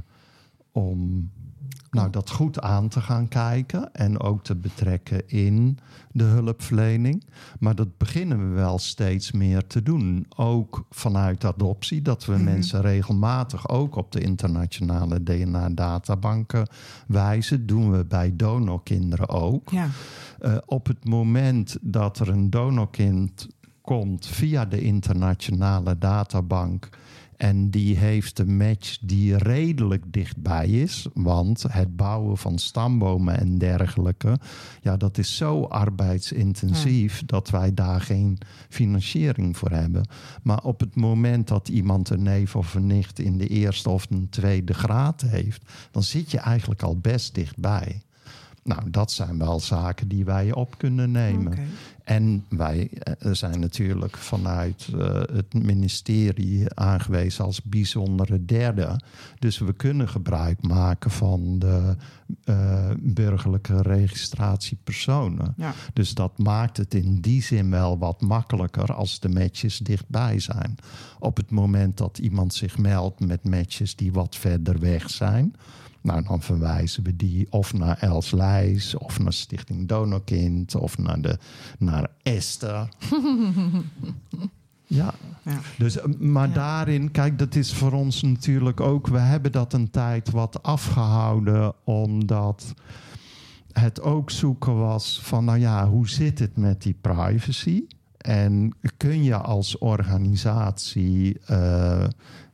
om 0.71 1.29
nou, 1.95 2.09
dat 2.09 2.29
goed 2.29 2.61
aan 2.61 2.87
te 2.87 3.01
gaan 3.01 3.27
kijken. 3.27 3.93
En 3.93 4.19
ook 4.19 4.43
te 4.43 4.55
betrekken 4.55 5.27
in 5.29 5.77
de 6.11 6.23
hulpverlening. 6.23 7.23
Maar 7.59 7.75
dat 7.75 7.97
beginnen 7.97 8.49
we 8.49 8.55
wel 8.55 8.77
steeds 8.79 9.31
meer 9.31 9.67
te 9.67 9.83
doen. 9.83 10.25
Ook 10.35 10.85
vanuit 10.89 11.45
adoptie, 11.45 12.01
dat 12.01 12.25
we 12.25 12.33
Mhm. 12.33 12.43
mensen 12.43 12.81
regelmatig 12.81 13.69
ook 13.69 13.95
op 13.95 14.11
de 14.11 14.19
internationale 14.21 15.23
DNA-databanken 15.23 16.67
wijzen. 17.07 17.65
Doen 17.65 17.91
we 17.91 18.05
bij 18.05 18.35
donorkinderen 18.35 19.29
ook. 19.29 19.69
Ja, 19.69 19.87
Eh, 20.39 20.57
op 20.65 20.87
het 20.87 21.05
moment 21.05 21.77
dat 21.81 22.19
er 22.19 22.29
een 22.29 22.49
donorkind 22.49 23.47
komt 23.81 24.25
via 24.27 24.65
de 24.65 24.81
internationale 24.81 25.97
databank 25.97 26.89
En 27.37 27.69
die 27.69 27.97
heeft 27.97 28.39
een 28.39 28.57
match 28.57 28.97
die 29.01 29.37
redelijk 29.37 30.03
dichtbij 30.13 30.67
is. 30.67 31.07
Want 31.13 31.65
het 31.69 31.95
bouwen 31.95 32.37
van 32.37 32.57
stambomen 32.57 33.39
en 33.39 33.57
dergelijke, 33.57 34.39
ja, 34.81 34.97
dat 34.97 35.17
is 35.17 35.37
zo 35.37 35.63
arbeidsintensief 35.63 37.25
dat 37.25 37.49
wij 37.49 37.73
daar 37.73 38.01
geen 38.01 38.37
financiering 38.69 39.57
voor 39.57 39.71
hebben. 39.71 40.07
Maar 40.43 40.63
op 40.63 40.79
het 40.79 40.95
moment 40.95 41.47
dat 41.47 41.69
iemand 41.69 42.09
een 42.09 42.23
neef 42.23 42.55
of 42.55 42.73
een 42.73 42.87
nicht 42.87 43.19
in 43.19 43.37
de 43.37 43.47
eerste 43.47 43.89
of 43.89 44.07
een 44.09 44.29
tweede 44.29 44.73
graad 44.73 45.21
heeft, 45.21 45.71
dan 45.91 46.03
zit 46.03 46.31
je 46.31 46.37
eigenlijk 46.37 46.83
al 46.83 46.97
best 46.97 47.35
dichtbij. 47.35 48.01
Nou, 48.63 48.89
dat 48.89 49.11
zijn 49.11 49.37
wel 49.37 49.59
zaken 49.59 50.07
die 50.07 50.25
wij 50.25 50.53
op 50.53 50.77
kunnen 50.77 51.11
nemen. 51.11 51.57
En 52.05 52.45
wij 52.49 52.89
eh, 52.89 53.31
zijn 53.31 53.59
natuurlijk 53.59 54.17
vanuit 54.17 54.87
eh, 54.93 55.21
het 55.33 55.53
ministerie 55.53 56.73
aangewezen 56.73 57.45
als 57.45 57.61
bijzondere 57.61 58.45
derde. 58.45 58.99
Dus 59.39 59.57
we 59.57 59.73
kunnen 59.73 60.09
gebruik 60.09 60.61
maken 60.61 61.11
van 61.11 61.59
de 61.59 61.95
eh, 62.43 62.89
burgerlijke 62.99 63.81
registratie 63.81 64.77
personen. 64.83 65.53
Ja. 65.57 65.73
Dus 65.93 66.13
dat 66.13 66.37
maakt 66.37 66.77
het 66.77 66.93
in 66.93 67.21
die 67.21 67.41
zin 67.41 67.69
wel 67.69 67.97
wat 67.97 68.21
makkelijker 68.21 68.93
als 68.93 69.19
de 69.19 69.29
matches 69.29 69.77
dichtbij 69.77 70.39
zijn. 70.39 70.75
Op 71.19 71.37
het 71.37 71.51
moment 71.51 71.97
dat 71.97 72.17
iemand 72.17 72.53
zich 72.53 72.77
meldt 72.77 73.19
met 73.19 73.43
matches 73.43 73.95
die 73.95 74.11
wat 74.11 74.35
verder 74.35 74.79
weg 74.79 75.09
zijn. 75.09 75.55
Nou, 76.05 76.23
dan 76.23 76.41
verwijzen 76.41 77.03
we 77.03 77.15
die 77.15 77.47
of 77.49 77.73
naar 77.73 77.97
Els 77.99 78.31
Leijs, 78.31 78.95
of 78.95 79.19
naar 79.19 79.33
Stichting 79.33 79.87
Donorkind, 79.87 80.75
of 80.75 80.97
naar, 80.97 81.21
de, 81.21 81.37
naar 81.79 82.07
Esther. 82.23 82.89
ja, 84.87 85.13
Ja. 85.43 85.59
dus, 85.77 85.97
eh, 85.97 86.05
maar 86.19 86.47
Ja. 86.47 86.53
daarin, 86.53 87.11
kijk, 87.11 87.39
dat 87.39 87.55
is 87.55 87.73
voor 87.73 87.91
ons 87.91 88.21
natuurlijk 88.21 88.79
ook. 88.79 89.07
We 89.07 89.17
hebben 89.19 89.51
dat 89.51 89.73
een 89.73 89.89
tijd 89.89 90.29
wat 90.31 90.63
afgehouden, 90.63 91.73
omdat 91.83 92.73
het 93.71 94.01
ook 94.01 94.31
zoeken 94.31 94.77
was 94.77 95.19
van, 95.23 95.45
nou 95.45 95.59
ja, 95.59 95.87
hoe 95.87 96.09
zit 96.09 96.39
het 96.39 96.57
met 96.57 96.81
die 96.81 96.95
privacy? 97.01 97.83
En 98.17 98.73
kun 98.97 99.23
je 99.23 99.35
als 99.37 99.77
organisatie 99.77 101.39
eh, 101.45 102.03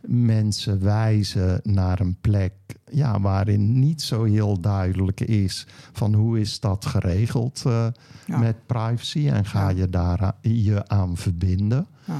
mensen 0.07 0.83
wijzen 0.83 1.59
naar 1.63 1.99
een 1.99 2.17
plek 2.21 2.53
ja, 2.91 3.19
waarin 3.19 3.79
niet 3.79 4.01
zo 4.01 4.23
heel 4.23 4.59
duidelijk 4.61 5.19
is 5.19 5.67
van 5.91 6.13
hoe 6.13 6.39
is 6.39 6.59
dat 6.59 6.85
geregeld 6.85 7.61
Ja. 8.25 8.37
met 8.39 8.65
privacy 8.65 9.27
en 9.29 9.45
ga 9.45 9.69
Ja. 9.69 9.75
je 9.77 9.89
daar 9.89 10.33
je 10.41 10.87
aan 10.87 11.17
verbinden? 11.17 11.87
Ja. 12.05 12.19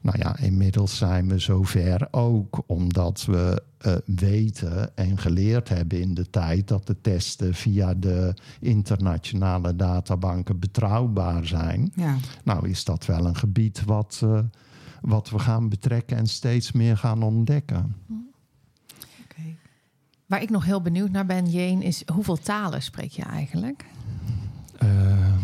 Nou 0.00 0.18
ja, 0.18 0.38
inmiddels 0.38 0.96
zijn 0.96 1.28
we 1.28 1.38
zover 1.38 2.08
ook 2.10 2.62
omdat 2.66 3.24
we 3.24 3.62
eh, 3.78 3.94
weten 4.06 4.96
en 4.96 5.18
geleerd 5.18 5.68
hebben 5.68 6.00
in 6.00 6.14
de 6.14 6.30
tijd 6.30 6.68
dat 6.68 6.86
de 6.86 6.96
testen 7.00 7.54
via 7.54 7.94
de 7.94 8.34
internationale 8.60 9.76
databanken 9.76 10.58
betrouwbaar 10.58 11.46
zijn. 11.46 11.92
Ja. 11.94 12.16
Nou 12.44 12.68
is 12.68 12.84
dat 12.84 13.06
wel 13.06 13.26
een 13.26 13.36
gebied 13.36 13.84
wat, 13.84 14.20
eh, 14.24 14.38
wat 15.00 15.30
we 15.30 15.38
gaan 15.38 15.68
betrekken 15.68 16.16
en 16.16 16.26
steeds 16.26 16.72
meer 16.72 16.96
gaan 16.96 17.22
ontdekken. 17.22 17.96
Oké. 19.24 19.56
Waar 20.26 20.42
ik 20.42 20.50
nog 20.50 20.64
heel 20.64 20.82
benieuwd 20.82 21.10
naar 21.10 21.26
ben, 21.26 21.46
Jeen, 21.50 21.82
is 21.82 22.02
hoeveel 22.12 22.36
talen 22.36 22.82
spreek 22.82 23.10
je 23.10 23.22
eigenlijk? 23.22 23.84
Ehm, 24.78 25.38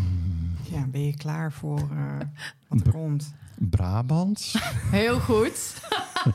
Ja, 0.71 0.85
ben 0.87 1.05
je 1.05 1.17
klaar 1.17 1.51
voor 1.51 1.79
eh, 1.79 2.17
wat 2.67 2.85
er 2.85 2.91
komt? 2.91 3.33
Brabants, 3.59 4.57
Heel 4.91 5.19
goed. 5.19 5.81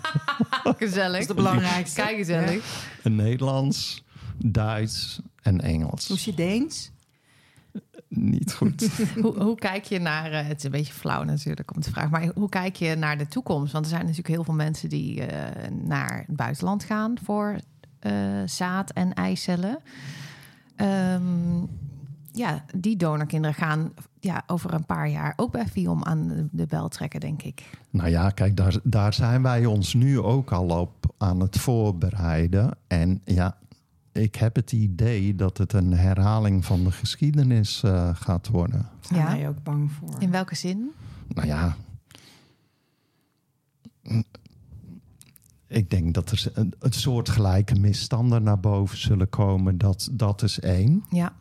gezellig. 0.78 1.12
Dat 1.12 1.20
is 1.20 1.26
de 1.26 1.34
belangrijkste. 1.34 2.00
Kijk 2.00 2.16
gezellig. 2.16 2.88
Nederlands, 3.02 4.04
Duits 4.36 5.20
en 5.42 5.60
Engels. 5.60 6.06
Hoe 6.08 6.16
is 6.16 6.24
je 6.24 6.34
Deens? 6.34 6.90
Niet 8.14 8.52
goed. 8.52 8.88
Hoe, 9.22 9.42
hoe 9.42 9.54
kijk 9.54 9.84
je 9.84 9.98
naar, 9.98 10.32
eh, 10.32 10.46
het 10.46 10.58
is 10.58 10.64
een 10.64 10.70
beetje 10.70 10.92
flauw 10.92 11.22
natuurlijk 11.22 11.74
om 11.74 11.80
te 11.80 11.90
vragen, 11.90 12.10
maar 12.10 12.30
hoe 12.34 12.48
kijk 12.48 12.76
je 12.76 12.94
naar 12.94 13.18
de 13.18 13.28
toekomst? 13.28 13.72
Want 13.72 13.84
er 13.84 13.90
zijn 13.90 14.02
natuurlijk 14.02 14.34
heel 14.34 14.44
veel 14.44 14.54
mensen 14.54 14.88
die 14.88 15.26
eh, 15.26 15.70
naar 15.70 16.24
het 16.26 16.36
buitenland 16.36 16.84
gaan 16.84 17.14
voor 17.22 17.60
eh, 17.98 18.12
zaad- 18.44 18.90
en 18.90 19.14
eicellen. 19.14 19.78
Ehm, 20.76 21.58
ja, 22.32 22.64
die 22.76 22.96
donorkinderen 22.96 23.56
gaan 23.56 23.92
ja, 24.20 24.42
over 24.46 24.74
een 24.74 24.86
paar 24.86 25.08
jaar 25.08 25.32
ook 25.36 25.52
bij 25.52 25.66
FIOM 25.66 26.04
aan 26.04 26.28
de, 26.28 26.48
de 26.50 26.66
bel 26.66 26.88
trekken, 26.88 27.20
denk 27.20 27.42
ik. 27.42 27.62
Nou 27.90 28.08
ja, 28.08 28.30
kijk, 28.30 28.56
daar, 28.56 28.76
daar 28.82 29.14
zijn 29.14 29.42
wij 29.42 29.66
ons 29.66 29.94
nu 29.94 30.20
ook 30.20 30.52
al 30.52 30.68
op 30.80 31.14
aan 31.18 31.40
het 31.40 31.58
voorbereiden. 31.58 32.76
En 32.86 33.20
ja, 33.24 33.56
ik 34.12 34.34
heb 34.34 34.56
het 34.56 34.72
idee 34.72 35.34
dat 35.34 35.58
het 35.58 35.72
een 35.72 35.92
herhaling 35.92 36.64
van 36.64 36.84
de 36.84 36.90
geschiedenis 36.90 37.82
eh, 37.82 38.10
gaat 38.14 38.48
worden. 38.48 38.88
Zijn 39.00 39.20
Ja. 39.20 39.26
wij 39.36 39.48
ook 39.48 39.62
bang 39.62 39.92
voor? 39.92 40.14
In 40.18 40.30
welke 40.30 40.54
zin? 40.54 40.90
Nou 41.28 41.46
ja. 41.46 41.76
Ik 45.66 45.90
denk 45.90 46.14
dat 46.14 46.30
er 46.30 46.50
een, 46.54 46.74
een 46.78 46.92
soort 46.92 47.28
gelijke 47.28 47.74
misstanden 47.74 48.42
naar 48.42 48.60
boven 48.60 48.98
zullen 48.98 49.28
komen. 49.28 49.78
Dat, 49.78 50.08
dat 50.12 50.42
is 50.42 50.60
één. 50.60 51.04
Ja, 51.10 51.32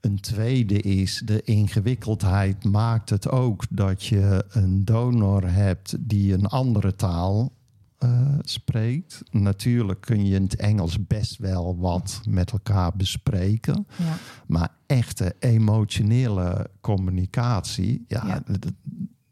Een 0.00 0.20
tweede 0.20 0.80
is 0.80 1.22
de 1.24 1.42
ingewikkeldheid 1.42 2.64
maakt 2.64 3.10
het 3.10 3.28
ook 3.30 3.64
dat 3.70 4.04
je 4.04 4.44
een 4.48 4.84
donor 4.84 5.50
hebt 5.50 5.96
die 6.00 6.32
een 6.32 6.46
andere 6.46 6.96
taal 6.96 7.52
eh, 7.98 8.34
spreekt. 8.40 9.22
Natuurlijk 9.30 10.00
kun 10.00 10.26
je 10.26 10.34
in 10.34 10.42
het 10.42 10.56
Engels 10.56 11.06
best 11.06 11.36
wel 11.38 11.78
wat 11.78 12.20
met 12.28 12.50
elkaar 12.52 12.96
bespreken. 12.96 13.86
ja. 13.98 14.14
Maar 14.46 14.68
echte 14.86 15.36
emotionele 15.38 16.70
communicatie, 16.80 18.04
ja, 18.08 18.42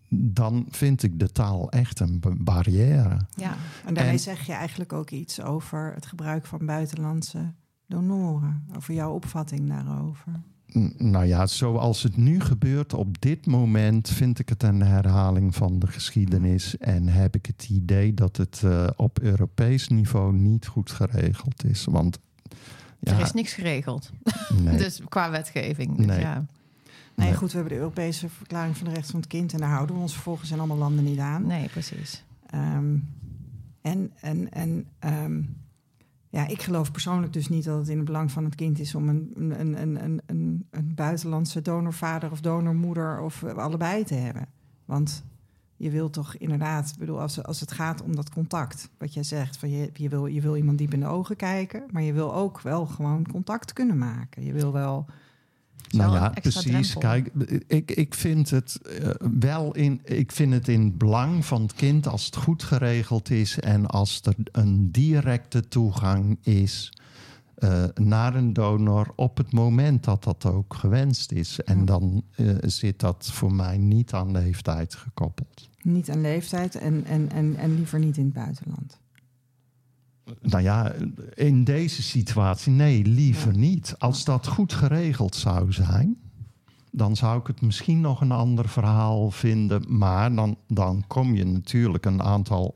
dan 0.08 0.66
vind 0.70 1.02
ik 1.02 1.18
de 1.18 1.32
taal 1.32 1.70
echt 1.70 2.00
een 2.00 2.20
ba- 2.20 2.34
barrière. 2.38 3.20
ja. 3.34 3.56
En 3.84 3.94
daarmee 3.94 4.12
En- 4.12 4.18
zeg 4.18 4.46
je 4.46 4.52
eigenlijk 4.52 4.92
ook 4.92 5.10
iets 5.10 5.40
over 5.40 5.92
het 5.94 6.06
gebruik 6.06 6.46
van 6.46 6.66
buitenlandse 6.66 7.52
donoren. 7.86 8.64
Over 8.76 8.94
jouw 8.94 9.12
opvatting 9.12 9.68
daarover. 9.68 10.32
Nou 10.98 11.24
ja, 11.26 11.46
zoals 11.46 12.02
het 12.02 12.16
nu 12.16 12.40
gebeurt 12.40 12.94
op 12.94 13.20
dit 13.20 13.46
moment, 13.46 14.08
vind 14.08 14.38
ik 14.38 14.48
het 14.48 14.62
een 14.62 14.82
herhaling 14.82 15.54
van 15.54 15.78
de 15.78 15.86
geschiedenis. 15.86 16.78
En 16.78 17.08
heb 17.08 17.34
ik 17.34 17.46
het 17.46 17.68
idee 17.70 18.14
dat 18.14 18.36
het 18.36 18.62
eh, 18.64 18.86
op 18.96 19.18
Europees 19.18 19.88
niveau 19.88 20.32
niet 20.34 20.66
goed 20.66 20.90
geregeld 20.90 21.64
is. 21.64 21.84
Want 21.84 22.18
ja, 22.98 23.12
Er 23.12 23.20
is 23.20 23.32
niks 23.32 23.52
geregeld, 23.52 24.10
nee, 24.62 24.76
dus 24.76 25.00
qua 25.08 25.30
wetgeving. 25.30 25.96
Dus 25.96 26.06
Nee. 26.06 26.20
ja. 26.20 26.34
Nee, 27.14 27.26
Nee. 27.28 27.36
goed, 27.36 27.50
we 27.50 27.56
hebben 27.58 27.74
de 27.74 27.80
Europese 27.80 28.28
Verklaring 28.28 28.76
van 28.76 28.86
de 28.86 28.92
Rechten 28.92 29.10
van 29.10 29.20
het 29.20 29.28
Kind... 29.28 29.52
en 29.52 29.58
daar 29.58 29.70
houden 29.70 29.96
we 29.96 30.02
ons 30.02 30.12
vervolgens 30.12 30.50
in 30.50 30.58
allemaal 30.58 30.76
landen 30.76 31.04
niet 31.04 31.18
aan. 31.18 31.46
Nee, 31.46 31.68
precies. 31.68 32.24
Ehm, 32.46 32.96
en 33.80 34.10
en, 34.20 34.52
en 34.52 34.86
ehm, 34.98 35.42
ja, 36.36 36.46
ik 36.46 36.62
geloof 36.62 36.90
persoonlijk 36.90 37.32
dus 37.32 37.48
niet 37.48 37.64
dat 37.64 37.78
het 37.78 37.88
in 37.88 37.96
het 37.96 38.04
belang 38.04 38.30
van 38.32 38.44
het 38.44 38.54
kind 38.54 38.78
is... 38.78 38.94
om 38.94 39.08
een, 39.08 39.32
een, 39.34 39.60
een, 39.60 40.04
een, 40.04 40.20
een, 40.26 40.66
een 40.70 40.94
buitenlandse 40.94 41.62
donorvader 41.62 42.30
of 42.30 42.40
donormoeder 42.40 43.20
of 43.20 43.42
eh, 43.42 43.54
allebei 43.54 44.04
te 44.04 44.14
hebben. 44.14 44.46
Want 44.84 45.24
je 45.76 45.90
wil 45.90 46.10
toch 46.10 46.36
inderdaad, 46.36 46.94
bedoel, 46.98 47.20
als, 47.20 47.42
als 47.42 47.60
het 47.60 47.72
gaat 47.72 48.02
om 48.02 48.16
dat 48.16 48.30
contact... 48.30 48.90
wat 48.98 49.14
jij 49.14 49.22
zegt, 49.22 49.56
van 49.56 49.70
je, 49.70 49.90
je, 49.92 50.08
wil, 50.08 50.26
je 50.26 50.40
wil 50.40 50.56
iemand 50.56 50.78
diep 50.78 50.92
in 50.92 51.00
de 51.00 51.06
ogen 51.06 51.36
kijken... 51.36 51.84
maar 51.90 52.02
je 52.02 52.12
wil 52.12 52.34
ook 52.34 52.60
wel 52.60 52.86
gewoon 52.86 53.26
contact 53.26 53.72
kunnen 53.72 53.98
maken. 53.98 54.44
Je 54.44 54.52
wil 54.52 54.72
wel... 54.72 55.06
Nou 55.90 56.14
ja, 56.14 56.28
precies. 56.28 56.62
drempel. 56.62 57.00
Kijk, 57.00 57.30
ik, 57.66 57.90
ik 57.90 58.14
vind 58.14 58.50
het 58.50 58.80
eh, 58.82 59.10
wel 59.38 59.74
in. 59.74 60.00
Ik 60.04 60.32
vind 60.32 60.52
het 60.52 60.68
in 60.68 60.84
het 60.84 60.98
belang 60.98 61.44
van 61.44 61.62
het 61.62 61.72
kind 61.74 62.08
als 62.08 62.24
het 62.24 62.36
goed 62.36 62.62
geregeld 62.62 63.30
is 63.30 63.60
en 63.60 63.86
als 63.86 64.20
er 64.22 64.34
een 64.52 64.90
directe 64.90 65.68
toegang 65.68 66.38
is 66.42 66.92
eh, 67.56 67.84
naar 67.94 68.34
een 68.34 68.52
donor 68.52 69.12
op 69.14 69.36
het 69.36 69.52
moment 69.52 70.04
dat 70.04 70.24
dat 70.24 70.44
ook 70.44 70.74
gewenst 70.74 71.32
is. 71.32 71.60
En 71.60 71.84
dan 71.84 72.22
eh, 72.34 72.54
zit 72.60 73.00
dat 73.00 73.30
voor 73.32 73.52
mij 73.52 73.78
niet 73.78 74.12
aan 74.12 74.30
leeftijd 74.30 74.94
gekoppeld. 74.94 75.68
Niet 75.82 76.10
aan 76.10 76.20
leeftijd 76.20 76.74
en, 76.74 77.04
en, 77.04 77.30
en, 77.30 77.56
en 77.56 77.74
liever 77.74 77.98
niet 77.98 78.16
in 78.16 78.24
het 78.24 78.32
buitenland. 78.32 78.98
Nou 80.40 80.62
ja, 80.62 80.92
in 81.34 81.64
deze 81.64 82.02
situatie, 82.02 82.72
nee, 82.72 83.04
liever 83.04 83.52
Ja. 83.52 83.58
niet. 83.58 83.94
Als 83.98 84.24
dat 84.24 84.46
goed 84.46 84.72
geregeld 84.72 85.34
zou 85.34 85.72
zijn, 85.72 86.16
dan 86.90 87.16
zou 87.16 87.40
ik 87.40 87.46
het 87.46 87.60
misschien 87.60 88.00
nog 88.00 88.20
een 88.20 88.32
ander 88.32 88.68
verhaal 88.68 89.30
vinden. 89.30 89.98
Maar 89.98 90.34
dan, 90.34 90.56
dan 90.68 91.04
kom 91.06 91.34
je 91.34 91.44
natuurlijk 91.44 92.04
een 92.04 92.22
aantal 92.22 92.74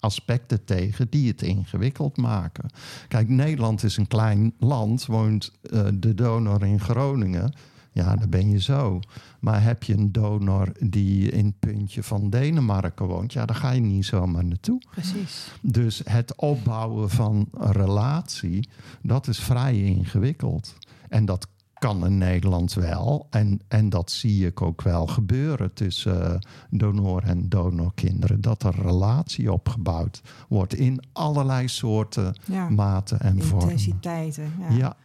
aspecten 0.00 0.64
tegen 0.64 1.06
die 1.10 1.28
het 1.28 1.42
ingewikkeld 1.42 2.16
maken. 2.16 2.70
Kijk, 3.08 3.28
Nederland 3.28 3.82
is 3.82 3.96
een 3.96 4.08
klein 4.08 4.54
land, 4.58 5.06
woont 5.06 5.52
eh, 5.62 5.86
de 5.94 6.14
donor 6.14 6.64
in 6.64 6.80
Groningen. 6.80 7.54
Ja, 7.92 8.16
dan 8.16 8.28
ben 8.30 8.50
je 8.50 8.60
zo. 8.60 9.00
Maar 9.40 9.62
heb 9.62 9.82
je 9.82 9.94
een 9.94 10.12
donor 10.12 10.72
die 10.80 11.30
in 11.30 11.44
het 11.46 11.58
puntje 11.58 12.02
van 12.02 12.30
Denemarken 12.30 13.06
woont, 13.06 13.32
ja, 13.32 13.46
dan 13.46 13.56
ga 13.56 13.70
je 13.70 13.80
niet 13.80 14.04
zomaar 14.04 14.44
naartoe. 14.44 14.80
Precies. 14.90 15.50
Dus 15.60 16.02
het 16.04 16.36
opbouwen 16.36 17.10
van 17.10 17.48
een 17.52 17.72
relatie, 17.72 18.68
dat 19.02 19.26
is 19.28 19.38
vrij 19.40 19.82
ingewikkeld. 19.82 20.74
En 21.08 21.24
dat 21.24 21.46
kan 21.78 22.06
in 22.06 22.18
Nederland 22.18 22.74
wel. 22.74 23.26
En, 23.30 23.60
en 23.68 23.88
dat 23.88 24.10
zie 24.10 24.46
ik 24.46 24.62
ook 24.62 24.82
wel 24.82 25.06
gebeuren 25.06 25.72
tussen 25.72 26.32
uh, 26.32 26.38
donor 26.70 27.22
en 27.22 27.48
donorkinderen. 27.48 28.40
Dat 28.40 28.62
er 28.62 28.74
relatie 28.82 29.52
opgebouwd 29.52 30.22
wordt 30.48 30.74
in 30.74 31.02
allerlei 31.12 31.68
soorten, 31.68 32.34
Ja. 32.44 32.68
maten 32.68 33.20
en 33.20 33.42
vormen. 33.42 33.68
Intensiteiten. 33.70 34.52
Ja. 34.58 34.76
Ja. 34.76 34.96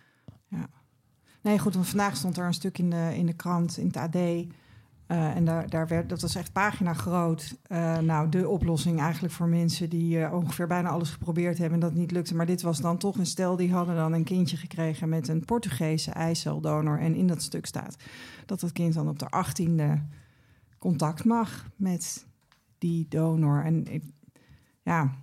Nee, 1.47 1.59
goed, 1.59 1.73
want 1.73 1.87
vandaag 1.87 2.15
stond 2.17 2.37
er 2.37 2.45
een 2.45 2.53
stuk 2.53 2.77
in 2.77 2.89
de, 2.89 3.11
in 3.15 3.25
de 3.25 3.33
krant, 3.33 3.77
in 3.77 3.87
het 3.87 3.97
AD. 3.97 4.15
eh, 4.15 4.45
en 5.07 5.45
daar, 5.45 5.69
daar 5.69 5.87
werd, 5.87 6.09
dat 6.09 6.21
was 6.21 6.35
echt 6.35 6.51
pagina 6.51 6.93
groot. 6.93 7.55
eh, 7.67 7.97
nou, 7.97 8.29
de 8.29 8.49
oplossing 8.49 8.99
eigenlijk 8.99 9.33
voor 9.33 9.47
mensen 9.47 9.89
die 9.89 10.23
eh, 10.23 10.33
ongeveer 10.33 10.67
bijna 10.67 10.89
alles 10.89 11.09
geprobeerd 11.09 11.57
hebben 11.57 11.73
en 11.81 11.87
dat 11.87 11.93
niet 11.93 12.11
lukte. 12.11 12.35
Maar 12.35 12.45
dit 12.45 12.61
was 12.61 12.79
dan 12.81 12.97
toch 12.97 13.17
een 13.17 13.25
stel 13.25 13.55
die 13.55 13.71
hadden 13.71 13.95
dan 13.95 14.13
een 14.13 14.23
kindje 14.23 14.57
gekregen 14.57 15.09
met 15.09 15.27
een 15.27 15.45
Portugese 15.45 16.11
eiceldonor. 16.11 16.99
En 16.99 17.15
in 17.15 17.27
dat 17.27 17.41
stuk 17.41 17.65
staat 17.65 17.95
dat 18.45 18.59
dat 18.59 18.71
kind 18.71 18.93
dan 18.93 19.09
op 19.09 19.19
de 19.19 19.29
achttiende 19.29 20.01
contact 20.77 21.23
mag 21.25 21.69
met 21.75 22.25
die 22.77 23.05
donor. 23.09 23.63
En 23.63 23.93
ik- 23.93 24.03
ja, 24.83 25.15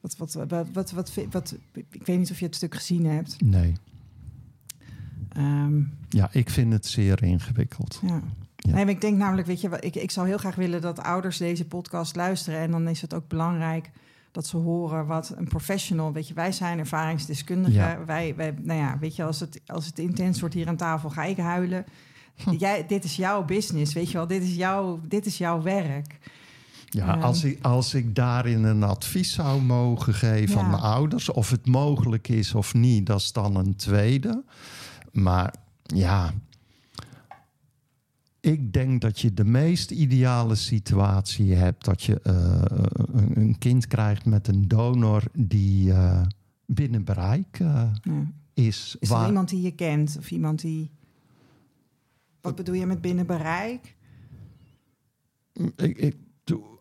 wat, 0.00 0.16
wat, 0.16 0.32
wat, 0.32 0.50
wat, 0.50 0.70
wat, 0.72 0.90
wat, 0.92 1.12
wat- 1.30 1.56
ik 1.72 2.06
weet 2.06 2.18
niet 2.18 2.30
of 2.30 2.38
je 2.38 2.46
het 2.46 2.54
stuk 2.56 2.74
gezien 2.74 3.06
hebt. 3.06 3.40
Nee. 3.40 3.74
Ehm, 5.32 5.80
Ja, 6.08 6.28
ik 6.32 6.50
vind 6.50 6.72
het 6.72 6.86
zeer 6.86 7.22
ingewikkeld. 7.22 8.00
Ja. 8.06 8.20
Ja. 8.56 8.74
Nee, 8.74 8.86
ik 8.86 9.00
denk 9.00 9.16
namelijk, 9.18 9.46
weet 9.46 9.60
je, 9.60 9.76
ik, 9.80 9.94
ik 9.96 10.10
zou 10.10 10.26
heel 10.26 10.38
graag 10.38 10.54
willen 10.54 10.80
dat 10.80 11.02
ouders 11.02 11.36
deze 11.36 11.64
podcast 11.66 12.16
luisteren. 12.16 12.58
En 12.60 12.70
dan 12.70 12.88
is 12.88 13.00
het 13.00 13.14
ook 13.14 13.28
belangrijk 13.28 13.90
dat 14.32 14.46
ze 14.46 14.56
horen 14.56 15.06
wat 15.06 15.32
een 15.36 15.48
professional, 15.48 16.12
weet 16.12 16.28
je, 16.28 16.34
wij 16.34 16.52
zijn 16.52 16.78
ervaringsdeskundigen. 16.78 17.80
Ja. 17.80 18.04
Wij, 18.04 18.34
wij, 18.36 18.54
nou 18.62 18.78
ja, 18.80 18.98
weet 18.98 19.16
je, 19.16 19.24
als 19.24 19.40
het, 19.40 19.60
als 19.66 19.86
het 19.86 19.98
intens 19.98 20.40
wordt 20.40 20.54
hier 20.54 20.68
aan 20.68 20.76
tafel, 20.76 21.10
ga 21.10 21.24
ik 21.24 21.36
huilen. 21.36 21.84
Jij, 22.58 22.86
dit 22.86 23.04
is 23.04 23.16
jouw 23.16 23.44
business, 23.44 23.92
weet 23.94 24.10
je 24.10 24.16
wel, 24.16 24.26
dit 24.26 24.42
is 24.42 24.54
jouw, 24.54 25.00
dit 25.08 25.26
is 25.26 25.38
jouw 25.38 25.62
werk. 25.62 26.18
Ja, 26.86 27.06
Ehm. 27.14 27.22
als, 27.22 27.44
ik, 27.44 27.58
als 27.64 27.94
ik 27.94 28.14
daarin 28.14 28.64
een 28.64 28.82
advies 28.82 29.32
zou 29.32 29.62
mogen 29.62 30.14
geven 30.14 30.56
Ja. 30.56 30.62
aan 30.62 30.70
de 30.70 30.76
ouders, 30.76 31.30
of 31.30 31.50
het 31.50 31.66
mogelijk 31.66 32.28
is 32.28 32.54
of 32.54 32.74
niet, 32.74 33.06
dat 33.06 33.20
is 33.20 33.32
dan 33.32 33.56
een 33.56 33.76
tweede. 33.76 34.42
Maar 35.12 35.54
ja, 35.82 36.32
ik 38.40 38.72
denk 38.72 39.00
dat 39.00 39.20
je 39.20 39.34
de 39.34 39.44
meest 39.44 39.90
ideale 39.90 40.54
situatie 40.54 41.54
hebt 41.54 41.84
dat 41.84 42.02
je 42.02 42.20
eh, 42.20 42.62
een, 43.12 43.36
een 43.40 43.58
kind 43.58 43.86
krijgt 43.86 44.24
met 44.24 44.48
een 44.48 44.68
donor 44.68 45.22
die 45.32 45.92
eh, 45.92 46.22
binnen 46.66 47.04
bereik 47.04 47.58
eh, 47.60 47.90
Ja. 48.02 48.30
is. 48.54 48.96
Is 49.00 49.10
er 49.10 49.26
iemand 49.26 49.48
die 49.48 49.60
je 49.62 49.74
kent 49.74 50.16
of 50.18 50.30
iemand 50.30 50.60
die... 50.60 50.90
Wat 52.40 52.54
bedoel 52.56 52.74
je 52.74 52.86
met 52.86 53.00
binnen 53.00 53.26
bereik? 53.26 53.96
Ik, 55.76 55.98
ik, 55.98 56.16
doe- 56.44 56.78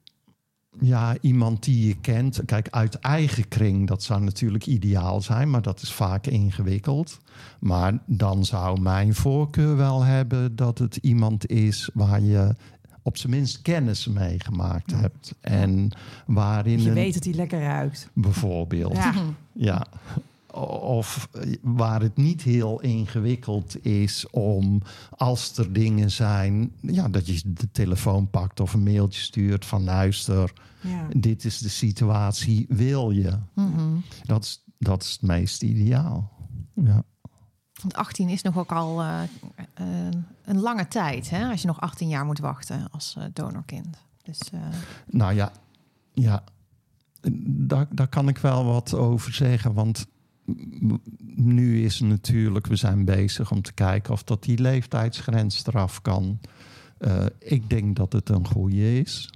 ja, 0.81 1.15
iemand 1.21 1.63
die 1.63 1.87
je 1.87 1.95
kent. 2.01 2.41
Kijk, 2.45 2.67
uit 2.69 2.95
eigen 2.95 3.47
kring, 3.47 3.87
dat 3.87 4.03
zou 4.03 4.21
natuurlijk 4.21 4.65
ideaal 4.65 5.21
zijn, 5.21 5.49
maar 5.49 5.61
dat 5.61 5.81
is 5.81 5.91
vaak 5.93 6.27
ingewikkeld. 6.27 7.19
Maar 7.59 7.97
dan 8.05 8.45
zou 8.45 8.81
mijn 8.81 9.15
voorkeur 9.15 9.75
wel 9.75 10.03
hebben 10.03 10.55
dat 10.55 10.77
het 10.77 10.95
iemand 10.95 11.49
is 11.49 11.89
waar 11.93 12.21
je 12.21 12.55
op 13.01 13.17
zijn 13.17 13.31
minst 13.31 13.61
kennis 13.61 14.07
mee 14.07 14.39
gemaakt 14.39 14.91
hebt. 14.91 15.35
En 15.41 15.91
waarin 16.25 16.81
je 16.81 16.93
weet 16.93 17.13
dat 17.13 17.23
hij 17.23 17.33
lekker 17.33 17.61
ruikt. 17.61 18.09
bijvoorbeeld. 18.13 18.95
Ja. 18.95 19.13
Ja. 19.53 19.85
Of 20.81 21.29
waar 21.61 22.01
het 22.01 22.17
niet 22.17 22.41
heel 22.41 22.81
ingewikkeld 22.81 23.85
is 23.85 24.29
om, 24.29 24.81
als 25.09 25.57
er 25.57 25.73
dingen 25.73 26.11
zijn, 26.11 26.71
ja, 26.81 27.09
dat 27.09 27.27
je 27.27 27.41
de 27.45 27.71
telefoon 27.71 28.29
pakt 28.29 28.59
of 28.59 28.73
een 28.73 28.83
mailtje 28.83 29.21
stuurt 29.21 29.65
van 29.65 29.83
luister, 29.83 30.53
Ja. 30.81 31.07
dit 31.17 31.45
is 31.45 31.57
de 31.57 31.69
situatie, 31.69 32.65
wil 32.69 33.11
je? 33.11 33.37
Mhm. 33.53 33.95
Dat 34.23 34.43
is, 34.43 34.63
dat 34.77 35.03
is 35.03 35.11
het 35.11 35.21
meest 35.21 35.63
ideaal. 35.63 36.31
Ja. 36.73 37.03
Want 37.81 37.93
18 37.93 38.29
is 38.29 38.41
nog 38.41 38.57
ook 38.57 38.71
al 38.71 39.01
eh, 39.01 39.21
eh, 39.73 39.85
een 40.45 40.59
lange 40.59 40.87
tijd, 40.87 41.29
hè? 41.29 41.49
Als 41.49 41.61
je 41.61 41.67
nog 41.67 41.81
18 41.81 42.07
jaar 42.07 42.25
moet 42.25 42.39
wachten 42.39 42.87
als 42.91 43.15
eh, 43.17 43.23
donorkind. 43.33 43.97
Dus 44.23 44.39
Nou 45.07 45.33
ja, 45.33 45.51
ja 46.13 46.43
daar, 47.41 47.87
daar 47.91 48.07
kan 48.07 48.27
ik 48.27 48.37
wel 48.37 48.65
wat 48.65 48.93
over 48.93 49.33
zeggen. 49.33 49.73
Want 49.73 50.07
nu 51.35 51.83
is 51.83 51.99
natuurlijk, 51.99 52.67
we 52.67 52.75
zijn 52.75 53.05
bezig 53.05 53.51
om 53.51 53.61
te 53.61 53.73
kijken 53.73 54.13
of 54.13 54.23
dat 54.23 54.43
die 54.43 54.61
leeftijdsgrens 54.61 55.65
eraf 55.65 56.01
kan. 56.01 56.39
Eh, 56.97 57.25
ik 57.39 57.69
denk 57.69 57.95
dat 57.95 58.13
het 58.13 58.29
een 58.29 58.47
goede 58.47 58.99
is. 58.99 59.29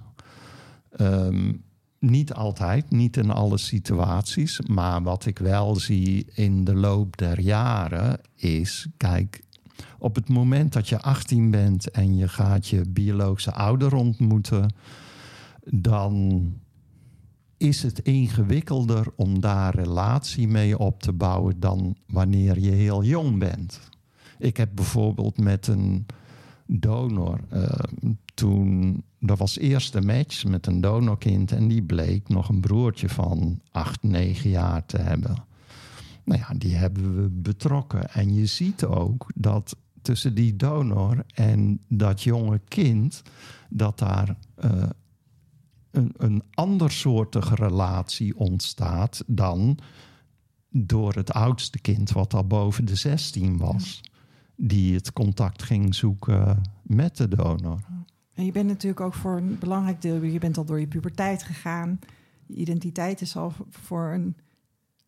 Ehm, 0.90 1.52
niet 1.98 2.32
altijd, 2.32 2.90
niet 2.90 3.16
in 3.16 3.30
alle 3.30 3.58
situaties. 3.58 4.60
Maar 4.60 5.02
wat 5.02 5.26
ik 5.26 5.38
wel 5.38 5.76
zie 5.76 6.26
in 6.34 6.64
de 6.64 6.74
loop 6.74 7.16
der 7.16 7.40
jaren 7.40 8.20
is, 8.34 8.86
kijk, 8.96 9.42
op 9.98 10.14
het 10.14 10.28
moment 10.28 10.72
dat 10.72 10.88
je 10.88 11.00
18 11.00 11.50
bent 11.50 11.90
en 11.90 12.16
je 12.16 12.28
gaat 12.28 12.68
je 12.68 12.88
biologische 12.88 13.52
ouder 13.52 13.94
ontmoeten, 13.94 14.74
dan 15.64 16.42
is 17.64 17.82
het 17.82 17.98
ingewikkelder 17.98 19.06
om 19.16 19.40
daar 19.40 19.74
relatie 19.74 20.48
mee 20.48 20.78
op 20.78 21.02
te 21.02 21.12
bouwen 21.12 21.60
dan 21.60 21.96
wanneer 22.06 22.58
je 22.58 22.70
heel 22.70 23.04
jong 23.04 23.38
bent. 23.38 23.80
Ik 24.38 24.56
heb 24.56 24.70
bijvoorbeeld 24.74 25.38
met 25.38 25.66
een 25.66 26.06
donor 26.66 27.40
eh, 27.48 27.68
toen 28.34 29.02
er 29.20 29.36
was 29.36 29.58
eerst 29.58 29.94
een 29.94 30.06
match 30.06 30.44
met 30.44 30.66
een 30.66 30.80
donorkind 30.80 31.52
en 31.52 31.68
die 31.68 31.82
bleek 31.82 32.28
nog 32.28 32.48
een 32.48 32.60
broertje 32.60 33.08
van 33.08 33.60
8, 33.70 34.02
9 34.02 34.50
jaar 34.50 34.86
te 34.86 34.98
hebben. 34.98 35.44
Nou 36.24 36.40
ja, 36.40 36.54
die 36.54 36.74
hebben 36.74 37.22
we 37.22 37.28
betrokken. 37.28 38.10
En 38.10 38.34
je 38.34 38.46
ziet 38.46 38.84
ook 38.84 39.26
dat 39.34 39.76
tussen 40.02 40.34
die 40.34 40.56
donor 40.56 41.24
en 41.34 41.80
dat 41.88 42.22
jonge 42.22 42.60
kind, 42.68 43.22
dat 43.68 43.98
daar 43.98 44.36
eh, 44.54 44.82
een, 45.94 46.14
een 46.16 46.42
andersoortige 46.50 47.54
relatie 47.54 48.36
ontstaat 48.36 49.24
dan 49.26 49.78
door 50.68 51.14
het 51.14 51.32
oudste 51.32 51.80
kind, 51.80 52.12
wat 52.12 52.34
al 52.34 52.46
boven 52.46 52.84
de 52.84 52.94
16 52.94 53.56
was, 53.56 54.00
die 54.56 54.94
het 54.94 55.12
contact 55.12 55.62
ging 55.62 55.94
zoeken 55.94 56.60
met 56.82 57.16
de 57.16 57.28
donor. 57.28 57.80
En 58.34 58.44
je 58.44 58.52
bent 58.52 58.68
natuurlijk 58.68 59.00
ook 59.00 59.14
voor 59.14 59.36
een 59.36 59.58
belangrijk 59.58 60.02
deel, 60.02 60.22
je 60.22 60.38
bent 60.38 60.58
al 60.58 60.64
door 60.64 60.80
je 60.80 60.86
puberteit 60.86 61.42
gegaan. 61.42 61.98
Je 62.46 62.54
identiteit 62.54 63.20
is 63.20 63.36
al 63.36 63.52
voor 63.70 64.12
een 64.12 64.36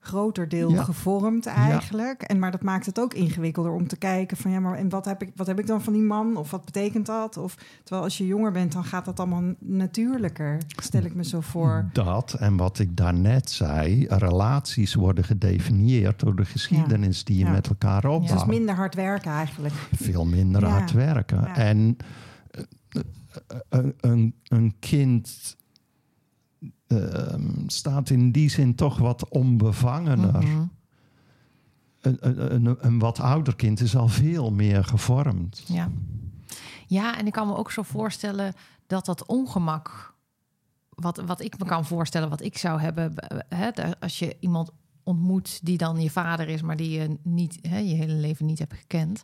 groter 0.06 0.48
deel 0.48 0.70
Ja. 0.70 0.82
gevormd 0.82 1.46
eigenlijk. 1.46 2.22
En, 2.22 2.38
maar 2.38 2.50
dat 2.50 2.62
maakt 2.62 2.86
het 2.86 3.00
ook 3.00 3.14
ingewikkelder 3.14 3.72
om 3.72 3.86
te 3.88 3.96
kijken 3.96 4.36
van 4.36 4.50
ja, 4.50 4.60
maar 4.60 4.74
en 4.78 4.88
wat 4.88 5.04
heb 5.04 5.22
ik, 5.22 5.32
wat 5.36 5.46
heb 5.46 5.58
ik 5.58 5.66
dan 5.66 5.82
van 5.82 5.92
die 5.92 6.02
man? 6.02 6.36
Of 6.36 6.50
wat 6.50 6.64
betekent 6.64 7.06
dat? 7.06 7.36
Of 7.36 7.54
terwijl 7.82 8.02
als 8.04 8.18
je 8.18 8.26
jonger 8.26 8.52
bent, 8.52 8.72
dan 8.72 8.84
gaat 8.84 9.04
dat 9.04 9.18
allemaal 9.20 9.42
natuurlijker, 9.58 10.58
stel 10.82 11.02
ik 11.02 11.14
me 11.14 11.24
zo 11.24 11.40
voor. 11.40 11.88
Dat 11.92 12.34
en 12.34 12.56
wat 12.56 12.78
ik 12.78 12.96
daarnet 12.96 13.50
zei, 13.50 14.06
relaties 14.08 14.94
worden 14.94 15.24
gedefinieerd 15.24 16.20
door 16.20 16.36
de 16.36 16.44
geschiedenis 16.44 17.24
die 17.24 17.38
je 17.38 17.46
met 17.50 17.68
elkaar 17.68 18.00
Dus 18.00 18.10
opbouwt. 18.10 18.40
is 18.40 18.46
minder 18.46 18.74
hard 18.74 18.94
werken 18.94 19.30
eigenlijk. 19.32 19.74
veel 19.92 20.24
minder 20.26 20.64
hard 20.64 20.92
werken. 20.92 21.46
En 21.54 21.96
eh, 22.50 22.62
eh, 22.88 23.00
een, 23.68 23.94
een, 24.00 24.34
een 24.48 24.74
kind 24.78 25.56
staat 27.66 28.10
in 28.10 28.32
die 28.32 28.50
zin 28.50 28.74
toch 28.74 28.98
wat 28.98 29.28
onbevangener. 29.28 30.42
mhm. 30.42 30.64
Een, 32.00 32.16
een, 32.20 32.54
een, 32.54 32.76
een 32.80 32.98
wat 32.98 33.20
ouder 33.20 33.56
kind 33.56 33.80
is 33.80 33.96
al 33.96 34.08
veel 34.08 34.50
meer 34.52 34.84
gevormd. 34.84 35.62
Ja. 35.66 35.90
ja, 36.86 37.18
en 37.18 37.26
ik 37.26 37.32
kan 37.32 37.46
me 37.46 37.56
ook 37.56 37.70
zo 37.70 37.82
voorstellen 37.82 38.54
dat 38.86 39.06
dat 39.06 39.26
ongemak, 39.26 40.14
wat, 40.88 41.22
wat 41.26 41.40
ik 41.40 41.58
me 41.58 41.64
kan 41.64 41.84
voorstellen, 41.84 42.28
wat 42.28 42.42
ik 42.42 42.58
zou 42.58 42.80
hebben, 42.80 43.12
hè, 43.48 43.98
als 44.00 44.18
je 44.18 44.36
iemand 44.40 44.70
ontmoet 45.02 45.60
die 45.62 45.78
dan 45.78 46.00
je 46.00 46.10
vader 46.10 46.48
is, 46.48 46.62
maar 46.62 46.76
die 46.76 46.90
je 46.90 47.18
niet 47.22 47.58
hè, 47.62 47.78
je 47.78 47.94
hele 47.94 48.14
leven 48.14 48.46
niet 48.46 48.58
hebt 48.58 48.74
gekend, 48.74 49.22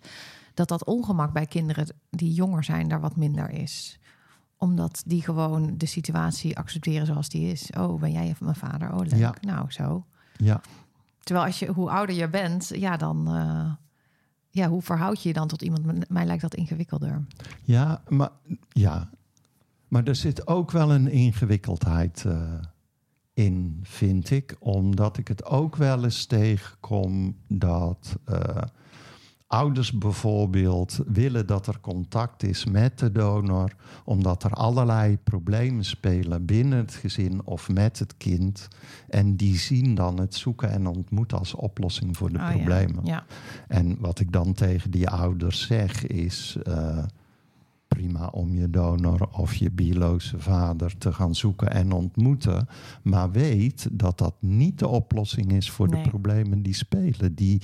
dat 0.55 0.69
dat 0.69 0.85
ongemak 0.85 1.33
bij 1.33 1.47
kinderen 1.47 1.87
die 2.11 2.33
jonger 2.33 2.65
zijn 2.65 2.89
daar 2.89 3.01
wat 3.01 3.17
minder 3.17 3.51
is 3.51 3.99
omdat 4.63 5.03
die 5.07 5.23
gewoon 5.23 5.75
de 5.77 5.87
situatie 5.87 6.57
accepteren 6.57 7.07
zoals 7.07 7.29
die 7.29 7.51
is. 7.51 7.71
Oh, 7.79 8.01
ben 8.01 8.13
jij 8.13 8.35
mijn 8.41 8.55
vader? 8.55 8.93
Oh, 8.93 8.99
leuk. 8.99 9.15
Ja. 9.15 9.35
Nou, 9.41 9.71
zo. 9.71 10.05
Ja, 10.37 10.61
Terwijl 11.23 11.47
als 11.47 11.59
je, 11.59 11.67
hoe 11.67 11.91
ouder 11.91 12.15
je 12.15 12.29
bent, 12.29 12.71
ja, 12.75 12.97
dan, 12.97 13.29
eh, 13.29 13.73
ja, 14.51 14.69
hoe 14.69 14.83
verhoud 14.83 15.23
je 15.23 15.29
je 15.29 15.35
dan 15.35 15.49
tot 15.49 15.63
iemand? 15.63 16.09
Mij 16.09 16.25
lijkt 16.25 16.43
dat 16.43 16.55
ingewikkelder. 16.55 17.25
Ja, 17.63 18.03
maar, 18.09 18.31
ja. 18.69 19.11
maar 19.89 20.05
er 20.05 20.17
zit 20.17 20.47
ook 20.47 20.71
wel 20.71 20.93
een 20.93 21.09
ingewikkeldheid 21.09 22.25
eh, 22.25 22.53
in, 23.33 23.81
vind 23.83 24.31
ik. 24.31 24.57
Omdat 24.59 25.19
ik 25.19 25.29
het 25.29 25.45
ook 25.45 25.77
wel 25.77 26.05
eens 26.05 26.27
tegenkom 26.27 27.37
dat 27.49 28.17
eh, 28.25 28.63
ouders 29.53 29.93
bijvoorbeeld 29.93 31.01
willen 31.07 31.47
dat 31.47 31.67
er 31.67 31.81
contact 31.81 32.43
is 32.43 32.65
met 32.65 32.99
de 32.99 33.13
donor, 33.13 33.75
omdat 34.05 34.43
er 34.45 34.51
allerlei 34.51 35.19
problemen 35.19 35.85
spelen 35.85 36.45
binnen 36.45 36.79
het 36.79 36.95
gezin 36.95 37.41
of 37.45 37.69
met 37.69 37.99
het 37.99 38.17
kind. 38.17 38.69
En 39.09 39.37
die 39.37 39.57
zien 39.59 39.95
dan 39.95 40.21
het 40.21 40.35
zoeken 40.35 40.71
en 40.71 40.87
ontmoeten 40.87 41.39
als 41.39 41.55
oplossing 41.55 42.17
voor 42.17 42.33
de 42.33 42.39
Oh, 42.39 42.45
ja. 42.49 42.53
problemen. 42.53 43.05
Ja. 43.05 43.25
En 43.69 43.97
wat 44.01 44.21
ik 44.21 44.33
dan 44.33 44.53
tegen 44.53 44.91
die 44.91 45.09
ouders 45.09 45.67
zeg 45.67 46.07
is... 46.07 46.57
eh, 46.63 47.05
prima 47.95 48.27
om 48.27 48.55
je 48.55 48.71
donor 48.71 49.29
of 49.33 49.55
je 49.55 49.71
biologische 49.71 50.39
vader 50.39 50.99
te 50.99 51.13
gaan 51.13 51.35
zoeken 51.35 51.71
en 51.71 51.93
ontmoeten. 51.93 52.69
Maar 53.03 53.31
weet 53.31 53.89
dat 53.93 54.19
dat 54.19 54.35
niet 54.41 54.79
de 54.79 54.89
oplossing 54.89 55.53
is 55.53 55.71
voor 55.71 55.89
Nee. 55.89 56.03
de 56.03 56.09
problemen 56.09 56.63
die 56.63 56.75
spelen. 56.75 57.35
Die, 57.35 57.63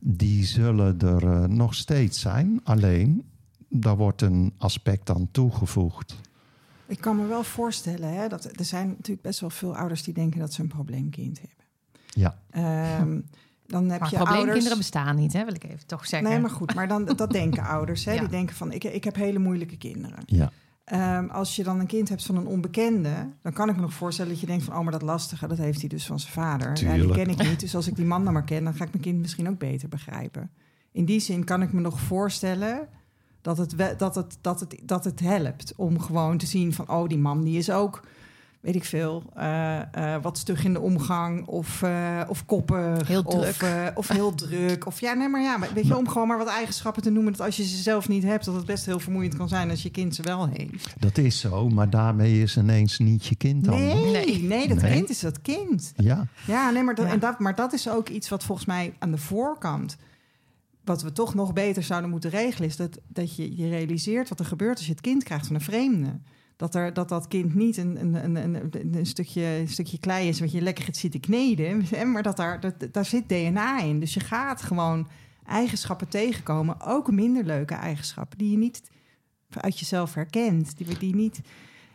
die 0.00 0.44
zullen 0.44 1.00
er 1.00 1.28
eh, 1.28 1.44
nog 1.48 1.74
steeds 1.74 2.20
zijn. 2.20 2.60
Alleen, 2.64 3.24
daar 3.68 3.96
wordt 3.96 4.22
een 4.22 4.52
aspect 4.58 5.10
aan 5.10 5.28
toegevoegd. 5.30 6.20
Ik 6.86 7.00
kan 7.00 7.16
me 7.16 7.26
wel 7.26 7.44
voorstellen, 7.44 8.14
hè, 8.14 8.28
dat 8.28 8.44
er 8.58 8.64
zijn 8.64 8.88
natuurlijk 8.88 9.22
best 9.22 9.40
wel 9.40 9.50
veel 9.50 9.76
ouders 9.76 10.02
die 10.02 10.14
denken 10.14 10.40
dat 10.40 10.52
ze 10.52 10.60
een 10.62 10.68
probleemkind 10.68 11.38
hebben. 11.40 11.64
Ja, 12.06 12.38
Ehm, 12.50 13.20
dan 13.66 13.90
heb 13.90 14.00
Maar 14.00 14.10
je 14.10 14.16
probleemkinderen 14.16 14.78
bestaan 14.78 15.16
niet, 15.16 15.32
hè, 15.32 15.44
wil 15.44 15.54
ik 15.54 15.64
even 15.64 15.86
toch 15.86 16.06
zeggen. 16.06 16.28
Nee, 16.28 16.40
maar 16.40 16.50
goed, 16.50 16.74
maar 16.74 16.88
dan, 16.88 17.04
dat 17.04 17.30
denken 17.30 17.64
ouders. 17.76 18.04
Hè? 18.04 18.12
Ja. 18.12 18.20
Die 18.20 18.28
denken 18.28 18.56
van, 18.56 18.72
ik, 18.72 18.84
ik 18.84 19.04
heb 19.04 19.14
hele 19.14 19.38
moeilijke 19.38 19.76
kinderen. 19.76 20.22
ja. 20.26 20.50
Ehm, 20.84 21.28
als 21.28 21.56
je 21.56 21.64
dan 21.64 21.80
een 21.80 21.86
kind 21.86 22.08
hebt 22.08 22.26
van 22.26 22.36
een 22.36 22.46
onbekende, 22.46 23.28
dan 23.42 23.52
kan 23.52 23.68
ik 23.68 23.74
me 23.74 23.80
nog 23.80 23.92
voorstellen 23.92 24.30
dat 24.30 24.40
je 24.40 24.46
denkt 24.46 24.64
van, 24.64 24.76
oh, 24.76 24.82
maar 24.82 24.92
dat 24.92 25.02
lastige, 25.02 25.46
dat 25.46 25.58
heeft 25.58 25.80
hij 25.80 25.88
dus 25.88 26.06
van 26.06 26.20
zijn 26.20 26.32
vader. 26.32 26.84
Ja, 26.84 26.94
die 26.94 27.12
ken 27.12 27.28
ik 27.28 27.42
niet, 27.42 27.60
dus 27.66 27.74
als 27.74 27.86
ik 27.86 27.96
die 27.96 28.04
man 28.04 28.24
dan 28.24 28.32
maar 28.32 28.44
ken, 28.44 28.64
dan 28.64 28.74
ga 28.74 28.84
ik 28.84 28.90
mijn 28.90 29.02
kind 29.02 29.20
misschien 29.20 29.48
ook 29.48 29.58
beter 29.58 29.88
begrijpen. 29.88 30.50
In 30.92 31.04
die 31.04 31.20
zin 31.20 31.44
kan 31.44 31.62
ik 31.62 31.72
me 31.72 31.80
nog 31.80 32.00
voorstellen 32.00 32.88
dat 33.40 33.58
het, 33.58 33.98
dat 33.98 34.14
het, 34.14 34.38
dat 34.40 34.60
het, 34.60 34.80
dat 34.82 35.04
het 35.04 35.20
helpt 35.20 35.72
om 35.76 36.00
gewoon 36.00 36.38
te 36.38 36.46
zien 36.46 36.72
van, 36.72 36.88
oh, 36.88 37.08
die 37.08 37.18
man 37.18 37.44
die 37.44 37.58
is 37.58 37.70
ook, 37.70 38.06
weet 38.64 38.74
ik 38.74 38.84
veel, 38.84 39.22
eh, 39.34 40.14
eh, 40.14 40.22
wat 40.22 40.38
stug 40.38 40.64
in 40.64 40.72
de 40.72 40.80
omgang 40.80 41.46
of, 41.46 41.82
eh, 41.82 42.20
of 42.28 42.46
koppig. 42.46 43.08
Heel 43.08 43.22
Of, 43.22 43.56
druk. 43.56 43.92
of 43.94 44.08
heel 44.08 44.34
druk. 44.34 44.86
Of 44.86 45.00
ja, 45.00 45.12
nee, 45.14 45.28
maar 45.28 45.42
ja, 45.42 45.56
maar 45.56 45.68
weet 45.74 45.86
je, 45.86 45.96
om 45.96 46.08
gewoon 46.08 46.28
maar 46.28 46.38
wat 46.38 46.48
eigenschappen 46.48 47.02
te 47.02 47.10
noemen, 47.10 47.32
dat 47.32 47.46
als 47.46 47.56
je 47.56 47.64
ze 47.64 47.76
zelf 47.76 48.08
niet 48.08 48.22
hebt, 48.22 48.44
dat 48.44 48.54
het 48.54 48.66
best 48.66 48.86
heel 48.86 48.98
vermoeiend 48.98 49.36
kan 49.36 49.48
zijn 49.48 49.70
als 49.70 49.82
je 49.82 49.90
kind 49.90 50.14
ze 50.14 50.22
wel 50.22 50.48
heeft. 50.48 50.94
dat 50.98 51.18
is 51.18 51.40
zo. 51.40 51.68
Maar 51.68 51.90
daarmee 51.90 52.42
is 52.42 52.56
ineens 52.56 52.98
niet 52.98 53.26
je 53.26 53.36
kind 53.36 53.64
dan. 53.64 53.74
Nee, 53.78 54.10
Nee. 54.12 54.42
nee, 54.42 54.68
dat 54.68 54.80
Nee. 54.82 54.92
kind 54.92 55.10
is 55.10 55.20
dat 55.20 55.42
kind. 55.42 55.92
Ja, 55.96 56.26
Ja, 56.46 56.70
nee, 56.70 56.82
maar 56.82 56.94
dat, 56.94 57.06
Ja. 57.06 57.12
En 57.12 57.18
dat, 57.18 57.38
maar 57.38 57.54
dat 57.54 57.72
is 57.72 57.88
ook 57.88 58.08
iets 58.08 58.28
wat 58.28 58.44
volgens 58.44 58.66
mij 58.66 58.94
aan 58.98 59.10
de 59.10 59.18
voorkant... 59.18 59.96
wat 60.84 61.02
we 61.02 61.12
toch 61.12 61.34
nog 61.34 61.52
beter 61.52 61.82
zouden 61.82 62.10
moeten 62.10 62.30
regelen... 62.30 62.68
is 62.68 62.76
dat, 62.76 62.98
dat 63.08 63.36
je 63.36 63.56
je 63.56 63.68
realiseert 63.68 64.28
wat 64.28 64.38
er 64.40 64.46
gebeurt 64.46 64.76
als 64.76 64.86
je 64.86 64.92
het 64.92 65.00
kind 65.00 65.22
krijgt 65.24 65.46
van 65.46 65.54
een 65.54 65.60
vreemde. 65.62 66.18
Dat 66.56 66.74
er, 66.74 66.94
dat, 66.94 67.08
dat 67.08 67.28
kind 67.28 67.54
niet 67.54 67.76
een, 67.76 68.00
een, 68.00 68.36
een, 68.36 68.70
een, 68.94 69.06
stukje, 69.06 69.42
een 69.42 69.68
stukje 69.68 69.98
klei 69.98 70.28
is... 70.28 70.40
wat 70.40 70.52
je 70.52 70.60
lekker 70.60 70.84
gaat 70.84 70.96
zitten 70.96 71.20
kneden. 71.20 71.84
Maar 72.12 72.22
dat 72.22 72.36
daar, 72.36 72.60
dat, 72.60 72.74
daar 72.92 73.04
zit 73.04 73.28
DNA 73.28 73.80
in. 73.80 74.00
Dus 74.00 74.14
je 74.14 74.20
gaat 74.20 74.62
gewoon 74.62 75.08
eigenschappen 75.46 76.08
tegenkomen. 76.08 76.80
Ook 76.80 77.10
minder 77.10 77.44
leuke 77.44 77.74
eigenschappen... 77.74 78.38
die 78.38 78.50
je 78.50 78.56
niet 78.56 78.82
uit 79.50 79.78
jezelf 79.78 80.14
herkent. 80.14 80.76
Die, 80.76 80.98
die 80.98 81.14
niet... 81.14 81.40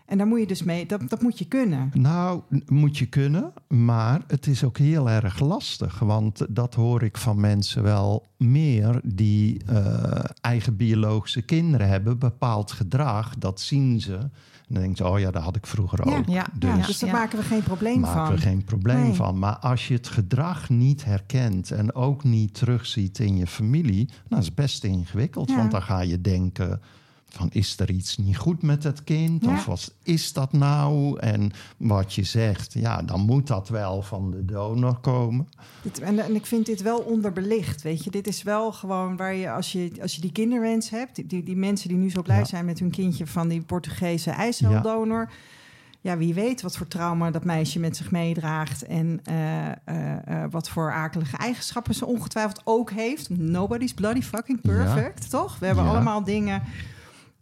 En 0.10 0.18
daar 0.18 0.28
moet 0.28 0.40
je 0.40 0.48
dus 0.48 0.64
mee... 0.64 0.86
Dat, 0.86 1.10
dat 1.10 1.22
moet 1.22 1.40
je 1.40 1.46
kunnen. 1.46 1.92
Nou, 1.94 2.42
moet 2.68 2.98
je 2.98 3.06
kunnen, 3.06 3.54
maar 3.68 4.22
het 4.28 4.48
is 4.48 4.64
ook 4.64 4.78
heel 4.78 5.10
erg 5.10 5.40
lastig. 5.40 6.00
Want 6.00 6.46
dat 6.50 6.74
hoor 6.74 7.04
ik 7.04 7.18
van 7.18 7.40
mensen 7.40 7.84
wel 7.84 8.26
meer 8.38 9.02
die 9.04 9.62
eh, 9.66 10.24
eigen 10.42 10.76
biologische 10.76 11.42
kinderen 11.42 11.88
hebben. 11.88 12.20
Bepaald 12.20 12.72
gedrag, 12.72 13.36
dat 13.38 13.60
zien 13.62 14.02
ze. 14.02 14.14
En 14.18 14.76
dan 14.76 14.84
denken 14.84 14.98
ze, 15.06 15.12
oh 15.12 15.20
ja, 15.20 15.32
dat 15.32 15.44
had 15.44 15.56
ik 15.56 15.68
vroeger 15.68 16.00
ook. 16.06 16.26
Ja, 16.28 16.48
Dus 16.54 16.70
ja, 16.70 16.86
dus 16.86 17.00
daar 17.00 17.12
maken 17.12 17.38
we 17.40 17.44
geen 17.44 17.64
probleem 17.64 18.00
maken 18.00 18.26
van. 18.26 18.36
we 18.36 18.42
geen 18.42 18.64
probleem 18.64 19.02
Nee. 19.02 19.14
van. 19.14 19.40
Maar 19.40 19.58
als 19.58 19.88
je 19.88 19.94
het 19.94 20.08
gedrag 20.08 20.70
niet 20.70 21.06
herkent 21.06 21.72
en 21.72 21.96
ook 21.96 22.24
niet 22.24 22.54
terugziet 22.54 23.20
in 23.20 23.38
je 23.38 23.48
familie, 23.48 24.10
nou, 24.28 24.42
is 24.42 24.48
het 24.48 24.56
best 24.56 24.84
ingewikkeld. 24.84 25.56
Want 25.56 25.72
dan 25.72 25.82
ga 25.82 26.00
je 26.02 26.22
denken. 26.22 26.82
Van 27.30 27.50
is 27.52 27.80
er 27.80 27.92
iets 27.92 28.18
niet 28.18 28.38
goed 28.38 28.62
met 28.62 28.84
het 28.84 29.04
kind? 29.04 29.46
Ja. 29.46 29.52
Of 29.52 29.66
wat 29.66 29.94
is 30.04 30.34
dat 30.34 30.54
nou? 30.54 31.20
En 31.20 31.52
wat 31.78 32.14
je 32.14 32.24
zegt, 32.24 32.74
ja, 32.74 33.02
dan 33.02 33.20
moet 33.22 33.48
dat 33.48 33.70
wel 33.70 34.02
van 34.02 34.32
de 34.32 34.46
donor 34.46 34.98
komen. 35.00 35.48
Dit, 35.82 36.00
en, 36.00 36.20
en 36.20 36.36
ik 36.36 36.46
vind 36.46 36.66
dit 36.66 36.82
wel 36.82 37.00
onderbelicht, 37.00 37.82
weet 37.82 38.04
je. 38.04 38.12
Dit 38.12 38.28
is 38.28 38.44
wel 38.44 38.72
gewoon 38.72 39.16
waar 39.16 39.34
je, 39.34 39.52
als 39.52 39.72
je, 39.72 39.92
als 40.02 40.16
je 40.16 40.22
die 40.22 40.32
kinderwens 40.32 40.90
hebt... 40.90 41.16
Die, 41.16 41.26
die, 41.26 41.44
die 41.44 41.56
mensen 41.56 41.90
die 41.90 41.98
nu 41.98 42.10
zo 42.10 42.22
blij 42.22 42.38
Ja. 42.38 42.46
zijn 42.46 42.66
met 42.66 42.80
hun 42.80 42.92
kindje 42.92 43.28
van 43.28 43.48
die 43.48 43.62
Portugese 43.62 44.32
eiceldonor... 44.32 45.30
Ja. 46.02 46.18
wie 46.18 46.34
weet 46.34 46.62
wat 46.62 46.78
voor 46.78 46.88
trauma 46.88 47.32
dat 47.32 47.44
meisje 47.44 47.80
met 47.80 47.98
zich 47.98 48.12
meedraagt... 48.12 48.84
en 48.84 49.20
eh, 49.24 49.68
eh, 49.68 49.74
eh, 49.86 50.52
wat 50.52 50.70
voor 50.70 50.92
akelige 50.92 51.38
eigenschappen 51.38 51.94
ze 51.96 52.06
ongetwijfeld 52.06 52.62
ook 52.64 52.92
heeft. 52.92 53.30
Nobody's 53.30 53.94
bloody 53.94 54.22
fucking 54.22 54.62
perfect, 54.62 55.30
toch? 55.30 55.60
We 55.60 55.66
hebben 55.66 55.86
allemaal 55.86 56.24
dingen... 56.24 56.62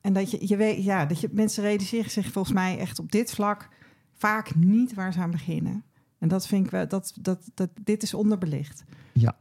En 0.08 0.14
dat 0.14 0.32
je, 0.32 0.48
je 0.48 0.58
weet, 0.58 0.84
ja, 0.84 1.06
dat 1.06 1.20
je 1.20 1.30
mensen 1.32 1.64
realiseren 1.64 2.12
zich 2.12 2.32
volgens 2.32 2.54
mij 2.54 2.78
echt 2.78 3.00
op 3.00 3.12
dit 3.12 3.32
vlak 3.32 3.70
vaak 4.12 4.56
niet 4.56 4.94
waar 4.94 5.14
ze 5.14 5.20
aan 5.20 5.32
beginnen. 5.32 5.84
En 6.20 6.28
dat 6.28 6.48
vind 6.48 6.66
ik 6.66 6.72
wel, 6.72 6.88
dat, 6.88 7.14
dat, 7.22 7.50
dat, 7.54 7.70
dit 7.84 8.04
is 8.04 8.14
onderbelicht. 8.14 8.84
Ja, 9.14 9.38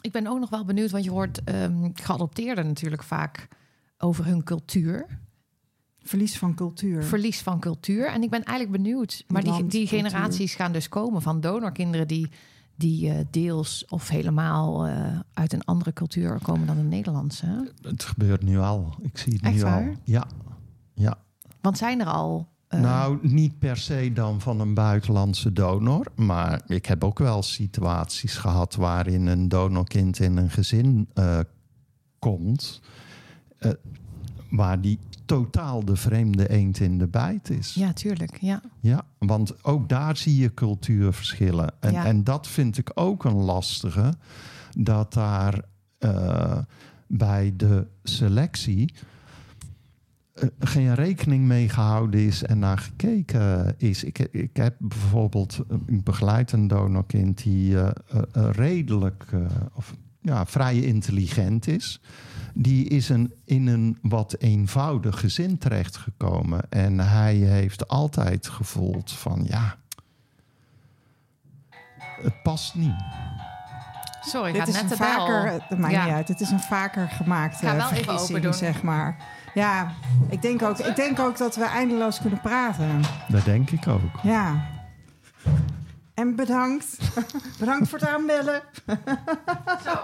Ik 0.00 0.12
ben 0.12 0.26
ook 0.26 0.38
nog 0.38 0.50
wel 0.50 0.64
benieuwd, 0.64 0.90
want 0.90 1.04
je 1.04 1.10
hoort 1.10 1.44
ehm 1.44 1.90
geadopteerden 1.94 2.66
natuurlijk 2.66 3.02
vaak 3.02 3.48
over 3.98 4.24
hun 4.24 4.44
cultuur. 4.44 5.06
Verlies 6.02 6.38
van 6.38 6.54
cultuur. 6.54 7.04
Verlies 7.04 7.40
van 7.40 7.60
cultuur. 7.60 8.06
En 8.06 8.22
ik 8.22 8.30
ben 8.30 8.42
eigenlijk 8.42 8.82
benieuwd. 8.82 9.24
Maar 9.28 9.42
die, 9.44 9.66
die 9.66 9.86
generaties 9.86 10.54
gaan 10.54 10.72
dus 10.72 10.88
komen 10.88 11.22
van 11.22 11.40
donorkinderen 11.40 12.08
die, 12.08 12.30
die 12.80 13.10
eh, 13.10 13.24
deels 13.30 13.84
of 13.88 14.08
helemaal 14.08 14.86
eh, 14.86 15.18
uit 15.32 15.52
een 15.52 15.64
andere 15.64 15.92
cultuur 15.92 16.38
komen 16.42 16.66
dan 16.66 16.76
de 16.76 16.82
Nederlandse. 16.82 17.72
het 17.82 18.04
gebeurt 18.04 18.42
nu 18.42 18.58
al. 18.58 18.94
Ik 19.02 19.18
zie 19.18 19.32
het 19.32 19.42
Echt 19.42 19.54
nu 19.54 19.62
waar? 19.62 19.86
al. 19.88 19.94
Ja, 20.04 20.26
ja. 20.94 21.18
Want 21.60 21.78
zijn 21.78 22.00
er 22.00 22.06
al. 22.06 22.48
eh, 22.68 22.80
Nou, 22.80 23.18
niet 23.22 23.58
per 23.58 23.76
se 23.76 24.10
dan 24.14 24.40
van 24.40 24.60
een 24.60 24.74
buitenlandse 24.74 25.52
donor. 25.52 26.06
Maar 26.16 26.62
ik 26.66 26.86
heb 26.86 27.04
ook 27.04 27.18
wel 27.18 27.42
situaties 27.42 28.36
gehad 28.36 28.74
waarin 28.74 29.26
een 29.26 29.48
donorkind 29.48 30.18
in 30.18 30.36
een 30.36 30.50
gezin 30.50 31.08
komt. 32.18 32.80
Waar 34.50 34.80
die 34.80 34.98
totaal 35.24 35.84
de 35.84 35.96
vreemde 35.96 36.48
eend 36.48 36.80
in 36.80 36.98
de 36.98 37.06
bijt 37.06 37.50
is. 37.50 37.74
ja, 37.74 37.92
tuurlijk. 37.92 38.36
Ja. 38.40 38.60
Ja, 38.80 39.02
want 39.18 39.64
ook 39.64 39.88
daar 39.88 40.16
zie 40.16 40.36
je 40.36 40.54
cultuurverschillen. 40.54 41.72
En, 41.80 41.92
Ja. 41.92 42.04
en 42.04 42.24
dat 42.24 42.46
vind 42.46 42.78
ik 42.78 42.90
ook 42.94 43.24
een 43.24 43.36
lastige. 43.36 44.14
Dat 44.78 45.12
daar 45.12 45.62
eh, 45.98 46.58
bij 47.06 47.52
de 47.56 47.86
selectie 48.02 48.94
eh, 50.32 50.48
geen 50.58 50.94
rekening 50.94 51.44
mee 51.44 51.68
gehouden 51.68 52.20
is 52.20 52.42
en 52.42 52.58
naar 52.58 52.78
gekeken 52.78 53.74
is. 53.78 54.04
Ik, 54.04 54.18
ik 54.18 54.56
heb 54.56 54.74
bijvoorbeeld, 54.78 55.60
ik 55.86 56.04
begeleid 56.04 56.52
een 56.52 56.68
donorkind 56.68 57.42
die 57.42 57.78
eh, 57.80 57.90
redelijk 58.32 59.26
of 59.74 59.94
ja, 60.20 60.46
vrij 60.46 60.80
intelligent 60.80 61.66
is. 61.66 62.00
Die 62.62 62.88
is 62.88 63.08
een, 63.08 63.32
in 63.44 63.66
een 63.66 63.98
wat 64.02 64.36
eenvoudig 64.38 65.20
gezin 65.20 65.58
terechtgekomen. 65.58 66.60
En 66.70 66.98
hij 66.98 67.34
heeft 67.34 67.88
altijd 67.88 68.48
gevoeld 68.48 69.12
van 69.12 69.44
ja, 69.48 69.76
het 72.22 72.42
past 72.42 72.74
niet. 72.74 72.94
Sorry, 74.20 74.52
Dit 74.52 74.60
gaat 74.60 74.68
is 74.68 74.74
net 74.74 74.82
een 74.82 74.88
de 74.88 74.96
vaker, 74.96 75.52
het 75.68 75.78
maakt 75.78 75.92
Ja. 75.92 76.04
niet 76.04 76.14
uit. 76.14 76.28
Het 76.28 76.40
is 76.40 76.50
een 76.50 76.60
vaker 76.60 77.08
gemaakte 77.08 77.66
Ga 77.66 77.76
wel 77.76 77.90
even 77.90 78.18
open 78.18 78.42
doen. 78.42 78.54
zeg 78.54 78.82
maar. 78.82 79.16
Ja, 79.54 79.92
ik 80.28 80.42
denk, 80.42 80.62
ook, 80.62 80.78
ik 80.78 80.96
denk 80.96 81.18
ook 81.18 81.38
dat 81.38 81.56
we 81.56 81.64
eindeloos 81.64 82.20
kunnen 82.20 82.40
praten. 82.40 83.00
Dat 83.28 83.44
denk 83.44 83.70
ik 83.70 83.88
ook. 83.88 84.20
Ja. 84.22 84.66
En 86.14 86.36
bedankt. 86.36 86.98
bedankt 87.58 87.88
voor 87.88 87.98
het 87.98 88.08
aanbellen. 88.08 88.62
Zo, 89.84 89.98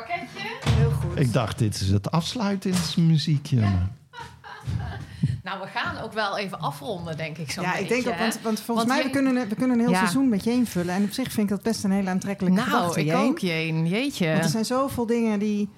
pakketje. 0.00 0.70
Heel 0.70 0.90
goed. 0.90 1.18
Ik 1.20 1.32
dacht, 1.32 1.58
dit 1.58 1.74
is 1.80 1.88
het 1.90 2.10
afsluitingsmuziekje. 2.10 3.60
maar- 3.60 3.90
Nou, 5.42 5.60
we 5.60 5.66
gaan 5.66 5.98
ook 6.04 6.12
wel 6.12 6.38
even 6.38 6.60
afronden, 6.60 7.16
denk 7.16 7.38
ik 7.38 7.50
zo. 7.50 7.62
ja, 7.62 7.76
ik 7.76 7.88
denk 7.88 8.06
ook, 8.08 8.18
want, 8.18 8.38
want 8.42 8.60
volgens 8.60 8.86
Want 8.86 8.98
mij 9.00 9.02
we 9.12 9.18
kunnen, 9.18 9.48
we 9.48 9.54
kunnen 9.54 9.76
een 9.76 9.82
heel 9.84 9.90
Ja. 9.92 9.98
seizoen 9.98 10.28
met 10.28 10.44
je 10.44 10.50
invullen. 10.50 10.94
En 10.94 11.04
op 11.04 11.12
zich 11.12 11.32
vind 11.32 11.50
ik 11.50 11.56
dat 11.56 11.62
best 11.64 11.84
een 11.84 11.90
hele 11.90 12.10
aantrekkelijke 12.10 12.58
Nou, 12.58 12.70
gedachte, 12.70 13.04
ik 13.04 13.14
ook, 13.14 13.38
Jeen. 13.38 13.86
Jeetje. 13.86 14.30
Want 14.30 14.44
er 14.44 14.50
zijn 14.50 14.64
zoveel 14.64 15.06
dingen 15.06 15.38
die, 15.38 15.68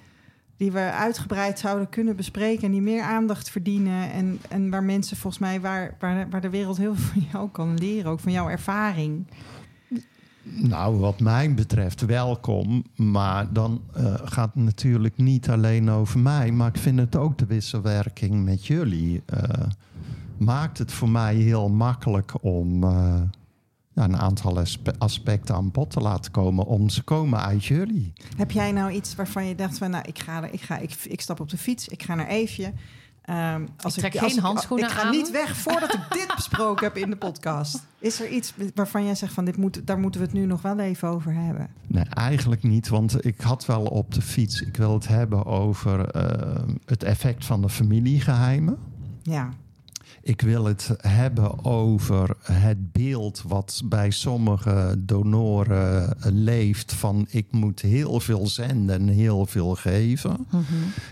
die 0.57 0.71
we 0.71 0.79
uitgebreid 0.79 1.59
zouden 1.59 1.89
kunnen 1.89 2.15
bespreken 2.15 2.63
en 2.63 2.71
die 2.71 2.81
meer 2.81 3.01
aandacht 3.03 3.49
verdienen. 3.49 4.11
En, 4.11 4.41
en 4.49 4.69
waar 4.69 4.83
mensen 4.83 5.17
volgens 5.17 5.41
mij, 5.41 5.61
waar, 5.61 5.95
waar, 5.99 6.29
waar 6.29 6.41
de 6.41 6.49
wereld 6.49 6.77
heel 6.77 6.95
veel 6.95 7.11
van 7.13 7.27
jou 7.31 7.49
kan 7.49 7.77
leren, 7.77 8.11
ook 8.11 8.19
van 8.19 8.31
jouw 8.31 8.49
ervaring. 8.49 9.27
Nou, 10.55 10.97
wat 10.97 11.19
mij 11.19 11.53
betreft 11.53 12.05
welkom. 12.05 12.83
Maar 12.95 13.53
dan 13.53 13.81
eh, 13.93 14.13
gaat 14.23 14.51
het 14.53 14.63
natuurlijk 14.63 15.17
niet 15.17 15.49
alleen 15.49 15.89
over 15.89 16.19
mij. 16.19 16.51
Maar 16.51 16.67
ik 16.67 16.77
vind 16.77 16.99
het 16.99 17.15
ook 17.15 17.37
de 17.37 17.45
wisselwerking 17.45 18.43
met 18.45 18.65
jullie. 18.65 19.21
eh, 19.25 19.43
maakt 20.37 20.77
het 20.77 20.91
voor 20.91 21.09
mij 21.09 21.35
heel 21.35 21.69
makkelijk 21.69 22.43
om 22.43 22.83
eh, 22.83 23.21
ja, 23.93 24.03
een 24.03 24.17
aantal 24.17 24.59
aspe- 24.59 24.95
aspecten 24.97 25.55
aan 25.55 25.71
bod 25.71 25.89
te 25.89 25.99
laten 25.99 26.31
komen. 26.31 26.65
Om 26.65 26.89
ze 26.89 27.03
komen 27.03 27.39
uit 27.41 27.65
jullie. 27.65 28.13
Heb 28.37 28.51
jij 28.51 28.71
nou 28.71 28.91
iets 28.91 29.15
waarvan 29.15 29.45
je 29.45 29.55
dacht 29.55 29.77
van, 29.77 29.89
nou, 29.89 30.03
ik 30.07 30.19
ga, 30.19 30.45
ik 30.45 30.61
ga, 30.61 30.77
ik, 30.77 30.93
ik 31.03 31.21
stap 31.21 31.39
op 31.39 31.49
de 31.49 31.57
fiets, 31.57 31.87
ik 31.87 32.03
ga 32.03 32.15
naar 32.15 32.27
Eefje. 32.27 32.73
Ehm, 33.29 33.65
als 33.81 33.97
Ik 33.97 33.99
trek 33.99 34.21
als 34.23 34.33
geen 34.33 34.41
handschoenen 34.41 34.87
Ik 34.87 34.93
ga 34.93 35.01
aan. 35.03 35.11
niet 35.11 35.31
weg 35.31 35.55
voordat 35.57 35.93
ik 35.93 35.99
dit 36.09 36.31
besproken 36.35 36.85
heb 36.85 36.97
in 36.97 37.09
de 37.09 37.15
podcast. 37.15 37.87
Is 37.99 38.21
er 38.21 38.27
iets 38.29 38.53
waarvan 38.75 39.05
jij 39.05 39.15
zegt 39.15 39.33
van, 39.33 39.45
dit 39.45 39.57
moet, 39.57 39.87
daar 39.87 39.99
moeten 39.99 40.21
we 40.21 40.25
het 40.27 40.35
nu 40.35 40.45
nog 40.45 40.61
wel 40.61 40.79
even 40.79 41.07
over 41.07 41.33
hebben? 41.33 41.67
Nee, 41.87 42.03
eigenlijk 42.03 42.63
niet. 42.63 42.87
Want 42.87 43.25
ik 43.25 43.41
had 43.41 43.65
wel 43.65 43.83
op 43.85 44.13
de 44.13 44.21
fiets. 44.21 44.61
Ik 44.61 44.77
wil 44.77 44.93
het 44.93 45.07
hebben 45.07 45.45
over 45.45 46.09
eh, 46.09 46.63
het 46.85 47.03
effect 47.03 47.45
van 47.45 47.61
de 47.61 47.69
familiegeheimen. 47.69 48.77
Ja, 49.21 49.49
Ik 50.29 50.41
wil 50.41 50.65
het 50.65 50.91
hebben 50.97 51.65
over 51.65 52.37
het 52.41 52.91
beeld 52.91 53.43
wat 53.47 53.81
bij 53.85 54.11
sommige 54.11 54.95
donoren 54.99 56.15
leeft 56.19 56.93
van 56.93 57.27
ik 57.29 57.51
moet 57.51 57.81
heel 57.81 58.19
veel 58.19 58.47
zenden 58.47 58.95
en 58.95 59.07
heel 59.07 59.45
veel 59.45 59.75
geven. 59.75 60.47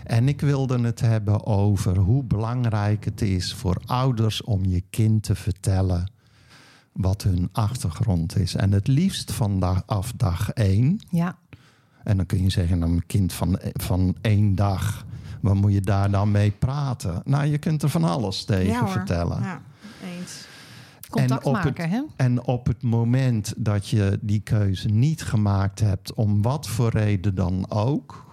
En 0.04 0.28
ik 0.28 0.40
wilde 0.40 0.80
het 0.80 1.00
hebben 1.00 1.46
over 1.46 1.96
hoe 1.96 2.24
belangrijk 2.24 3.04
het 3.04 3.22
is 3.22 3.54
voor 3.54 3.82
ouders 3.86 4.42
om 4.42 4.64
je 4.64 4.82
kind 4.90 5.22
te 5.22 5.34
vertellen 5.34 6.10
wat 6.92 7.22
hun 7.22 7.48
achtergrond 7.52 8.38
is. 8.38 8.54
En 8.54 8.72
het 8.72 8.86
liefst 8.86 9.32
vanaf 9.32 10.12
dag 10.16 10.50
één. 10.50 10.98
Ja, 11.10 11.38
En 12.04 12.16
dan 12.16 12.26
kun 12.26 12.42
je 12.42 12.50
zeggen, 12.50 12.82
een 12.82 13.06
kind 13.06 13.32
van, 13.32 13.58
van 13.72 14.16
één 14.20 14.54
dag, 14.54 15.06
waar 15.40 15.56
moet 15.56 15.72
je 15.72 15.80
daar 15.80 16.10
dan 16.10 16.30
mee 16.30 16.50
praten? 16.50 17.22
Nou, 17.24 17.44
je 17.46 17.58
kunt 17.58 17.82
er 17.82 17.88
van 17.88 18.04
alles 18.04 18.44
tegen 18.44 18.72
ja 18.72 18.88
vertellen. 18.88 19.42
Ja, 19.42 19.60
eens. 20.18 20.46
contact 21.10 21.44
op 21.44 21.54
het- 21.54 21.64
maken, 21.64 21.90
hè? 21.90 22.02
En 22.16 22.44
op 22.44 22.66
het 22.66 22.82
moment 22.82 23.54
dat 23.56 23.88
je 23.88 24.18
die 24.22 24.40
keuze 24.40 24.88
niet 24.88 25.22
gemaakt 25.22 25.80
hebt, 25.80 26.14
om 26.14 26.42
wat 26.42 26.68
voor 26.68 26.90
reden 26.90 27.34
dan 27.34 27.70
ook, 27.70 28.26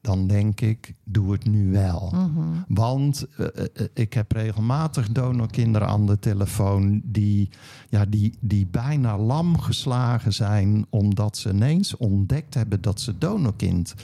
dan 0.00 0.26
denk 0.26 0.60
ik, 0.60 0.94
doe 1.04 1.32
het 1.32 1.44
nu 1.44 1.72
wel. 1.72 2.10
Mhm. 2.14 2.40
Want 2.68 3.26
eh, 3.36 3.46
eh, 3.46 3.86
ik 3.94 4.12
heb 4.12 4.32
regelmatig 4.32 5.08
donorkinderen 5.08 5.88
aan 5.88 6.06
de 6.06 6.18
telefoon 6.18 7.00
die, 7.04 7.48
ja, 7.88 8.04
die, 8.04 8.34
die 8.40 8.66
bijna 8.66 9.18
lam 9.18 9.58
geslagen 9.58 10.32
zijn 10.32 10.86
omdat 10.90 11.36
ze 11.36 11.50
ineens 11.50 11.96
ontdekt 11.96 12.54
hebben 12.54 12.80
dat 12.80 13.00
ze 13.00 13.18
donorkind 13.18 13.94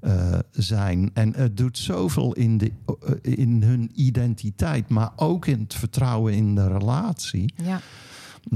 eh, 0.00 0.38
zijn. 0.50 1.10
En 1.14 1.34
het 1.34 1.56
doet 1.56 1.78
zoveel 1.78 2.32
in, 2.32 2.58
de, 2.58 2.72
eh, 2.86 3.38
in 3.38 3.62
hun 3.62 3.90
identiteit, 3.94 4.88
maar 4.88 5.12
ook 5.16 5.46
in 5.46 5.60
het 5.60 5.74
vertrouwen 5.74 6.34
in 6.34 6.54
de 6.54 6.68
relatie. 6.68 7.54
Ja. 7.56 7.80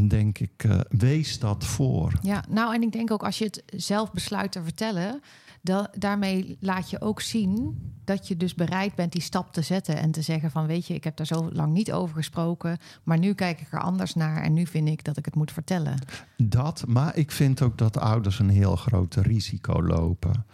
Denk 0.08 0.38
ik, 0.38 0.64
eh, 0.64 0.80
wees 0.88 1.38
dat 1.38 1.64
voor. 1.64 2.12
Ja, 2.22 2.44
nou 2.48 2.74
en 2.74 2.82
ik 2.82 2.92
denk 2.92 3.10
ook 3.10 3.24
als 3.24 3.38
je 3.38 3.44
het 3.44 3.62
zelf 3.66 4.12
besluit 4.12 4.52
te 4.52 4.62
vertellen, 4.62 5.20
da 5.60 5.90
daarmee 5.98 6.56
laat 6.60 6.90
je 6.90 7.00
ook 7.00 7.20
zien 7.20 7.78
dat 8.04 8.28
je 8.28 8.36
dus 8.36 8.54
bereid 8.54 8.94
bent 8.94 9.12
die 9.12 9.22
stap 9.22 9.52
te 9.52 9.62
zetten 9.62 9.96
en 9.96 10.10
te 10.10 10.22
zeggen 10.22 10.50
van 10.50 10.66
weet 10.66 10.86
je, 10.86 10.94
ik 10.94 11.04
heb 11.04 11.16
daar 11.16 11.26
zo 11.26 11.50
lang 11.52 11.72
niet 11.72 11.92
over 11.92 12.16
gesproken, 12.16 12.78
maar 13.02 13.18
nu 13.18 13.34
kijk 13.34 13.60
ik 13.60 13.72
er 13.72 13.80
anders 13.80 14.14
naar 14.14 14.42
en 14.42 14.52
nu 14.52 14.66
vind 14.66 14.88
ik 14.88 15.04
dat 15.04 15.16
ik 15.16 15.24
het 15.24 15.34
moet 15.34 15.52
vertellen. 15.52 15.98
Dat, 16.36 16.84
maar 16.86 17.16
ik 17.16 17.30
vind 17.30 17.62
ook 17.62 17.78
dat 17.78 17.98
ouders 17.98 18.38
een 18.38 18.50
heel 18.50 18.76
groot 18.76 19.14
risico 19.14 19.82
lopen. 19.82 20.44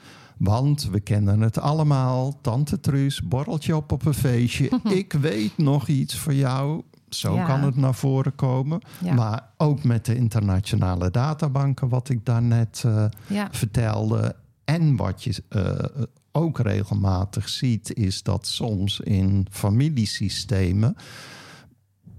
Want 0.40 0.88
we 0.90 1.00
kennen 1.00 1.40
het 1.40 1.58
allemaal. 1.58 2.38
Tante 2.40 2.80
Truus, 2.80 3.22
borreltje 3.22 3.76
op 3.76 3.92
op 3.92 4.06
een 4.06 4.14
feestje. 4.14 4.70
ik 5.02 5.12
weet 5.12 5.58
nog 5.58 5.88
iets 5.88 6.16
voor 6.16 6.34
jou. 6.34 6.82
Zo 7.08 7.34
Ja. 7.34 7.44
kan 7.46 7.62
het 7.62 7.76
naar 7.76 7.94
voren 7.94 8.34
komen. 8.34 8.80
Ja. 9.04 9.14
Maar 9.14 9.48
ook 9.56 9.84
met 9.84 10.04
de 10.06 10.16
internationale 10.16 11.10
databanken, 11.10 11.88
wat 11.88 12.08
ik 12.08 12.24
daarnet 12.24 12.84
Ja, 13.26 13.48
vertelde. 13.50 14.36
En 14.64 14.96
wat 14.96 15.24
je 15.24 15.42
eh, 15.48 16.02
ook 16.32 16.58
regelmatig 16.58 17.48
ziet, 17.48 17.94
is 17.94 18.22
dat 18.22 18.46
soms 18.46 19.00
in 19.00 19.46
familiesystemen. 19.50 20.96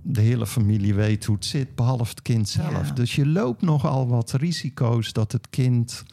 De 0.01 0.21
hele 0.21 0.47
familie 0.47 0.93
weet 0.93 1.25
hoe 1.25 1.35
het 1.35 1.45
zit, 1.45 1.75
behalve 1.75 2.09
het 2.09 2.21
kind 2.21 2.49
zelf. 2.49 2.87
Ja. 2.87 2.93
Dus 2.93 3.15
je 3.15 3.27
loopt 3.27 3.61
nogal 3.61 4.07
wat 4.07 4.31
risico's 4.31 5.13
dat 5.13 5.31
het 5.31 5.49
kind 5.49 6.03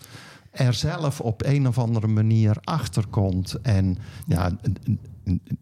er 0.51 0.75
zelf 0.75 1.21
op 1.21 1.45
een 1.45 1.69
of 1.69 1.79
andere 1.79 2.07
manier 2.07 2.57
achter 2.65 3.07
komt. 3.07 3.61
En 3.63 3.99
ja, 4.27 4.59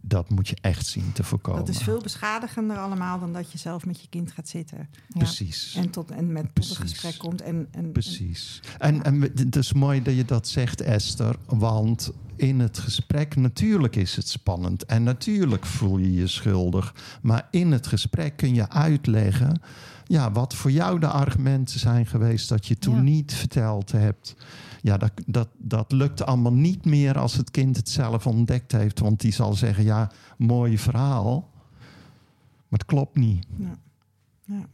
dat 0.01 0.31
moet 0.31 0.49
je 0.49 0.57
echt 0.61 0.87
zien 0.87 1.13
te 1.13 1.23
voorkomen. 1.25 1.65
Dat 1.65 1.75
is 1.75 1.83
veel 1.83 2.01
beschadigender 2.03 2.77
allemaal 2.77 3.19
dan 3.19 3.33
dat 3.33 3.53
je 3.53 3.59
zelf 3.59 3.87
met 3.87 4.01
je 4.01 4.09
kind 4.09 4.33
gaat 4.33 4.49
zitten. 4.49 4.79
ja. 4.79 5.19
Precies. 5.19 5.75
En, 5.77 5.91
tot, 5.91 6.11
en 6.11 6.33
met 6.33 6.55
tot 6.55 6.71
een 6.71 6.77
gesprek 6.77 7.19
komt. 7.19 7.43
En, 7.43 7.69
en, 7.71 7.93
Precies. 7.93 8.61
En, 8.79 9.03
en 9.03 9.21
het 9.21 9.57
is 9.57 9.73
mooi 9.73 10.03
dat 10.03 10.17
je 10.17 10.25
dat 10.25 10.49
zegt, 10.49 10.81
Esther. 10.81 11.37
Want 11.47 12.13
in 12.37 12.61
het 12.61 12.79
gesprek, 12.79 13.37
natuurlijk 13.37 13.97
is 13.97 14.17
het 14.17 14.29
spannend. 14.29 14.85
En 14.85 15.03
natuurlijk 15.03 15.67
voel 15.67 15.99
je 15.99 16.13
je 16.15 16.27
schuldig. 16.27 16.95
Maar 17.23 17.49
in 17.51 17.73
het 17.73 17.87
gesprek 17.87 18.37
kun 18.37 18.55
je 18.55 18.69
uitleggen... 18.69 19.61
Ja, 20.09 20.33
wat 20.33 20.55
voor 20.55 20.71
jou 20.71 20.99
de 21.01 21.07
argumenten 21.09 21.81
zijn 21.81 22.07
geweest 22.07 22.49
dat 22.49 22.67
je 22.67 22.79
toen 22.79 22.95
Ja. 22.95 23.01
niet 23.01 23.35
verteld 23.35 23.93
hebt. 23.93 24.37
Ja, 24.87 24.97
dat, 24.97 25.13
dat, 25.27 25.49
dat 25.57 25.93
lukt 25.93 26.23
allemaal 26.23 26.53
niet 26.53 26.85
meer 26.85 27.19
als 27.19 27.35
het 27.35 27.51
kind 27.51 27.77
het 27.77 27.89
zelf 27.89 28.27
ontdekt 28.27 28.73
heeft. 28.73 28.99
Want 28.99 29.21
die 29.21 29.33
zal 29.33 29.53
zeggen, 29.53 29.85
ja, 29.85 30.11
mooi 30.37 30.79
verhaal. 30.79 31.51
Maar 32.69 32.79
het 32.79 32.85
klopt 32.85 33.17
niet. 33.17 33.47
Ja. 33.57 33.79
ja. 34.45 34.67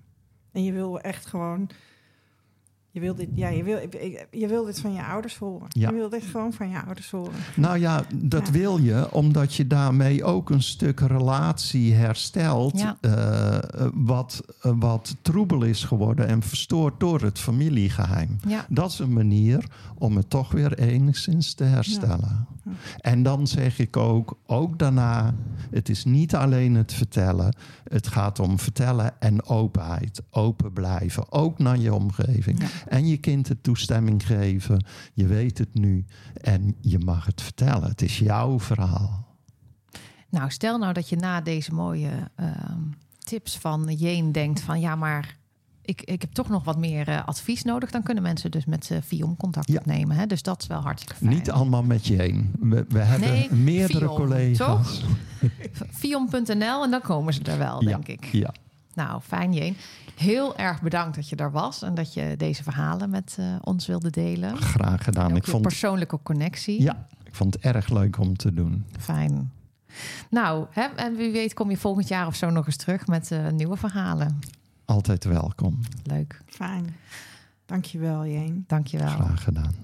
En 0.50 0.64
je 0.64 0.72
wil 0.72 1.00
echt 1.00 1.26
gewoon. 1.26 1.70
Je 2.94 3.00
wil 3.00 3.14
dit, 3.14 3.28
ja, 3.34 3.48
je 3.48 3.62
wil, 3.64 3.78
je 4.30 4.46
wil 4.48 4.64
dit 4.64 4.80
van 4.80 4.92
je 4.92 5.02
ouders 5.04 5.38
horen. 5.38 5.66
Ja. 5.68 5.88
Je 5.90 5.94
wil 5.94 6.08
dit 6.08 6.22
gewoon 6.22 6.52
van 6.52 6.68
je 6.70 6.82
ouders 6.82 7.10
horen. 7.10 7.32
Nou 7.56 7.78
ja, 7.78 8.04
dat 8.14 8.46
Ja. 8.46 8.52
wil 8.52 8.78
je 8.78 9.12
omdat 9.12 9.54
je 9.54 9.66
daarmee 9.66 10.24
ook 10.24 10.50
een 10.50 10.62
stuk 10.62 11.00
relatie 11.00 11.94
herstelt. 11.94 12.80
Ja. 12.80 12.96
eh, 13.00 13.86
wat, 13.94 14.42
wat 14.60 15.16
troebel 15.22 15.62
is 15.62 15.84
geworden 15.84 16.26
en 16.28 16.42
verstoord 16.42 17.00
door 17.00 17.20
het 17.20 17.38
familiegeheim. 17.38 18.36
ja. 18.48 18.66
Dat 18.68 18.90
is 18.90 18.98
een 18.98 19.12
manier 19.12 19.64
om 19.98 20.16
het 20.16 20.30
toch 20.30 20.52
weer 20.52 20.78
enigszins 20.78 21.54
te 21.54 21.64
herstellen. 21.64 22.46
En 22.96 23.22
dan 23.22 23.46
zeg 23.46 23.78
ik 23.78 23.96
ook, 23.96 24.38
ook 24.46 24.78
daarna, 24.78 25.34
het 25.70 25.88
is 25.88 26.04
niet 26.04 26.34
alleen 26.34 26.74
het 26.74 26.92
vertellen. 26.92 27.56
Het 27.84 28.06
gaat 28.06 28.38
om 28.38 28.58
vertellen 28.58 29.20
en 29.20 29.44
openheid. 29.44 30.22
Open 30.30 30.72
blijven, 30.72 31.32
ook 31.32 31.58
naar 31.58 31.78
je 31.78 31.94
omgeving. 31.94 32.60
Ja. 32.60 32.68
En 32.88 33.06
je 33.06 33.16
kind 33.16 33.46
de 33.46 33.60
toestemming 33.60 34.26
geven. 34.26 34.84
Je 35.14 35.26
weet 35.26 35.58
het 35.58 35.74
nu 35.74 36.04
en 36.40 36.76
je 36.80 36.98
mag 36.98 37.26
het 37.26 37.42
vertellen. 37.42 37.88
Het 37.88 38.02
is 38.02 38.18
jouw 38.18 38.60
verhaal. 38.60 39.30
Nou, 40.28 40.50
stel 40.50 40.78
nou 40.78 40.92
dat 40.92 41.08
je 41.08 41.16
na 41.16 41.40
deze 41.40 41.74
mooie 41.74 42.30
ehm, 42.36 42.80
tips 43.18 43.58
van 43.58 43.94
Jeen 43.94 44.32
denkt 44.32 44.60
van 44.60 44.80
ja, 44.80 44.96
maar 44.96 45.36
ik, 45.84 46.02
ik 46.02 46.20
heb 46.20 46.32
toch 46.32 46.48
nog 46.48 46.64
wat 46.64 46.78
meer 46.78 47.08
eh, 47.08 47.24
advies 47.26 47.62
nodig. 47.62 47.90
Dan 47.90 48.02
kunnen 48.02 48.22
mensen 48.22 48.50
dus 48.50 48.64
met 48.64 48.88
uh, 48.92 48.98
Viom 49.00 49.36
contact 49.36 49.68
Ja. 49.68 49.78
opnemen. 49.78 50.16
Hè? 50.16 50.26
Dus 50.26 50.42
dat 50.42 50.60
is 50.62 50.66
wel 50.68 50.80
hartstikke 50.80 51.14
fijn. 51.14 51.30
Niet 51.34 51.50
allemaal 51.50 51.82
met 51.82 52.06
je 52.06 52.16
één. 52.22 52.50
We, 52.60 52.84
we 52.88 52.98
hebben 52.98 53.28
Nee, 53.30 53.52
meerdere 53.52 53.98
Vion, 53.98 54.14
collega's. 54.16 55.02
Viom.nl 55.90 56.84
en 56.84 56.90
dan 56.90 57.00
komen 57.00 57.34
ze 57.34 57.42
er 57.42 57.58
wel, 57.58 57.82
Ja, 57.82 57.88
denk 57.88 58.08
ik. 58.08 58.24
Ja, 58.24 58.54
Nou, 58.94 59.20
fijn 59.20 59.52
Jeen. 59.52 59.76
Heel 60.16 60.56
erg 60.56 60.82
bedankt 60.82 61.14
dat 61.16 61.28
je 61.28 61.36
er 61.36 61.50
was 61.50 61.82
en 61.82 61.94
dat 61.94 62.14
je 62.14 62.34
deze 62.36 62.62
verhalen 62.62 63.10
met 63.10 63.36
eh, 63.38 63.54
ons 63.60 63.86
wilde 63.86 64.10
delen. 64.10 64.56
graag 64.56 65.04
gedaan. 65.04 65.36
Ik 65.36 65.44
je 65.44 65.50
vond, 65.50 65.62
persoonlijke 65.62 66.18
connectie. 66.22 66.82
ja, 66.82 67.06
ik 67.24 67.34
vond 67.34 67.54
het 67.54 67.62
erg 67.64 67.88
leuk 67.88 68.18
om 68.18 68.36
te 68.36 68.54
doen. 68.54 68.84
Fijn. 68.98 69.52
Nou, 70.30 70.66
hè, 70.70 70.82
en 70.96 71.16
wie 71.16 71.30
weet 71.32 71.54
kom 71.54 71.70
je 71.70 71.76
volgend 71.76 72.08
jaar 72.08 72.26
of 72.26 72.34
zo 72.34 72.50
nog 72.50 72.66
eens 72.66 72.76
terug 72.76 73.06
met 73.06 73.30
eh, 73.30 73.48
nieuwe 73.48 73.76
verhalen. 73.76 74.38
Altijd 74.84 75.24
welkom. 75.24 75.78
Leuk. 76.04 76.40
Fijn. 76.46 76.96
Dankjewel, 77.66 78.26
Jeen. 78.26 78.64
Dankjewel. 78.66 79.08
Graag 79.08 79.44
gedaan. 79.44 79.74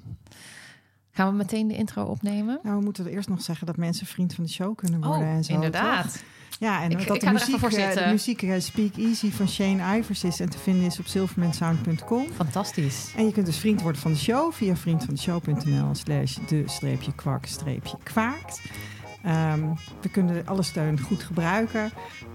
Gaan 1.10 1.30
we 1.30 1.36
meteen 1.36 1.68
de 1.68 1.76
intro 1.76 2.02
opnemen? 2.04 2.58
Nou, 2.62 2.76
we 2.78 2.84
moeten 2.84 3.06
eerst 3.06 3.28
nog 3.28 3.42
zeggen 3.42 3.66
dat 3.66 3.76
mensen 3.76 4.06
vriend 4.06 4.34
van 4.34 4.44
de 4.44 4.50
show 4.50 4.76
kunnen 4.76 5.00
worden 5.04 5.26
en 5.28 5.44
zo. 5.44 5.50
Oh, 5.52 5.56
inderdaad. 5.56 6.12
toch? 6.12 6.22
Ja, 6.58 6.82
en 6.82 6.90
Ik- 6.90 7.06
dat 7.06 7.16
ik 7.16 7.20
de 7.20 7.26
ga 7.26 7.32
er 7.32 7.40
even 7.40 7.46
muziek, 7.52 7.58
voor 7.58 7.78
eh, 7.78 7.84
zitten. 7.84 8.04
de 8.04 8.10
muziek 8.12 8.42
eh, 8.42 8.60
Speak 8.60 8.96
Easy 8.96 9.30
van 9.30 9.48
Shane 9.48 9.98
Ivers 9.98 10.24
is 10.24 10.40
en 10.40 10.48
te 10.50 10.58
vinden 10.58 10.84
is 10.86 10.98
op 10.98 11.06
silvermansound.com. 11.06 12.26
Fantastisch. 12.34 13.12
En 13.16 13.26
je 13.26 13.32
kunt 13.32 13.46
dus 13.46 13.56
vriend 13.58 13.82
worden 13.82 14.00
van 14.00 14.12
de 14.12 14.18
show 14.18 14.52
via 14.52 14.76
vriendvandeshow.nl 14.76 15.94
slash 15.94 16.36
de 16.48 16.64
Ehm, 19.28 19.60
we 20.00 20.08
kunnen 20.08 20.46
alle 20.46 20.62
steun 20.62 21.00
goed 21.00 21.22
gebruiken. 21.22 21.90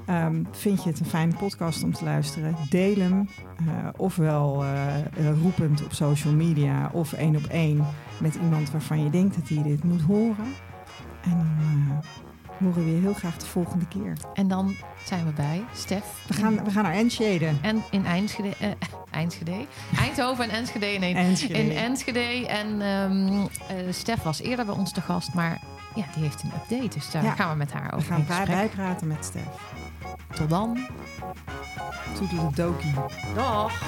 Ehm, 0.06 0.44
vind 0.52 0.84
je 0.84 0.90
het 0.90 1.00
een 1.00 1.06
fijne 1.06 1.34
podcast 1.36 1.84
om 1.84 1.94
te 1.94 2.04
luisteren? 2.04 2.56
Deel 2.70 2.96
hem. 3.00 3.30
eh, 3.58 3.88
ofwel 3.98 4.64
eh, 4.64 4.96
eh, 5.00 5.06
roepend 5.42 5.84
op 5.84 5.94
social 5.94 6.34
media 6.34 6.90
of 6.94 7.14
één 7.14 7.36
op 7.36 7.44
één 7.46 7.86
met 8.18 8.36
iemand 8.36 8.72
waarvan 8.72 9.04
je 9.04 9.10
denkt 9.10 9.36
dat 9.36 9.50
hij 9.50 9.64
dit 9.64 9.84
moet 9.84 10.02
horen. 10.02 10.54
En 11.24 11.38
dan 11.38 12.02
horen 12.60 12.86
we 12.86 12.92
je 12.96 13.02
heel 13.02 13.14
graag 13.14 13.38
de 13.38 13.46
volgende 13.46 13.88
keer. 13.88 14.18
En 14.34 14.48
dan 14.48 14.76
zijn 15.06 15.26
we 15.26 15.32
bij 15.32 15.64
Stef. 15.76 16.26
We 16.28 16.34
gaan, 16.34 16.64
we 16.64 16.72
gaan 16.72 16.84
naar 16.84 16.94
Enschede. 16.94 17.52
En 17.62 17.84
in 17.92 18.06
Eindschede, 18.06 18.54
Eindschede. 19.12 19.66
Eindhoven 20.00 20.44
en 20.50 20.50
Enschede. 20.50 20.86
Nee, 20.86 21.16
Enschede. 21.16 21.54
in 21.54 21.72
Enschede. 21.72 22.48
En 22.48 22.82
ehm 22.82 23.48
eh, 23.68 23.94
Stef 23.94 24.22
was 24.24 24.42
eerder 24.42 24.66
bij 24.66 24.76
ons 24.76 24.92
te 24.92 25.02
gast, 25.02 25.34
maar 25.34 25.60
ja, 25.96 26.04
die 26.14 26.24
heeft 26.24 26.44
een 26.44 26.52
update. 26.56 26.88
Dus 26.98 27.12
daar 27.12 27.24
Ja. 27.24 27.34
gaan 27.36 27.50
we 27.50 27.56
met 27.56 27.74
haar 27.74 27.90
we 27.90 27.96
over 27.96 28.08
gaan 28.08 28.20
in 28.20 28.26
bij- 28.26 28.46
bijpraten 28.46 29.08
met 29.08 29.26
Stef. 29.26 29.44
Tot 30.36 30.50
dan. 30.50 30.88
Toedeledokie. 32.16 32.94
Dag. 33.36 33.82